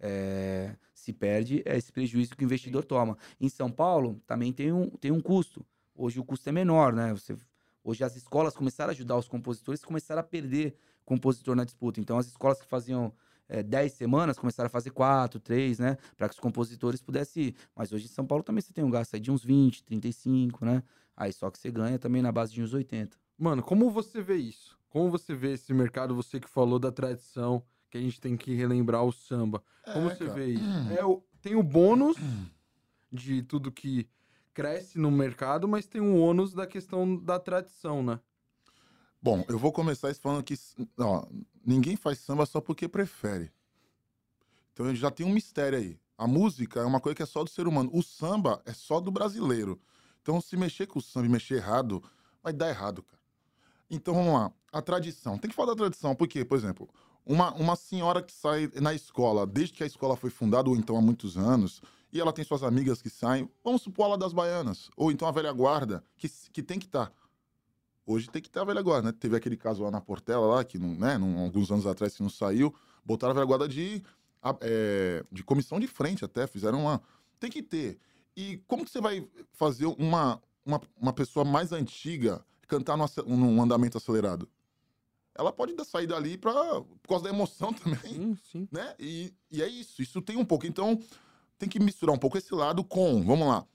É, 0.00 0.76
se 0.94 1.12
perde 1.12 1.60
é 1.66 1.76
esse 1.76 1.90
prejuízo 1.90 2.36
que 2.36 2.44
o 2.44 2.46
investidor 2.46 2.84
toma. 2.84 3.18
Em 3.40 3.48
São 3.48 3.70
Paulo 3.70 4.20
também 4.26 4.52
tem 4.52 4.72
um, 4.72 4.88
tem 4.88 5.10
um 5.10 5.20
custo. 5.20 5.66
Hoje 5.94 6.20
o 6.20 6.24
custo 6.24 6.48
é 6.48 6.52
menor, 6.52 6.92
né? 6.92 7.12
Você, 7.12 7.36
hoje 7.82 8.04
as 8.04 8.14
escolas 8.14 8.54
começaram 8.54 8.90
a 8.90 8.92
ajudar 8.92 9.16
os 9.16 9.26
compositores, 9.26 9.84
começaram 9.84 10.20
a 10.20 10.24
perder 10.24 10.76
compositor 11.04 11.56
na 11.56 11.64
disputa. 11.64 12.00
Então 12.00 12.18
as 12.18 12.28
escolas 12.28 12.60
que 12.60 12.66
faziam 12.66 13.12
é, 13.48 13.62
10 13.62 13.92
semanas 13.92 14.38
começaram 14.38 14.66
a 14.66 14.70
fazer 14.70 14.90
4, 14.90 15.40
3, 15.40 15.78
né? 15.78 15.96
Para 16.16 16.28
que 16.28 16.34
os 16.34 16.40
compositores 16.40 17.00
pudessem 17.00 17.44
ir. 17.44 17.56
Mas 17.74 17.92
hoje 17.92 18.04
em 18.04 18.08
São 18.08 18.26
Paulo 18.26 18.44
também 18.44 18.60
você 18.60 18.72
tem 18.72 18.84
um 18.84 18.90
gasto 18.90 19.14
aí 19.14 19.20
de 19.20 19.30
uns 19.30 19.42
20, 19.42 19.82
35, 19.84 20.64
né? 20.64 20.82
Aí 21.16 21.32
só 21.32 21.50
que 21.50 21.58
você 21.58 21.70
ganha 21.70 21.98
também 21.98 22.22
na 22.22 22.30
base 22.30 22.52
de 22.52 22.62
uns 22.62 22.72
80. 22.72 23.16
Mano, 23.38 23.62
como 23.62 23.90
você 23.90 24.20
vê 24.20 24.36
isso? 24.36 24.78
Como 24.90 25.10
você 25.10 25.34
vê 25.34 25.52
esse 25.52 25.72
mercado? 25.72 26.14
Você 26.14 26.38
que 26.40 26.48
falou 26.48 26.78
da 26.78 26.92
tradição, 26.92 27.62
que 27.90 27.98
a 27.98 28.00
gente 28.00 28.20
tem 28.20 28.36
que 28.36 28.54
relembrar 28.54 29.04
o 29.04 29.12
samba. 29.12 29.62
É, 29.86 29.92
como 29.92 30.10
você 30.10 30.26
cara. 30.26 30.34
vê 30.34 30.46
isso? 30.46 30.64
Hum. 30.64 30.90
É, 30.92 31.04
o, 31.04 31.22
tem 31.40 31.56
o 31.56 31.62
bônus 31.62 32.16
de 33.10 33.42
tudo 33.42 33.72
que 33.72 34.08
cresce 34.52 34.98
no 34.98 35.10
mercado, 35.10 35.68
mas 35.68 35.86
tem 35.86 36.00
o 36.00 36.16
ônus 36.16 36.52
da 36.52 36.66
questão 36.66 37.16
da 37.16 37.38
tradição, 37.38 38.02
né? 38.02 38.18
Bom, 39.20 39.44
eu 39.48 39.58
vou 39.58 39.72
começar 39.72 40.14
falando 40.14 40.44
que 40.44 40.54
ó, 40.98 41.26
ninguém 41.64 41.96
faz 41.96 42.18
samba 42.18 42.46
só 42.46 42.60
porque 42.60 42.86
prefere. 42.88 43.52
Então 44.72 44.94
já 44.94 45.10
tem 45.10 45.26
um 45.26 45.32
mistério 45.32 45.78
aí. 45.78 45.98
A 46.16 46.26
música 46.26 46.80
é 46.80 46.84
uma 46.84 47.00
coisa 47.00 47.14
que 47.14 47.22
é 47.22 47.26
só 47.26 47.44
do 47.44 47.50
ser 47.50 47.68
humano. 47.68 47.90
O 47.92 48.02
samba 48.02 48.60
é 48.66 48.72
só 48.72 49.00
do 49.00 49.10
brasileiro. 49.10 49.80
Então, 50.20 50.40
se 50.40 50.56
mexer 50.56 50.86
com 50.86 50.98
o 50.98 51.02
samba 51.02 51.26
e 51.26 51.30
mexer 51.30 51.54
errado, 51.54 52.02
vai 52.42 52.52
dar 52.52 52.68
errado, 52.68 53.04
cara. 53.04 53.22
Então, 53.88 54.14
vamos 54.14 54.34
lá. 54.34 54.52
A 54.72 54.82
tradição. 54.82 55.38
Tem 55.38 55.48
que 55.48 55.54
falar 55.54 55.72
da 55.72 55.76
tradição, 55.76 56.14
porque, 56.16 56.44
por 56.44 56.58
exemplo, 56.58 56.88
uma, 57.24 57.54
uma 57.54 57.76
senhora 57.76 58.20
que 58.20 58.32
sai 58.32 58.70
na 58.80 58.92
escola, 58.92 59.46
desde 59.46 59.74
que 59.74 59.84
a 59.84 59.86
escola 59.86 60.16
foi 60.16 60.28
fundada, 60.28 60.68
ou 60.68 60.76
então 60.76 60.96
há 60.96 61.00
muitos 61.00 61.38
anos, 61.38 61.80
e 62.12 62.20
ela 62.20 62.32
tem 62.32 62.44
suas 62.44 62.62
amigas 62.62 63.00
que 63.00 63.08
saem, 63.08 63.48
vamos 63.62 63.82
supor 63.82 64.12
a 64.12 64.16
das 64.16 64.32
baianas, 64.32 64.90
ou 64.96 65.12
então 65.12 65.28
a 65.28 65.30
velha 65.30 65.52
guarda, 65.52 66.02
que, 66.16 66.28
que 66.52 66.62
tem 66.62 66.78
que 66.78 66.86
estar. 66.86 67.06
Tá. 67.06 67.12
Hoje 68.10 68.26
tem 68.30 68.40
que 68.40 68.48
tá 68.48 68.62
a 68.62 68.64
velha 68.64 68.80
guarda, 68.80 69.08
né? 69.08 69.14
Teve 69.20 69.36
aquele 69.36 69.54
caso 69.54 69.82
lá 69.82 69.90
na 69.90 70.00
Portela, 70.00 70.46
lá, 70.46 70.64
que 70.64 70.78
não, 70.78 70.94
né, 70.94 71.18
não, 71.18 71.40
alguns 71.40 71.70
anos 71.70 71.86
atrás 71.86 72.16
que 72.16 72.22
não 72.22 72.30
saiu, 72.30 72.74
botaram 73.04 73.32
a 73.32 73.34
velha 73.34 73.44
guarda 73.44 73.68
de, 73.68 74.02
é, 74.62 75.22
de 75.30 75.44
comissão 75.44 75.78
de 75.78 75.86
frente 75.86 76.24
até, 76.24 76.46
fizeram 76.46 76.80
uma. 76.80 77.02
Tem 77.38 77.50
que 77.50 77.62
ter. 77.62 77.98
E 78.34 78.62
como 78.66 78.82
que 78.82 78.90
você 78.90 78.98
vai 78.98 79.28
fazer 79.52 79.84
uma, 79.84 80.40
uma, 80.64 80.80
uma 80.98 81.12
pessoa 81.12 81.44
mais 81.44 81.70
antiga 81.70 82.42
cantar 82.66 82.96
num, 82.96 83.36
num 83.36 83.62
andamento 83.62 83.98
acelerado? 83.98 84.48
Ela 85.34 85.52
pode 85.52 85.74
sair 85.84 86.06
dali 86.06 86.38
pra, 86.38 86.54
por 86.80 87.08
causa 87.10 87.24
da 87.24 87.30
emoção 87.30 87.74
também. 87.84 88.00
Sim, 88.00 88.38
sim. 88.50 88.68
Né? 88.72 88.94
E, 88.98 89.34
e 89.50 89.62
é 89.62 89.68
isso. 89.68 90.00
Isso 90.00 90.22
tem 90.22 90.38
um 90.38 90.46
pouco. 90.46 90.66
Então, 90.66 90.98
tem 91.58 91.68
que 91.68 91.78
misturar 91.78 92.16
um 92.16 92.18
pouco 92.18 92.38
esse 92.38 92.54
lado 92.54 92.82
com. 92.82 93.22
Vamos 93.22 93.46
lá. 93.46 93.66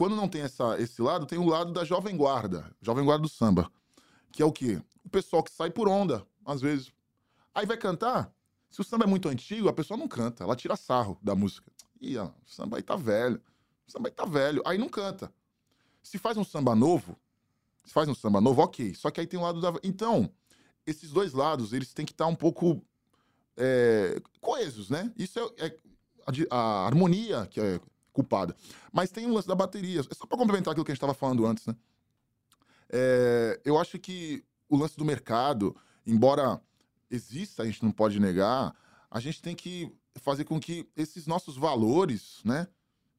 Quando 0.00 0.16
não 0.16 0.26
tem 0.26 0.40
essa, 0.40 0.80
esse 0.80 1.02
lado, 1.02 1.26
tem 1.26 1.38
o 1.38 1.44
lado 1.44 1.74
da 1.74 1.84
jovem 1.84 2.16
guarda, 2.16 2.74
jovem 2.80 3.04
guarda 3.04 3.20
do 3.20 3.28
samba. 3.28 3.70
Que 4.32 4.42
é 4.42 4.46
o 4.46 4.50
quê? 4.50 4.80
O 5.04 5.10
pessoal 5.10 5.42
que 5.42 5.52
sai 5.52 5.70
por 5.70 5.90
onda, 5.90 6.26
às 6.42 6.62
vezes. 6.62 6.90
Aí 7.54 7.66
vai 7.66 7.76
cantar. 7.76 8.32
Se 8.70 8.80
o 8.80 8.84
samba 8.84 9.04
é 9.04 9.06
muito 9.06 9.28
antigo, 9.28 9.68
a 9.68 9.74
pessoa 9.74 9.98
não 9.98 10.08
canta, 10.08 10.42
ela 10.42 10.56
tira 10.56 10.74
sarro 10.74 11.18
da 11.20 11.34
música. 11.34 11.70
Ih, 12.00 12.16
ó, 12.16 12.28
o 12.28 12.32
samba 12.46 12.78
aí 12.78 12.82
tá 12.82 12.96
velho. 12.96 13.42
O 13.86 13.92
samba 13.92 14.10
tá 14.10 14.24
velho. 14.24 14.62
Aí 14.64 14.78
não 14.78 14.88
canta. 14.88 15.30
Se 16.02 16.16
faz 16.16 16.38
um 16.38 16.44
samba 16.44 16.74
novo, 16.74 17.14
se 17.84 17.92
faz 17.92 18.08
um 18.08 18.14
samba 18.14 18.40
novo, 18.40 18.62
ok. 18.62 18.94
Só 18.94 19.10
que 19.10 19.20
aí 19.20 19.26
tem 19.26 19.38
o 19.38 19.42
um 19.42 19.44
lado 19.44 19.60
da. 19.60 19.70
Então, 19.82 20.32
esses 20.86 21.10
dois 21.10 21.34
lados, 21.34 21.74
eles 21.74 21.92
têm 21.92 22.06
que 22.06 22.12
estar 22.12 22.26
um 22.26 22.34
pouco 22.34 22.82
é, 23.54 24.18
coesos, 24.40 24.88
né? 24.88 25.12
Isso 25.14 25.38
é, 25.58 25.66
é 25.66 25.76
a, 26.50 26.56
a, 26.56 26.86
harmonia 26.86 27.46
que 27.48 27.60
é 27.60 27.78
culpada. 28.20 28.54
Mas 28.92 29.10
tem 29.10 29.26
o 29.26 29.34
lance 29.34 29.48
da 29.48 29.54
bateria. 29.54 30.00
É 30.00 30.14
só 30.14 30.26
para 30.26 30.38
complementar 30.38 30.72
aquilo 30.72 30.84
que 30.84 30.92
a 30.92 30.94
gente 30.94 30.98
estava 30.98 31.14
falando 31.14 31.46
antes, 31.46 31.66
né? 31.66 31.74
É, 32.92 33.60
eu 33.64 33.78
acho 33.78 33.98
que 33.98 34.44
o 34.68 34.76
lance 34.76 34.96
do 34.96 35.04
mercado, 35.04 35.76
embora 36.06 36.60
exista, 37.10 37.62
a 37.62 37.66
gente 37.66 37.82
não 37.82 37.92
pode 37.92 38.18
negar, 38.18 38.74
a 39.10 39.20
gente 39.20 39.40
tem 39.40 39.54
que 39.54 39.92
fazer 40.16 40.44
com 40.44 40.58
que 40.58 40.88
esses 40.96 41.26
nossos 41.26 41.56
valores, 41.56 42.40
né? 42.44 42.66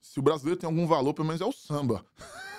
se 0.01 0.19
o 0.19 0.23
brasileiro 0.23 0.59
tem 0.59 0.67
algum 0.67 0.87
valor, 0.87 1.13
pelo 1.13 1.27
menos 1.27 1.41
é 1.41 1.45
o 1.45 1.51
samba. 1.51 2.03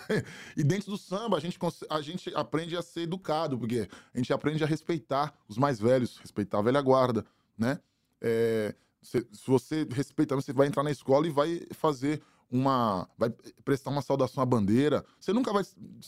e 0.56 0.62
dentro 0.62 0.92
do 0.92 0.96
samba, 0.96 1.36
a 1.36 1.40
gente, 1.40 1.58
a 1.90 2.00
gente 2.00 2.32
aprende 2.34 2.76
a 2.76 2.82
ser 2.82 3.02
educado, 3.02 3.58
porque 3.58 3.88
a 4.14 4.18
gente 4.18 4.32
aprende 4.32 4.62
a 4.62 4.66
respeitar 4.66 5.34
os 5.48 5.58
mais 5.58 5.80
velhos, 5.80 6.18
respeitar 6.18 6.60
a 6.60 6.62
velha 6.62 6.80
guarda, 6.80 7.26
né? 7.58 7.80
É, 8.20 8.74
se, 9.02 9.26
se, 9.32 9.46
você 9.48 9.86
respeitar, 9.90 10.36
você 10.36 10.52
vai 10.52 10.68
entrar 10.68 10.84
na 10.84 10.90
escola 10.92 11.26
e 11.26 11.30
vai 11.30 11.66
fazer 11.72 12.22
uma. 12.52 13.08
vai 13.16 13.30
prestar 13.64 13.90
uma 13.90 14.02
saudação 14.02 14.42
à 14.42 14.46
bandeira. 14.46 15.04
Você 15.18 15.32
nunca 15.32 15.52
vai 15.52 15.64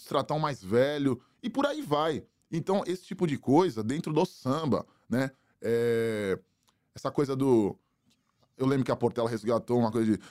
tratar 0.06 0.34
um 0.34 0.38
mais 0.38 0.62
velho. 0.62 1.20
E 1.42 1.48
por 1.48 1.64
aí 1.66 1.80
vai. 1.80 2.22
Então, 2.52 2.84
esse 2.86 3.04
tipo 3.04 3.26
de 3.26 3.38
coisa, 3.38 3.82
dentro 3.82 4.12
do 4.12 4.24
samba, 4.26 4.86
né? 5.08 5.30
É... 5.60 6.38
Essa 6.94 7.10
coisa 7.10 7.34
do. 7.34 7.76
Eu 8.56 8.66
lembro 8.66 8.84
que 8.84 8.92
a 8.92 8.96
Portela 8.96 9.28
resgatou 9.28 9.78
uma 9.78 9.90
coisa 9.90 10.12
de. 10.12 10.22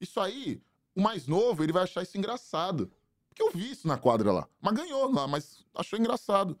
Isso 0.00 0.20
aí, 0.20 0.62
o 0.94 1.00
mais 1.00 1.26
novo, 1.26 1.64
ele 1.64 1.72
vai 1.72 1.82
achar 1.82 2.02
isso 2.02 2.16
engraçado. 2.16 2.90
Porque 3.28 3.42
eu 3.42 3.50
vi 3.50 3.72
isso 3.72 3.88
na 3.88 3.96
quadra 3.96 4.30
lá. 4.32 4.48
Mas 4.60 4.74
ganhou 4.74 5.10
lá, 5.12 5.26
mas 5.26 5.64
achou 5.74 5.98
engraçado. 5.98 6.58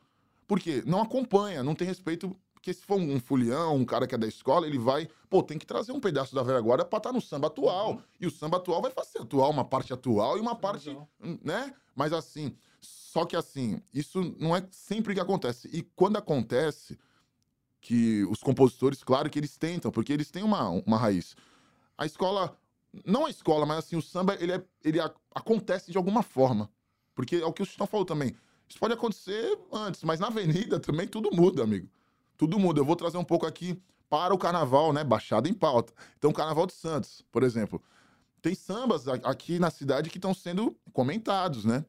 Por 0.48 0.58
quê? 0.58 0.82
Não 0.84 1.00
acompanha, 1.00 1.62
não 1.62 1.74
tem 1.74 1.86
respeito. 1.86 2.34
Porque 2.60 2.74
se 2.74 2.84
for 2.84 3.00
um 3.00 3.18
fulião, 3.18 3.74
um 3.74 3.86
cara 3.86 4.06
que 4.06 4.14
é 4.14 4.18
da 4.18 4.26
escola, 4.26 4.66
ele 4.66 4.78
vai. 4.78 5.08
Pô, 5.30 5.42
tem 5.42 5.58
que 5.58 5.66
trazer 5.66 5.92
um 5.92 6.00
pedaço 6.00 6.34
da 6.34 6.42
velha 6.42 6.60
guarda 6.60 6.84
pra 6.84 6.98
estar 6.98 7.08
tá 7.08 7.14
no 7.14 7.20
samba 7.20 7.46
atual. 7.46 7.92
Uhum. 7.92 8.02
E 8.20 8.26
o 8.26 8.30
samba 8.30 8.58
atual 8.58 8.82
vai 8.82 8.90
fazer 8.90 9.20
atual, 9.20 9.50
uma 9.50 9.64
parte 9.64 9.94
atual 9.94 10.36
e 10.36 10.40
uma 10.40 10.54
parte. 10.54 10.94
né? 11.42 11.74
Mas 11.94 12.12
assim. 12.12 12.54
Só 12.82 13.24
que 13.24 13.34
assim, 13.34 13.82
isso 13.92 14.22
não 14.38 14.54
é 14.54 14.66
sempre 14.70 15.14
que 15.14 15.20
acontece. 15.20 15.68
E 15.72 15.82
quando 15.82 16.16
acontece, 16.16 16.98
que 17.80 18.24
os 18.26 18.42
compositores, 18.42 19.02
claro 19.02 19.28
que 19.28 19.38
eles 19.38 19.56
tentam, 19.56 19.90
porque 19.90 20.12
eles 20.12 20.30
têm 20.30 20.42
uma, 20.42 20.68
uma 20.68 20.96
raiz. 20.96 21.34
A 21.96 22.06
escola 22.06 22.56
não 23.04 23.26
a 23.26 23.30
escola, 23.30 23.64
mas 23.64 23.78
assim, 23.78 23.96
o 23.96 24.02
samba, 24.02 24.36
ele, 24.40 24.52
é, 24.52 24.64
ele 24.84 25.00
a, 25.00 25.10
acontece 25.34 25.90
de 25.90 25.96
alguma 25.96 26.22
forma. 26.22 26.70
Porque 27.14 27.36
é 27.36 27.46
o 27.46 27.52
que 27.52 27.62
o 27.62 27.66
Chitão 27.66 27.86
falou 27.86 28.04
também. 28.04 28.34
Isso 28.68 28.78
pode 28.78 28.94
acontecer 28.94 29.58
antes, 29.72 30.02
mas 30.02 30.20
na 30.20 30.28
avenida 30.28 30.78
também 30.78 31.06
tudo 31.06 31.30
muda, 31.32 31.62
amigo. 31.62 31.88
Tudo 32.40 32.58
muda. 32.58 32.80
Eu 32.80 32.86
vou 32.86 32.96
trazer 32.96 33.18
um 33.18 33.24
pouco 33.24 33.44
aqui 33.44 33.78
para 34.08 34.32
o 34.32 34.38
carnaval, 34.38 34.94
né? 34.94 35.04
Baixada 35.04 35.46
em 35.46 35.52
pauta. 35.52 35.92
Então, 36.16 36.30
o 36.30 36.32
Carnaval 36.32 36.66
de 36.66 36.72
Santos, 36.72 37.22
por 37.30 37.42
exemplo. 37.42 37.82
Tem 38.40 38.54
sambas 38.54 39.06
aqui 39.06 39.58
na 39.58 39.70
cidade 39.70 40.08
que 40.08 40.16
estão 40.16 40.32
sendo 40.32 40.74
comentados, 40.90 41.66
né? 41.66 41.84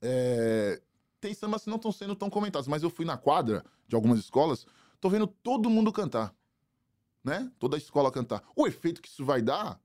É... 0.00 0.80
Tem 1.20 1.34
sambas 1.34 1.64
que 1.64 1.68
não 1.68 1.78
estão 1.78 1.90
sendo 1.90 2.14
tão 2.14 2.30
comentados, 2.30 2.68
mas 2.68 2.84
eu 2.84 2.90
fui 2.90 3.04
na 3.04 3.16
quadra 3.16 3.64
de 3.88 3.96
algumas 3.96 4.20
escolas, 4.20 4.68
tô 5.00 5.10
vendo 5.10 5.26
todo 5.26 5.68
mundo 5.68 5.92
cantar. 5.92 6.32
Né? 7.24 7.50
Toda 7.58 7.76
a 7.76 7.78
escola 7.78 8.12
cantar. 8.12 8.44
O 8.54 8.68
efeito 8.68 9.02
que 9.02 9.08
isso 9.08 9.24
vai 9.24 9.42
dar 9.42 9.80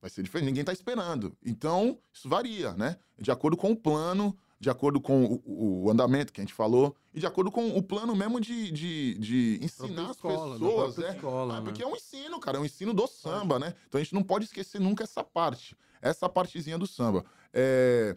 vai 0.00 0.08
ser 0.08 0.22
diferente. 0.22 0.46
Ninguém 0.46 0.62
está 0.62 0.72
esperando. 0.72 1.36
Então, 1.44 1.98
isso 2.10 2.30
varia, 2.30 2.72
né? 2.72 2.96
De 3.18 3.30
acordo 3.30 3.58
com 3.58 3.72
o 3.72 3.76
plano, 3.76 4.34
de 4.66 4.70
acordo 4.70 5.00
com 5.00 5.40
o, 5.46 5.84
o, 5.84 5.90
andamento 5.92 6.32
que 6.32 6.40
a 6.40 6.44
gente 6.44 6.52
falou, 6.52 6.96
e 7.14 7.20
de 7.20 7.26
acordo 7.26 7.52
com 7.52 7.68
o 7.68 7.80
plano 7.80 8.16
mesmo 8.16 8.40
de, 8.40 8.72
de, 8.72 9.14
de 9.14 9.60
ensinar 9.62 10.10
as 10.10 10.16
pessoas. 10.16 10.98
É. 10.98 11.14
Escola, 11.14 11.54
ah, 11.54 11.60
né? 11.60 11.64
Porque 11.66 11.84
é 11.84 11.86
um 11.86 11.94
ensino, 11.94 12.40
cara, 12.40 12.58
é 12.58 12.60
um 12.60 12.64
ensino 12.64 12.92
do 12.92 13.06
samba, 13.06 13.60
né? 13.60 13.74
Então 13.86 14.00
a 14.00 14.02
gente 14.02 14.12
não 14.12 14.24
pode 14.24 14.46
esquecer 14.46 14.80
nunca 14.80 15.04
essa 15.04 15.22
parte, 15.22 15.76
essa 16.02 16.28
partezinha 16.28 16.76
do 16.76 16.84
samba. 16.84 17.24
É, 17.52 18.16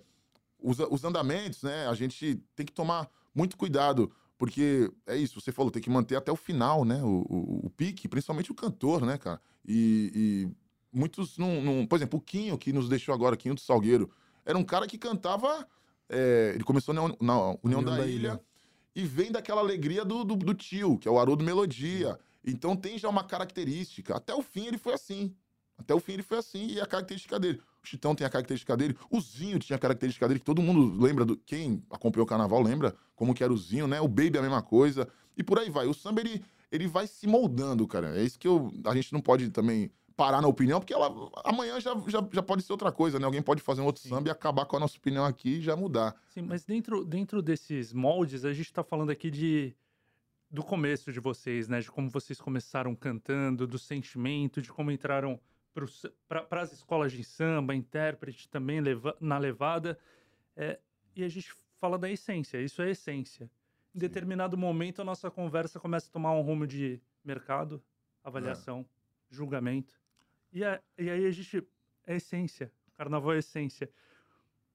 os, 0.59 0.79
os 0.79 1.03
andamentos, 1.03 1.61
né? 1.61 1.87
A 1.87 1.93
gente 1.93 2.41
tem 2.55 2.65
que 2.65 2.73
tomar 2.73 3.07
muito 3.35 3.55
cuidado. 3.55 4.11
Porque 4.35 4.91
é 5.05 5.17
isso, 5.17 5.39
você 5.39 5.51
falou, 5.51 5.69
tem 5.69 5.83
que 5.83 5.89
manter 5.89 6.15
até 6.15 6.31
o 6.31 6.35
final, 6.35 6.83
né? 6.83 6.99
O, 7.03 7.25
o, 7.29 7.65
o 7.67 7.69
pique, 7.69 8.07
principalmente 8.07 8.51
o 8.51 8.55
cantor, 8.55 9.05
né, 9.05 9.19
cara? 9.19 9.39
E, 9.67 10.11
e 10.15 10.97
muitos 10.97 11.37
não, 11.37 11.61
não, 11.61 11.85
Por 11.85 11.97
exemplo, 11.97 12.17
o 12.17 12.21
Quinho, 12.21 12.57
que 12.57 12.73
nos 12.73 12.89
deixou 12.89 13.13
agora, 13.13 13.37
Quinho 13.37 13.53
do 13.53 13.61
Salgueiro, 13.61 14.09
era 14.43 14.57
um 14.57 14.63
cara 14.63 14.87
que 14.87 14.97
cantava. 14.97 15.67
É, 16.10 16.53
ele 16.55 16.64
começou 16.64 16.93
na, 16.93 17.01
na 17.01 17.07
União, 17.07 17.60
União 17.64 17.84
da, 17.84 17.97
da 17.97 18.07
Ilha, 18.07 18.16
Ilha, 18.16 18.41
e 18.95 19.03
vem 19.03 19.32
daquela 19.32 19.62
alegria 19.62 20.03
do, 20.03 20.24
do, 20.24 20.36
do, 20.36 20.53
tio, 20.53 20.97
que 20.97 21.07
é 21.07 21.12
o 21.12 21.20
Haroldo 21.20 21.43
Melodia. 21.43 22.20
Então 22.43 22.76
tem 22.76 22.97
já 22.97 23.07
uma 23.07 23.24
característica. 23.24 24.16
Até 24.16 24.34
o 24.34 24.41
fim 24.41 24.66
ele 24.66 24.78
foi 24.78 24.93
assim. 24.93 25.36
Até 25.78 25.93
o 25.93 25.99
fim 25.99 26.14
ele 26.14 26.24
foi 26.24 26.39
assim 26.39 26.68
e 26.68 26.82
a 26.82 26.86
característica 26.86 27.39
dele. 27.39 27.62
O 27.82 27.88
Chitão 27.88 28.14
tem 28.14 28.28
a 28.28 28.30
característica 28.30 28.76
dele, 28.76 28.97
o 29.10 29.22
Zinho 29.22 29.57
tinha 29.60 29.78
a 29.78 29.80
característica 29.80 30.28
dele, 30.28 30.39
que 30.39 30.45
todo 30.45 30.62
mundo 30.62 31.01
lembra, 31.01 31.24
do, 31.24 31.38
quem 31.38 31.82
acompanhou 31.89 32.26
o 32.26 32.30
carnaval 32.30 32.62
lembra 32.62 32.93
como 33.16 33.34
que 33.34 33.43
era 33.43 33.53
o 33.53 33.57
Zinho, 33.57 33.88
né? 33.88 34.01
O 34.01 34.07
Baby 34.07 34.36
é 34.36 34.39
a 34.39 34.41
mesma 34.41 34.62
coisa. 34.62 35.07
E 35.38 35.43
por 35.43 35.57
aí 35.57 35.70
vai. 35.70 35.88
O 35.88 35.93
samba, 35.93 36.20
ele, 36.20 36.43
ele 36.72 36.88
vai 36.88 37.07
se 37.07 37.26
moldando, 37.26 37.88
cara. 37.88 38.18
É 38.18 38.24
isso 38.24 38.38
que 38.38 38.47
eu, 38.47 38.74
a 38.86 38.93
gente 38.93 39.14
não 39.14 39.22
pode 39.22 39.49
também 39.49 39.89
parar 40.20 40.41
na 40.41 40.49
opinião, 40.49 40.82
porque 40.82 40.93
ela 40.93 41.09
amanhã 41.45 41.80
já, 41.80 41.95
já, 42.05 42.20
já 42.30 42.43
pode 42.43 42.61
ser 42.61 42.74
outra 42.74 42.91
coisa, 42.91 43.17
né? 43.17 43.26
Alguém 43.26 43.41
pode 43.41 43.61
fazer 43.61 43.80
um 43.80 43.86
outro 43.86 44.01
Sim. 44.01 44.09
samba 44.09 44.28
e 44.28 44.32
acabar 44.32 44.65
com 44.65 44.76
a 44.76 44.80
nossa 44.82 44.97
opinião 44.97 45.24
aqui 45.24 45.59
e 45.59 45.61
já 45.61 45.78
mudar. 45.78 46.13
Sim, 46.28 46.41
mas 46.41 46.65
dentro, 46.65 47.05
dentro 47.05 47.41
desses 47.41 47.93
moldes, 47.93 48.43
a 48.43 48.51
gente 48.51 48.65
está 48.65 48.84
falando 48.84 49.11
aqui 49.11 49.32
de 49.32 49.74
do 50.51 50.61
começo 50.61 51.13
de 51.13 51.22
vocês, 51.22 51.70
né? 51.70 51.80
De 51.80 51.89
como 51.89 52.09
vocês 52.09 52.41
começaram 52.41 52.93
cantando, 52.95 53.65
do 53.65 53.80
sentimento, 53.80 54.61
de 54.61 54.70
como 54.74 54.91
entraram 54.91 55.39
para 56.28 56.61
as 56.61 56.74
escolas 56.74 57.13
de 57.13 57.24
samba, 57.24 57.74
intérprete 57.74 58.49
também 58.49 58.82
leva, 58.82 59.15
na 59.22 59.38
levada. 59.38 59.97
É, 60.53 60.82
e 61.15 61.24
a 61.24 61.30
gente 61.30 61.53
fala 61.80 61.97
da 61.97 62.09
essência, 62.09 62.61
isso 62.61 62.82
é 62.82 62.89
essência. 62.89 63.45
Em 63.95 63.99
Sim. 63.99 63.99
determinado 63.99 64.57
momento, 64.57 65.01
a 65.01 65.05
nossa 65.05 65.32
conversa 65.32 65.80
começa 65.80 66.09
a 66.09 66.11
tomar 66.11 66.34
um 66.34 66.41
rumo 66.41 66.67
de 66.67 66.99
mercado, 67.24 67.82
avaliação, 68.22 68.82
é. 68.82 69.34
julgamento. 69.34 69.99
E, 70.51 70.63
a, 70.63 70.81
e 70.97 71.09
aí 71.09 71.25
a 71.25 71.31
gente. 71.31 71.67
É 72.05 72.15
essência. 72.15 72.71
Carnaval 72.95 73.33
é 73.33 73.37
essência. 73.37 73.89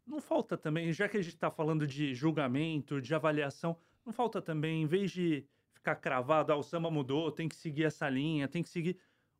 Não 0.06 0.20
falta 0.20 0.56
também, 0.56 0.92
já 0.92 1.08
que 1.08 1.16
a 1.16 1.22
gente 1.22 1.34
está 1.34 1.50
falando 1.50 1.86
de 1.86 2.14
julgamento, 2.14 3.00
de 3.00 3.14
avaliação, 3.14 3.76
não 4.04 4.12
falta 4.12 4.40
também, 4.40 4.82
em 4.82 4.86
vez 4.86 5.10
de 5.10 5.46
ficar 5.72 5.96
cravado, 5.96 6.52
ah, 6.52 6.56
o 6.56 6.62
samba 6.62 6.90
mudou, 6.90 7.32
tem 7.32 7.48
que 7.48 7.56
seguir 7.56 7.84
essa 7.84 8.08
linha, 8.08 8.46
tem 8.46 8.62
que 8.62 8.68
seguir 8.68 8.98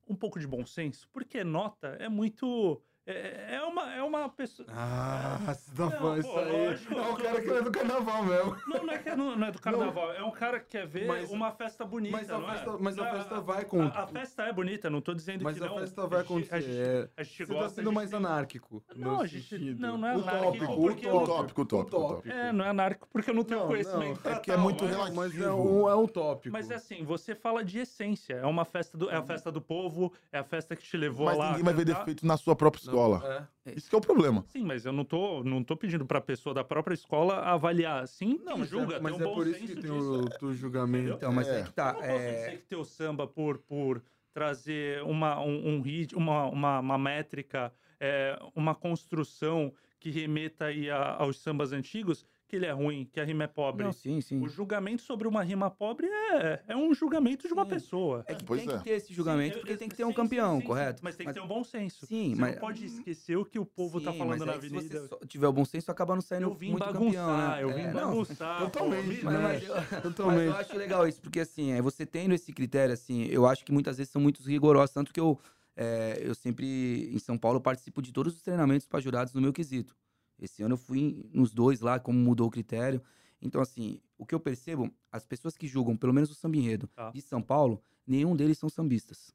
um 0.08 0.14
pouco 0.14 0.38
de 0.40 0.46
bom 0.46 0.64
senso, 0.64 1.08
porque 1.12 1.44
nota 1.44 1.88
é 2.00 2.08
muito 2.08 2.82
é, 3.06 3.56
é, 3.56 3.62
uma, 3.62 3.93
uma 4.04 4.28
pessoa. 4.28 4.68
Ah, 4.70 5.54
se 5.54 5.78
não, 5.78 5.90
não 5.90 5.98
for 5.98 6.18
isso 6.18 6.38
aí. 6.38 6.68
Lógico, 6.68 6.94
é 6.94 7.02
um 7.02 7.16
cara 7.16 7.42
que 7.42 7.50
é 7.50 7.62
do 7.62 7.70
carnaval 7.70 8.24
mesmo. 8.24 8.56
Não, 8.66 8.84
não 8.84 8.92
é, 8.92 8.98
que, 8.98 9.14
não, 9.14 9.36
não 9.36 9.46
é 9.46 9.50
do 9.50 9.60
carnaval. 9.60 10.08
Não. 10.08 10.14
É 10.14 10.24
um 10.24 10.30
cara 10.30 10.60
que 10.60 10.66
quer 10.70 10.86
ver 10.86 11.06
mas, 11.06 11.30
uma 11.30 11.50
festa 11.52 11.84
bonita. 11.84 12.16
Mas 12.16 12.30
a, 12.30 12.38
é? 12.38 12.46
festa, 12.46 12.78
mas 12.78 12.98
a 12.98 13.10
festa 13.10 13.40
vai 13.40 13.64
com. 13.64 13.82
A, 13.82 13.88
a, 13.88 14.06
festa 14.06 14.42
é 14.44 14.52
bonita, 14.52 14.90
não 14.90 15.00
tô 15.00 15.14
dizendo 15.14 15.44
mas 15.44 15.54
que 15.54 15.60
não. 15.60 15.68
Mas 15.68 15.76
a 15.76 15.80
festa 15.86 16.06
vai 16.06 16.20
acontecer. 16.20 16.54
A 16.54 16.60
gente, 16.60 16.78
é. 16.78 17.08
a 17.16 17.22
gente 17.22 17.44
Você 17.44 17.54
tá 17.54 17.68
sendo 17.68 17.92
mais 17.92 18.10
tem... 18.10 18.18
anárquico. 18.18 18.82
Não, 18.94 19.20
a 19.20 19.26
gente. 19.26 19.48
Sentido. 19.48 19.80
Não, 19.80 19.98
não 19.98 20.08
é 20.08 20.14
anárquico. 20.14 20.64
O 20.64 20.88
tópico, 20.88 21.10
o 21.10 21.26
tópico, 21.26 21.62
o 21.62 21.84
tópico. 21.84 22.28
É, 22.28 22.52
não 22.52 22.64
é 22.64 22.68
anárquico 22.68 23.08
porque 23.12 23.30
eu 23.30 23.34
não 23.34 23.44
tenho 23.44 23.66
conhecimento. 23.66 24.28
É 24.28 24.38
que 24.38 24.50
é 24.50 24.56
muito 24.56 24.84
relativo. 24.84 25.16
Mas 25.16 25.38
é 25.38 25.50
um, 25.50 25.88
é 25.88 25.94
um 25.94 26.06
tópico. 26.06 26.52
Mas 26.52 26.70
é 26.70 26.74
assim, 26.76 27.04
você 27.04 27.34
fala 27.34 27.64
de 27.64 27.78
essência. 27.78 28.34
É 28.34 28.46
uma 28.46 28.64
festa 28.64 28.96
do. 28.96 29.10
É 29.10 29.16
a 29.16 29.22
festa 29.22 29.50
do 29.50 29.60
povo, 29.60 30.12
é 30.32 30.38
a 30.38 30.44
festa 30.44 30.76
que 30.76 30.82
te 30.82 30.96
levou 30.96 31.26
lá. 31.26 31.36
Mas 31.36 31.48
ninguém 31.50 31.64
vai 31.64 31.74
ver 31.74 31.84
defeito 31.84 32.26
na 32.26 32.36
sua 32.36 32.54
própria 32.54 32.80
escola. 32.80 33.48
Isso 33.74 33.88
que 33.88 33.94
é 33.94 33.98
o 33.98 34.00
problema. 34.00 34.44
Sim, 34.48 34.64
mas 34.64 34.84
eu 34.84 34.92
não 34.92 35.04
tô, 35.04 35.42
não 35.42 35.64
tô 35.64 35.76
pedindo 35.76 36.04
pra 36.04 36.20
pessoa 36.20 36.54
da 36.54 36.62
própria 36.62 36.94
escola 36.94 37.40
avaliar. 37.40 38.06
Sim, 38.06 38.38
não, 38.44 38.58
mas 38.58 38.68
julga, 38.68 38.96
é, 38.96 39.00
mas 39.00 39.16
tem 39.16 39.26
um 39.26 39.30
é 39.30 39.34
por 39.34 39.46
isso 39.46 39.60
que 39.60 39.76
tem 39.76 39.90
o, 39.90 40.24
o 40.42 40.54
julgamento. 40.54 41.14
Então, 41.14 41.32
mas 41.32 41.48
é. 41.48 41.60
é 41.60 41.62
que 41.62 41.72
tá. 41.72 41.88
Eu 41.88 41.94
não 41.94 42.00
posso 42.00 42.12
é... 42.12 42.34
dizer 42.34 42.58
que 42.58 42.66
teu 42.66 42.84
samba 42.84 43.26
por, 43.26 43.58
por 43.58 44.02
trazer 44.34 45.02
uma, 45.04 45.40
um, 45.40 45.76
um 45.76 45.80
hit, 45.80 46.14
uma, 46.14 46.46
uma, 46.46 46.80
uma 46.80 46.98
métrica, 46.98 47.72
é, 47.98 48.38
uma 48.54 48.74
construção 48.74 49.72
que 49.98 50.10
remeta 50.10 50.66
aí 50.66 50.90
a, 50.90 51.14
aos 51.14 51.38
sambas 51.38 51.72
antigos, 51.72 52.26
que 52.54 52.56
ele 52.56 52.66
é 52.66 52.70
ruim, 52.70 53.08
que 53.12 53.18
a 53.18 53.24
rima 53.24 53.44
é 53.44 53.46
pobre. 53.48 53.84
Não, 53.84 53.92
sim, 53.92 54.20
sim. 54.20 54.40
O 54.40 54.48
julgamento 54.48 55.02
sobre 55.02 55.26
uma 55.26 55.42
rima 55.42 55.68
pobre 55.70 56.06
é, 56.06 56.62
é 56.68 56.76
um 56.76 56.94
julgamento 56.94 57.48
de 57.48 57.52
uma 57.52 57.64
sim. 57.64 57.70
pessoa. 57.70 58.24
É 58.28 58.34
que 58.34 58.44
pois 58.44 58.62
tem 58.62 58.72
é. 58.72 58.78
que 58.78 58.84
ter 58.84 58.90
esse 58.90 59.12
julgamento, 59.12 59.54
sim, 59.54 59.60
porque 59.60 59.76
tem 59.76 59.88
que 59.88 59.96
ter 59.96 60.04
um 60.04 60.12
campeão, 60.12 60.60
sim, 60.60 60.66
correto? 60.66 61.02
Mas 61.02 61.16
tem 61.16 61.26
que 61.26 61.32
ter 61.32 61.40
um 61.40 61.48
bom 61.48 61.64
senso. 61.64 62.06
Sim, 62.06 62.34
Você 62.34 62.40
mas... 62.40 62.52
não 62.52 62.60
pode 62.60 62.84
esquecer 62.84 63.36
o 63.36 63.44
que 63.44 63.58
o 63.58 63.66
povo 63.66 64.00
tá 64.00 64.12
falando 64.12 64.46
na 64.46 64.52
avenida. 64.52 64.82
Se 64.82 65.08
você 65.08 65.26
tiver 65.26 65.48
o 65.48 65.52
bom 65.52 65.64
senso, 65.64 65.90
acaba 65.90 66.14
não 66.14 66.22
saindo 66.22 66.44
eu 66.46 66.54
vim 66.54 66.70
muito 66.70 66.84
bagunçar, 66.84 67.04
campeão, 67.04 67.38
né? 67.38 67.62
Eu 67.62 67.74
vim 67.74 67.82
é, 67.82 67.90
bagunçar. 67.90 68.60
Não, 68.60 68.70
totalmente, 68.70 69.20
pô, 69.20 69.30
mas, 69.30 69.62
eu, 69.64 70.02
totalmente. 70.02 70.46
Mas 70.46 70.46
eu 70.46 70.56
acho 70.56 70.76
legal 70.76 71.08
isso, 71.08 71.20
porque 71.20 71.40
assim, 71.40 71.72
é, 71.72 71.82
você 71.82 72.06
tendo 72.06 72.34
esse 72.34 72.52
critério, 72.52 72.94
assim, 72.94 73.24
eu 73.24 73.46
acho 73.46 73.64
que 73.64 73.72
muitas 73.72 73.96
vezes 73.96 74.12
são 74.12 74.22
muito 74.22 74.40
rigorosos, 74.42 74.94
tanto 74.94 75.12
que 75.12 75.18
eu, 75.18 75.38
é, 75.76 76.20
eu 76.22 76.36
sempre, 76.36 77.10
em 77.12 77.18
São 77.18 77.36
Paulo, 77.36 77.60
participo 77.60 78.00
de 78.00 78.12
todos 78.12 78.36
os 78.36 78.42
treinamentos 78.42 78.86
para 78.86 79.00
jurados 79.00 79.34
no 79.34 79.40
meu 79.40 79.52
quesito. 79.52 79.96
Esse 80.38 80.62
ano 80.62 80.74
eu 80.74 80.78
fui 80.78 81.28
nos 81.32 81.52
dois 81.52 81.80
lá, 81.80 81.98
como 81.98 82.18
mudou 82.18 82.48
o 82.48 82.50
critério. 82.50 83.00
Então, 83.40 83.60
assim, 83.60 84.00
o 84.16 84.24
que 84.24 84.34
eu 84.34 84.40
percebo, 84.40 84.90
as 85.12 85.24
pessoas 85.24 85.56
que 85.56 85.66
julgam, 85.66 85.96
pelo 85.96 86.12
menos 86.12 86.30
o 86.30 86.34
samba 86.34 86.56
enredo 86.56 86.88
ah. 86.96 87.10
de 87.12 87.20
São 87.20 87.42
Paulo, 87.42 87.82
nenhum 88.06 88.34
deles 88.34 88.58
são 88.58 88.68
sambistas. 88.68 89.34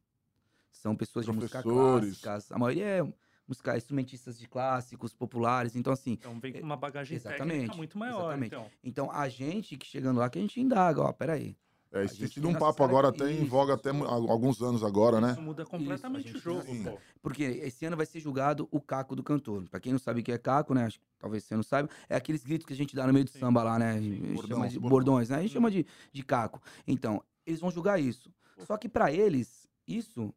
São 0.71 0.95
pessoas 0.95 1.25
de 1.25 1.31
música 1.31 1.61
clássicas. 1.61 2.51
A 2.51 2.57
maioria 2.57 2.85
é 2.85 3.13
música, 3.47 3.75
instrumentistas 3.75 4.37
de 4.37 4.47
clássicos, 4.47 5.13
populares. 5.13 5.75
Então, 5.75 5.91
assim. 5.91 6.13
Então 6.13 6.39
vem 6.39 6.53
com 6.53 6.59
uma 6.59 6.77
bagagem 6.77 7.15
exatamente, 7.15 7.75
muito 7.75 7.97
maior. 7.97 8.21
Exatamente. 8.21 8.55
Então. 8.55 8.71
então, 8.83 9.11
a 9.11 9.27
gente 9.27 9.77
que 9.77 9.85
chegando 9.85 10.19
lá, 10.19 10.29
que 10.29 10.37
a 10.37 10.41
gente 10.41 10.59
indaga, 10.59 11.01
ó, 11.01 11.11
peraí. 11.11 11.57
É, 11.91 12.05
isso 12.05 12.19
tem 12.19 12.27
sido 12.27 12.47
um 12.47 12.53
papo 12.53 12.83
agora 12.83 13.07
até 13.07 13.31
em 13.31 13.45
voga 13.45 13.73
até 13.73 13.89
alguns 13.89 14.61
anos 14.61 14.83
agora, 14.83 15.19
né? 15.19 15.31
Isso 15.31 15.41
muda 15.41 15.65
completamente 15.65 16.27
isso, 16.27 16.37
o 16.37 16.41
jogo, 16.41 16.61
sim. 16.61 16.85
Porque 17.19 17.43
esse 17.43 17.83
ano 17.85 17.97
vai 17.97 18.05
ser 18.05 18.19
julgado 18.19 18.67
o 18.69 18.79
caco 18.79 19.15
do 19.15 19.23
cantor. 19.23 19.67
Pra 19.69 19.79
quem 19.79 19.91
não 19.91 19.99
sabe 19.99 20.21
o 20.21 20.23
que 20.23 20.31
é 20.31 20.37
caco, 20.37 20.75
né? 20.75 20.85
Acho 20.85 20.99
que 20.99 21.05
talvez 21.17 21.43
você 21.43 21.55
não 21.55 21.63
saiba. 21.63 21.89
É 22.07 22.15
aqueles 22.15 22.43
gritos 22.43 22.67
que 22.67 22.73
a 22.73 22.75
gente 22.75 22.95
dá 22.95 23.07
no 23.07 23.13
meio 23.13 23.25
do 23.25 23.31
sim. 23.31 23.39
samba 23.39 23.63
lá, 23.63 23.79
né? 23.79 23.99
Bordão, 23.99 24.47
chama 24.47 24.69
de 24.69 24.79
bordões, 24.79 25.29
né? 25.29 25.37
A 25.37 25.41
gente 25.41 25.53
chama 25.53 25.71
de, 25.71 25.83
de 26.11 26.23
caco. 26.23 26.61
Então, 26.87 27.23
eles 27.43 27.59
vão 27.59 27.71
julgar 27.71 27.99
isso. 27.99 28.31
Só 28.67 28.77
que 28.77 28.87
para 28.87 29.11
eles, 29.11 29.67
isso 29.87 30.31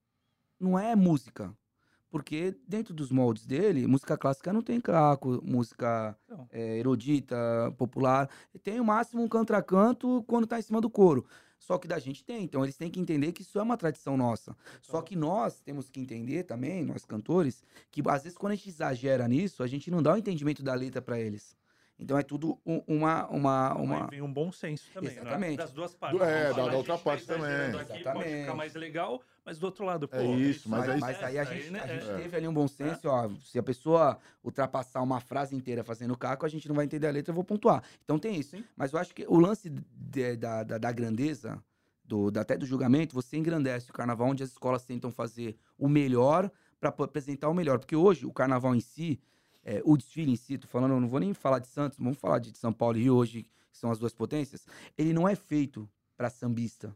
não 0.58 0.78
é 0.78 0.96
música. 0.96 1.54
Porque 2.12 2.54
dentro 2.68 2.92
dos 2.92 3.10
moldes 3.10 3.46
dele, 3.46 3.86
música 3.86 4.18
clássica 4.18 4.52
não 4.52 4.60
tem 4.60 4.78
craco, 4.78 5.42
música 5.42 6.14
é, 6.50 6.76
erudita, 6.76 7.34
popular. 7.78 8.28
Tem 8.62 8.78
o 8.78 8.84
máximo 8.84 9.22
um 9.22 9.28
canto 9.28 10.22
quando 10.26 10.46
tá 10.46 10.58
em 10.58 10.62
cima 10.62 10.78
do 10.78 10.90
coro. 10.90 11.24
Só 11.58 11.78
que 11.78 11.88
da 11.88 11.98
gente 11.98 12.22
tem. 12.22 12.44
Então 12.44 12.62
eles 12.62 12.76
têm 12.76 12.90
que 12.90 13.00
entender 13.00 13.32
que 13.32 13.40
isso 13.40 13.58
é 13.58 13.62
uma 13.62 13.78
tradição 13.78 14.14
nossa. 14.14 14.54
Só 14.82 15.00
que 15.00 15.16
nós 15.16 15.62
temos 15.62 15.88
que 15.88 16.00
entender 16.00 16.42
também, 16.42 16.84
nós 16.84 17.06
cantores, 17.06 17.64
que 17.90 18.02
às 18.06 18.24
vezes 18.24 18.36
quando 18.36 18.52
a 18.52 18.56
gente 18.56 18.68
exagera 18.68 19.26
nisso, 19.26 19.62
a 19.62 19.66
gente 19.66 19.90
não 19.90 20.02
dá 20.02 20.12
o 20.12 20.18
entendimento 20.18 20.62
da 20.62 20.74
letra 20.74 21.00
para 21.00 21.18
eles. 21.18 21.56
Então 21.98 22.18
é 22.18 22.22
tudo 22.22 22.58
uma. 22.86 23.26
uma, 23.28 23.74
uma... 23.74 24.04
Aí 24.04 24.10
vem 24.10 24.22
um 24.22 24.32
bom 24.32 24.52
senso 24.52 24.84
também. 24.92 25.14
Né? 25.14 25.20
Exatamente. 25.20 25.50
Né? 25.50 25.56
Das 25.56 25.72
duas 25.72 25.94
partes. 25.94 26.20
É, 26.20 26.52
da, 26.52 26.68
da 26.68 26.76
outra 26.76 26.98
parte 26.98 27.26
também. 27.26 27.80
Aqui, 27.80 28.00
Exatamente. 28.00 28.02
Pode 28.02 28.40
ficar 28.40 28.54
mais 28.54 28.74
legal, 28.74 29.22
mas 29.44 29.58
do 29.58 29.64
outro 29.64 29.84
lado, 29.84 30.06
pô. 30.06 30.16
É 30.16 30.24
isso, 30.24 30.68
mas, 30.68 30.86
mas, 30.86 31.00
mas 31.00 31.22
aí 31.22 31.38
a 31.38 31.44
gente, 31.44 31.70
né? 31.70 31.80
a 31.80 31.86
gente 31.86 32.08
é. 32.08 32.16
teve 32.16 32.36
ali 32.36 32.46
um 32.46 32.54
bom 32.54 32.68
senso, 32.68 33.08
é. 33.08 33.10
ó. 33.10 33.30
Se 33.40 33.58
a 33.58 33.62
pessoa 33.62 34.18
ultrapassar 34.42 35.02
uma 35.02 35.20
frase 35.20 35.56
inteira 35.56 35.82
fazendo 35.82 36.16
caco, 36.16 36.46
a 36.46 36.48
gente 36.48 36.68
não 36.68 36.76
vai 36.76 36.84
entender 36.84 37.08
a 37.08 37.10
letra, 37.10 37.30
eu 37.30 37.34
vou 37.34 37.44
pontuar. 37.44 37.82
Então 38.04 38.18
tem 38.18 38.38
isso. 38.38 38.56
Sim. 38.56 38.64
Mas 38.76 38.92
eu 38.92 38.98
acho 38.98 39.14
que 39.14 39.26
o 39.26 39.38
lance 39.38 39.68
de, 39.68 40.36
da, 40.36 40.62
da, 40.62 40.78
da 40.78 40.92
grandeza. 40.92 41.62
Do, 42.04 42.30
até 42.38 42.58
do 42.58 42.66
julgamento, 42.66 43.14
você 43.14 43.36
engrandece 43.38 43.88
o 43.88 43.92
carnaval 43.92 44.28
onde 44.28 44.42
as 44.42 44.50
escolas 44.50 44.84
tentam 44.84 45.10
fazer 45.10 45.56
o 45.78 45.88
melhor 45.88 46.50
para 46.78 46.90
apresentar 46.90 47.48
o 47.48 47.54
melhor. 47.54 47.78
Porque 47.78 47.94
hoje 47.94 48.26
o 48.26 48.32
carnaval 48.32 48.74
em 48.74 48.80
si, 48.80 49.20
é, 49.64 49.80
o 49.84 49.96
desfile 49.96 50.32
em 50.32 50.36
si, 50.36 50.58
tô 50.58 50.66
falando, 50.66 51.00
não 51.00 51.08
vou 51.08 51.20
nem 51.20 51.32
falar 51.32 51.60
de 51.60 51.68
Santos, 51.68 51.96
vamos 51.96 52.18
falar 52.18 52.40
de 52.40 52.58
São 52.58 52.72
Paulo 52.72 52.98
e 52.98 53.04
Rio 53.04 53.14
hoje, 53.14 53.44
que 53.70 53.78
são 53.78 53.90
as 53.90 53.98
duas 53.98 54.12
potências, 54.12 54.66
ele 54.98 55.12
não 55.12 55.28
é 55.28 55.36
feito 55.36 55.88
para 56.16 56.28
sambista. 56.28 56.94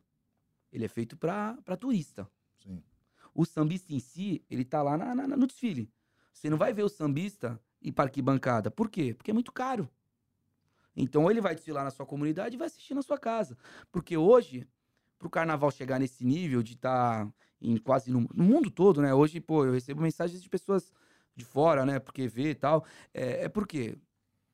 Ele 0.73 0.85
é 0.85 0.89
feito 0.89 1.17
para 1.17 1.77
turista. 1.79 2.29
O 3.37 3.45
sambista 3.45 3.93
em 3.93 4.01
si, 4.01 4.43
ele 4.49 4.65
tá 4.65 4.83
lá 4.83 4.97
na, 4.97 5.15
na, 5.15 5.37
no 5.37 5.47
desfile. 5.47 5.93
Você 6.33 6.49
não 6.49 6.57
vai 6.57 6.73
ver 6.73 6.85
o 6.85 6.89
sambista 6.89 7.61
ir 7.83 7.93
para 7.93 8.05
arquibancada. 8.05 8.71
Por 8.71 8.89
quê? 8.89 9.13
Porque 9.13 9.31
é 9.31 9.35
muito 9.35 9.53
caro. 9.53 9.89
Então, 10.97 11.31
ele 11.31 11.43
vai 11.43 11.55
desfilar 11.55 11.85
na 11.85 11.91
sua 11.91 12.07
comunidade 12.07 12.55
e 12.55 12.59
vai 12.59 12.67
assistir 12.67 12.95
na 12.95 13.03
sua 13.03 13.19
casa. 13.19 13.59
Porque 13.93 14.17
hoje, 14.17 14.67
para 15.19 15.27
o 15.27 15.31
carnaval 15.31 15.71
chegar 15.71 15.99
nesse 15.99 16.25
nível 16.25 16.63
de 16.63 16.73
estar 16.73 17.27
tá 17.27 17.33
em 17.61 17.77
quase 17.77 18.11
no, 18.11 18.27
no, 18.35 18.43
mundo 18.43 18.71
todo, 18.71 19.03
né? 19.03 19.13
Hoje, 19.13 19.39
pô, 19.39 19.67
eu 19.67 19.73
recebo 19.73 20.01
mensagens 20.01 20.43
de 20.43 20.49
pessoas 20.49 20.91
de 21.35 21.45
fora, 21.45 21.85
né? 21.85 21.99
Porque 21.99 22.27
vê 22.27 22.51
e 22.51 22.55
tal. 22.55 22.87
É, 23.13 23.45
é 23.45 23.49
por 23.51 23.67
quê? 23.67 23.99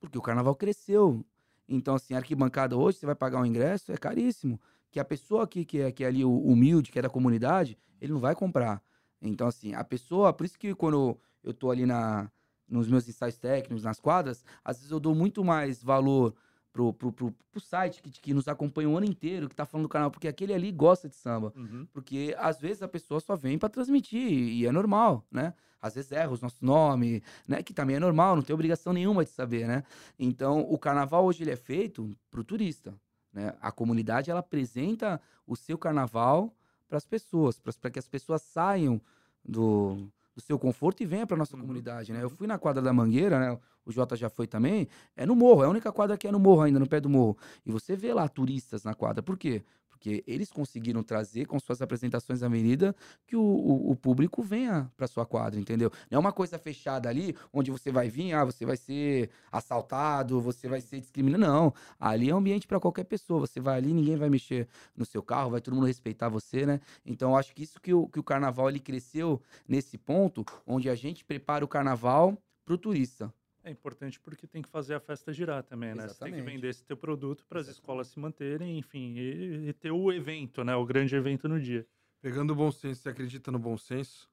Porque 0.01 0.19
o 0.19 0.23
carnaval 0.23 0.57
cresceu. 0.57 1.25
Então, 1.69 1.95
assim, 1.95 2.15
arquibancada 2.15 2.77
hoje, 2.77 2.99
você 2.99 3.07
vai 3.07 3.15
pagar 3.15 3.41
um 3.41 3.47
ingresso, 3.47 3.93
é 3.93 3.97
caríssimo. 3.97 4.61
Que 4.93 5.01
a 5.01 5.05
pessoa 5.05 5.43
aqui, 5.43 5.65
que 5.65 5.81
é, 5.81 5.91
que 5.91 6.05
é 6.05 6.07
ali 6.07 6.25
humilde, 6.25 6.93
que 6.93 6.99
é 6.99 7.03
da 7.03 7.11
comunidade, 7.11 7.77
ele 8.01 8.13
não 8.13 8.21
vai 8.21 8.37
comprar. 8.37 8.81
Então, 9.21 9.49
assim, 9.49 9.75
a 9.75 9.83
pessoa. 9.83 10.33
Por 10.33 10.47
isso 10.47 10.57
que 10.57 10.75
quando 10.75 11.19
eu 11.43 11.53
tô 11.53 11.71
ali 11.71 11.85
na, 11.85 12.31
nos 12.69 12.89
meus 12.89 13.09
ensaios 13.09 13.37
técnicos, 13.37 13.83
nas 13.83 13.99
quadras, 13.99 14.45
às 14.65 14.77
vezes 14.77 14.93
eu 14.93 15.01
dou 15.01 15.15
muito 15.15 15.43
mais 15.43 15.83
valor 15.83 16.35
pro, 16.73 16.93
pro, 16.93 17.13
pro, 17.13 17.35
pro 17.51 17.61
site 17.61 18.03
que, 18.03 18.11
que 18.11 18.35
nos 18.35 18.49
acompanha 18.49 18.89
o 18.89 18.97
ano 18.97 19.07
inteiro, 19.07 19.49
que 19.49 19.55
tá 19.55 19.67
falando 19.67 19.87
do 19.87 19.89
canal, 19.89 20.11
porque 20.11 20.27
aquele 20.27 20.55
ali 20.55 20.73
gosta 20.73 21.09
de 21.09 21.15
samba. 21.15 21.53
Uhum. 21.57 21.87
Porque 21.93 22.35
às 22.39 22.59
vezes 22.59 22.83
a 22.83 22.89
pessoa 22.89 23.21
só 23.21 23.37
vem 23.37 23.59
para 23.59 23.69
transmitir, 23.69 24.31
e 24.31 24.67
é 24.67 24.73
normal, 24.73 25.25
né? 25.31 25.55
Às 25.81 25.97
vezes 25.97 26.13
erra 26.13 26.31
os 26.31 26.41
nossos 26.41 26.61
nomes, 26.61 27.23
né? 27.47 27.63
Que 27.63 27.75
também 27.75 27.97
é 27.97 27.99
normal, 27.99 28.37
não 28.37 28.43
tem 28.43 28.55
obrigação 28.55 28.93
nenhuma 28.93 29.25
de 29.25 29.31
saber, 29.31 29.67
né? 29.67 29.85
Então, 30.19 30.61
o 30.61 30.79
carnaval 30.79 31.25
hoje 31.25 31.43
ele 31.43 31.51
é 31.51 31.57
feito 31.57 32.11
pro 32.31 32.45
turista, 32.45 32.95
né? 33.33 33.55
A 33.61 33.73
comunidade, 33.73 34.31
ela 34.31 34.41
apresenta 34.41 35.21
o 35.47 35.57
seu 35.57 35.79
carnaval 35.79 36.55
para 36.89 36.99
as 36.99 37.07
pessoas, 37.07 37.59
para 37.59 37.91
que 37.91 37.99
as 37.99 38.09
pessoas 38.09 38.43
saiam 38.43 39.01
do, 39.45 40.09
do 40.35 40.41
seu 40.41 40.59
conforto 40.59 41.03
e 41.03 41.07
venha 41.07 41.27
para 41.27 41.37
nossa 41.37 41.57
uhum. 41.57 41.63
comunidade, 41.63 42.13
né? 42.13 42.21
Eu 42.21 42.29
uhum. 42.29 42.37
fui 42.37 42.47
na 42.47 42.59
quadra 42.59 42.83
da 42.83 42.93
Mangueira, 42.93 43.39
né? 43.39 43.59
o 43.85 43.93
Jota 43.93 44.17
já 44.17 44.31
foi 44.31 44.47
também, 44.47 44.89
é 45.17 45.27
no 45.27 45.35
morro, 45.35 45.63
é 45.63 45.67
a 45.67 45.71
única 45.71 45.91
quadra 45.93 46.17
que 46.17 46.27
é 46.27 46.33
no 46.33 46.39
morro 46.39 46.63
ainda, 46.63 46.79
no 46.79 46.89
pé 46.89 47.01
do 47.01 47.09
morro. 47.09 47.37
E 47.67 47.71
você 47.71 47.97
vê 47.97 48.15
lá 48.15 48.29
turistas 48.29 48.85
na 48.85 48.95
quadra. 48.95 49.23
Por 49.23 49.37
quê? 49.37 49.65
Porque 50.03 50.25
eles 50.27 50.51
conseguiram 50.51 51.01
trazer 51.01 51.47
com 51.47 51.61
suas 51.61 51.81
apresentações 51.81 52.43
à 52.43 52.49
medida 52.49 52.93
que 53.25 53.37
o, 53.37 53.41
o, 53.41 53.93
o 53.93 53.97
público 53.97 54.43
venha 54.43 54.91
para 54.97 55.07
sua 55.07 55.25
quadra, 55.25 55.61
entendeu? 55.61 55.93
Não 56.11 56.17
é 56.17 56.19
uma 56.19 56.33
coisa 56.33 56.59
fechada 56.59 57.09
ali, 57.09 57.37
onde 57.53 57.71
você 57.71 57.93
vai 57.93 58.09
vir, 58.11 58.33
ah, 58.33 58.45
você 58.45 58.67
vai 58.67 58.77
ser 58.77 59.31
assaltado, 59.53 60.41
você 60.41 60.67
vai 60.67 60.81
ser 60.81 60.99
discriminado. 60.99 61.41
Não. 61.41 61.73
Ali 62.01 62.31
é 62.31 62.35
um 62.35 62.39
ambiente 62.39 62.67
para 62.67 62.81
qualquer 62.81 63.05
pessoa. 63.05 63.39
Você 63.39 63.61
vai 63.61 63.77
ali, 63.77 63.95
ninguém 63.95 64.17
vai 64.17 64.29
mexer 64.29 64.67
no 64.97 65.05
seu 65.05 65.23
carro, 65.23 65.53
vai 65.53 65.61
todo 65.61 65.75
mundo 65.75 65.87
respeitar 65.87 66.29
você, 66.29 66.67
né? 66.67 66.81
Então, 67.07 67.37
acho 67.37 67.55
que 67.55 67.63
isso 67.63 67.81
que 67.81 67.95
o, 67.95 68.09
que 68.09 68.19
o 68.19 68.25
carnaval 68.25 68.69
ele 68.69 68.81
cresceu 68.81 69.41
nesse 69.69 69.97
ponto, 69.97 70.45
onde 70.67 70.91
a 70.91 70.97
gente 70.97 71.25
prepara 71.25 71.65
o 71.65 71.69
carnaval 71.69 72.37
para 72.65 72.75
o 72.75 72.79
turista. 72.79 73.33
É 73.65 73.71
importante 73.71 74.19
porque 74.19 74.47
tem 74.47 74.61
que 74.61 74.69
fazer 74.69 74.95
a 74.95 75.01
festa 75.01 75.33
girar 75.33 75.63
também, 75.63 75.95
né? 75.95 76.05
Exatamente. 76.05 76.15
Você 76.19 76.25
tem 76.25 76.35
que 76.35 76.51
vender 76.51 76.69
esse 76.69 76.85
teu 76.85 76.97
produto 76.97 77.45
para 77.49 77.61
as 77.61 77.69
escolas 77.69 78.09
se 78.09 78.19
manterem, 78.19 78.77
enfim, 78.77 79.15
e, 79.17 79.69
e, 79.69 79.73
ter 79.73 79.93
o 79.93 80.13
evento, 80.13 80.65
né? 80.65 80.75
O 80.75 80.85
grande 80.85 81.15
evento 81.15 81.49
no 81.49 81.61
dia. 81.61 81.87
Pegando 82.21 82.53
o 82.53 82.57
bom 82.57 82.73
senso, 82.73 83.03
você 83.03 83.09
acredita 83.09 83.53
no 83.53 83.59
bom 83.61 83.77
senso? 83.77 84.29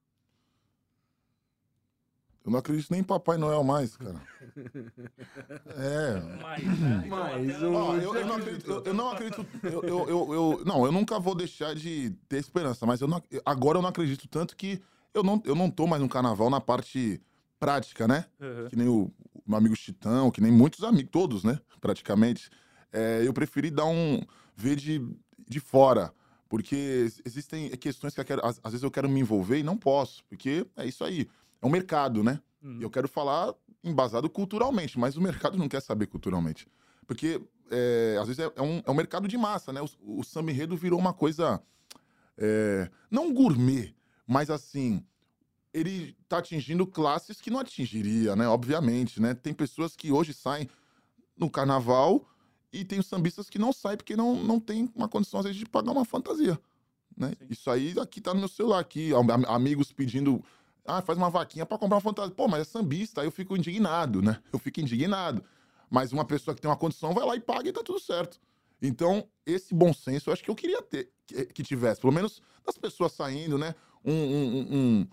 Eu 2.44 2.52
não 2.52 2.60
acredito 2.60 2.90
nem 2.90 3.02
em 3.02 3.04
Papai 3.04 3.38
Noel 3.38 3.64
mais, 3.64 3.96
cara. 3.96 4.20
é. 5.78 6.20
Mais, 6.42 6.80
né? 6.80 7.06
Mais. 7.10 7.62
eu, 7.62 8.16
eu, 8.16 8.26
não 8.26 8.36
acredito. 8.36 8.72
Eu, 8.72 8.84
eu 8.84 8.94
não 8.94 9.12
acredito. 9.12 9.46
Eu, 9.62 9.84
eu, 9.84 10.34
eu, 10.34 10.64
não, 10.66 10.86
eu 10.86 10.92
nunca 10.92 11.20
vou 11.20 11.36
deixar 11.36 11.76
de 11.76 12.10
ter 12.28 12.38
esperança, 12.38 12.84
mas 12.86 13.02
eu 13.02 13.08
não, 13.08 13.22
agora 13.46 13.78
eu 13.78 13.82
não 13.84 13.90
acredito 13.90 14.28
tanto 14.28 14.56
que 14.56 14.82
eu 15.14 15.22
não, 15.22 15.40
eu 15.46 15.54
não 15.54 15.70
tô 15.70 15.86
mais 15.86 16.02
no 16.02 16.10
carnaval 16.10 16.50
na 16.50 16.60
parte 16.60 17.22
prática, 17.60 18.08
né? 18.08 18.26
Uhum. 18.40 18.68
Que 18.70 18.76
nem 18.76 18.88
o, 18.88 19.12
o 19.34 19.44
meu 19.46 19.58
amigo 19.58 19.76
Chitão, 19.76 20.32
que 20.32 20.42
nem 20.42 20.52
muitos 20.52 20.84
amigos, 20.84 21.12
todos, 21.12 21.44
né? 21.44 21.60
Praticamente. 21.82 22.50
É, 22.92 23.22
eu 23.26 23.34
preferi 23.34 23.70
dar 23.70 23.86
um. 23.86 24.22
ver 24.56 24.76
de, 24.76 25.06
de 25.48 25.60
fora. 25.60 26.14
Porque 26.48 27.08
existem 27.24 27.70
questões 27.78 28.16
que 28.16 28.24
quero, 28.24 28.44
às, 28.44 28.60
às, 28.64 28.72
vezes 28.72 28.84
eu 28.84 28.90
quero 28.90 29.08
me 29.08 29.20
envolver 29.20 29.60
e 29.60 29.64
não 29.64 29.78
posso. 29.78 30.24
Porque 30.26 30.66
é 30.76 30.86
isso 30.86 31.04
aí. 31.04 31.28
É 31.62 31.66
um 31.66 31.70
mercado, 31.70 32.24
né? 32.24 32.42
Uhum. 32.64 32.80
Eu 32.82 32.90
quero 32.90 33.08
falar 33.08 33.54
embasado 33.84 34.30
culturalmente, 34.30 34.98
mas 34.98 35.16
o 35.16 35.22
mercado 35.22 35.58
não 35.58 35.70
quer 35.70 35.82
saber 35.82 36.08
culturalmente. 36.08 36.68
Porque 37.06 37.42
é, 37.70 38.18
às 38.20 38.28
vezes 38.28 38.40
é, 38.40 38.52
é, 38.56 38.62
um, 38.62 38.82
é 38.86 38.92
um 38.92 38.96
mercado 38.96 39.28
de 39.28 39.38
massa, 39.38 39.72
né? 39.72 39.82
O, 39.82 40.20
o 40.20 40.24
samba 40.24 40.52
enredo 40.52 40.76
virou 40.76 40.98
uma 40.98 41.14
coisa. 41.14 41.62
É, 42.38 42.90
não 43.12 43.34
gourmet, 43.34 43.94
mas 44.26 44.50
assim 44.50 45.04
ele 45.74 46.16
está 46.24 46.40
atingindo 46.40 46.86
classes 46.86 47.40
que 47.40 47.50
não 47.50 47.60
atingiria, 47.60 48.36
né? 48.36 48.48
Obviamente, 48.48 49.22
né? 49.22 49.34
Tem 49.34 49.54
pessoas 49.54 49.96
que 49.96 50.12
hoje 50.12 50.34
saem 50.34 50.70
no 51.38 51.50
carnaval 51.50 52.28
e 52.72 52.84
tem 52.84 53.00
os 53.00 53.08
sambistas 53.08 53.50
que 53.50 53.60
não 53.60 53.72
saem 53.72 53.98
porque 53.98 54.16
não, 54.16 54.36
não 54.44 54.60
tem 54.60 54.90
uma 54.96 55.08
condição, 55.08 55.40
às 55.40 55.46
vezes, 55.46 55.60
de 55.60 55.66
pagar 55.66 55.92
uma 55.92 56.06
fantasia, 56.06 56.60
né? 57.16 57.34
Isso 57.50 57.70
aí 57.70 57.96
aqui 58.00 58.20
tá 58.20 58.34
no 58.34 58.40
meu 58.40 58.50
celular, 58.50 58.80
aqui, 58.80 59.12
amigos 59.48 59.92
pedindo, 59.92 60.44
ah, 60.86 61.02
faz 61.02 61.18
uma 61.18 61.30
vaquinha 61.30 61.66
para 61.66 61.78
comprar 61.78 61.98
uma 61.98 62.02
fantasia. 62.02 62.34
Pô, 62.34 62.48
mas 62.48 62.62
é 62.62 62.66
sambista, 62.66 63.22
aí 63.22 63.28
eu 63.28 63.32
fico 63.32 63.56
indignado, 63.56 64.22
né? 64.22 64.42
Eu 64.52 64.60
fico 64.60 64.80
indignado. 64.80 65.44
Mas 65.90 66.12
uma 66.12 66.26
pessoa 66.26 66.54
que 66.54 66.62
tem 66.62 66.70
uma 66.70 66.78
condição 66.78 67.14
vai 67.14 67.26
lá 67.26 67.36
e 67.36 67.40
paga 67.40 67.70
e 67.70 67.74
tá 67.74 67.82
tudo 67.84 68.00
certo. 68.00 68.40
Então, 68.80 69.28
esse 69.46 69.74
bom 69.74 69.92
senso 69.92 70.30
eu 70.30 70.34
acho 70.34 70.44
que 70.44 70.50
eu 70.50 70.56
queria 70.56 70.82
ter, 70.82 71.12
que, 71.26 71.46
que 71.48 71.64
tivesse, 71.64 72.00
pelo 72.00 72.14
menos 72.14 72.42
das 72.64 72.78
pessoas 72.78 73.12
saindo, 73.12 73.58
né? 73.58 73.74
um, 74.04 74.14
um, 74.14 74.68
um 74.72 75.08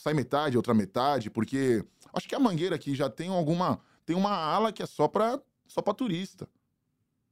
sai 0.00 0.14
metade, 0.14 0.56
outra 0.56 0.74
metade, 0.74 1.30
porque 1.30 1.84
acho 2.12 2.28
que 2.28 2.34
a 2.34 2.38
Mangueira 2.38 2.76
aqui 2.76 2.94
já 2.94 3.08
tem 3.08 3.28
alguma. 3.28 3.80
Tem 4.04 4.16
uma 4.16 4.32
ala 4.32 4.72
que 4.72 4.82
é 4.82 4.86
só 4.86 5.06
para 5.06 5.40
só 5.66 5.80
pra 5.80 5.94
turista. 5.94 6.48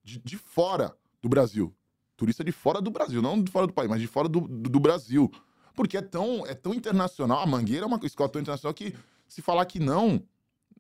De, 0.03 0.19
de 0.19 0.37
fora 0.37 0.97
do 1.21 1.29
Brasil. 1.29 1.75
Turista 2.17 2.43
de 2.43 2.53
fora 2.53 2.81
do 2.81 2.91
Brasil, 2.91 3.21
não 3.21 3.43
de 3.43 3.51
fora 3.51 3.67
do 3.67 3.73
país, 3.73 3.89
mas 3.89 4.01
de 4.01 4.07
fora 4.07 4.29
do, 4.29 4.41
do, 4.41 4.71
do 4.71 4.81
Brasil. 4.81 5.31
Porque 5.75 5.97
é 5.97 6.03
tão, 6.03 6.47
é 6.47 6.55
tão 6.55 6.75
internacional. 6.75 7.41
A 7.41 7.47
Mangueira 7.47 7.85
é 7.85 7.87
uma 7.87 8.01
escola 8.03 8.29
tão 8.29 8.41
internacional 8.41 8.75
que 8.75 8.95
se 9.29 9.43
falar 9.43 9.65
que 9.67 9.79
não, 9.79 10.23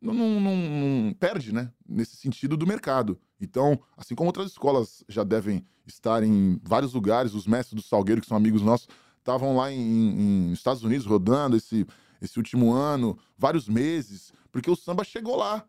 não, 0.00 0.14
não, 0.14 0.40
não, 0.40 1.14
perde, 1.14 1.52
né? 1.52 1.70
Nesse 1.86 2.16
sentido 2.16 2.56
do 2.56 2.66
mercado. 2.66 3.20
Então, 3.40 3.78
assim 3.96 4.14
como 4.14 4.28
outras 4.28 4.50
escolas 4.50 5.04
já 5.08 5.22
devem 5.22 5.64
estar 5.86 6.22
em 6.22 6.60
vários 6.64 6.94
lugares, 6.94 7.34
os 7.34 7.46
mestres 7.46 7.80
do 7.80 7.86
Salgueiro, 7.86 8.20
que 8.20 8.26
são 8.26 8.36
amigos 8.36 8.62
nossos, 8.62 8.88
estavam 9.28 9.56
lá 9.56 9.70
em, 9.70 9.78
em, 9.78 10.52
Estados 10.52 10.82
Unidos 10.82 11.04
rodando 11.04 11.54
esse, 11.54 11.86
esse 12.20 12.38
último 12.38 12.72
ano, 12.72 13.18
vários 13.36 13.68
meses, 13.68 14.32
porque 14.50 14.70
o 14.70 14.76
samba 14.76 15.04
chegou 15.04 15.36
lá, 15.36 15.66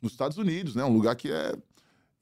nos 0.00 0.12
Estados 0.12 0.38
Unidos, 0.38 0.74
né? 0.74 0.82
Um 0.82 0.92
lugar 0.92 1.14
que 1.14 1.30
é. 1.30 1.54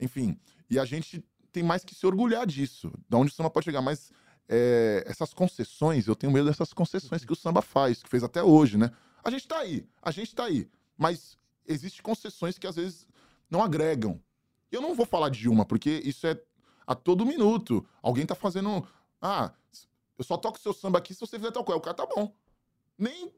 Enfim. 0.01 0.36
E 0.68 0.78
a 0.78 0.84
gente 0.84 1.24
tem 1.53 1.62
mais 1.62 1.84
que 1.84 1.95
se 1.95 2.05
orgulhar 2.07 2.47
disso, 2.47 2.93
de 3.09 3.16
onde 3.16 3.30
o 3.30 3.34
samba 3.34 3.49
pode 3.49 3.64
chegar. 3.64 3.80
Mas 3.80 4.11
é, 4.49 5.05
essas 5.07 5.32
concessões, 5.32 6.07
eu 6.07 6.16
tenho 6.16 6.32
medo 6.32 6.47
dessas 6.47 6.72
concessões 6.72 7.24
que 7.24 7.32
o 7.32 7.36
samba 7.36 7.62
faz, 7.62 8.03
que 8.03 8.09
fez 8.09 8.24
até 8.24 8.43
hoje, 8.43 8.76
né? 8.76 8.91
A 9.22 9.30
gente 9.30 9.47
tá 9.47 9.59
aí, 9.59 9.86
a 10.03 10.11
gente 10.11 10.34
tá 10.34 10.45
aí. 10.45 10.68
Mas 10.99 11.38
existem 11.66 12.03
concessões 12.03 12.59
que 12.59 12.66
às 12.66 12.76
vezes 12.76 13.07
não 13.49 13.62
agregam. 13.62 14.20
Eu 14.70 14.82
não 14.82 14.95
vou 14.95 15.07
falar 15.07 15.28
de 15.30 15.49
uma, 15.49 15.64
porque 15.64 16.03
isso 16.05 16.26
é 16.26 16.38
a 16.86 16.95
todo 16.95 17.24
minuto. 17.24 17.86
Alguém 18.03 18.26
tá 18.26 18.34
fazendo. 18.34 18.86
Ah, 19.22 19.53
eu 20.21 20.25
só 20.25 20.37
toco 20.37 20.61
seu 20.61 20.75
samba 20.75 20.99
aqui 20.99 21.14
se 21.14 21.21
você 21.21 21.39
fizer 21.39 21.51
tal 21.51 21.64
coisa. 21.64 21.79
O 21.79 21.81
cara 21.81 21.95
tá 21.95 22.05
bom. 22.05 22.31
Nem. 22.99 23.33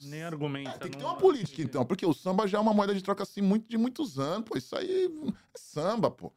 Nem 0.00 0.22
argumenta. 0.22 0.70
É, 0.70 0.78
tem 0.78 0.90
que 0.90 0.96
ter 0.96 1.04
uma 1.04 1.16
política, 1.16 1.60
então, 1.60 1.84
porque 1.84 2.06
o 2.06 2.14
samba 2.14 2.48
já 2.48 2.56
é 2.56 2.60
uma 2.60 2.72
moeda 2.72 2.94
de 2.94 3.02
troca 3.02 3.22
assim 3.22 3.42
muito, 3.42 3.68
de 3.68 3.76
muitos 3.76 4.18
anos, 4.18 4.48
pô. 4.48 4.56
Isso 4.56 4.74
aí 4.74 5.08
é 5.54 5.58
samba, 5.58 6.10
pô. 6.10 6.32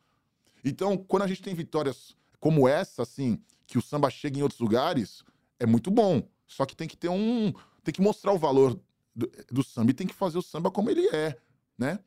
Então, 0.66 0.98
quando 0.98 1.24
a 1.24 1.28
gente 1.28 1.42
tem 1.42 1.56
vitórias 1.56 2.14
como 2.42 2.68
essa, 2.68 3.04
assim, 3.04 3.42
que 3.66 3.78
o 3.78 3.82
samba 3.82 4.10
chega 4.10 4.38
em 4.38 4.42
outros 4.42 4.60
lugares, 4.60 5.24
é 5.58 5.66
muito 5.66 5.90
bom. 5.90 6.28
Só 6.46 6.66
que 6.66 6.76
tem 6.76 6.88
que 6.88 6.98
ter 6.98 7.08
um. 7.08 7.54
Tem 7.82 7.94
que 7.94 8.02
mostrar 8.02 8.34
o 8.34 8.38
valor 8.38 8.78
do, 9.16 9.32
do 9.50 9.64
samba 9.64 9.92
e 9.92 9.94
tem 9.94 10.08
que 10.08 10.14
fazer 10.14 10.38
o 10.38 10.42
samba 10.42 10.70
como 10.70 10.90
ele 10.90 11.08
é, 11.08 11.38
né? 11.78 12.00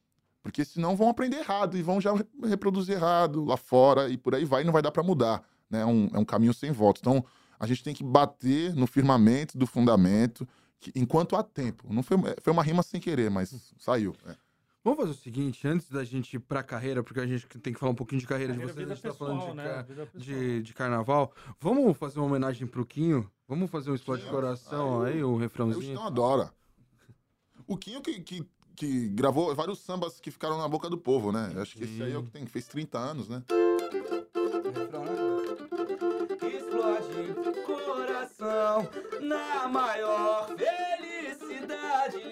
Porque 0.43 0.63
senão 0.63 0.95
vão 0.95 1.09
aprender 1.09 1.39
errado 1.39 1.79
e 1.79 1.83
vão 1.83 2.03
já 2.03 2.13
reproduzir 2.45 2.97
errado 2.97 3.47
lá 3.47 3.57
fora 3.57 4.11
e 4.11 4.19
por 4.19 4.35
aí 4.35 4.45
vai 4.45 4.61
e 4.61 4.65
não 4.67 4.75
vai 4.75 4.83
dar 4.83 4.91
para 4.91 5.03
mudar. 5.03 5.43
Né? 5.71 5.81
É, 5.81 5.87
um, 5.87 6.11
é 6.13 6.19
um 6.19 6.25
caminho 6.25 6.53
sem 6.53 6.71
volta. 6.71 7.01
Então, 7.01 7.25
a 7.63 7.67
gente 7.67 7.85
tem 7.85 7.95
que 7.95 8.03
bater 8.03 8.75
no 8.75 8.89
firmamento 8.89 9.57
do 9.57 9.69
fundamento 9.69 10.47
que, 10.81 10.91
enquanto 10.97 11.37
há 11.37 11.45
tempo. 11.45 11.95
Não 11.95 12.03
foi, 12.03 12.17
foi 12.43 12.53
uma 12.53 12.63
rima 12.63 12.83
sem 12.83 13.01
querer, 13.01 13.31
mas 13.31 13.73
saiu. 13.79 14.17
É. 14.27 14.35
Vamos 14.83 14.99
fazer 14.99 15.13
o 15.13 15.15
seguinte, 15.15 15.69
antes 15.69 15.89
da 15.89 16.03
gente 16.03 16.35
ir 16.35 16.41
pra 16.41 16.61
carreira, 16.61 17.05
porque 17.05 17.21
a 17.21 17.27
gente 17.27 17.47
tem 17.47 17.73
que 17.73 17.79
falar 17.79 17.93
um 17.93 17.95
pouquinho 17.95 18.21
de 18.21 18.27
carreira, 18.27 18.53
carreira 18.53 18.73
de 18.73 18.75
vocês, 18.75 18.91
a 18.91 18.95
gente 18.97 19.03
tá 19.05 19.11
pessoal, 19.11 19.39
falando 19.39 19.87
de, 19.87 19.95
né? 19.95 20.09
de, 20.13 20.63
de, 20.63 20.75
carnaval. 20.75 21.33
Vamos 21.61 21.97
fazer 21.97 22.19
uma 22.19 22.27
homenagem 22.27 22.67
pro 22.67 22.85
Quinho? 22.85 23.31
Vamos 23.47 23.71
fazer 23.71 23.93
um 23.93 23.95
explode 23.95 24.25
de 24.25 24.29
coração 24.29 25.03
aí, 25.05 25.15
aí, 25.15 25.23
o 25.23 25.37
refrãozinho? 25.37 25.95
Eu 25.95 26.03
adora. 26.03 26.53
O 27.65 27.77
Quinho 27.77 28.03
que, 28.03 28.21
que, 28.23 28.45
que, 28.75 29.09
gravou 29.11 29.55
vários 29.55 29.79
sambas 29.79 30.19
que 30.19 30.33
ficaram 30.33 30.59
na 30.59 30.67
boca 30.67 30.91
do 30.91 30.99
povo, 30.99 31.31
né? 31.31 31.55
Acho 31.59 31.77
que 31.77 31.85
esse 31.85 32.03
aí 32.03 32.13
é 32.13 32.19
o 32.19 32.25
que 32.25 32.33
tem, 32.33 32.45
fez 32.45 32.67
30 32.67 32.99
anos, 32.99 33.29
né? 33.29 33.41
Coração 38.73 38.89
na 39.21 39.69
maior 39.69 40.49
felicidade. 40.57 42.23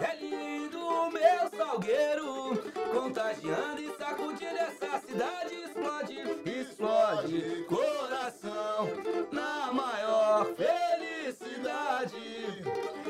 É 0.00 0.16
lindo 0.16 1.10
meu 1.10 1.50
salgueiro, 1.56 2.56
contagiando 2.92 3.80
e 3.82 3.92
sacudindo 3.98 4.56
essa 4.56 5.00
cidade. 5.00 5.54
Explode, 5.56 6.20
explode 6.46 7.64
coração 7.68 8.88
na 9.30 9.72
maior 9.72 10.46
felicidade. 10.54 12.16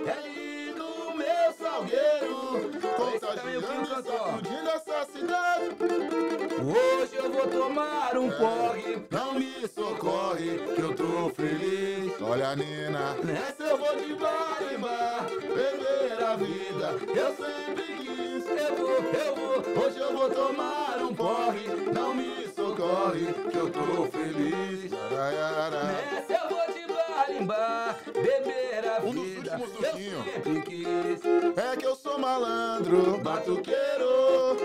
É 0.06 0.28
lindo 0.28 1.14
meu 1.14 1.52
salgueiro, 1.52 2.70
contagiando 2.96 3.82
e 3.82 4.02
sacudindo 4.02 4.70
essa 4.70 5.04
cidade. 5.12 6.39
Hoje 6.62 7.16
eu 7.16 7.32
vou 7.32 7.46
tomar 7.46 8.18
um 8.18 8.30
porre, 8.30 9.02
não 9.10 9.32
me 9.32 9.66
socorre, 9.66 10.58
que 10.74 10.82
eu 10.82 10.94
tô 10.94 11.30
feliz. 11.30 12.12
Olha, 12.20 12.54
Nina, 12.54 13.14
nessa 13.24 13.62
eu 13.62 13.78
vou 13.78 13.96
de 13.96 14.12
bar 14.14 14.58
em 14.70 14.78
bar, 14.78 15.26
beber 15.40 16.22
a 16.22 16.36
vida, 16.36 16.98
eu 17.18 17.34
sempre 17.34 17.84
quis. 17.96 18.44
Eu 18.46 18.76
vou, 18.76 18.90
eu 18.90 19.36
vou, 19.36 19.84
hoje 19.84 19.98
eu 19.98 20.12
vou 20.12 20.28
tomar 20.28 20.98
um 21.02 21.14
porre, 21.14 21.66
não 21.94 22.14
me 22.14 22.46
socorre, 22.54 23.32
que 23.50 23.56
eu 23.56 23.70
tô 23.70 24.04
feliz. 24.10 24.90
Nessa 24.90 26.44
eu 26.44 26.48
vou 26.50 26.74
de 26.74 26.86
bar 26.92 27.30
em 27.30 27.46
bar, 27.46 27.98
beber 28.04 28.86
a 28.86 29.02
um 29.02 29.12
vida, 29.12 29.60
eu 29.62 29.90
sempre 29.90 30.62
quis. 30.62 31.20
É 31.56 31.76
que 31.76 31.86
eu 31.86 31.96
sou 31.96 32.18
malandro, 32.18 33.18
batuqueiro, 33.18 34.56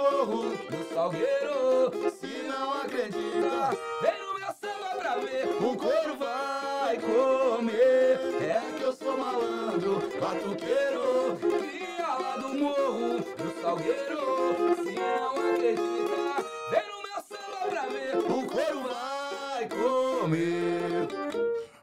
morro, 0.00 0.56
do 0.56 0.94
salgueiro. 0.94 2.10
Se 2.18 2.42
não 2.48 2.72
acredita, 2.72 3.70
vem 4.02 4.18
no 4.18 4.34
meu 4.38 4.52
samba 4.60 4.98
pra 4.98 5.16
ver, 5.16 5.46
o 5.46 5.76
couro 5.76 6.16
vai 6.18 6.98
comer. 6.98 8.18
É 8.40 8.60
que 8.76 8.82
eu 8.82 8.92
sou 8.92 9.18
malandro, 9.18 10.00
batuqueiro, 10.20 11.36
cria 11.40 12.06
lá 12.06 12.36
do 12.36 12.48
morro, 12.54 13.18
do 13.18 13.62
salgueiro. 13.62 14.76
Se 14.76 14.94
não 14.94 15.36
acredita, 15.36 16.44
vem 16.70 16.86
no 16.88 17.02
meu 17.02 17.20
samba 17.28 17.60
pra 17.68 17.86
ver, 17.86 18.16
o 18.18 18.46
couro 18.46 18.82
vai 18.88 19.68
comer. 19.68 21.08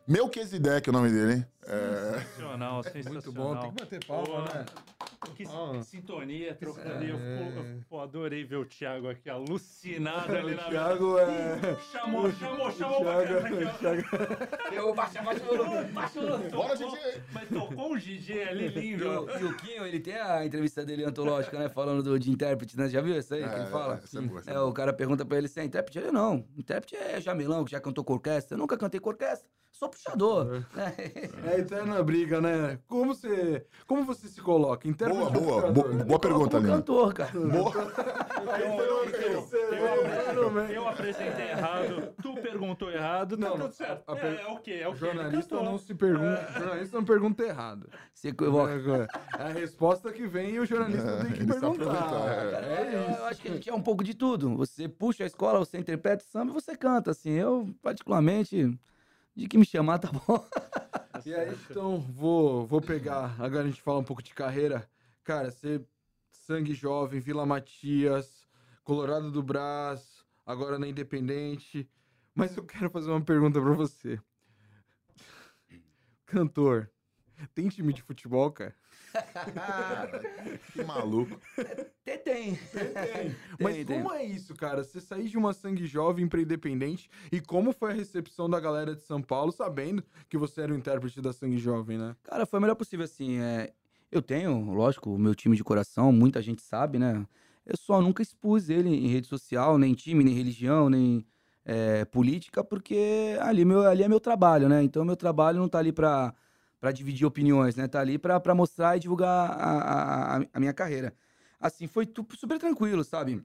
Melquisedeque 0.08 0.90
é 0.90 0.92
o 0.92 0.94
nome 0.94 1.12
dele, 1.12 1.34
hein? 1.34 1.46
É... 1.68 2.20
Sensacional, 2.20 2.84
sensacional. 2.84 3.14
Muito 3.14 3.32
bom, 3.32 3.56
tem 3.58 3.72
que 3.72 3.84
bater 3.84 4.06
palma, 4.06 4.26
Pô, 4.26 4.40
né? 4.42 4.66
Que 5.36 5.44
ah. 5.48 5.82
sintonia, 5.84 6.54
trocando. 6.54 7.04
É... 7.04 7.12
Eu, 7.12 7.18
eu, 7.18 7.82
eu, 7.90 8.00
adorei 8.00 8.44
ver 8.44 8.58
o 8.58 8.66
Thiago 8.66 9.10
aqui 9.10 9.30
alucinado 9.30 10.36
ali 10.36 10.56
na 10.56 10.64
Thiago 10.64 11.18
é. 11.18 11.78
Chamou, 11.92 12.32
chamou, 12.32 12.72
chamou 12.72 13.02
Thiago, 13.02 13.56
o 13.56 13.78
Thiago... 13.80 14.04
Eu 14.72 14.94
baixo, 14.94 15.24
baixo 15.24 15.44
o 15.44 15.58
volume, 15.58 15.92
baixo 15.92 16.20
o 16.20 16.22
volume. 16.22 16.50
Bora, 16.50 16.76
Gigi! 16.76 17.22
Mas 17.34 17.50
tocou 17.50 17.94
um 17.94 18.00
Gigi 18.00 18.42
ali 18.42 18.68
lindo. 18.68 19.04
E 19.04 19.08
o, 19.08 19.40
e 19.40 19.46
o 19.46 19.58
Quinho, 19.58 19.86
ele 19.86 20.00
tem 20.00 20.16
a 20.16 20.46
entrevista 20.46 20.86
dele 20.86 21.04
antológica, 21.04 21.58
né? 21.58 21.68
Falando 21.68 22.04
do, 22.04 22.20
de 22.20 22.30
intérprete, 22.30 22.78
né? 22.78 22.88
Já 22.88 23.02
viu 23.02 23.18
isso 23.18 23.34
aí 23.34 23.44
é, 23.44 23.50
que 23.50 23.56
ele 23.56 23.66
fala? 23.68 23.96
É, 23.96 24.18
é, 24.18 24.22
boa, 24.22 24.44
é, 24.46 24.60
o 24.60 24.72
cara 24.72 24.94
pergunta 24.94 25.26
pra 25.26 25.38
ele 25.38 25.48
se 25.48 25.60
é 25.60 25.64
intérprete. 25.64 25.98
Ele 25.98 26.12
não. 26.12 26.46
Intérprete 26.56 26.96
é 26.96 27.20
Jamilão, 27.20 27.66
que 27.66 27.72
já 27.72 27.80
cantou 27.80 28.04
com 28.04 28.14
orquestra. 28.14 28.56
Eu 28.56 28.60
nunca 28.60 28.78
cantei 28.78 29.00
com 29.00 29.10
orquestra. 29.10 29.50
Sou 29.78 29.90
puxador. 29.90 30.64
É, 30.76 31.30
é 31.46 31.54
a 31.54 31.60
eterna 31.60 32.02
briga, 32.02 32.42
né? 32.42 32.80
Como 32.88 33.14
você, 33.14 33.64
como 33.86 34.04
você 34.04 34.28
se 34.28 34.42
coloca? 34.42 34.88
Intérprete 34.88 35.32
boa, 35.34 35.62
boa, 35.62 35.72
boa, 35.72 36.04
boa 36.04 36.20
pergunta, 36.20 36.58
Lino. 36.58 36.78
cantor, 36.78 37.14
cara. 37.14 37.32
Boa. 37.32 37.72
Eu, 40.38 40.70
eu 40.70 40.88
apresentei 40.88 41.50
errado, 41.50 42.14
tu 42.22 42.34
perguntou 42.36 42.92
errado, 42.92 43.38
tá 43.38 43.50
não, 43.50 43.58
tudo 43.58 43.74
certo. 43.74 44.04
A, 44.08 44.14
a, 44.14 44.20
é, 44.20 44.42
é 44.42 44.48
o 44.48 44.58
quê? 44.60 44.72
É 44.82 44.88
o 44.88 44.94
quê? 44.94 45.00
Jornalista 45.00 45.56
não 45.62 45.78
se 45.78 45.94
pergunta, 45.94 46.48
é. 46.50 46.60
jornalista 46.60 46.98
não 46.98 47.06
pergunta 47.06 47.44
errado. 47.44 47.90
Se 48.14 48.30
equivoca. 48.30 48.72
É, 48.72 49.42
a 49.42 49.48
resposta 49.50 50.12
que 50.12 50.28
vem 50.28 50.52
e 50.52 50.60
o 50.60 50.66
jornalista 50.66 51.10
é, 51.10 51.24
tem 51.24 51.32
que 51.34 51.46
perguntar. 51.46 52.64
É, 52.64 52.96
é 52.96 53.16
eu 53.20 53.26
acho 53.26 53.42
que 53.42 53.48
a 53.48 53.52
gente 53.54 53.70
é 53.70 53.74
um 53.74 53.82
pouco 53.82 54.04
de 54.04 54.14
tudo. 54.14 54.56
Você 54.58 54.88
puxa 54.88 55.24
a 55.24 55.28
escola, 55.28 55.60
você 55.60 55.78
interpreta 55.78 56.24
o 56.24 56.28
samba 56.28 56.52
e 56.52 56.54
você 56.54 56.76
canta, 56.76 57.12
assim. 57.12 57.32
Eu, 57.32 57.74
particularmente, 57.82 58.78
de 59.38 59.48
que 59.48 59.58
me 59.58 59.66
chamar, 59.66 60.00
tá 60.00 60.12
bom. 60.12 60.44
e 61.24 61.34
aí, 61.34 61.56
então, 61.70 62.00
vou, 62.00 62.66
vou 62.66 62.82
pegar. 62.82 63.40
Agora 63.40 63.64
a 63.64 63.68
gente 63.68 63.82
fala 63.82 64.00
um 64.00 64.04
pouco 64.04 64.24
de 64.24 64.34
carreira. 64.34 64.90
Cara, 65.24 65.52
você, 65.52 65.86
sangue 66.32 66.74
jovem, 66.74 67.20
Vila 67.20 67.46
Matias, 67.46 68.48
Colorado 68.84 69.32
do 69.32 69.44
Brás, 69.44 70.26
agora 70.44 70.80
na 70.80 70.88
Independente. 70.88 71.88
Mas 72.34 72.58
eu 72.58 72.66
quero 72.66 72.90
fazer 72.90 73.12
uma 73.12 73.22
pergunta 73.22 73.62
para 73.62 73.74
você. 73.74 74.20
Cantor, 76.26 76.90
tem 77.54 77.68
time 77.70 77.94
de 77.94 78.02
futebol, 78.02 78.52
cara? 78.52 78.76
que 80.74 80.84
maluco. 80.84 81.40
Tem, 82.04 82.18
tem. 82.20 82.56
tem, 82.74 83.36
Mas 83.60 83.86
tem, 83.86 84.02
como 84.02 84.14
é 84.14 84.24
isso, 84.24 84.56
cara? 84.56 84.84
Você 84.84 85.00
sair 85.00 85.28
de 85.28 85.38
uma 85.38 85.54
sangue 85.54 85.86
jovem 85.86 86.28
pra 86.28 86.42
independente 86.42 87.10
e 87.32 87.42
como 87.42 87.74
foi 87.74 87.92
a 87.92 87.96
recepção 87.96 88.50
da 88.50 88.60
galera 88.60 88.96
de 88.96 89.02
São 89.02 89.22
Paulo 89.22 89.52
sabendo 89.52 90.04
que 90.30 90.38
você 90.38 90.62
era 90.62 90.74
o 90.74 90.78
intérprete 90.78 91.22
da 91.22 91.34
sangue 91.34 91.58
jovem, 91.58 91.98
né? 91.98 92.16
Cara, 92.24 92.46
foi 92.46 92.60
o 92.60 92.62
melhor 92.62 92.76
possível, 92.76 93.06
assim. 93.06 93.40
É... 93.40 93.74
Eu 94.12 94.22
tenho, 94.22 94.72
lógico, 94.72 95.14
o 95.14 95.20
meu 95.20 95.36
time 95.36 95.56
de 95.58 95.64
coração, 95.64 96.12
muita 96.12 96.42
gente 96.42 96.62
sabe, 96.62 96.98
né? 96.98 97.26
Eu 97.66 97.76
só 97.76 98.02
nunca 98.02 98.22
expus 98.24 98.70
ele 98.70 98.90
em 98.90 99.08
rede 99.08 99.28
social, 99.28 99.78
nem 99.78 99.94
time, 99.94 100.24
nem 100.24 100.34
religião, 100.34 100.90
nem 100.90 101.26
é, 101.66 102.06
política, 102.06 102.64
porque 102.64 103.38
ali, 103.42 103.66
meu, 103.66 103.82
ali 103.82 104.04
é 104.04 104.08
meu 104.08 104.22
trabalho, 104.22 104.70
né? 104.70 104.82
Então, 104.82 105.04
meu 105.04 105.18
trabalho 105.18 105.60
não 105.60 105.68
tá 105.68 105.80
ali 105.80 105.92
pra 105.92 106.34
para 106.80 106.92
dividir 106.92 107.26
opiniões, 107.26 107.76
né? 107.76 107.88
Tá 107.88 108.00
ali 108.00 108.18
para 108.18 108.56
mostrar 108.56 108.98
e 108.98 109.00
divulgar 109.00 109.52
a, 109.52 110.38
a, 110.38 110.42
a, 110.54 110.60
minha 110.60 110.74
carreira. 110.74 111.14
Assim, 111.60 111.88
foi 111.88 112.08
super 112.36 112.60
tranquilo, 112.60 113.04
sabe? 113.04 113.44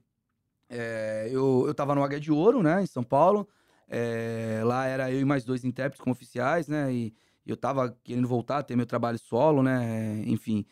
É, 0.69 1.27
eu, 1.31 1.65
eu 1.67 1.73
tava 1.73 1.95
no 1.95 2.03
Águia 2.03 2.19
de 2.19 2.31
Ouro, 2.31 2.61
né, 2.61 2.81
em 2.81 2.87
São 2.87 3.03
Paulo. 3.03 3.47
É, 3.87 4.61
lá 4.63 4.85
era 4.85 5.11
eu 5.11 5.19
e 5.19 5.25
mais 5.25 5.43
dois 5.43 5.63
intérpretes 5.63 6.01
como 6.01 6.13
oficiais, 6.13 6.67
né? 6.67 6.91
E, 6.93 7.13
e 7.45 7.49
eu 7.49 7.57
tava 7.57 7.97
querendo 8.03 8.27
voltar, 8.27 8.63
ter 8.63 8.75
meu 8.75 8.85
trabalho 8.85 9.19
solo, 9.19 9.61
né? 9.61 10.23
Enfim. 10.25 10.65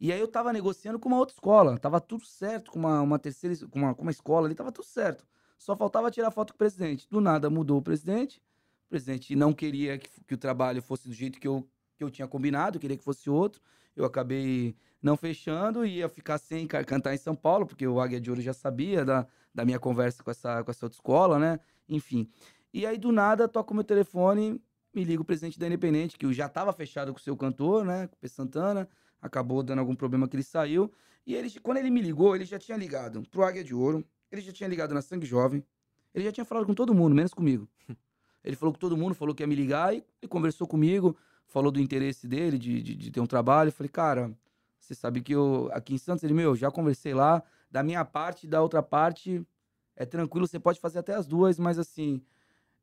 E 0.00 0.12
aí 0.12 0.20
eu 0.20 0.28
tava 0.28 0.52
negociando 0.52 0.98
com 0.98 1.08
uma 1.08 1.18
outra 1.18 1.34
escola. 1.34 1.78
Tava 1.78 2.00
tudo 2.00 2.24
certo 2.24 2.70
com 2.70 2.78
uma, 2.78 3.00
uma 3.00 3.18
terceira, 3.18 3.56
com 3.68 3.78
uma, 3.78 3.94
com 3.94 4.02
uma 4.02 4.10
escola 4.10 4.46
ali, 4.46 4.54
tava 4.54 4.70
tudo 4.70 4.86
certo. 4.86 5.24
Só 5.58 5.76
faltava 5.76 6.10
tirar 6.10 6.30
foto 6.30 6.52
com 6.52 6.56
o 6.56 6.58
presidente. 6.58 7.08
Do 7.10 7.20
nada 7.20 7.50
mudou 7.50 7.78
o 7.78 7.82
presidente. 7.82 8.40
O 8.86 8.90
presidente 8.90 9.34
não 9.34 9.52
queria 9.52 9.98
que, 9.98 10.08
que 10.24 10.34
o 10.34 10.38
trabalho 10.38 10.80
fosse 10.80 11.08
do 11.08 11.14
jeito 11.14 11.40
que 11.40 11.48
eu, 11.48 11.68
que 11.98 12.04
eu 12.04 12.10
tinha 12.10 12.28
combinado, 12.28 12.78
queria 12.78 12.96
que 12.96 13.02
fosse 13.02 13.28
outro. 13.28 13.60
Eu 13.96 14.04
acabei 14.04 14.76
não 15.02 15.16
fechando 15.16 15.84
e 15.84 15.96
ia 15.96 16.08
ficar 16.08 16.38
sem 16.38 16.66
cantar 16.66 17.12
em 17.12 17.18
São 17.18 17.34
Paulo, 17.34 17.66
porque 17.66 17.86
o 17.86 18.00
Águia 18.00 18.20
de 18.20 18.30
Ouro 18.30 18.40
já 18.40 18.52
sabia 18.52 19.04
da, 19.04 19.26
da 19.52 19.64
minha 19.64 19.78
conversa 19.78 20.22
com 20.22 20.30
essa, 20.30 20.62
com 20.62 20.70
essa 20.70 20.86
outra 20.86 20.96
escola, 20.96 21.38
né? 21.38 21.58
Enfim. 21.88 22.30
E 22.72 22.86
aí, 22.86 22.96
do 22.96 23.10
nada, 23.10 23.48
toca 23.48 23.72
o 23.72 23.74
meu 23.74 23.84
telefone, 23.84 24.62
me 24.94 25.02
liga 25.04 25.20
o 25.20 25.24
presidente 25.24 25.58
da 25.58 25.66
Independente, 25.66 26.16
que 26.16 26.32
já 26.32 26.46
estava 26.46 26.72
fechado 26.72 27.12
com 27.12 27.18
o 27.18 27.22
seu 27.22 27.36
cantor, 27.36 27.84
né? 27.84 28.06
Com 28.06 28.14
o 28.14 28.18
P. 28.18 28.28
Santana. 28.28 28.88
Acabou 29.20 29.62
dando 29.62 29.80
algum 29.80 29.96
problema 29.96 30.28
que 30.28 30.36
ele 30.36 30.44
saiu. 30.44 30.92
E 31.26 31.34
ele, 31.34 31.50
quando 31.60 31.78
ele 31.78 31.90
me 31.90 32.00
ligou, 32.00 32.36
ele 32.36 32.44
já 32.44 32.58
tinha 32.58 32.78
ligado 32.78 33.22
pro 33.30 33.42
Águia 33.42 33.64
de 33.64 33.74
Ouro, 33.74 34.04
ele 34.30 34.40
já 34.40 34.52
tinha 34.52 34.68
ligado 34.68 34.94
na 34.94 35.02
Sangue 35.02 35.26
Jovem, 35.26 35.64
ele 36.14 36.24
já 36.24 36.32
tinha 36.32 36.44
falado 36.44 36.66
com 36.66 36.74
todo 36.74 36.94
mundo, 36.94 37.14
menos 37.14 37.34
comigo. 37.34 37.68
Ele 38.44 38.56
falou 38.56 38.72
com 38.72 38.78
todo 38.78 38.96
mundo, 38.96 39.14
falou 39.14 39.34
que 39.34 39.42
ia 39.42 39.46
me 39.46 39.54
ligar 39.54 39.94
e, 39.94 40.02
e 40.22 40.28
conversou 40.28 40.66
comigo 40.66 41.14
falou 41.48 41.72
do 41.72 41.80
interesse 41.80 42.26
dele 42.26 42.58
de, 42.58 42.80
de, 42.80 42.94
de 42.94 43.10
ter 43.10 43.20
um 43.20 43.26
trabalho. 43.26 43.68
Eu 43.68 43.72
falei, 43.72 43.90
cara, 43.90 44.30
você 44.78 44.94
sabe 44.94 45.20
que 45.20 45.34
eu 45.34 45.68
aqui 45.72 45.94
em 45.94 45.98
Santos, 45.98 46.22
ele, 46.22 46.34
meu, 46.34 46.54
já 46.54 46.70
conversei 46.70 47.14
lá. 47.14 47.42
Da 47.70 47.82
minha 47.82 48.04
parte, 48.04 48.46
da 48.46 48.62
outra 48.62 48.82
parte, 48.82 49.44
é 49.96 50.06
tranquilo, 50.06 50.46
você 50.46 50.58
pode 50.58 50.80
fazer 50.80 51.00
até 51.00 51.14
as 51.14 51.26
duas, 51.26 51.58
mas 51.58 51.78
assim, 51.78 52.22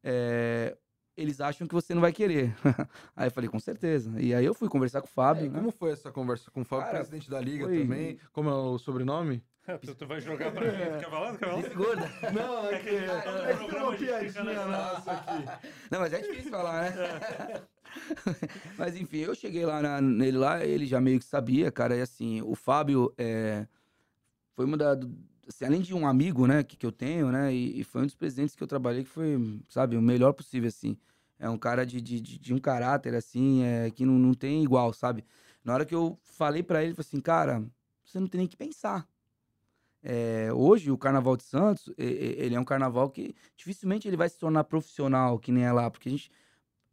é, 0.04 0.78
eles 1.18 1.42
acham 1.42 1.66
que 1.66 1.74
você 1.74 1.94
não 1.94 2.02
vai 2.02 2.12
querer. 2.12 2.56
aí 3.16 3.28
eu 3.28 3.32
falei, 3.32 3.50
com 3.50 3.60
certeza. 3.60 4.20
E 4.22 4.34
aí 4.34 4.46
eu 4.46 4.54
fui 4.54 4.68
conversar 4.68 5.02
com 5.02 5.08
o 5.08 5.10
Fábio. 5.10 5.46
É, 5.46 5.50
né? 5.50 5.58
Como 5.58 5.72
foi 5.72 5.92
essa 5.92 6.12
conversa 6.12 6.52
com 6.52 6.62
o 6.62 6.66
Fábio, 6.66 6.86
Cara, 6.86 6.98
presidente 6.98 7.30
da 7.30 7.40
Liga 7.40 7.66
foi... 7.66 7.80
também? 7.80 8.20
Como 8.32 8.50
é 8.50 8.54
o 8.54 8.78
sobrenome? 8.78 9.44
tu, 9.82 9.96
tu 9.96 10.06
vai 10.06 10.22
jogar 10.22 10.52
pra 10.52 10.72
mim, 10.72 10.98
fica 10.98 11.10
falando? 11.10 11.34
Fica 11.34 11.48
falando? 11.48 11.76
Gorda. 11.76 12.12
Não, 12.32 12.70
é 12.70 12.80
que 12.80 12.90
é, 12.90 13.06
é, 13.06 13.58
que 13.58 13.76
uma 13.76 13.96
piadinha 13.96 14.66
nossa 14.66 15.12
aqui. 15.12 15.70
Não, 15.90 16.00
mas 16.00 16.14
é 16.14 16.22
difícil 16.22 16.52
falar, 16.52 16.92
né? 16.92 17.62
mas 18.78 18.96
enfim, 18.96 19.20
eu 19.20 19.36
cheguei 19.36 19.66
lá 19.66 19.82
na, 19.82 20.02
nele 20.02 20.38
lá, 20.38 20.66
ele 20.66 20.86
já 20.86 21.00
meio 21.00 21.20
que 21.20 21.26
sabia, 21.26 21.72
cara, 21.72 21.96
e 21.96 22.02
assim, 22.02 22.42
o 22.42 22.56
Fábio 22.56 23.14
é, 23.18 23.68
foi 24.54 24.66
uma 24.66 24.78
da... 24.78 24.98
Assim, 25.48 25.66
além 25.66 25.82
de 25.82 25.94
um 25.94 26.08
amigo, 26.08 26.48
né, 26.48 26.64
que, 26.64 26.76
que 26.76 26.86
eu 26.86 26.92
tenho, 26.92 27.32
né, 27.32 27.54
e, 27.54 27.80
e, 27.80 27.84
foi 27.84 28.02
um 28.02 28.06
dos 28.06 28.16
presidentes 28.16 28.56
que 28.56 28.64
eu 28.64 28.68
trabalhei 28.68 29.04
que 29.04 29.10
foi, 29.10 29.62
sabe, 29.70 29.96
o 29.96 30.02
melhor 30.02 30.34
possível, 30.34 30.68
assim. 30.68 30.98
É 31.38 31.48
um 31.50 31.58
cara 31.58 31.86
de, 31.86 32.02
de, 32.02 32.20
de, 32.20 32.40
de 32.40 32.54
um 32.54 32.58
caráter, 32.58 33.14
assim, 33.14 33.64
é, 33.64 33.92
que 33.92 34.06
não, 34.06 34.14
não 34.14 34.34
tem 34.34 34.64
igual, 34.64 34.92
sabe? 34.92 35.24
Na 35.64 35.74
hora 35.74 35.86
que 35.86 35.94
eu 35.94 36.18
falei 36.24 36.64
para 36.64 36.80
ele, 36.80 36.90
ele 36.90 36.96
falou 36.96 37.08
assim, 37.08 37.20
cara, 37.20 37.64
você 38.04 38.20
não 38.20 38.28
tem 38.28 38.40
nem 38.40 38.48
que 38.48 38.58
pensar. 38.58 39.08
É, 40.02 40.54
hoje, 40.54 40.92
o 40.92 40.98
Carnaval 40.98 41.36
de 41.36 41.44
Santos, 41.44 41.92
ele 41.98 42.54
é 42.54 42.60
um 42.60 42.64
carnaval 42.64 43.10
que 43.10 43.36
dificilmente 43.58 44.08
ele 44.08 44.16
vai 44.16 44.30
se 44.30 44.38
tornar 44.38 44.64
profissional, 44.64 45.40
que 45.40 45.52
nem 45.52 45.64
é 45.64 45.72
lá, 45.72 45.90
porque 45.90 46.10
a 46.10 46.12
gente... 46.12 46.32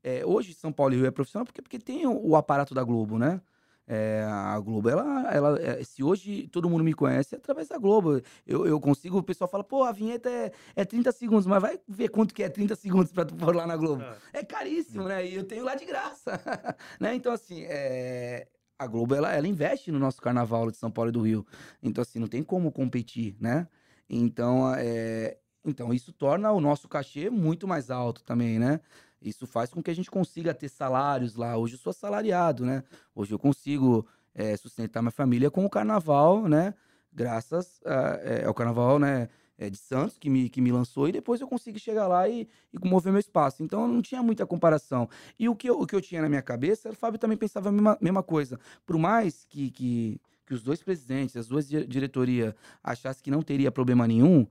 É, 0.03 0.25
hoje, 0.27 0.55
São 0.55 0.73
Paulo 0.73 0.95
e 0.95 0.97
Rio 0.97 1.07
é 1.07 1.11
profissional 1.11 1.45
porque, 1.45 1.63
porque 1.63 1.79
tem 1.79 2.07
o, 2.07 2.29
o 2.29 2.37
aparato 2.37 2.75
da 2.75 2.83
Globo, 2.83 3.19
né? 3.19 3.41
É, 3.87 4.25
a 4.29 4.59
Globo, 4.61 4.89
ela, 4.89 5.31
ela 5.33 5.61
é, 5.61 5.83
se 5.83 6.03
hoje 6.03 6.49
todo 6.49 6.71
mundo 6.71 6.85
me 6.85 6.95
conhece, 6.95 7.35
é 7.35 7.39
através 7.39 7.69
da 7.69 7.79
Globo. 7.79 8.21
Eu, 8.47 8.67
eu 8.67 8.81
consigo, 8.81 9.19
o 9.19 9.23
pessoal 9.23 9.49
fala, 9.49 9.65
pô, 9.65 9.83
a 9.83 9.93
vinheta 9.93 10.31
é, 10.31 10.53
é 10.77 10.85
30 10.85 11.11
segundos, 11.13 11.47
mas 11.47 11.61
vai 11.61 11.79
ver 11.89 12.09
quanto 12.09 12.33
que 12.33 12.43
é 12.43 12.49
30 12.49 12.77
segundos 12.77 13.13
pra 13.13 13.25
tu 13.25 13.35
pôr 13.35 13.55
lá 13.55 13.67
na 13.67 13.77
Globo. 13.77 14.03
É, 14.33 14.41
é 14.41 14.45
caríssimo, 14.45 15.05
né? 15.05 15.27
E 15.27 15.35
eu 15.35 15.45
tenho 15.45 15.65
lá 15.65 15.75
de 15.75 15.85
graça. 15.85 16.41
né? 16.99 17.15
Então, 17.15 17.33
assim, 17.33 17.63
é, 17.65 18.47
a 18.79 18.87
Globo 18.87 19.15
ela, 19.15 19.33
ela 19.33 19.49
investe 19.49 19.91
no 19.91 19.99
nosso 19.99 20.23
carnaval 20.23 20.71
de 20.71 20.77
São 20.77 20.91
Paulo 20.91 21.11
e 21.11 21.13
do 21.13 21.21
Rio. 21.21 21.47
Então, 21.83 22.03
assim, 22.03 22.19
não 22.19 22.29
tem 22.29 22.43
como 22.43 22.71
competir, 22.71 23.37
né? 23.41 23.67
Então, 24.09 24.73
é, 24.77 25.39
então 25.65 25.93
isso 25.93 26.13
torna 26.13 26.53
o 26.53 26.61
nosso 26.61 26.89
cachê 26.89 27.29
muito 27.31 27.67
mais 27.67 27.91
alto 27.91 28.23
também, 28.23 28.59
né? 28.59 28.81
Isso 29.23 29.47
faz 29.47 29.71
com 29.71 29.83
que 29.83 29.91
a 29.91 29.95
gente 29.95 30.11
consiga 30.11 30.53
ter 30.53 30.69
salários 30.69 31.37
lá. 31.37 31.57
Hoje 31.57 31.75
eu 31.75 31.79
sou 31.79 31.91
assalariado, 31.91 32.65
né? 32.65 32.83
Hoje 33.15 33.33
eu 33.33 33.39
consigo 33.39 34.07
é, 34.35 34.57
sustentar 34.57 35.03
minha 35.03 35.11
família 35.13 35.51
com 35.51 35.65
o 35.65 35.71
carnaval, 35.71 36.49
né? 36.49 36.75
Graças 37.13 37.81
é, 37.85 38.45
ao 38.45 38.55
carnaval, 38.55 38.99
né? 38.99 39.29
é, 39.63 39.71
de 39.71 39.77
Santos, 39.77 40.19
que 40.19 40.29
me, 40.29 40.49
que 40.49 40.61
me 40.61 40.73
lançou, 40.73 41.09
e 41.09 41.13
depois 41.13 41.41
eu 41.41 41.47
consegui 41.47 41.79
chegar 41.79 42.07
lá 42.07 42.29
e, 42.29 42.49
e 42.73 42.89
mover 42.89 43.13
meu 43.13 43.21
espaço. 43.21 43.63
Então 43.63 43.87
não 43.87 44.03
tinha 44.03 44.23
muita 44.23 44.47
comparação. 44.47 45.09
E 45.39 45.49
o 45.49 45.55
que 45.55 45.71
eu, 45.71 45.81
o 45.81 45.87
que 45.87 45.95
eu 45.95 46.01
tinha 46.01 46.21
na 46.21 46.29
minha 46.29 46.43
cabeça, 46.43 46.91
o 46.91 46.95
Fábio 46.95 47.19
também 47.19 47.37
pensava 47.37 47.69
a 47.69 47.73
mesma, 47.73 47.99
mesma 48.01 48.23
coisa. 48.23 48.59
Por 48.85 48.99
mais 48.99 49.45
que, 49.49 49.71
que, 49.71 50.21
que 50.47 50.55
os 50.55 50.63
dois 50.63 50.83
presidentes, 50.83 51.37
as 51.37 51.47
duas 51.47 51.69
diretorias 51.69 52.55
achassem 52.83 53.23
que 53.23 53.31
não 53.31 53.43
teria 53.43 53.71
problema 53.71 54.07
nenhum, 54.07 54.47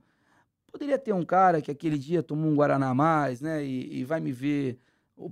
poderia 0.72 0.98
ter 0.98 1.12
um 1.12 1.24
cara 1.24 1.60
que 1.60 1.70
aquele 1.70 1.98
dia 1.98 2.22
tomou 2.22 2.50
um 2.50 2.56
Guaraná 2.56 2.88
a 2.88 2.94
mais, 2.94 3.40
né, 3.40 3.64
e, 3.64 4.00
e 4.00 4.04
vai 4.04 4.20
me 4.20 4.32
ver 4.32 4.78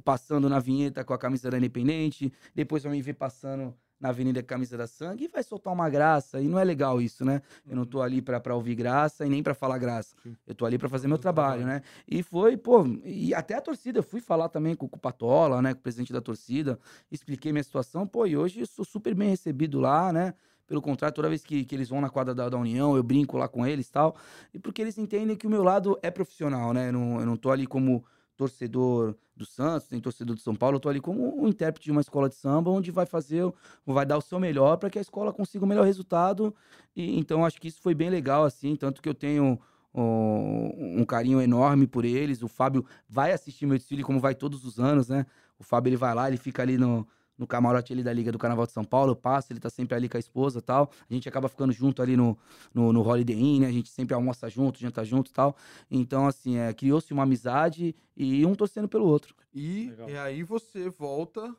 passando 0.04 0.48
na 0.48 0.60
vinheta 0.60 1.02
com 1.02 1.14
a 1.14 1.18
camisa 1.18 1.50
da 1.50 1.56
Independente, 1.56 2.32
depois 2.54 2.82
vai 2.82 2.92
me 2.92 3.02
ver 3.02 3.14
passando 3.14 3.74
na 4.00 4.08
Avenida 4.08 4.42
Camisa 4.42 4.78
da 4.78 4.86
Sangue 4.86 5.24
e 5.24 5.28
vai 5.28 5.42
soltar 5.42 5.72
uma 5.72 5.88
graça. 5.90 6.40
E 6.40 6.48
não 6.48 6.58
é 6.58 6.64
legal 6.64 7.02
isso, 7.02 7.22
né? 7.22 7.42
Eu 7.68 7.76
não 7.76 7.84
tô 7.84 7.98
uhum. 7.98 8.04
ali 8.04 8.22
pra, 8.22 8.40
pra 8.40 8.54
ouvir 8.54 8.74
graça 8.74 9.26
e 9.26 9.28
nem 9.28 9.42
pra 9.42 9.54
falar 9.54 9.76
graça. 9.76 10.16
Eu 10.46 10.54
tô 10.54 10.64
ali 10.64 10.78
pra 10.78 10.88
fazer 10.88 11.06
meu 11.06 11.18
trabalho, 11.18 11.66
né? 11.66 11.82
E 12.08 12.22
foi, 12.22 12.56
pô, 12.56 12.86
e 13.04 13.34
até 13.34 13.54
a 13.54 13.60
torcida, 13.60 13.98
eu 13.98 14.02
fui 14.02 14.22
falar 14.22 14.48
também 14.48 14.74
com, 14.74 14.88
com 14.88 14.96
o 14.96 15.00
Patola, 15.00 15.60
né? 15.60 15.74
Com 15.74 15.80
o 15.80 15.82
presidente 15.82 16.14
da 16.14 16.20
torcida, 16.22 16.78
expliquei 17.10 17.52
minha 17.52 17.62
situação, 17.62 18.06
pô, 18.06 18.26
e 18.26 18.36
hoje 18.36 18.60
eu 18.60 18.66
sou 18.66 18.86
super 18.86 19.14
bem 19.14 19.28
recebido 19.28 19.78
lá, 19.78 20.10
né? 20.12 20.32
Pelo 20.70 20.80
contrário, 20.80 21.12
toda 21.12 21.28
vez 21.28 21.42
que, 21.42 21.64
que 21.64 21.74
eles 21.74 21.88
vão 21.88 22.00
na 22.00 22.08
quadra 22.08 22.32
da, 22.32 22.48
da 22.48 22.56
União, 22.56 22.94
eu 22.94 23.02
brinco 23.02 23.36
lá 23.36 23.48
com 23.48 23.66
eles 23.66 23.88
e 23.88 23.90
tal. 23.90 24.14
E 24.54 24.58
porque 24.60 24.80
eles 24.80 24.96
entendem 24.98 25.34
que 25.36 25.44
o 25.44 25.50
meu 25.50 25.64
lado 25.64 25.98
é 26.00 26.12
profissional, 26.12 26.72
né? 26.72 26.90
Eu 26.90 26.92
não, 26.92 27.18
eu 27.18 27.26
não 27.26 27.36
tô 27.36 27.50
ali 27.50 27.66
como 27.66 28.04
torcedor 28.36 29.16
do 29.34 29.44
Santos, 29.44 29.88
tem 29.88 29.98
torcedor 29.98 30.36
do 30.36 30.40
São 30.40 30.54
Paulo, 30.54 30.76
eu 30.76 30.80
tô 30.80 30.88
ali 30.88 31.00
como 31.00 31.42
um 31.42 31.48
intérprete 31.48 31.86
de 31.86 31.90
uma 31.90 32.00
escola 32.00 32.28
de 32.28 32.36
samba, 32.36 32.70
onde 32.70 32.92
vai 32.92 33.04
fazer, 33.04 33.52
vai 33.84 34.06
dar 34.06 34.16
o 34.16 34.20
seu 34.20 34.38
melhor 34.38 34.76
para 34.76 34.88
que 34.88 34.96
a 34.96 35.02
escola 35.02 35.32
consiga 35.32 35.64
o 35.64 35.68
melhor 35.68 35.84
resultado. 35.84 36.54
E 36.94 37.18
então 37.18 37.44
acho 37.44 37.60
que 37.60 37.66
isso 37.66 37.82
foi 37.82 37.92
bem 37.92 38.08
legal 38.08 38.44
assim, 38.44 38.76
tanto 38.76 39.02
que 39.02 39.08
eu 39.08 39.14
tenho 39.14 39.58
um, 39.92 41.00
um 41.00 41.04
carinho 41.04 41.42
enorme 41.42 41.88
por 41.88 42.04
eles. 42.04 42.44
O 42.44 42.48
Fábio 42.48 42.86
vai 43.08 43.32
assistir 43.32 43.66
meu 43.66 43.76
desfile 43.76 44.04
como 44.04 44.20
vai 44.20 44.36
todos 44.36 44.64
os 44.64 44.78
anos, 44.78 45.08
né? 45.08 45.26
O 45.58 45.64
Fábio 45.64 45.90
ele 45.90 45.96
vai 45.96 46.14
lá, 46.14 46.28
ele 46.28 46.36
fica 46.36 46.62
ali 46.62 46.78
no 46.78 47.04
no 47.40 47.46
camarote 47.46 47.90
ali 47.90 48.02
da 48.02 48.12
Liga 48.12 48.30
do 48.30 48.38
Carnaval 48.38 48.66
de 48.66 48.72
São 48.72 48.84
Paulo, 48.84 49.12
eu 49.12 49.16
passo, 49.16 49.50
ele 49.50 49.58
tá 49.58 49.70
sempre 49.70 49.94
ali 49.96 50.10
com 50.10 50.18
a 50.18 50.20
esposa 50.20 50.58
e 50.58 50.62
tal. 50.62 50.90
A 51.08 51.14
gente 51.14 51.26
acaba 51.26 51.48
ficando 51.48 51.72
junto 51.72 52.02
ali 52.02 52.14
no, 52.14 52.38
no, 52.74 52.92
no 52.92 53.00
Holiday 53.00 53.34
Inn, 53.34 53.60
né? 53.60 53.66
A 53.66 53.72
gente 53.72 53.88
sempre 53.88 54.14
almoça 54.14 54.46
junto, 54.50 54.78
janta 54.78 55.02
junto 55.02 55.30
e 55.30 55.32
tal. 55.32 55.56
Então, 55.90 56.26
assim, 56.26 56.58
é, 56.58 56.70
criou-se 56.74 57.10
uma 57.14 57.22
amizade 57.22 57.96
e 58.14 58.44
um 58.44 58.54
torcendo 58.54 58.86
pelo 58.86 59.06
outro. 59.06 59.34
E, 59.54 59.90
e 60.06 60.18
aí 60.18 60.42
você 60.42 60.90
volta 60.90 61.56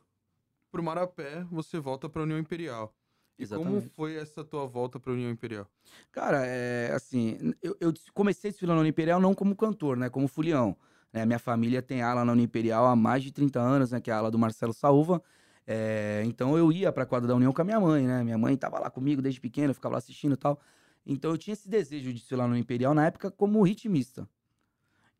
pro 0.70 0.84
Marapé, 0.84 1.44
você 1.50 1.80
volta 1.80 2.08
pra 2.08 2.22
União 2.22 2.38
Imperial. 2.38 2.94
E 3.36 3.42
Exatamente. 3.42 3.74
como 3.74 3.90
foi 3.90 4.14
essa 4.14 4.44
tua 4.44 4.64
volta 4.66 5.00
para 5.00 5.10
a 5.10 5.14
União 5.14 5.30
Imperial? 5.30 5.66
Cara, 6.12 6.46
é 6.46 6.92
assim, 6.92 7.52
eu, 7.60 7.76
eu 7.80 7.92
comecei 8.14 8.52
desfilando 8.52 8.76
na 8.76 8.80
União 8.82 8.90
Imperial 8.90 9.20
não 9.20 9.34
como 9.34 9.56
cantor, 9.56 9.96
né, 9.96 10.08
como 10.08 10.28
fulião. 10.28 10.76
Né? 11.12 11.26
Minha 11.26 11.40
família 11.40 11.82
tem 11.82 12.02
ala 12.02 12.24
na 12.24 12.32
União 12.32 12.44
Imperial 12.44 12.86
há 12.86 12.94
mais 12.94 13.24
de 13.24 13.32
30 13.32 13.58
anos, 13.58 13.90
né, 13.90 14.00
que 14.00 14.12
é 14.12 14.14
a 14.14 14.18
ala 14.18 14.30
do 14.30 14.38
Marcelo 14.38 14.72
Saúva. 14.72 15.20
É, 15.66 16.22
então 16.26 16.56
eu 16.56 16.72
ia 16.72 16.92
pra 16.92 17.06
quadra 17.06 17.28
da 17.28 17.34
União 17.34 17.52
com 17.52 17.62
a 17.62 17.64
minha 17.64 17.80
mãe, 17.80 18.06
né? 18.06 18.22
Minha 18.24 18.38
mãe 18.38 18.56
tava 18.56 18.78
lá 18.78 18.90
comigo 18.90 19.22
desde 19.22 19.40
pequena, 19.40 19.70
eu 19.70 19.74
ficava 19.74 19.94
lá 19.94 19.98
assistindo 19.98 20.34
e 20.34 20.36
tal. 20.36 20.60
Então 21.06 21.30
eu 21.30 21.38
tinha 21.38 21.52
esse 21.54 21.68
desejo 21.68 22.08
de 22.08 22.14
desfilar 22.14 22.48
no 22.48 22.56
Imperial 22.56 22.94
na 22.94 23.06
época 23.06 23.30
como 23.30 23.62
ritmista. 23.62 24.28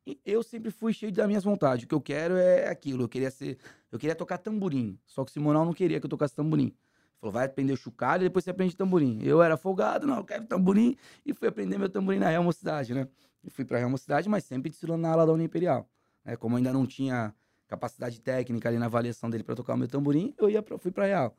E 0.07 0.21
eu 0.25 0.43
sempre 0.43 0.71
fui 0.71 0.93
cheio 0.93 1.13
das 1.13 1.27
minhas 1.27 1.45
vontades. 1.45 1.85
O 1.85 1.89
que 1.89 1.95
eu 1.95 2.01
quero 2.01 2.37
é 2.37 2.69
aquilo. 2.69 3.05
Eu 3.05 3.09
queria 3.09 3.31
ser. 3.31 3.59
Eu 3.91 3.99
queria 3.99 4.15
tocar 4.17 4.39
tamborim. 4.39 4.99
Só 5.07 5.25
que 5.25 5.31
o 5.31 5.33
Simonal 5.33 5.65
não 5.65 5.73
queria 5.73 6.01
que 6.01 6.07
eu 6.07 6.11
tocasse 6.11 6.35
tamborim. 6.35 6.75
Falou, 7.21 7.33
vai 7.33 7.47
aprender 7.47 7.73
o 7.73 7.77
chocalho 7.77 8.23
e 8.23 8.25
depois 8.25 8.45
você 8.45 8.51
aprende 8.51 8.77
tamborim. 8.77 9.21
Eu 9.23 9.41
era 9.41 9.57
folgado, 9.57 10.07
não, 10.09 10.17
eu 10.17 10.25
quero 10.25 10.45
tamborim. 10.45 10.97
E 11.25 11.33
fui 11.33 11.47
aprender 11.47 11.79
meu 11.79 11.89
tamborim 11.89 12.19
na 12.19 12.29
Real 12.29 12.43
Mocidade, 12.43 12.93
né? 12.93 13.07
E 13.45 13.51
fui 13.51 13.65
pra 13.65 13.79
Real 13.79 13.91
Mocidade, 13.91 14.29
mas 14.29 14.43
sempre 14.43 14.71
desfilando 14.71 15.03
na 15.03 15.13
ala 15.13 15.25
da 15.25 15.33
União 15.33 15.47
Imperial. 15.47 15.89
É, 16.25 16.37
como 16.37 16.57
ainda 16.57 16.73
não 16.73 16.85
tinha 16.85 17.33
capacidade 17.73 18.21
técnica 18.21 18.69
ali 18.69 18.79
na 18.79 18.87
avaliação 18.87 19.31
dele 19.31 19.43
para 19.43 19.55
tocar 19.55 19.75
o 19.75 19.77
meu 19.79 19.89
tamborim, 19.89 20.35
eu 20.39 20.51
ia 20.51 20.63
pra, 20.63 20.79
fui 20.79 20.91
para 20.91 21.07
Real. 21.07 21.35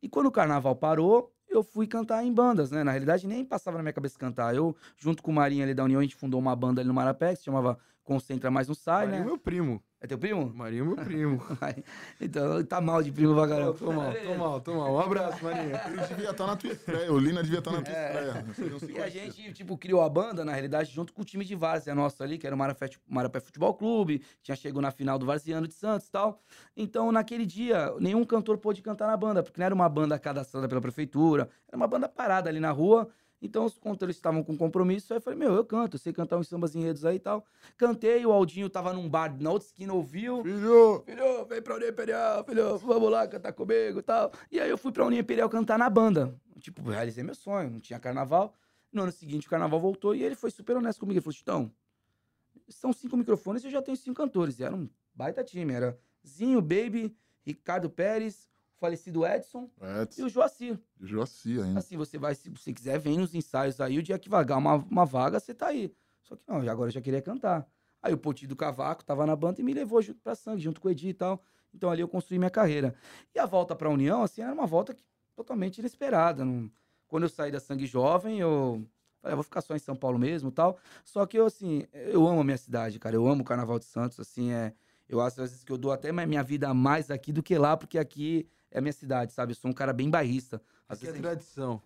E 0.00 0.08
quando 0.08 0.26
o 0.26 0.30
carnaval 0.30 0.76
parou, 0.76 1.32
eu 1.48 1.62
fui 1.62 1.86
cantar 1.86 2.24
em 2.24 2.32
bandas, 2.32 2.70
né? 2.70 2.84
Na 2.84 2.90
realidade, 2.90 3.26
nem 3.26 3.44
passava 3.44 3.76
na 3.76 3.82
minha 3.82 3.92
cabeça 3.92 4.18
cantar. 4.18 4.54
Eu, 4.54 4.76
junto 4.96 5.22
com 5.22 5.30
o 5.30 5.34
Marinho 5.34 5.64
ali 5.64 5.74
da 5.74 5.84
União, 5.84 5.98
a 5.98 6.02
gente 6.02 6.14
fundou 6.14 6.38
uma 6.38 6.54
banda 6.54 6.80
ali 6.80 6.88
no 6.88 6.94
Marapé, 6.94 7.30
que 7.30 7.36
se 7.36 7.44
chamava 7.44 7.78
Concentra 8.04 8.50
Mais 8.50 8.68
No 8.68 8.74
Sai, 8.74 9.06
Marinho 9.06 9.20
né? 9.20 9.22
é 9.22 9.24
meu 9.24 9.38
primo. 9.38 9.82
É 9.98 10.06
teu 10.06 10.18
primo? 10.18 10.52
Marinho 10.54 10.84
é 10.84 10.86
meu 10.86 10.96
primo. 10.96 11.42
então, 12.20 12.62
tá 12.62 12.78
mal 12.78 13.02
de 13.02 13.10
primo 13.10 13.34
pra 13.34 13.48
caramba. 13.48 13.72
Tô 13.72 13.90
mal, 13.90 14.12
tô 14.12 14.34
mal, 14.34 14.60
tô 14.60 14.74
mal. 14.74 14.92
Um 14.92 15.00
abraço, 15.00 15.42
Marinho. 15.42 15.74
Ele 15.88 16.06
devia 16.06 16.30
estar 16.30 16.34
tá 16.34 16.46
na 16.46 16.56
tua 16.56 16.70
estreia, 16.70 17.10
o 17.10 17.18
Lina 17.18 17.42
devia 17.42 17.60
estar 17.60 17.70
tá 17.70 17.78
na 17.78 17.82
tua 17.82 17.94
é. 17.94 18.44
estreia. 18.50 18.84
E 18.94 19.00
a 19.00 19.08
gente, 19.08 19.54
tipo, 19.54 19.78
criou 19.78 20.02
a 20.02 20.08
banda, 20.10 20.44
na 20.44 20.52
realidade, 20.52 20.92
junto 20.92 21.14
com 21.14 21.22
o 21.22 21.24
time 21.24 21.46
de 21.46 21.54
Várzea 21.54 21.94
nosso 21.94 22.22
ali, 22.22 22.36
que 22.36 22.46
era 22.46 22.54
o 22.54 22.58
Marapé, 22.58 22.90
Marapé 23.08 23.40
Futebol 23.40 23.72
Clube, 23.72 24.22
tinha 24.42 24.54
chegado 24.54 24.82
na 24.82 24.90
final 24.90 25.18
do 25.18 25.24
Varziano 25.24 25.66
de 25.66 25.72
Santos 25.72 26.06
e 26.06 26.10
tal. 26.10 26.42
Então, 26.76 27.10
naquele 27.10 27.46
dia, 27.46 27.94
nenhum 27.98 28.24
cantor 28.24 28.58
pôde 28.58 28.82
cantar 28.82 29.06
na 29.06 29.16
banda, 29.16 29.42
porque 29.42 29.58
não 29.58 29.64
era 29.64 29.74
uma 29.74 29.88
banda 29.88 30.18
cadastrada 30.18 30.68
pela 30.68 30.82
prefeitura, 30.82 31.48
era 31.66 31.76
uma 31.76 31.86
banda 31.86 32.06
parada 32.06 32.50
ali 32.50 32.60
na 32.60 32.70
rua. 32.70 33.08
Então 33.44 33.66
os 33.66 33.78
cantores 33.78 34.16
estavam 34.16 34.42
com 34.42 34.56
compromisso, 34.56 35.12
aí 35.12 35.18
eu 35.18 35.20
falei, 35.20 35.38
meu, 35.38 35.52
eu 35.52 35.66
canto, 35.66 35.96
eu 35.96 35.98
sei 35.98 36.14
cantar 36.14 36.38
uns 36.38 36.48
sambas 36.48 36.74
enredos 36.74 37.04
aí 37.04 37.16
e 37.16 37.20
tal. 37.20 37.44
Cantei, 37.76 38.24
o 38.24 38.32
Aldinho 38.32 38.70
tava 38.70 38.90
num 38.94 39.06
bar 39.06 39.38
na 39.38 39.50
outra 39.50 39.68
esquina, 39.68 39.92
ouviu. 39.92 40.42
Filho! 40.42 41.02
Filho, 41.04 41.44
vem 41.44 41.60
pra 41.60 41.74
União 41.74 41.90
Imperial, 41.90 42.42
filho, 42.42 42.78
vamos 42.78 43.10
lá 43.10 43.28
cantar 43.28 43.52
comigo 43.52 43.98
e 43.98 44.02
tal. 44.02 44.32
E 44.50 44.58
aí 44.58 44.70
eu 44.70 44.78
fui 44.78 44.90
pra 44.90 45.04
União 45.04 45.20
Imperial 45.20 45.50
cantar 45.50 45.78
na 45.78 45.90
banda. 45.90 46.34
Tipo, 46.58 46.88
realizei 46.88 47.22
meu 47.22 47.34
sonho, 47.34 47.70
não 47.70 47.80
tinha 47.80 48.00
carnaval. 48.00 48.54
No 48.90 49.02
ano 49.02 49.12
seguinte 49.12 49.46
o 49.46 49.50
carnaval 49.50 49.78
voltou 49.78 50.14
e 50.14 50.22
ele 50.22 50.34
foi 50.34 50.50
super 50.50 50.78
honesto 50.78 51.00
comigo. 51.00 51.18
Ele 51.18 51.20
falou, 51.20 51.34
Chitão, 51.34 51.70
são 52.66 52.94
cinco 52.94 53.14
microfones 53.14 53.62
e 53.62 53.66
eu 53.66 53.70
já 53.70 53.82
tenho 53.82 53.96
cinco 53.98 54.16
cantores. 54.16 54.58
E 54.58 54.64
era 54.64 54.74
um 54.74 54.88
baita 55.14 55.44
time, 55.44 55.74
era 55.74 55.98
Zinho, 56.26 56.62
Baby, 56.62 57.14
Ricardo 57.42 57.90
Pérez, 57.90 58.48
falecido 58.84 59.26
Edson, 59.26 59.70
Edson. 60.02 60.20
e 60.20 60.24
o 60.24 60.28
Joacir. 60.28 60.78
O 61.00 61.06
Joacir 61.06 61.62
ainda. 61.62 61.78
Assim, 61.78 61.96
você 61.96 62.18
vai, 62.18 62.34
se 62.34 62.50
você 62.50 62.72
quiser, 62.72 62.98
vem 62.98 63.16
nos 63.16 63.34
ensaios 63.34 63.80
aí, 63.80 63.98
o 63.98 64.02
dia 64.02 64.18
que 64.18 64.28
vagar 64.28 64.58
uma, 64.58 64.74
uma 64.74 65.06
vaga, 65.06 65.40
você 65.40 65.54
tá 65.54 65.68
aí. 65.68 65.94
Só 66.22 66.36
que 66.36 66.42
não, 66.46 66.56
agora 66.56 66.88
eu 66.88 66.92
já 66.92 67.00
queria 67.00 67.22
cantar. 67.22 67.66
Aí 68.02 68.12
o 68.12 68.18
Poti 68.18 68.46
do 68.46 68.54
Cavaco 68.54 69.02
tava 69.02 69.24
na 69.24 69.34
banda 69.34 69.60
e 69.60 69.64
me 69.64 69.72
levou 69.72 70.02
junto 70.02 70.20
pra 70.20 70.34
Sangue, 70.34 70.60
junto 70.60 70.80
com 70.80 70.88
o 70.88 70.90
Edi 70.90 71.08
e 71.08 71.14
tal. 71.14 71.42
Então 71.72 71.90
ali 71.90 72.02
eu 72.02 72.08
construí 72.08 72.38
minha 72.38 72.50
carreira. 72.50 72.94
E 73.34 73.38
a 73.38 73.46
volta 73.46 73.74
pra 73.74 73.88
União, 73.88 74.22
assim, 74.22 74.42
era 74.42 74.52
uma 74.52 74.66
volta 74.66 74.92
que, 74.92 75.02
totalmente 75.34 75.78
inesperada. 75.78 76.44
Não... 76.44 76.70
Quando 77.08 77.22
eu 77.22 77.28
saí 77.30 77.50
da 77.50 77.60
Sangue 77.60 77.86
Jovem, 77.86 78.40
eu 78.40 78.86
falei, 79.22 79.32
ah, 79.32 79.34
vou 79.36 79.44
ficar 79.44 79.62
só 79.62 79.74
em 79.74 79.78
São 79.78 79.96
Paulo 79.96 80.18
mesmo 80.18 80.50
tal. 80.50 80.78
Só 81.04 81.24
que 81.24 81.38
eu, 81.38 81.46
assim, 81.46 81.86
eu 81.92 82.26
amo 82.28 82.40
a 82.40 82.44
minha 82.44 82.58
cidade, 82.58 82.98
cara. 82.98 83.16
Eu 83.16 83.26
amo 83.26 83.40
o 83.40 83.44
Carnaval 83.44 83.78
de 83.78 83.86
Santos, 83.86 84.20
assim, 84.20 84.52
é... 84.52 84.74
Eu 85.08 85.20
acho, 85.20 85.40
às 85.40 85.50
vezes, 85.50 85.64
que 85.64 85.72
eu 85.72 85.78
dou 85.78 85.92
até 85.92 86.12
minha 86.12 86.42
vida 86.42 86.72
mais 86.72 87.10
aqui 87.10 87.32
do 87.32 87.42
que 87.42 87.56
lá, 87.58 87.76
porque 87.76 87.98
aqui 87.98 88.48
é 88.70 88.78
a 88.78 88.80
minha 88.80 88.92
cidade, 88.92 89.32
sabe? 89.32 89.52
Eu 89.52 89.56
sou 89.56 89.70
um 89.70 89.74
cara 89.74 89.92
bem 89.92 90.10
bairrista. 90.10 90.60
Às 90.88 90.98
aqui 90.98 91.06
é 91.06 91.12
vezes, 91.12 91.24
é 91.24 91.28
tradição. 91.28 91.82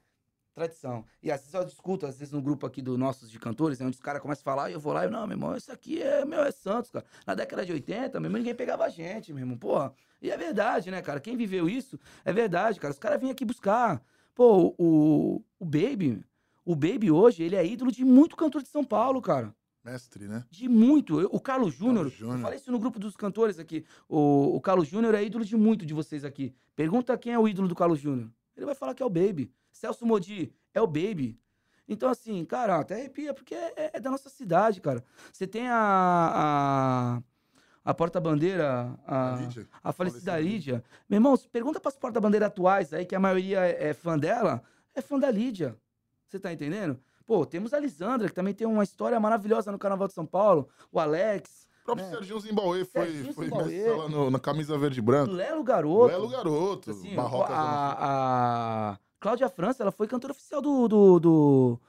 Tradição. 0.55 1.05
E 1.23 1.31
às 1.31 1.41
vezes 1.41 1.55
eu 1.55 1.65
discuto, 1.65 2.07
às 2.07 2.19
vezes 2.19 2.33
no 2.33 2.43
grupo 2.43 2.67
aqui 2.67 2.83
do 2.83 2.99
nossos 2.99 3.31
de 3.31 3.39
cantores, 3.39 3.79
né, 3.79 3.87
onde 3.87 3.97
os 3.97 4.01
caras 4.01 4.21
começam 4.21 4.43
a 4.43 4.45
falar, 4.45 4.71
e 4.71 4.73
eu 4.73 4.81
vou 4.81 4.93
lá 4.93 5.07
e, 5.07 5.11
não, 5.11 5.27
meu 5.27 5.37
irmão, 5.37 5.57
isso 5.57 5.71
aqui 5.71 6.03
é, 6.03 6.25
meu, 6.25 6.43
é 6.43 6.51
Santos, 6.51 6.91
cara. 6.91 7.05
Na 7.27 7.35
década 7.35 7.65
de 7.65 7.73
80, 7.73 8.19
meu 8.19 8.29
irmão, 8.29 8.39
ninguém 8.39 8.55
pegava 8.55 8.85
a 8.85 8.89
gente, 8.89 9.33
meu 9.33 9.43
irmão, 9.43 9.57
porra. 9.57 9.93
E 10.21 10.31
é 10.31 10.37
verdade, 10.37 10.91
né, 10.91 11.01
cara? 11.01 11.21
Quem 11.21 11.37
viveu 11.37 11.69
isso, 11.69 11.99
é 12.25 12.33
verdade, 12.33 12.81
cara. 12.81 12.93
Os 12.93 12.99
caras 12.99 13.21
vêm 13.21 13.31
aqui 13.31 13.45
buscar. 13.45 14.03
Pô, 14.35 14.75
o, 14.79 15.45
o 15.59 15.65
Baby, 15.65 16.25
o 16.65 16.75
Baby 16.75 17.11
hoje, 17.11 17.43
ele 17.43 17.57
é 17.57 17.65
ídolo 17.65 17.93
de 17.93 18.05
muito 18.05 18.37
cantor 18.37 18.63
de 18.63 18.69
São 18.69 18.83
Paulo, 18.83 19.23
cara. 19.23 19.55
Mestre, 19.89 20.29
né? 20.29 20.45
De 20.51 20.69
muito. 20.69 21.19
O 21.35 21.41
Carlos 21.41 21.75
Júnior, 21.75 22.13
eu 22.21 22.39
falei 22.39 22.59
isso 22.59 22.71
no 22.71 22.79
grupo 22.79 22.99
dos 22.99 23.17
cantores 23.17 23.59
aqui. 23.59 23.85
O, 24.09 24.57
o 24.57 24.61
Carlos 24.61 24.89
Júnior 24.89 25.15
é 25.15 25.25
ídolo 25.25 25.45
de 25.45 25.57
muito 25.57 25.87
de 25.87 25.95
vocês 25.95 26.25
aqui. 26.25 26.55
Pergunta 26.77 27.17
quem 27.17 27.33
é 27.33 27.39
o 27.39 27.49
ídolo 27.49 27.69
do 27.69 27.75
Carlos 27.75 28.01
Júnior. 28.01 28.31
Ele 28.57 28.67
vai 28.67 28.75
falar 28.75 28.95
que 28.95 29.03
é 29.03 29.07
o 29.07 29.11
Baby. 29.11 29.51
Celso 29.73 30.05
Modi 30.05 30.53
é 30.75 30.81
o 30.81 30.87
Baby. 30.87 31.39
Então, 31.89 32.11
assim, 32.11 32.45
cara, 32.45 32.79
até 32.79 32.97
arrepia, 32.97 33.33
porque 33.33 33.55
é, 33.55 33.93
é 33.95 34.01
da 34.01 34.11
nossa 34.11 34.29
cidade, 34.29 34.81
cara. 34.81 35.03
Você 35.33 35.47
tem 35.47 35.69
a. 35.69 37.23
a 37.23 37.23
a 37.85 37.95
porta-bandeira, 37.95 38.95
a, 39.07 39.37
a, 39.37 39.39
a 39.85 39.93
falecida 39.95 40.39
Lídia. 40.39 40.85
Meu 41.09 41.17
irmão, 41.17 41.35
pergunta 41.51 41.81
para 41.81 41.89
as 41.89 41.97
porta-bandeira 41.97 42.45
atuais 42.45 42.93
aí, 42.93 43.07
que 43.07 43.15
a 43.15 43.21
maioria 43.21 43.61
é, 43.61 43.89
é, 43.89 43.95
fã 43.95 44.19
dela, 44.19 44.63
é 44.95 45.01
fã 45.01 45.19
da 45.19 45.31
Lídia. 45.31 45.75
Você 46.29 46.39
tá 46.39 46.53
entendendo? 46.53 47.01
Pô, 47.29 47.45
temos 47.45 47.75
a 47.75 47.79
Lisandra, 47.79 48.27
que 48.27 48.35
também 48.35 48.55
tem 48.55 48.67
uma 48.67 48.83
história 48.83 49.21
maravilhosa 49.21 49.71
no 49.71 49.79
Carnaval 49.79 50.09
de 50.09 50.15
São 50.15 50.25
Paulo, 50.25 50.67
o 50.91 50.99
Alex. 50.99 51.69
O 51.83 51.85
próprio 51.85 52.07
né? 52.07 52.13
Serginho 52.15 52.41
Zimbauê 52.41 52.85
foi, 52.87 53.07
Serginho 53.07 53.35
foi 53.35 53.45
Zimbauê. 53.45 54.09
no, 54.09 54.31
na 54.31 54.39
camisa 54.39 54.79
verde 54.79 54.99
e 54.99 55.03
branco. 55.03 55.31
Lelo 55.31 55.63
Garoto. 55.63 56.07
Lelo 56.07 56.29
Garoto. 56.31 56.91
Assim, 56.91 57.15
Barroca 57.15 57.53
a, 57.53 58.93
a 58.93 58.99
Cláudia 59.21 59.51
França, 59.51 59.83
ela 59.83 59.93
foi 59.93 60.09
cantora 60.09 60.33
oficial 60.33 60.63
do. 60.63 60.89
do, 60.89 61.21
do, 61.21 61.81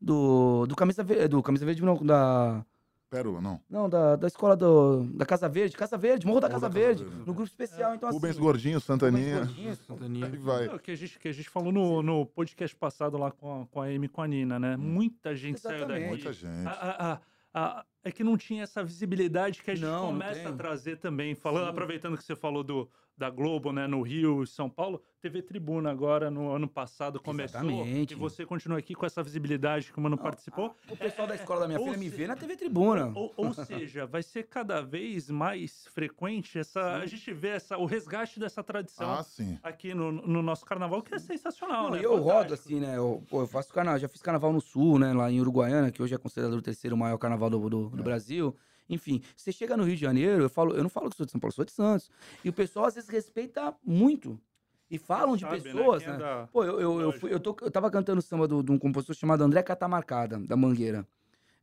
do, 0.00 0.66
do 0.66 0.74
Camisa 0.74 1.04
Verde. 1.04 1.28
Do 1.28 1.42
Camisa 1.42 1.66
Verde, 1.66 1.82
não, 1.82 1.98
da. 2.02 2.64
Pérola, 3.08 3.40
não. 3.40 3.60
Não, 3.68 3.88
da, 3.88 4.16
da 4.16 4.26
escola 4.26 4.56
do, 4.56 5.04
da 5.14 5.24
Casa 5.24 5.48
Verde. 5.48 5.76
Casa 5.76 5.96
Verde, 5.96 6.26
Morro 6.26 6.40
da, 6.40 6.48
Casa, 6.48 6.68
da 6.68 6.68
Verde, 6.68 7.02
Casa 7.02 7.10
Verde. 7.10 7.26
No 7.26 7.34
grupo 7.34 7.48
especial, 7.48 7.92
é. 7.92 7.96
então 7.96 8.08
assim. 8.08 8.18
Rubens 8.18 8.38
Gordinho, 8.38 8.80
Santaninha. 8.80 9.40
Rubens 9.40 9.54
Gordinho, 9.54 9.76
Santaninha. 9.76 10.40
vai. 10.40 10.66
É, 10.66 10.78
que, 10.78 10.90
a 10.90 10.96
gente, 10.96 11.18
que 11.18 11.28
a 11.28 11.32
gente 11.32 11.48
falou 11.48 11.72
no, 11.72 12.02
no 12.02 12.26
podcast 12.26 12.74
passado 12.76 13.16
lá 13.16 13.30
com 13.30 13.62
a, 13.62 13.66
com 13.66 13.80
a 13.80 13.86
Amy 13.86 14.06
e 14.06 14.08
com 14.08 14.22
a 14.22 14.26
Nina, 14.26 14.58
né? 14.58 14.76
Hum. 14.76 14.80
Muita 14.80 15.34
gente 15.34 15.56
Exatamente. 15.56 15.86
saiu 15.86 16.00
daqui. 16.00 16.08
Muita 16.08 16.32
gente. 16.32 16.66
A, 16.66 16.70
a, 16.70 17.12
a, 17.12 17.20
a, 17.54 17.84
é 18.04 18.12
que 18.12 18.24
não 18.24 18.36
tinha 18.36 18.64
essa 18.64 18.82
visibilidade 18.82 19.62
que 19.62 19.70
a 19.70 19.74
gente 19.74 19.84
não, 19.84 20.08
começa 20.08 20.42
não 20.42 20.52
a 20.52 20.56
trazer 20.56 20.96
também. 20.96 21.34
Falando, 21.34 21.64
Sim. 21.64 21.70
aproveitando 21.70 22.16
que 22.16 22.24
você 22.24 22.36
falou 22.36 22.62
do, 22.62 22.88
da 23.16 23.30
Globo, 23.30 23.72
né, 23.72 23.86
no 23.86 24.02
Rio 24.02 24.42
e 24.42 24.46
São 24.46 24.68
Paulo, 24.68 25.02
TV 25.20 25.42
Tribuna 25.42 25.90
agora 25.90 26.30
no 26.30 26.52
ano 26.52 26.68
passado 26.68 27.18
começou 27.18 27.60
Exatamente. 27.60 28.12
e 28.12 28.16
você 28.16 28.44
continua 28.44 28.78
aqui 28.78 28.94
com 28.94 29.06
essa 29.06 29.22
visibilidade 29.22 29.90
que 29.90 29.98
o 29.98 30.00
Mano 30.00 30.18
participou. 30.18 30.74
O 30.90 30.96
pessoal 30.96 31.26
é, 31.26 31.30
da 31.30 31.34
escola 31.34 31.60
da 31.60 31.66
minha 31.68 31.80
filha 31.80 31.96
me 31.96 32.08
vê 32.08 32.26
na 32.26 32.36
TV 32.36 32.56
Tribuna. 32.56 33.10
Ou, 33.14 33.32
ou, 33.36 33.54
seja, 33.54 34.06
vai 34.06 34.22
ser 34.22 34.44
cada 34.44 34.82
vez 34.82 35.30
mais 35.30 35.86
frequente 35.92 36.58
essa 36.58 36.80
sim. 36.80 37.02
a 37.02 37.06
gente 37.06 37.32
vê 37.32 37.48
essa 37.48 37.78
o 37.78 37.86
resgate 37.86 38.38
dessa 38.38 38.62
tradição 38.62 39.10
ah, 39.10 39.24
aqui 39.62 39.94
no, 39.94 40.12
no, 40.12 40.42
nosso 40.42 40.64
carnaval 40.64 41.02
que 41.02 41.14
é 41.14 41.18
sensacional, 41.18 41.84
Não, 41.84 41.90
né? 41.92 41.98
Eu 41.98 42.10
Fantástico. 42.18 42.32
rodo 42.32 42.54
assim, 42.54 42.80
né? 42.80 42.96
Eu, 42.96 43.24
eu 43.32 43.46
faço 43.46 43.72
carnaval, 43.72 43.98
já 43.98 44.08
fiz 44.08 44.20
carnaval 44.20 44.52
no 44.52 44.60
Sul, 44.60 44.98
né, 44.98 45.12
lá 45.12 45.30
em 45.30 45.40
Uruguaiana, 45.40 45.90
que 45.90 46.02
hoje 46.02 46.14
é 46.14 46.18
considerado 46.18 46.54
o 46.54 46.62
terceiro 46.62 46.96
maior 46.96 47.16
carnaval 47.16 47.48
do, 47.48 47.68
do, 47.68 47.88
do 47.88 48.00
é. 48.00 48.02
Brasil. 48.02 48.54
Enfim, 48.88 49.22
você 49.36 49.50
chega 49.50 49.76
no 49.76 49.84
Rio 49.84 49.96
de 49.96 50.00
Janeiro, 50.00 50.44
eu 50.44 50.48
falo, 50.48 50.74
eu 50.74 50.82
não 50.82 50.90
falo 50.90 51.10
que 51.10 51.16
sou 51.16 51.26
de 51.26 51.32
São 51.32 51.40
Paulo, 51.40 51.52
sou 51.52 51.64
de 51.64 51.72
Santos. 51.72 52.10
E 52.44 52.48
o 52.48 52.52
pessoal 52.52 52.86
às 52.86 52.94
vezes 52.94 53.08
respeita 53.08 53.74
muito. 53.84 54.40
E 54.88 54.98
falam 54.98 55.36
de 55.36 55.42
sabe, 55.42 55.56
né, 55.56 55.62
pessoas, 55.62 56.06
né? 56.06 56.16
né? 56.16 56.48
Pô, 56.52 56.64
eu, 56.64 56.80
eu, 56.80 57.00
eu, 57.00 57.12
fui, 57.12 57.32
eu, 57.32 57.40
tô, 57.40 57.56
eu 57.60 57.70
tava 57.70 57.90
cantando 57.90 58.22
samba 58.22 58.46
de 58.46 58.70
um 58.70 58.78
compositor 58.78 59.16
chamado 59.16 59.42
André 59.42 59.62
Catamarcada, 59.62 60.38
da 60.38 60.56
Mangueira. 60.56 61.06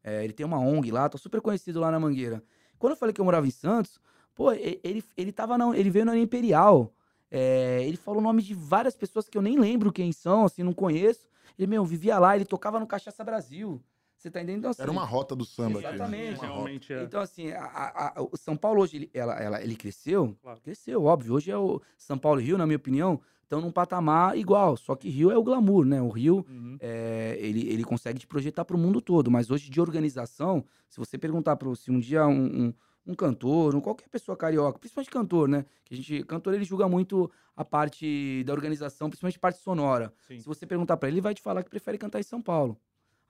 É, 0.03 0.23
ele 0.23 0.33
tem 0.33 0.45
uma 0.45 0.59
ONG 0.59 0.91
lá, 0.91 1.07
tô 1.07 1.17
super 1.17 1.39
conhecido 1.39 1.79
lá 1.79 1.89
na 1.89 1.99
Mangueira. 1.99 2.43
Quando 2.77 2.91
eu 2.91 2.97
falei 2.97 3.13
que 3.13 3.21
eu 3.21 3.25
morava 3.25 3.47
em 3.47 3.51
Santos, 3.51 3.97
pô, 4.35 4.51
ele, 4.51 5.03
ele, 5.15 5.31
tava 5.31 5.57
na, 5.57 5.77
ele 5.77 5.89
veio 5.89 6.03
na 6.03 6.17
Imperial. 6.17 6.93
É, 7.31 7.81
ele 7.85 7.95
falou 7.95 8.19
o 8.19 8.23
nome 8.23 8.41
de 8.41 8.53
várias 8.53 8.95
pessoas 8.95 9.29
que 9.29 9.37
eu 9.37 9.41
nem 9.41 9.57
lembro 9.57 9.91
quem 9.91 10.11
são, 10.11 10.43
assim, 10.43 10.61
não 10.61 10.73
conheço. 10.73 11.29
Ele, 11.57 11.67
meu, 11.67 11.85
vivia 11.85 12.19
lá, 12.19 12.35
ele 12.35 12.45
tocava 12.45 12.79
no 12.79 12.85
Cachaça 12.85 13.23
Brasil. 13.23 13.81
Você 14.23 14.31
tá 14.31 14.41
entendendo? 14.41 14.59
Então, 14.59 14.71
assim, 14.71 14.81
Era 14.81 14.91
uma 14.91 15.03
rota 15.03 15.35
do 15.35 15.43
samba 15.43 15.79
exatamente. 15.79 15.99
aqui. 15.99 16.31
Exatamente. 16.31 16.41
Realmente 16.41 16.93
é. 16.93 17.03
Então, 17.03 17.19
assim, 17.19 17.51
a, 17.51 17.65
a, 17.65 18.19
a, 18.19 18.23
o 18.23 18.37
São 18.37 18.55
Paulo 18.55 18.81
hoje, 18.81 18.95
ele, 18.95 19.11
ela, 19.13 19.33
ela, 19.37 19.61
ele 19.61 19.75
cresceu? 19.75 20.33
Claro. 20.41 20.61
Cresceu, 20.61 21.03
óbvio. 21.03 21.33
Hoje 21.33 21.51
é 21.51 21.57
o 21.57 21.81
São 21.97 22.17
Paulo 22.17 22.39
e 22.39 22.45
Rio, 22.45 22.57
na 22.57 22.65
minha 22.65 22.77
opinião, 22.77 23.19
estão 23.43 23.59
num 23.59 23.69
patamar 23.69 24.37
igual. 24.37 24.77
Só 24.77 24.95
que 24.95 25.09
Rio 25.09 25.29
é 25.29 25.37
o 25.37 25.43
glamour, 25.43 25.83
né? 25.83 26.01
O 26.01 26.07
Rio, 26.07 26.45
uhum. 26.49 26.77
é, 26.79 27.35
ele, 27.37 27.67
ele 27.67 27.83
consegue 27.83 28.17
te 28.17 28.25
projetar 28.25 28.63
para 28.63 28.77
o 28.77 28.79
mundo 28.79 29.01
todo. 29.01 29.29
Mas 29.29 29.51
hoje, 29.51 29.69
de 29.69 29.81
organização, 29.81 30.63
se 30.87 30.97
você 30.97 31.17
perguntar 31.17 31.57
para 31.57 31.75
se 31.75 31.91
um 31.91 31.99
dia 31.99 32.25
um, 32.25 32.67
um 32.67 32.73
um 33.05 33.13
cantor, 33.13 33.75
um, 33.75 33.81
qualquer 33.81 34.07
pessoa 34.07 34.37
carioca, 34.37 34.79
principalmente 34.79 35.11
cantor, 35.11 35.49
né? 35.49 35.65
Que 35.83 35.93
a 35.93 35.97
gente, 35.97 36.23
cantor, 36.23 36.53
ele 36.53 36.63
julga 36.63 36.87
muito 36.87 37.29
a 37.53 37.65
parte 37.65 38.45
da 38.45 38.53
organização, 38.53 39.09
principalmente 39.09 39.37
parte 39.37 39.59
sonora. 39.59 40.13
Sim. 40.25 40.39
Se 40.39 40.45
você 40.45 40.65
perguntar 40.65 40.95
para 40.95 41.09
ele, 41.09 41.15
ele 41.15 41.21
vai 41.21 41.33
te 41.33 41.41
falar 41.41 41.63
que 41.63 41.69
prefere 41.69 41.97
cantar 41.97 42.21
em 42.21 42.23
São 42.23 42.41
Paulo 42.41 42.79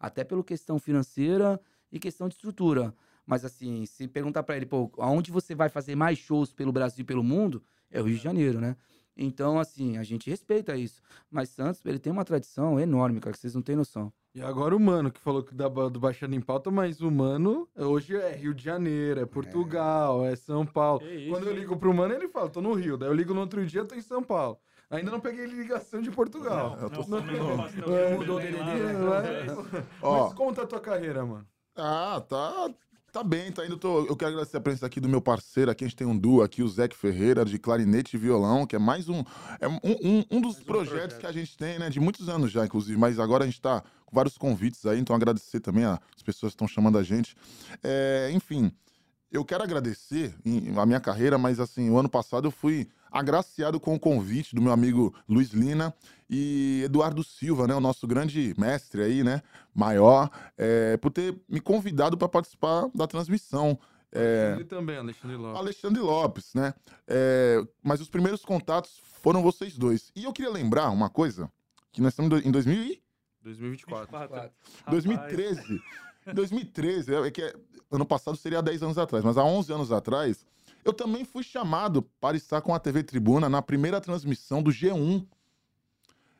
até 0.03 0.25
pela 0.25 0.43
questão 0.43 0.77
financeira 0.77 1.57
e 1.89 1.97
questão 1.97 2.27
de 2.27 2.35
estrutura. 2.35 2.93
Mas 3.25 3.45
assim, 3.45 3.85
se 3.85 4.05
perguntar 4.05 4.43
para 4.43 4.57
ele, 4.57 4.65
pô, 4.65 4.91
aonde 4.97 5.31
você 5.31 5.55
vai 5.55 5.69
fazer 5.69 5.95
mais 5.95 6.19
shows 6.19 6.51
pelo 6.51 6.73
Brasil 6.73 7.03
e 7.03 7.05
pelo 7.05 7.23
mundo, 7.23 7.63
é 7.89 8.01
o 8.01 8.03
Rio 8.03 8.17
de 8.17 8.21
Janeiro, 8.21 8.59
né? 8.59 8.75
Então, 9.15 9.57
assim, 9.57 9.97
a 9.97 10.03
gente 10.03 10.29
respeita 10.29 10.75
isso. 10.75 11.01
Mas 11.31 11.49
Santos, 11.49 11.81
ele 11.85 11.99
tem 11.99 12.11
uma 12.11 12.25
tradição 12.25 12.77
enorme, 12.77 13.21
cara, 13.21 13.31
que 13.33 13.39
vocês 13.39 13.55
não 13.55 13.61
têm 13.61 13.77
noção. 13.77 14.11
E 14.35 14.41
agora 14.41 14.75
o 14.75 14.79
Mano, 14.79 15.09
que 15.09 15.21
falou 15.21 15.41
que 15.41 15.55
da, 15.55 15.69
do 15.69 15.99
Baixando 16.01 16.35
em 16.35 16.41
Pauta, 16.41 16.69
mas 16.69 16.99
o 16.99 17.09
Mano 17.09 17.69
hoje 17.73 18.17
é 18.17 18.35
Rio 18.35 18.53
de 18.53 18.61
Janeiro, 18.61 19.21
é 19.21 19.25
Portugal, 19.25 20.25
é, 20.25 20.33
é 20.33 20.35
São 20.35 20.65
Paulo. 20.65 21.01
Quando 21.29 21.47
eu 21.47 21.55
ligo 21.55 21.77
pro 21.77 21.93
Mano, 21.93 22.13
ele 22.13 22.27
fala, 22.27 22.49
tô 22.49 22.59
no 22.59 22.73
Rio. 22.73 22.97
Daí 22.97 23.07
eu 23.07 23.13
ligo 23.13 23.33
no 23.33 23.39
outro 23.39 23.65
dia, 23.65 23.85
tô 23.85 23.95
em 23.95 24.01
São 24.01 24.21
Paulo. 24.21 24.59
Ainda 24.89 25.11
não 25.11 25.19
peguei 25.19 25.45
ligação 25.45 26.01
de 26.01 26.11
Portugal. 26.11 26.77
Não, 26.77 26.83
eu 26.83 26.89
tô... 26.89 27.07
não, 27.07 27.21
não, 27.21 27.57
não, 27.57 28.17
mudou 28.17 28.39
dele. 28.39 28.57
Mas 30.01 30.33
como 30.33 30.53
tá 30.53 30.63
a 30.63 30.67
tua 30.67 30.79
carreira, 30.79 31.25
mano? 31.25 31.47
Ah, 31.75 32.21
tá, 32.27 32.69
tá 33.11 33.23
bem, 33.23 33.51
tá 33.51 33.65
indo. 33.65 33.77
Tô, 33.77 34.05
eu 34.05 34.15
quero 34.15 34.31
agradecer 34.31 34.57
a 34.57 34.61
presença 34.61 34.85
aqui 34.85 34.99
do 34.99 35.09
meu 35.09 35.21
parceiro. 35.21 35.71
Aqui 35.71 35.83
a 35.83 35.87
gente 35.87 35.97
tem 35.97 36.05
um 36.05 36.17
duo 36.17 36.43
aqui, 36.43 36.61
o 36.61 36.67
Zeque 36.67 36.95
Ferreira, 36.95 37.43
de 37.43 37.57
clarinete 37.57 38.15
e 38.15 38.19
violão, 38.19 38.67
que 38.67 38.75
é 38.75 38.79
mais 38.79 39.09
um. 39.09 39.23
É 39.59 39.67
um, 39.67 39.79
um, 39.83 40.25
um 40.29 40.41
dos 40.41 40.59
projetos 40.59 40.93
um 40.93 40.97
projeto. 40.97 41.19
que 41.19 41.25
a 41.25 41.31
gente 41.31 41.57
tem, 41.57 41.79
né? 41.79 41.89
De 41.89 41.99
muitos 41.99 42.29
anos 42.29 42.51
já, 42.51 42.63
inclusive, 42.63 42.97
mas 42.97 43.19
agora 43.19 43.43
a 43.43 43.47
gente 43.47 43.59
tá 43.59 43.81
com 44.05 44.15
vários 44.15 44.37
convites 44.37 44.85
aí, 44.85 44.99
então 44.99 45.15
agradecer 45.15 45.59
também 45.59 45.85
as 45.85 46.21
pessoas 46.23 46.51
que 46.51 46.55
estão 46.55 46.67
chamando 46.67 46.99
a 46.99 47.03
gente. 47.03 47.35
É, 47.83 48.29
enfim, 48.31 48.71
eu 49.31 49.43
quero 49.43 49.63
agradecer 49.63 50.35
a 50.77 50.85
minha 50.85 50.99
carreira, 50.99 51.39
mas 51.39 51.59
assim, 51.59 51.89
o 51.89 51.97
ano 51.97 52.07
passado 52.07 52.47
eu 52.47 52.51
fui 52.51 52.87
agraciado 53.13 53.79
com 53.79 53.93
o 53.93 53.99
convite 53.99 54.55
do 54.55 54.61
meu 54.61 54.71
amigo 54.71 55.13
Luiz 55.29 55.51
Lina 55.51 55.93
e 56.27 56.81
Eduardo 56.83 57.23
Silva, 57.23 57.67
né, 57.67 57.75
o 57.75 57.79
nosso 57.79 58.07
grande 58.07 58.55
mestre 58.57 59.03
aí, 59.03 59.23
né, 59.23 59.43
maior, 59.73 60.31
é, 60.57 60.97
por 60.97 61.11
ter 61.11 61.39
me 61.47 61.61
convidado 61.61 62.17
para 62.17 62.27
participar 62.27 62.89
da 62.93 63.05
transmissão. 63.05 63.79
É, 64.11 64.53
Ele 64.55 64.65
também, 64.65 64.97
Alexandre 64.97 65.37
Lopes. 65.37 65.59
Alexandre 65.59 66.01
Lopes, 66.01 66.53
né? 66.55 66.73
É, 67.07 67.63
mas 67.83 68.01
os 68.01 68.09
primeiros 68.09 68.43
contatos 68.43 68.99
foram 69.21 69.43
vocês 69.43 69.77
dois. 69.77 70.11
E 70.15 70.23
eu 70.23 70.33
queria 70.33 70.51
lembrar 70.51 70.89
uma 70.89 71.09
coisa, 71.09 71.51
que 71.91 72.01
nós 72.01 72.13
estamos 72.13 72.43
em 72.43 72.51
2000 72.51 72.83
e... 72.83 73.03
2024. 73.43 74.11
2024. 74.11 74.51
2013. 74.89 75.81
2013, 76.33 77.13
é, 77.13 77.27
é 77.27 77.31
que 77.31 77.55
ano 77.91 78.05
passado 78.05 78.37
seria 78.37 78.59
há 78.59 78.61
10 78.61 78.83
anos 78.83 78.97
atrás, 78.97 79.23
mas 79.25 79.37
há 79.37 79.43
11 79.43 79.73
anos 79.73 79.91
atrás, 79.91 80.45
eu 80.83 80.93
também 80.93 81.23
fui 81.25 81.43
chamado 81.43 82.01
para 82.19 82.37
estar 82.37 82.61
com 82.61 82.73
a 82.73 82.79
TV 82.79 83.03
Tribuna 83.03 83.49
na 83.49 83.61
primeira 83.61 84.01
transmissão 84.01 84.61
do 84.61 84.71
G1. 84.71 85.25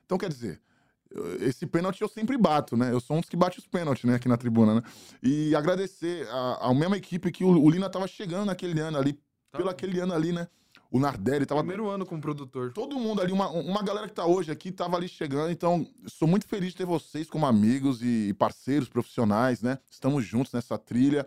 Então, 0.06 0.18
quer 0.18 0.30
dizer, 0.30 0.62
esse 1.40 1.66
pênalti 1.66 2.02
eu 2.02 2.08
sempre 2.08 2.38
bato, 2.38 2.76
né? 2.76 2.92
Eu 2.92 3.00
sou 3.00 3.18
um 3.18 3.20
dos 3.20 3.30
que 3.30 3.38
bate 3.38 3.60
os 3.60 3.68
pênaltis, 3.68 4.04
né, 4.04 4.16
aqui 4.16 4.28
na 4.28 4.38
tribuna, 4.38 4.76
né? 4.76 4.84
E 5.22 5.56
agradecer 5.56 6.28
a, 6.30 6.70
a 6.70 6.74
mesma 6.74 6.98
equipe 6.98 7.32
que 7.32 7.44
o, 7.44 7.50
o 7.50 7.70
Lina 7.70 7.90
tava 7.90 8.08
chegando 8.08 8.46
naquele 8.46 8.80
ano 8.80 8.98
ali, 8.98 9.14
tá. 9.14 9.58
pelo 9.58 9.70
aquele 9.70 10.00
ano 10.00 10.14
ali, 10.14 10.32
né? 10.32 10.48
O 10.92 11.00
Nardelli 11.00 11.46
tava. 11.46 11.62
Primeiro 11.62 11.90
ano 11.90 12.06
como 12.06 12.22
produtor. 12.22 12.72
Todo 12.72 13.00
mundo 13.00 13.20
ali, 13.22 13.32
uma, 13.32 13.50
uma 13.50 13.82
galera 13.82 14.08
que 14.08 14.14
tá 14.14 14.26
hoje 14.26 14.52
aqui, 14.52 14.72
tava 14.72 14.96
ali 14.96 15.08
chegando. 15.08 15.52
Então, 15.52 15.88
sou 16.06 16.28
muito 16.28 16.48
feliz 16.48 16.70
de 16.70 16.78
ter 16.78 16.86
vocês 16.86 17.28
como 17.28 17.48
amigos 17.48 18.04
e 18.04 18.34
parceiros 18.38 18.88
profissionais, 18.88 19.62
né? 19.64 19.80
Estamos 19.90 20.24
juntos 20.24 20.54
nessa 20.54 20.78
trilha. 20.78 21.26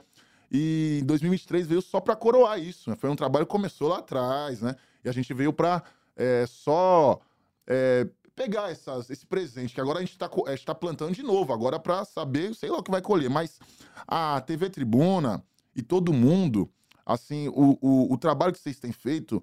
E 0.51 1.01
em 1.03 1.05
2023 1.07 1.66
veio 1.66 1.82
só 1.82 2.01
para 2.01 2.14
coroar 2.16 2.59
isso. 2.59 2.90
Né? 2.90 2.97
Foi 2.97 3.11
um 3.11 3.16
trabalho 3.16 3.47
que 3.47 3.51
começou 3.51 3.88
lá 3.88 3.99
atrás, 3.99 4.62
né? 4.62 4.76
E 5.05 5.09
a 5.09 5.12
gente 5.12 5.32
veio 5.34 5.53
para 5.53 5.82
é, 6.16 6.44
só 6.47 7.20
é, 7.66 8.09
pegar 8.34 8.70
essas, 8.70 9.09
esse 9.11 9.26
presente, 9.26 9.74
que 9.74 9.80
agora 9.80 9.99
a 9.99 10.03
gente 10.03 10.12
está 10.12 10.28
tá 10.28 10.74
plantando 10.74 11.14
de 11.14 11.22
novo, 11.22 11.53
agora 11.53 11.78
para 11.78 12.05
saber, 12.05 12.55
sei 12.55 12.70
lá 12.70 12.78
o 12.78 12.82
que 12.82 12.90
vai 12.90 13.01
colher. 13.01 13.30
Mas 13.30 13.59
a 14.07 14.40
TV 14.40 14.68
Tribuna 14.70 15.42
e 15.74 15.82
todo 15.82 16.12
mundo, 16.12 16.70
assim, 17.05 17.49
o, 17.49 17.78
o, 17.80 18.12
o 18.12 18.18
trabalho 18.18 18.53
que 18.53 18.59
vocês 18.59 18.78
têm 18.78 18.92
feito 18.92 19.42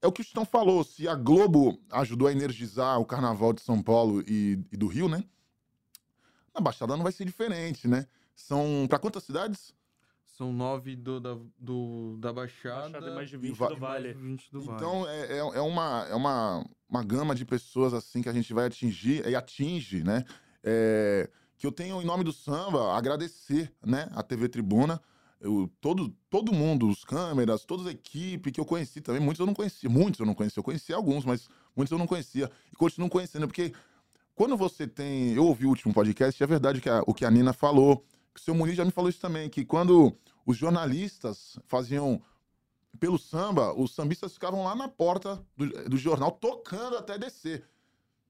é 0.00 0.06
o 0.06 0.12
que 0.12 0.20
o 0.20 0.24
Chitão 0.24 0.44
falou. 0.44 0.84
Se 0.84 1.08
a 1.08 1.14
Globo 1.14 1.78
ajudou 1.90 2.28
a 2.28 2.32
energizar 2.32 3.00
o 3.00 3.04
carnaval 3.04 3.52
de 3.52 3.60
São 3.60 3.82
Paulo 3.82 4.22
e, 4.26 4.58
e 4.70 4.76
do 4.76 4.86
Rio, 4.86 5.08
né? 5.08 5.24
Na 6.54 6.60
Baixada 6.60 6.96
não 6.96 7.02
vai 7.02 7.12
ser 7.12 7.24
diferente, 7.24 7.88
né? 7.88 8.06
São. 8.34 8.86
para 8.88 8.98
quantas 8.98 9.24
cidades? 9.24 9.74
São 10.38 10.52
nove 10.52 10.94
do, 10.94 11.18
da, 11.18 11.36
do, 11.58 12.16
da 12.20 12.32
Baixada. 12.32 12.82
Baixada 12.90 13.10
é 13.10 13.14
mais 13.16 13.28
de 13.28 13.36
20 13.36 13.58
do 13.58 13.76
Vale. 13.76 14.12
20 14.12 14.52
do 14.52 14.60
então, 14.60 15.00
vale. 15.00 15.12
é, 15.12 15.32
é, 15.32 15.38
é, 15.38 15.60
uma, 15.60 16.06
é 16.08 16.14
uma, 16.14 16.64
uma 16.88 17.02
gama 17.02 17.34
de 17.34 17.44
pessoas 17.44 17.92
assim 17.92 18.22
que 18.22 18.28
a 18.28 18.32
gente 18.32 18.54
vai 18.54 18.66
atingir 18.66 19.26
e 19.26 19.34
atinge, 19.34 20.04
né? 20.04 20.24
É, 20.62 21.28
que 21.56 21.66
eu 21.66 21.72
tenho, 21.72 22.00
em 22.00 22.04
nome 22.04 22.22
do 22.22 22.32
samba, 22.32 22.96
agradecer 22.96 23.72
né, 23.84 24.08
a 24.14 24.22
TV 24.22 24.48
Tribuna. 24.48 25.02
Eu, 25.40 25.68
todo, 25.80 26.16
todo 26.30 26.52
mundo, 26.52 26.88
os 26.88 27.02
câmeras, 27.02 27.64
toda 27.64 27.88
a 27.88 27.92
equipe 27.92 28.52
que 28.52 28.60
eu 28.60 28.64
conheci 28.64 29.00
também, 29.00 29.20
muitos 29.20 29.40
eu 29.40 29.46
não 29.46 29.54
conhecia, 29.54 29.90
muitos 29.90 30.20
eu 30.20 30.26
não 30.26 30.34
conhecia, 30.34 30.60
eu 30.60 30.64
conhecia 30.64 30.94
alguns, 30.94 31.24
mas 31.24 31.48
muitos 31.74 31.90
eu 31.90 31.98
não 31.98 32.06
conhecia 32.06 32.48
e 32.72 32.76
continuo 32.76 33.10
conhecendo, 33.10 33.48
porque 33.48 33.72
quando 34.36 34.56
você 34.56 34.86
tem. 34.86 35.32
Eu 35.32 35.46
ouvi 35.46 35.66
o 35.66 35.70
último 35.70 35.92
podcast, 35.92 36.40
é 36.40 36.46
verdade 36.46 36.80
que 36.80 36.88
a, 36.88 37.02
o 37.08 37.12
que 37.12 37.24
a 37.24 37.30
Nina 37.30 37.52
falou, 37.52 38.04
que 38.32 38.40
o 38.40 38.44
seu 38.44 38.54
Muniz 38.54 38.76
já 38.76 38.84
me 38.84 38.92
falou 38.92 39.10
isso 39.10 39.20
também, 39.20 39.50
que 39.50 39.64
quando 39.64 40.16
os 40.48 40.56
jornalistas 40.56 41.58
faziam 41.66 42.22
pelo 42.98 43.18
samba, 43.18 43.74
os 43.74 43.94
sambistas 43.94 44.32
ficavam 44.32 44.64
lá 44.64 44.74
na 44.74 44.88
porta 44.88 45.38
do, 45.54 45.66
do 45.90 45.96
jornal 45.98 46.32
tocando 46.32 46.96
até 46.96 47.18
descer. 47.18 47.68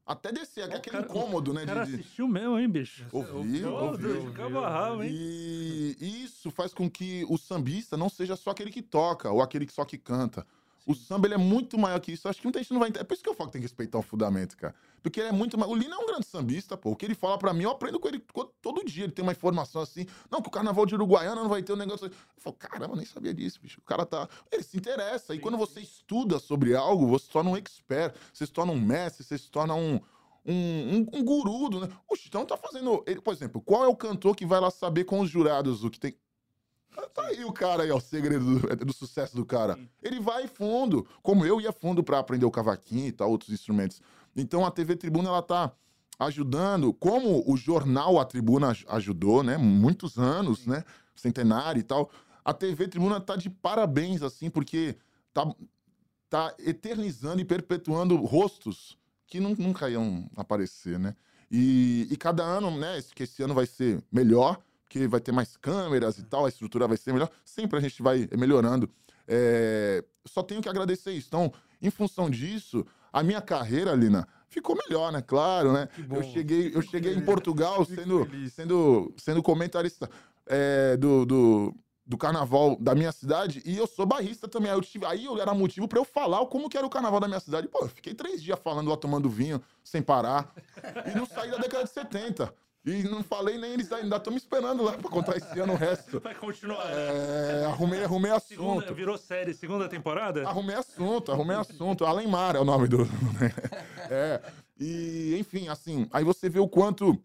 Até 0.04 0.32
descer, 0.32 0.64
aquele 0.64 0.96
cara, 0.96 1.04
incômodo, 1.04 1.54
né? 1.54 1.62
O 1.62 1.66
cara 1.66 1.84
de, 1.84 1.94
assistiu 1.94 2.26
mesmo, 2.26 2.58
hein, 2.58 2.68
bicho? 2.68 3.06
Ouvi, 3.12 3.64
ouvi. 3.64 4.06
ouvi, 4.06 5.06
hein? 5.06 5.96
E 6.00 6.24
isso 6.24 6.50
faz 6.50 6.74
com 6.74 6.90
que 6.90 7.24
o 7.28 7.38
sambista 7.38 7.96
não 7.96 8.08
seja 8.08 8.34
só 8.34 8.50
aquele 8.50 8.72
que 8.72 8.82
toca 8.82 9.30
ou 9.30 9.40
aquele 9.40 9.64
que 9.64 9.72
só 9.72 9.84
que 9.84 9.96
canta. 9.96 10.44
O 10.84 10.96
samba 10.96 11.28
ele 11.28 11.34
é 11.34 11.38
muito 11.38 11.78
maior 11.78 12.00
que 12.00 12.10
isso. 12.10 12.28
Acho 12.28 12.40
que 12.40 12.46
muita 12.46 12.58
gente 12.58 12.72
não 12.72 12.80
vai 12.80 12.88
entender. 12.88 13.02
É 13.02 13.04
por 13.04 13.14
isso 13.14 13.22
que 13.22 13.28
eu 13.28 13.34
falo 13.34 13.48
que 13.48 13.52
tem 13.52 13.60
que 13.60 13.66
respeitar 13.66 13.98
o 13.98 14.02
fundamento, 14.02 14.56
cara. 14.56 14.74
Porque 15.03 15.20
ele 15.20 15.28
é 15.28 15.32
muito. 15.32 15.59
O 15.59 15.74
Lino 15.74 15.94
é 15.94 15.99
um 15.99 16.07
grande 16.07 16.26
sambista, 16.26 16.76
pô. 16.76 16.90
O 16.90 16.96
que 16.96 17.05
ele 17.07 17.14
fala 17.14 17.38
pra 17.38 17.53
mim, 17.53 17.64
eu 17.64 17.70
aprendo 17.70 17.99
com 17.99 18.09
ele 18.09 18.22
todo 18.61 18.84
dia. 18.84 19.05
Ele 19.05 19.12
tem 19.12 19.22
uma 19.22 19.32
informação 19.32 19.82
assim. 19.82 20.07
Não, 20.30 20.42
que 20.42 20.49
o 20.49 20.51
carnaval 20.51 20.86
de 20.86 20.94
Uruguaiana 20.94 21.42
não 21.42 21.49
vai 21.49 21.62
ter 21.62 21.72
um 21.72 21.76
negócio. 21.76 22.07
Eu 22.07 22.12
falo, 22.38 22.57
caramba, 22.57 22.96
nem 22.96 23.07
sabia 23.07 23.32
disso, 23.32 23.61
bicho. 23.61 23.80
O 23.80 23.84
cara 23.84 24.05
tá. 24.05 24.28
Ele 24.51 24.62
se 24.62 24.76
interessa. 24.76 25.34
E 25.34 25.38
quando 25.38 25.57
você 25.57 25.80
estuda 25.80 26.38
sobre 26.38 26.74
algo, 26.74 27.07
você 27.07 27.26
se 27.26 27.30
torna 27.30 27.51
um 27.51 27.57
expert. 27.57 28.14
Você 28.32 28.46
se 28.46 28.53
torna 28.53 28.72
um 28.72 28.80
mestre, 28.80 29.24
você 29.24 29.38
se 29.38 29.51
torna 29.51 29.74
um. 29.74 30.01
Um, 30.46 30.55
um, 30.55 31.07
um 31.18 31.24
guru, 31.24 31.78
né? 31.78 31.88
O 32.09 32.16
Chitão 32.16 32.46
tá 32.46 32.57
fazendo. 32.57 33.05
Ele, 33.07 33.20
por 33.20 33.34
exemplo, 33.34 33.61
qual 33.61 33.84
é 33.84 33.88
o 33.88 33.96
cantor 33.96 34.34
que 34.34 34.46
vai 34.46 34.59
lá 34.59 34.70
saber 34.70 35.05
com 35.05 35.20
os 35.20 35.28
jurados 35.28 35.84
o 35.84 35.90
que 35.90 36.01
tem. 36.01 36.16
Tá 37.14 37.26
aí 37.26 37.44
o 37.44 37.53
cara 37.53 37.84
aí, 37.84 37.90
ó, 37.90 37.96
o 37.96 38.01
segredo 38.01 38.59
do, 38.59 38.76
do 38.84 38.92
sucesso 38.92 39.36
do 39.36 39.44
cara. 39.44 39.78
Ele 40.03 40.20
vai 40.20 40.46
fundo, 40.46 41.07
como 41.22 41.44
eu 41.44 41.61
ia 41.61 41.72
fundo 41.72 42.03
para 42.03 42.18
aprender 42.18 42.44
o 42.44 42.51
cavaquinho 42.51 43.07
e 43.07 43.12
tal, 43.12 43.30
outros 43.30 43.51
instrumentos. 43.51 44.01
Então 44.41 44.64
a 44.64 44.70
TV 44.70 44.95
Tribuna, 44.97 45.28
ela 45.28 45.43
tá 45.43 45.72
ajudando, 46.18 46.93
como 46.93 47.43
o 47.51 47.57
jornal 47.57 48.18
A 48.18 48.24
Tribuna 48.24 48.72
ajudou, 48.89 49.43
né? 49.43 49.57
Muitos 49.57 50.16
anos, 50.16 50.66
né? 50.66 50.84
Centenário 51.14 51.80
e 51.80 51.82
tal. 51.82 52.11
A 52.45 52.55
TV 52.55 52.89
Tribuna 52.89 53.20
tá 53.20 53.36
de 53.36 53.51
parabéns, 53.51 54.22
assim, 54.22 54.49
porque 54.49 54.97
tá, 55.34 55.45
tá 56.30 56.55
eternizando 56.59 57.41
e 57.41 57.45
perpetuando 57.45 58.16
rostos 58.16 58.97
que 59.26 59.41
não, 59.41 59.55
nunca 59.55 59.91
iam 59.91 60.30
aparecer, 60.36 60.99
né? 60.99 61.14
E, 61.51 62.07
e 62.11 62.16
cada 62.16 62.45
ano, 62.45 62.70
né? 62.70 63.03
Que 63.14 63.24
esse 63.24 63.43
ano 63.43 63.55
vai 63.55 63.66
ser 63.66 64.03
melhor 64.11 64.59
que 64.89 65.07
vai 65.07 65.20
ter 65.20 65.32
mais 65.32 65.57
câmeras 65.57 66.18
e 66.18 66.22
tal, 66.22 66.47
a 66.47 66.49
estrutura 66.49 66.89
vai 66.89 66.97
ser 66.97 67.12
melhor. 67.12 67.30
Sempre 67.45 67.78
a 67.78 67.82
gente 67.82 68.03
vai 68.03 68.28
melhorando. 68.39 68.89
É... 69.26 70.03
Só 70.24 70.43
tenho 70.43 70.62
que 70.62 70.68
agradecer 70.68 71.12
isso. 71.12 71.28
Então, 71.28 71.53
em 71.80 71.91
função 71.91 72.30
disso, 72.30 72.86
a 73.12 73.22
minha 73.22 73.40
carreira, 73.40 73.94
Lina, 73.94 74.26
ficou 74.48 74.76
melhor, 74.76 75.12
né? 75.12 75.22
Claro, 75.22 75.72
né? 75.72 75.88
Eu 76.11 76.22
cheguei, 76.22 76.72
eu 76.74 76.82
cheguei 76.82 77.14
em 77.14 77.20
Portugal 77.20 77.84
sendo, 77.84 78.28
sendo, 78.50 79.14
sendo 79.16 79.42
comentarista 79.42 80.09
é, 80.46 80.96
do, 80.96 81.24
do, 81.24 81.74
do, 82.06 82.16
carnaval 82.16 82.76
da 82.80 82.94
minha 82.94 83.12
cidade 83.12 83.62
e 83.64 83.76
eu 83.76 83.86
sou 83.86 84.06
barrista 84.06 84.48
também. 84.48 84.70
Aí 84.70 84.76
eu, 84.76 84.82
tive, 84.82 85.04
aí 85.06 85.24
eu 85.24 85.40
era 85.40 85.54
motivo 85.54 85.86
para 85.86 85.98
eu 85.98 86.04
falar 86.04 86.44
como 86.46 86.68
que 86.68 86.76
era 86.76 86.86
o 86.86 86.90
carnaval 86.90 87.20
da 87.20 87.28
minha 87.28 87.40
cidade. 87.40 87.68
Pô, 87.68 87.80
eu 87.82 87.88
fiquei 87.88 88.14
três 88.14 88.42
dias 88.42 88.59
falando 88.62 88.88
lá, 88.88 88.96
tomando 88.96 89.28
vinho, 89.28 89.61
sem 89.84 90.02
parar. 90.02 90.52
E 91.06 91.16
não 91.16 91.26
saí 91.26 91.50
da 91.50 91.59
década 91.59 91.84
de 91.84 91.90
70. 91.90 92.52
E 92.89 93.03
não 93.03 93.22
falei 93.22 93.59
nem 93.59 93.72
eles 93.72 93.93
ainda 93.93 94.16
estão 94.16 94.32
me 94.32 94.39
esperando 94.39 94.82
lá 94.82 94.93
pra 94.93 95.11
contar 95.11 95.36
esse 95.36 95.61
ano 95.61 95.74
o 95.74 95.76
resto. 95.76 96.20
Vai 96.20 96.34
continuar. 96.34 96.82
É, 96.91 97.66
arrumei, 97.66 98.03
arrumei 98.03 98.30
assunto. 98.30 98.49
Segunda, 98.49 98.95
virou 98.95 99.18
série, 99.18 99.53
segunda 99.53 99.89
temporada? 99.89 100.49
Arrumei 100.49 100.74
assunto, 100.74 101.30
arrumei 101.30 101.57
assunto. 101.57 102.07
Alemar 102.07 102.57
é 102.57 102.61
o 102.61 102.64
nome 102.64 102.89
do. 102.89 103.07
é. 104.09 104.41
E, 104.80 105.36
enfim, 105.39 105.68
assim, 105.68 106.09
aí 106.11 106.24
você 106.24 106.49
vê 106.49 106.61
o 106.61 106.68
quanto 106.68 107.22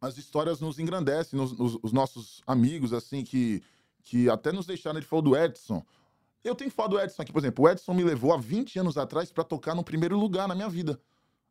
as 0.00 0.16
histórias 0.16 0.60
nos 0.60 0.78
engrandecem, 0.78 1.36
nos, 1.36 1.58
nos, 1.58 1.78
os 1.82 1.92
nossos 1.92 2.40
amigos, 2.46 2.92
assim, 2.92 3.24
que, 3.24 3.60
que 4.04 4.30
até 4.30 4.52
nos 4.52 4.66
deixaram. 4.66 4.98
Ele 4.98 5.06
falou 5.06 5.22
do 5.22 5.36
Edson. 5.36 5.84
Eu 6.44 6.54
tenho 6.54 6.70
que 6.70 6.76
falar 6.76 6.88
do 6.88 7.00
Edson 7.00 7.22
aqui, 7.22 7.32
por 7.32 7.40
exemplo. 7.40 7.64
O 7.64 7.68
Edson 7.68 7.92
me 7.92 8.04
levou 8.04 8.32
há 8.32 8.36
20 8.36 8.78
anos 8.78 8.96
atrás 8.96 9.32
para 9.32 9.42
tocar 9.42 9.74
no 9.74 9.82
primeiro 9.82 10.16
lugar 10.16 10.46
na 10.46 10.54
minha 10.54 10.68
vida. 10.68 11.00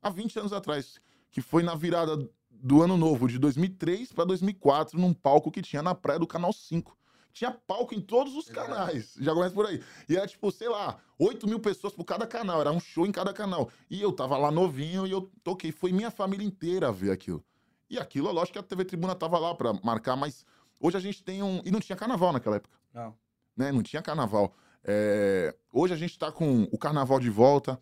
Há 0.01 0.09
20 0.09 0.39
anos 0.39 0.53
atrás. 0.53 1.01
Que 1.31 1.41
foi 1.41 1.63
na 1.63 1.75
virada 1.75 2.17
do 2.61 2.81
ano 2.81 2.95
novo, 2.95 3.27
de 3.27 3.39
2003 3.39 4.13
para 4.13 4.25
2004, 4.25 4.99
num 4.99 5.13
palco 5.13 5.51
que 5.51 5.61
tinha 5.61 5.81
na 5.81 5.95
praia 5.95 6.19
do 6.19 6.27
Canal 6.27 6.53
5. 6.53 6.97
Tinha 7.33 7.51
palco 7.51 7.95
em 7.95 8.01
todos 8.01 8.35
os 8.35 8.49
canais. 8.49 9.15
Já 9.19 9.33
começa 9.33 9.55
por 9.55 9.65
aí. 9.65 9.81
E 10.07 10.17
era 10.17 10.27
tipo, 10.27 10.51
sei 10.51 10.67
lá, 10.67 10.99
8 11.17 11.47
mil 11.47 11.59
pessoas 11.59 11.93
por 11.93 12.03
cada 12.03 12.27
canal. 12.27 12.59
Era 12.59 12.71
um 12.71 12.79
show 12.79 13.05
em 13.05 13.11
cada 13.11 13.33
canal. 13.33 13.69
E 13.89 14.01
eu 14.01 14.11
tava 14.11 14.37
lá 14.37 14.51
novinho 14.51 15.07
e 15.07 15.11
eu 15.11 15.31
toquei. 15.43 15.71
Foi 15.71 15.91
minha 15.91 16.11
família 16.11 16.45
inteira 16.45 16.91
ver 16.91 17.11
aquilo. 17.11 17.43
E 17.89 17.97
aquilo, 17.97 18.29
é 18.29 18.31
lógico 18.31 18.53
que 18.53 18.59
a 18.59 18.63
TV 18.63 18.85
Tribuna 18.85 19.15
tava 19.15 19.39
lá 19.39 19.55
para 19.55 19.73
marcar, 19.83 20.15
mas 20.15 20.45
hoje 20.79 20.97
a 20.97 20.99
gente 20.99 21.23
tem 21.23 21.41
um. 21.41 21.61
E 21.65 21.71
não 21.71 21.79
tinha 21.79 21.95
carnaval 21.95 22.33
naquela 22.33 22.57
época. 22.57 22.77
Não. 22.93 23.15
Né? 23.55 23.71
Não 23.71 23.81
tinha 23.81 24.01
carnaval. 24.01 24.53
É... 24.83 25.55
Hoje 25.71 25.93
a 25.93 25.97
gente 25.97 26.17
tá 26.17 26.31
com 26.31 26.63
o 26.63 26.77
carnaval 26.77 27.19
de 27.19 27.29
volta. 27.29 27.81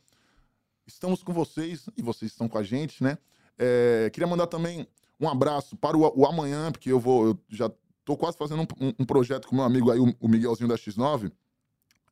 Estamos 0.86 1.24
com 1.24 1.34
vocês 1.34 1.88
e 1.96 2.02
vocês 2.02 2.32
estão 2.32 2.48
com 2.48 2.58
a 2.58 2.64
gente, 2.64 3.04
né? 3.04 3.18
É, 3.60 4.10
queria 4.12 4.26
mandar 4.26 4.48
também 4.48 4.88
um 5.20 5.28
abraço 5.28 5.76
para 5.76 5.98
o, 5.98 6.20
o, 6.22 6.26
amanhã, 6.26 6.72
porque 6.72 6.90
eu 6.90 7.00
vou. 7.00 7.28
Eu 7.28 7.40
já 7.50 7.70
estou 8.00 8.16
quase 8.16 8.38
fazendo 8.38 8.62
um, 8.62 8.94
um, 9.00 9.06
projeto 9.06 9.48
com 9.48 9.56
meu 9.56 9.66
amigo 9.66 9.92
aí, 9.92 10.00
o, 10.00 10.16
o 10.20 10.28
Miguelzinho 10.30 10.70
da 10.70 10.76
X9. 10.76 11.32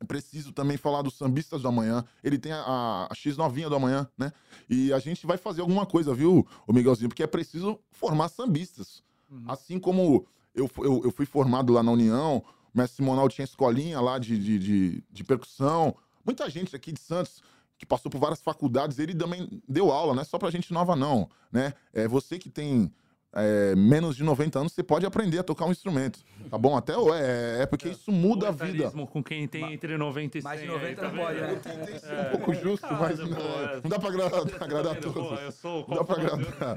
Preciso 0.06 0.52
também 0.52 0.76
falar 0.76 1.02
dos 1.02 1.14
sambistas 1.14 1.62
do 1.62 1.68
amanhã. 1.68 2.04
Ele 2.22 2.38
tem 2.38 2.52
a, 2.52 3.08
a 3.10 3.14
X 3.14 3.36
novinha 3.36 3.68
do 3.68 3.74
amanhã, 3.74 4.06
né? 4.16 4.30
E 4.68 4.92
a 4.92 4.98
gente 5.00 5.26
vai 5.26 5.36
fazer 5.36 5.62
alguma 5.62 5.84
coisa, 5.86 6.14
viu, 6.14 6.46
o 6.66 6.72
Miguelzinho? 6.72 7.08
Porque 7.08 7.22
é 7.22 7.26
preciso 7.26 7.80
formar 7.90 8.28
sambistas. 8.28 9.02
Uhum. 9.28 9.44
Assim 9.48 9.80
como 9.80 10.24
eu, 10.54 10.70
eu, 10.78 11.02
eu, 11.04 11.10
fui 11.10 11.26
formado 11.26 11.72
lá 11.72 11.82
na 11.82 11.90
União, 11.90 12.44
o 12.72 12.78
mestre 12.78 12.96
Simonal 12.96 13.28
tinha 13.28 13.44
escolinha 13.44 14.00
lá 14.00 14.18
de, 14.18 14.38
de, 14.38 14.58
de, 14.58 15.04
de 15.10 15.24
percussão. 15.24 15.96
Muita 16.24 16.48
gente 16.48 16.76
aqui 16.76 16.92
de 16.92 17.00
Santos 17.00 17.42
que 17.78 17.86
passou 17.86 18.10
por 18.10 18.18
várias 18.18 18.42
faculdades, 18.42 18.98
ele 18.98 19.14
também 19.14 19.62
deu 19.68 19.92
aula, 19.92 20.12
não 20.14 20.22
é 20.22 20.24
só 20.24 20.36
pra 20.36 20.50
gente 20.50 20.72
nova, 20.72 20.96
não. 20.96 21.30
Né? 21.50 21.72
É, 21.94 22.08
você 22.08 22.38
que 22.38 22.50
tem 22.50 22.92
é, 23.32 23.76
menos 23.76 24.16
de 24.16 24.24
90 24.24 24.58
anos, 24.58 24.72
você 24.72 24.82
pode 24.82 25.06
aprender 25.06 25.38
a 25.38 25.42
tocar 25.42 25.66
um 25.66 25.70
instrumento. 25.70 26.18
Tá 26.50 26.58
bom? 26.58 26.76
Até 26.76 26.94
é, 26.94 27.62
é 27.62 27.66
porque 27.66 27.90
isso 27.90 28.10
muda 28.10 28.48
a 28.48 28.50
vida. 28.50 28.90
com 28.90 29.22
quem 29.22 29.46
tem 29.46 29.72
entre 29.72 29.96
90 29.96 30.38
e 30.38 30.42
100. 30.42 30.48
Mais 30.48 30.60
de 30.60 30.66
90 30.66 31.02
não 31.02 31.16
pode, 31.16 31.40
né? 31.40 31.52
Eu 31.52 31.60
tentei 31.60 31.98
ser 31.98 32.20
um 32.20 32.30
pouco 32.30 32.54
justo, 32.54 32.92
mas 32.94 33.18
não, 33.18 33.28
não 33.28 33.90
dá 33.90 33.98
pra 33.98 34.08
agradar, 34.08 34.40
agradar 34.60 34.92
a 34.96 35.00
todos. 35.00 35.40
eu 35.40 35.52
sou 35.52 35.86
não 35.86 35.96
dá 35.98 36.04
pra 36.04 36.16
agradar. 36.16 36.76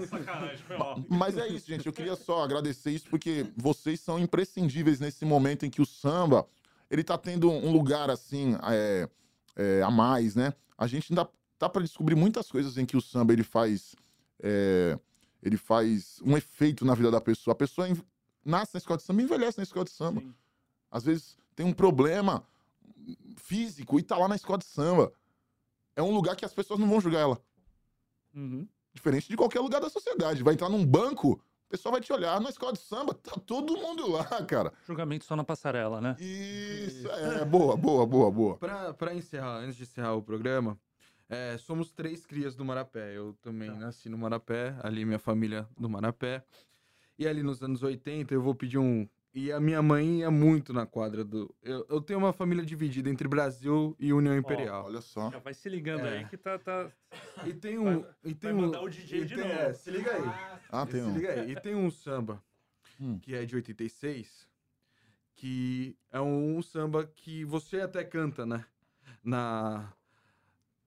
Mas 1.10 1.38
é 1.38 1.48
isso, 1.48 1.68
gente. 1.68 1.88
Eu 1.88 1.94
queria 1.94 2.16
só 2.16 2.44
agradecer 2.44 2.92
isso 2.92 3.10
porque 3.10 3.46
vocês 3.58 4.00
são 4.00 4.20
imprescindíveis 4.20 5.00
nesse 5.00 5.26
momento 5.26 5.66
em 5.66 5.70
que 5.70 5.82
o 5.82 5.86
samba 5.86 6.46
ele 6.90 7.04
tá 7.04 7.18
tendo 7.18 7.50
um 7.50 7.72
lugar 7.72 8.10
assim 8.10 8.58
é, 8.64 9.08
é, 9.56 9.82
a 9.82 9.90
mais, 9.90 10.36
né? 10.36 10.54
A 10.82 10.88
gente 10.88 11.14
ainda 11.14 11.30
tá 11.60 11.70
para 11.70 11.84
descobrir 11.84 12.16
muitas 12.16 12.50
coisas 12.50 12.76
em 12.76 12.88
que 12.88 12.98
o 12.98 13.02
samba 13.02 13.34
ele 13.34 13.44
faz 13.44 13.96
é, 14.42 14.98
ele 15.44 15.56
faz 15.56 16.20
um 16.26 16.36
efeito 16.36 16.84
na 16.84 16.96
vida 16.96 17.12
da 17.12 17.22
pessoa. 17.22 17.52
A 17.52 17.56
pessoa 17.56 17.88
nasce 18.44 18.74
na 18.74 18.80
escola 18.80 18.98
de 18.98 19.04
samba 19.04 19.22
e 19.22 19.26
envelhece 19.26 19.60
na 19.60 19.64
escola 19.64 19.86
de 19.86 19.92
samba. 19.92 20.22
Sim. 20.22 20.34
Às 20.90 21.04
vezes 21.04 21.38
tem 21.56 21.64
um 21.64 21.72
problema 21.72 22.44
físico 23.38 24.00
e 24.00 24.02
tá 24.02 24.18
lá 24.18 24.28
na 24.28 24.36
escola 24.36 24.58
de 24.58 24.66
samba. 24.66 25.14
É 25.96 26.02
um 26.02 26.12
lugar 26.12 26.36
que 26.36 26.46
as 26.46 26.54
pessoas 26.54 26.80
não 26.80 26.90
vão 26.90 27.00
julgar 27.00 27.20
ela. 27.20 27.40
Uhum. 28.34 28.68
Diferente 28.92 29.30
de 29.30 29.38
qualquer 29.38 29.60
lugar 29.60 29.82
da 29.82 29.90
sociedade. 29.90 30.42
Vai 30.42 30.56
entrar 30.56 30.70
num 30.70 30.84
banco, 30.84 31.40
pessoal 31.72 31.94
vai 31.94 32.02
te 32.02 32.12
olhar. 32.12 32.40
Na 32.42 32.50
escola 32.50 32.74
de 32.74 32.80
samba, 32.80 33.14
tá 33.14 33.32
todo 33.46 33.78
mundo 33.78 34.12
lá, 34.12 34.26
cara. 34.46 34.74
Julgamento 34.86 35.24
só 35.24 35.36
na 35.36 35.44
passarela, 35.44 36.02
né? 36.02 36.16
Isso, 36.20 37.10
é, 37.10 37.46
boa, 37.46 37.78
boa, 37.78 38.06
boa, 38.06 38.30
boa. 38.30 38.58
Pra, 38.58 38.94
pra 38.94 39.16
encerrar, 39.16 39.60
antes 39.60 39.78
de 39.78 39.84
encerrar 39.84 40.14
o 40.14 40.22
programa, 40.22 40.78
é, 41.30 41.58
somos 41.58 41.92
três 41.92 42.26
crias 42.26 42.56
do 42.56 42.66
Marapé. 42.66 43.18
Eu 43.18 43.34
também 43.42 43.72
tá. 43.72 43.78
nasci 43.78 44.10
no 44.10 44.18
Marapé, 44.18 44.76
ali 44.84 45.06
minha 45.06 45.20
família 45.20 45.68
do 45.80 45.90
Marapé. 45.90 46.44
E 47.18 47.26
ali 47.26 47.42
nos 47.42 47.64
anos 47.64 47.82
80 47.82 48.34
eu 48.34 48.42
vou 48.42 48.54
pedir 48.54 48.78
um. 48.78 49.08
E 49.34 49.50
a 49.50 49.62
minha 49.62 49.82
mãe 49.82 50.20
ia 50.20 50.30
muito 50.30 50.74
na 50.74 50.86
quadra 50.86 51.24
do. 51.24 51.54
Eu, 51.64 51.86
eu 51.90 52.02
tenho 52.02 52.20
uma 52.20 52.34
família 52.34 52.66
dividida 52.66 53.10
entre 53.10 53.30
Brasil 53.30 53.96
e 53.98 54.12
União 54.12 54.36
Imperial. 54.36 54.84
Oh, 54.84 54.88
olha 54.88 55.00
só. 55.00 55.32
Já 55.32 55.40
vai 55.40 55.54
se 55.54 55.70
ligando 55.70 56.06
é. 56.06 56.18
aí 56.18 56.26
que 56.28 56.36
tá. 56.36 56.60
tá... 56.60 56.92
E 57.46 57.54
tem 57.54 57.78
um. 57.78 58.02
Vai, 58.02 58.12
e 58.26 58.36
tem 58.36 58.52
vai 58.52 58.62
mandar 58.62 58.82
um, 58.82 58.86
o 58.86 58.90
DJ 58.90 59.24
de 59.24 59.36
tem, 59.36 59.44
novo. 59.44 59.54
É, 59.54 59.74
se 59.74 59.90
liga 59.90 60.12
aí. 60.12 60.60
Ah, 60.70 60.86
tem 60.86 61.02
se 61.02 61.08
um. 61.08 61.14
Se 61.14 61.20
liga 61.20 61.34
aí. 61.34 61.52
E 61.52 61.62
tem 61.62 61.76
um 61.76 61.90
samba 61.90 62.44
hum. 63.00 63.18
que 63.20 63.34
é 63.34 63.46
de 63.46 63.56
86, 63.56 64.50
que 65.36 65.98
é 66.12 66.20
um 66.20 66.62
samba 66.62 67.06
que 67.06 67.46
você 67.46 67.80
até 67.80 68.04
canta, 68.04 68.46
né? 68.46 68.66
Na, 69.24 69.94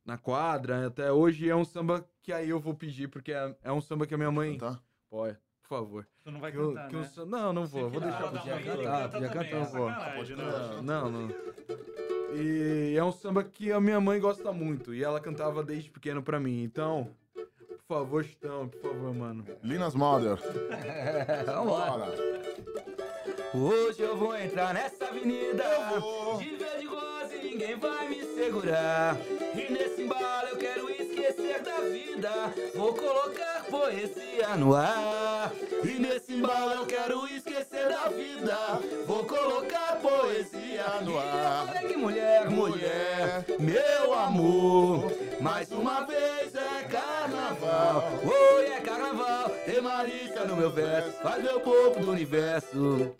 na 0.04 0.18
quadra, 0.18 0.86
até 0.86 1.10
hoje 1.10 1.48
é 1.48 1.56
um 1.56 1.64
samba 1.64 2.06
que 2.20 2.32
aí 2.32 2.50
eu 2.50 2.60
vou 2.60 2.74
pedir, 2.74 3.08
porque 3.08 3.32
é, 3.32 3.56
é 3.62 3.72
um 3.72 3.80
samba 3.80 4.06
que 4.06 4.12
a 4.12 4.18
minha 4.18 4.30
mãe. 4.30 4.58
Tá. 4.58 4.78
Pode, 5.08 5.38
por 5.64 5.78
favor. 5.78 6.06
Tu 6.22 6.30
não 6.30 6.40
vai 6.40 6.52
que 6.52 6.58
cantar, 6.58 6.92
eu, 6.92 7.00
né? 7.00 7.10
eu, 7.16 7.26
não, 7.26 7.52
não 7.52 7.66
vou. 7.66 7.90
Vou 7.90 8.00
deixar 8.00 8.28
pro 8.28 8.38
dia 8.40 8.60
cantar. 8.60 9.10
Podia 9.10 9.28
cantar, 9.28 9.52
eu 9.52 9.64
vou. 9.64 9.88
Né? 9.88 10.82
Não, 10.82 11.10
não. 11.10 11.34
E 12.34 12.94
é 12.96 13.02
um 13.04 13.12
samba 13.12 13.42
que 13.42 13.72
a 13.72 13.80
minha 13.80 14.00
mãe 14.00 14.20
gosta 14.20 14.52
muito. 14.52 14.94
E 14.94 15.02
ela 15.02 15.20
cantava 15.20 15.62
desde 15.62 15.90
pequeno 15.90 16.22
pra 16.22 16.38
mim. 16.38 16.62
Então, 16.62 17.08
por 17.34 17.96
favor, 17.96 18.24
Chitão, 18.24 18.68
por 18.68 18.80
favor, 18.80 19.14
mano. 19.14 19.44
Linas 19.62 19.94
Mother. 19.94 20.38
É, 20.70 21.44
vamos 21.46 21.72
lá. 21.72 22.08
Hoje 23.54 24.02
eu 24.02 24.16
vou 24.16 24.36
entrar 24.36 24.74
nessa 24.74 25.06
avenida. 25.06 25.64
De 26.38 26.56
verde 26.56 26.86
rosa 26.86 27.34
e 27.36 27.50
ninguém 27.50 27.76
vai 27.78 28.08
me 28.08 28.22
segurar. 28.34 29.16
E 29.54 29.72
nesse 29.72 30.02
embalo 30.02 30.48
eu 30.48 30.58
quero 30.58 30.90
esquecer 30.90 31.62
da 31.62 31.78
vida. 31.80 32.30
Vou 32.74 32.92
colocar 32.94 33.53
poesia 33.74 34.56
no 34.56 34.74
ar. 34.74 35.52
E 35.82 35.98
nesse 35.98 36.34
embalo 36.34 36.72
eu 36.72 36.86
quero 36.86 37.26
esquecer 37.26 37.88
da 37.88 38.08
vida. 38.08 38.56
Vou 39.06 39.24
colocar 39.24 39.98
poesia 40.00 41.00
no 41.02 41.18
ar. 41.18 41.80
Que 41.80 41.96
mulher, 41.96 42.48
mulher, 42.48 43.44
meu 43.58 44.14
amor. 44.14 45.12
Mais 45.40 45.72
uma 45.72 46.06
vez 46.06 46.54
é 46.54 46.84
carnaval. 46.84 48.04
Oi, 48.24 48.66
é 48.66 48.80
carnaval. 48.80 49.50
Tem 49.66 49.80
malícia 49.80 50.44
no 50.44 50.56
meu 50.56 50.70
verso. 50.70 51.18
Faz 51.20 51.42
meu 51.42 51.58
corpo 51.60 52.00
do 52.00 52.12
universo. 52.12 53.12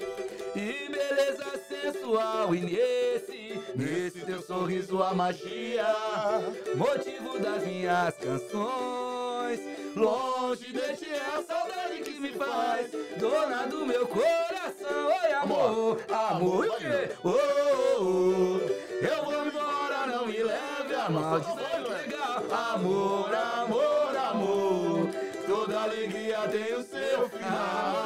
E 0.55 0.89
beleza 0.89 1.45
sensual 1.69 2.55
e 2.55 2.61
nesse, 2.61 3.61
nesse 3.75 4.21
teu 4.21 4.41
sorriso 4.41 5.03
a 5.03 5.13
magia, 5.13 5.85
motivo 6.77 7.41
das 7.41 7.65
minhas 7.65 8.15
canções. 8.19 9.04
Longe 9.97 10.73
de 10.73 10.97
ti 10.97 11.09
é 11.09 11.21
a 11.21 11.43
saudade 11.43 12.03
que 12.03 12.19
me 12.19 12.31
faz, 12.33 12.91
dona 13.17 13.67
do 13.67 13.87
meu 13.87 14.07
coração. 14.09 15.07
Oi, 15.07 15.33
amor, 15.33 16.01
amor, 16.11 16.67
o 16.67 16.77
quê? 16.79 17.11
Oh, 17.23 17.31
oh, 17.31 18.01
oh, 18.01 18.59
eu 18.93 19.25
vou 19.25 19.47
embora, 19.47 20.07
não 20.07 20.27
me 20.27 20.43
leve 20.43 20.95
a 20.97 21.09
mal. 21.09 21.37
Amor, 22.75 23.35
amor, 23.35 24.17
amor. 24.17 25.11
Toda 25.47 25.83
alegria 25.83 26.39
tem 26.49 26.75
o 26.75 26.83
seu 26.83 27.29
final, 27.29 28.04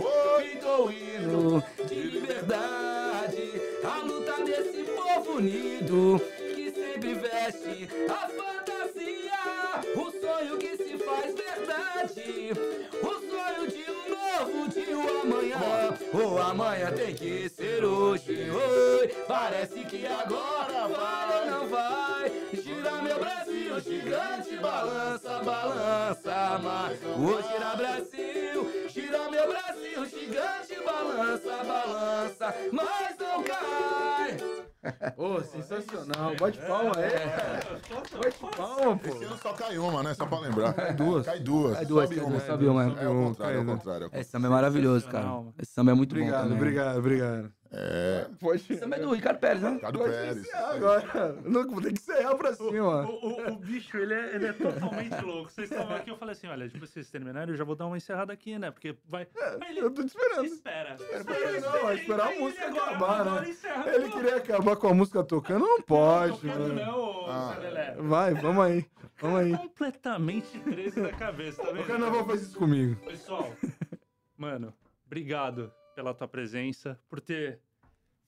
Pintou 0.00 0.86
o 0.86 0.92
hino 0.92 1.62
de 1.86 1.94
liberdade. 1.94 3.52
A 3.84 3.98
luta 3.98 4.44
desse 4.44 4.84
povo 4.84 5.36
unido 5.38 6.20
que 6.54 6.70
sempre 6.72 7.14
veste 7.14 7.88
a 8.08 8.28
fantasia. 8.28 9.44
O 9.94 10.10
sonho 10.10 10.58
que 10.58 10.76
se 10.76 10.98
faz 10.98 11.34
verdade. 11.34 12.52
O 13.02 13.12
sonho 13.30 13.70
de 13.70 13.84
um 13.90 14.08
novo 14.10 14.68
dia, 14.68 14.96
o 14.96 15.20
amanhã. 15.20 15.98
O 16.12 16.38
amanhã 16.38 16.92
tem 16.92 17.14
que 17.14 17.48
ser 17.48 17.84
hoje. 17.84 18.50
Oi, 18.50 19.08
parece 19.28 19.84
que 19.84 20.06
agora 20.06 20.88
vai 20.88 21.40
ou 21.40 21.46
não 21.50 21.68
vai. 21.68 22.32
Gira 22.52 23.02
meu 23.02 23.18
Brasil, 23.18 23.43
gigante, 23.80 24.56
balança, 24.56 25.42
balança. 25.44 26.60
Mas 26.62 26.98
o 27.02 27.42
gira 27.42 27.76
Brasil, 27.76 28.88
gira 28.88 29.30
meu 29.30 29.48
Brasil, 29.48 30.06
gigante, 30.06 30.84
balança, 30.84 31.64
balança. 31.64 32.54
Mas 32.72 33.18
não 33.18 33.42
cai. 33.42 34.36
Ô, 35.16 35.40
sensacional. 35.40 36.34
Bate 36.38 36.58
palma, 36.58 36.92
é. 36.98 37.60
Bate 38.18 38.38
palma, 38.56 38.98
pô. 38.98 39.08
Esse 39.08 39.24
ano 39.24 39.38
só 39.38 39.52
cai 39.54 39.78
uma, 39.78 40.02
né? 40.02 40.12
Só 40.14 40.26
pra 40.26 40.38
lembrar. 40.40 40.74
Cai 40.74 40.92
duas. 40.92 41.24
Cai 41.24 41.40
duas. 41.40 41.74
Cai 41.76 41.86
duas, 41.86 42.04
sobe 42.08 42.16
cai 42.16 42.24
uma. 42.24 42.30
duas, 42.32 42.46
sobe 42.46 42.66
uma. 42.66 42.82
É 43.00 43.08
o 43.08 43.14
contrário, 43.24 43.56
é 43.56 43.60
o 43.60 43.64
contrário. 43.66 44.10
é 44.12 44.20
Esse 44.20 44.30
samba 44.30 44.46
é 44.46 44.50
maravilhoso, 44.50 45.08
cara. 45.08 45.26
Esse 45.58 45.72
samba 45.72 45.92
é 45.92 45.94
muito 45.94 46.12
Obrigado, 46.12 46.34
bom 46.34 46.42
também. 46.48 46.58
obrigado, 46.58 46.98
obrigado. 46.98 47.44
É. 47.46 47.46
É 47.46 47.63
do 49.00 49.12
Ricardo 49.14 49.38
Pérez, 49.38 49.62
né? 49.62 49.70
Ricardo 49.72 49.98
Pode 49.98 50.10
Pérez. 50.12 50.36
encerrar 50.38 50.70
agora. 50.74 51.32
Não, 51.44 51.80
ter 51.80 51.92
que 51.92 51.98
encerrar 52.00 52.34
pra 52.36 52.50
O, 52.50 52.54
cima. 52.54 53.06
o- 53.08 53.52
o 53.52 53.56
bicho, 53.56 53.96
ele 53.96 54.14
é, 54.14 54.34
ele 54.34 54.46
é 54.46 54.52
totalmente 54.52 55.20
louco. 55.24 55.50
Vocês 55.50 55.70
estavam 55.70 55.96
aqui, 55.96 56.10
eu 56.10 56.16
falei 56.16 56.32
assim, 56.32 56.46
olha, 56.46 56.68
depois 56.68 56.90
que 56.90 56.94
vocês 56.94 57.10
terminarem, 57.10 57.50
eu 57.52 57.56
já 57.58 57.64
vou 57.64 57.74
dar 57.76 57.86
uma 57.86 57.96
encerrada 57.96 58.32
aqui, 58.32 58.58
né? 58.58 58.70
Porque 58.70 58.96
vai... 59.08 59.26
Mas 59.58 59.70
ele 59.70 59.80
Eu 59.80 59.90
tô 59.90 60.02
te 60.02 60.08
esperando. 60.08 60.44
espera. 60.46 60.96
Ele 61.00 61.60
não, 61.60 61.82
vai 61.82 61.94
esperar 61.96 62.28
a 62.28 62.38
música 62.38 62.66
agora, 62.66 62.90
acabar, 62.90 63.20
agora 63.20 63.40
né? 63.42 63.50
encerra 63.50 63.94
Ele 63.94 64.08
queria 64.10 64.36
acabar 64.36 64.76
com 64.76 64.88
a 64.88 64.94
música 64.94 65.24
tocando, 65.24 65.60
não 65.66 65.82
pode, 65.82 66.32
Tocando 66.40 66.60
mano. 66.60 66.74
não, 66.74 67.26
Ah. 67.30 67.56
Zé. 67.60 67.94
Vai, 67.98 68.34
vamos 68.34 68.64
aí. 68.64 68.86
Vamos 69.18 69.40
aí. 69.40 69.56
Completamente 69.56 70.58
13 70.60 71.00
da 71.02 71.12
cabeça, 71.12 71.62
tá 71.62 71.70
O 71.70 71.74
vendo? 71.74 71.86
carnaval 71.86 72.26
faz 72.26 72.42
isso 72.42 72.58
comigo. 72.58 72.96
Pessoal, 73.06 73.52
mano, 74.36 74.72
obrigado 75.06 75.72
pela 75.94 76.14
tua 76.14 76.28
presença, 76.28 76.98
por 77.08 77.20
ter 77.20 77.60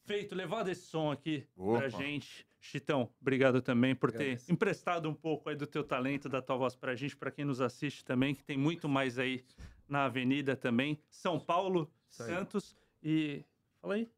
feito, 0.05 0.35
levado 0.35 0.69
esse 0.69 0.87
som 0.87 1.11
aqui 1.11 1.47
pra 1.55 1.65
Opa. 1.65 1.89
gente. 1.91 2.47
Chitão, 2.61 3.09
obrigado 3.21 3.61
também 3.63 3.95
por 3.95 4.11
ter 4.11 4.23
Agradeço. 4.23 4.53
emprestado 4.53 5.09
um 5.09 5.15
pouco 5.15 5.49
aí 5.49 5.55
do 5.57 5.67
teu 5.67 5.85
talento, 5.85 6.29
da 6.29 6.43
tua 6.43 6.57
voz 6.57 6.75
pra 6.75 6.97
gente, 6.97 7.17
pra 7.17 7.31
quem 7.31 7.45
nos 7.45 7.61
assiste 7.61 8.05
também, 8.05 8.35
que 8.35 8.43
tem 8.43 8.57
muito 8.57 8.89
mais 8.89 9.19
aí 9.19 9.45
na 9.89 10.07
Avenida 10.07 10.57
também. 10.57 10.99
São 11.11 11.39
Paulo. 11.39 11.91
Santos 12.09 12.77
e... 13.03 13.45
Fala 13.81 13.95
aí. 13.95 14.09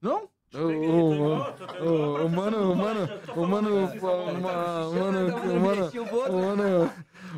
Não? 0.00 0.28
O, 0.54 2.28
mano, 2.28 2.72
o 2.72 2.74
mano, 2.74 2.74
o 2.74 2.76
mano, 2.76 3.08
o 3.34 3.46
mano, 3.46 3.86
o 6.30 6.40
mano, 6.40 6.92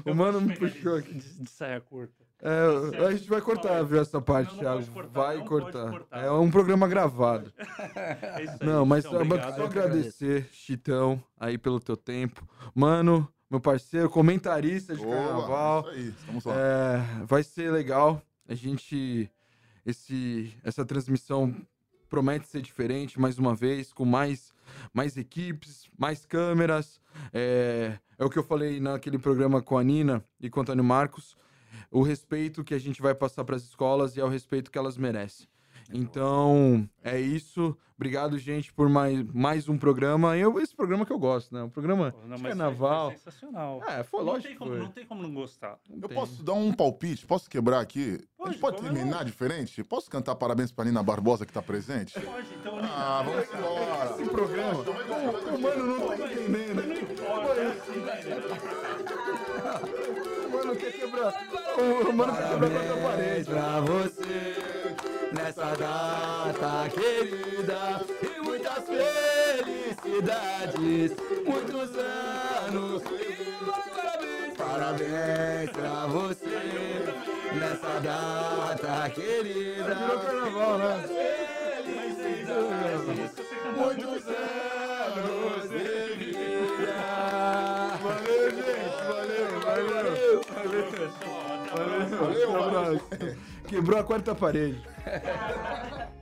o 0.05 0.15
mano, 0.15 0.41
me 0.41 0.57
puxou 0.57 0.97
aqui. 0.97 1.15
De, 1.15 1.43
de 1.43 1.51
saia 1.51 1.81
curta. 1.81 2.28
É, 2.40 3.05
a 3.05 3.10
gente 3.10 3.28
vai 3.28 3.40
cortar, 3.40 3.82
viu, 3.82 4.01
essa 4.01 4.20
parte, 4.20 4.56
Thiago. 4.56 4.82
Vai 5.10 5.39
não 5.39 5.44
pode 5.44 5.48
cortar. 5.48 5.90
cortar. 5.90 6.24
É 6.24 6.31
um 6.31 6.51
programa 6.51 6.86
gravado. 6.86 7.52
É 7.98 8.44
isso 8.44 8.56
aí, 8.60 8.66
Não, 8.66 8.86
mas 8.86 9.05
só 9.05 9.20
obrigado. 9.20 9.56
só 9.56 9.65
agradecer, 9.65 10.48
Chitão, 10.52 11.23
aí 11.36 11.59
pelo 11.59 11.81
teu 11.81 11.97
tempo. 11.97 12.47
Mano, 12.74 13.28
meu 13.51 13.60
parceiro, 13.60 14.09
comentarista 14.09 14.94
de 14.94 15.02
Boa, 15.02 15.16
carnaval. 15.16 15.81
Isso 15.81 15.90
aí, 15.90 16.09
estamos 16.09 16.44
lá. 16.44 16.55
É, 16.56 17.24
vai 17.24 17.43
ser 17.43 17.73
legal. 17.73 18.23
A 18.48 18.55
gente. 18.55 19.31
Esse, 19.85 20.55
essa 20.62 20.85
transmissão 20.85 21.55
promete 22.09 22.47
ser 22.47 22.60
diferente 22.60 23.19
mais 23.19 23.39
uma 23.39 23.55
vez, 23.55 23.93
com 23.93 24.05
mais, 24.05 24.52
mais 24.93 25.16
equipes, 25.16 25.89
mais 25.98 26.24
câmeras. 26.27 27.01
É, 27.32 27.98
é 28.19 28.24
o 28.24 28.31
que 28.31 28.39
eu 28.39 28.44
falei 28.44 28.81
naquele 28.81 29.19
programa 29.19 29.62
com 29.62 29.78
a 29.78 29.82
Nina 29.82 30.23
e 30.40 30.51
com 30.51 30.60
o 30.60 30.62
Antônio 30.62 30.85
Marcos. 30.85 31.36
O 31.91 32.03
respeito 32.03 32.65
que 32.65 32.75
a 32.75 32.79
gente 32.79 33.01
vai 33.01 33.15
passar 33.15 33.45
para 33.45 33.57
as 33.57 33.63
escolas 33.63 34.17
e 34.17 34.21
é 34.21 34.25
o 34.25 34.29
respeito 34.29 34.71
que 34.71 34.79
elas 34.79 34.97
merecem. 34.97 35.47
Então, 35.93 36.89
é 37.03 37.19
isso. 37.19 37.77
Obrigado, 37.97 38.39
gente, 38.39 38.73
por 38.73 38.89
mais, 38.89 39.25
mais 39.33 39.69
um 39.69 39.77
programa. 39.77 40.37
Eu, 40.37 40.61
esse 40.61 40.73
programa 40.73 41.05
que 41.05 41.13
eu 41.13 41.19
gosto, 41.19 41.53
né? 41.53 41.65
Um 41.65 41.69
programa 41.69 42.15
não, 42.27 42.37
de 42.37 42.43
mas 42.43 42.51
carnaval. 42.51 43.09
Foi 43.09 43.19
sensacional. 43.19 43.83
É, 43.89 44.05
foi 44.05 44.21
não, 44.21 44.27
lógico 44.27 44.49
tem 44.49 44.57
como, 44.57 44.75
não 44.77 44.89
tem 44.89 45.05
como 45.05 45.23
não 45.23 45.35
gostar. 45.35 45.81
Não 45.91 45.97
Eu 46.03 46.09
tem. 46.09 46.17
posso 46.17 46.41
dar 46.45 46.53
um 46.53 46.73
palpite? 46.73 47.27
Posso 47.27 47.51
quebrar 47.51 47.81
aqui? 47.81 48.21
Pode, 48.37 48.51
a 48.51 48.53
gente 48.53 48.61
pode 48.61 48.81
terminar 48.81 49.25
diferente? 49.25 49.83
Posso 49.83 50.09
cantar 50.09 50.37
parabéns 50.37 50.71
pra 50.71 50.85
Nina 50.85 51.03
Barbosa 51.03 51.45
que 51.45 51.53
tá 51.53 51.61
presente? 51.61 52.21
Pode, 52.21 52.55
então. 52.55 52.79
Ah, 52.81 53.25
vamos 53.25 53.49
embora. 53.53 54.23
Esse 54.23 54.31
programa. 54.31 54.79
O, 54.79 55.57
o 55.57 55.61
mano 55.61 55.87
não 55.87 56.07
tá 56.07 56.17
entendendo. 56.31 56.83
O 58.75 58.78
mano 60.59 60.76
quer 60.76 60.93
quebrar. 60.93 61.32
O 61.78 62.12
mano 62.12 62.35
quer 62.35 62.48
quebrar 62.48 62.66
a 62.66 62.70
quarta 62.70 62.97
parede. 63.02 63.44
pra 63.44 63.80
você 63.80 64.94
nessa 65.32 65.76
data 65.76 66.89
querida 66.90 68.01
e 68.22 68.40
muitas 68.40 68.85
felicidades, 70.05 71.12
muitos 71.47 71.97
anos. 71.98 73.02
Parabéns, 74.56 74.56
parabéns 74.56 75.70
pra 75.70 76.06
você 76.06 76.59
nessa 77.55 78.01
data 78.01 79.10
querida. 79.10 79.94
Virou 79.94 80.18
carnaval, 80.20 80.78
né? 80.78 81.57
Valeu. 91.79 92.53
Valeu. 92.53 92.73
Valeu. 92.73 93.37
Quebrou 93.67 94.01
a 94.01 94.05
quarta 94.05 94.35
parede. 94.35 94.81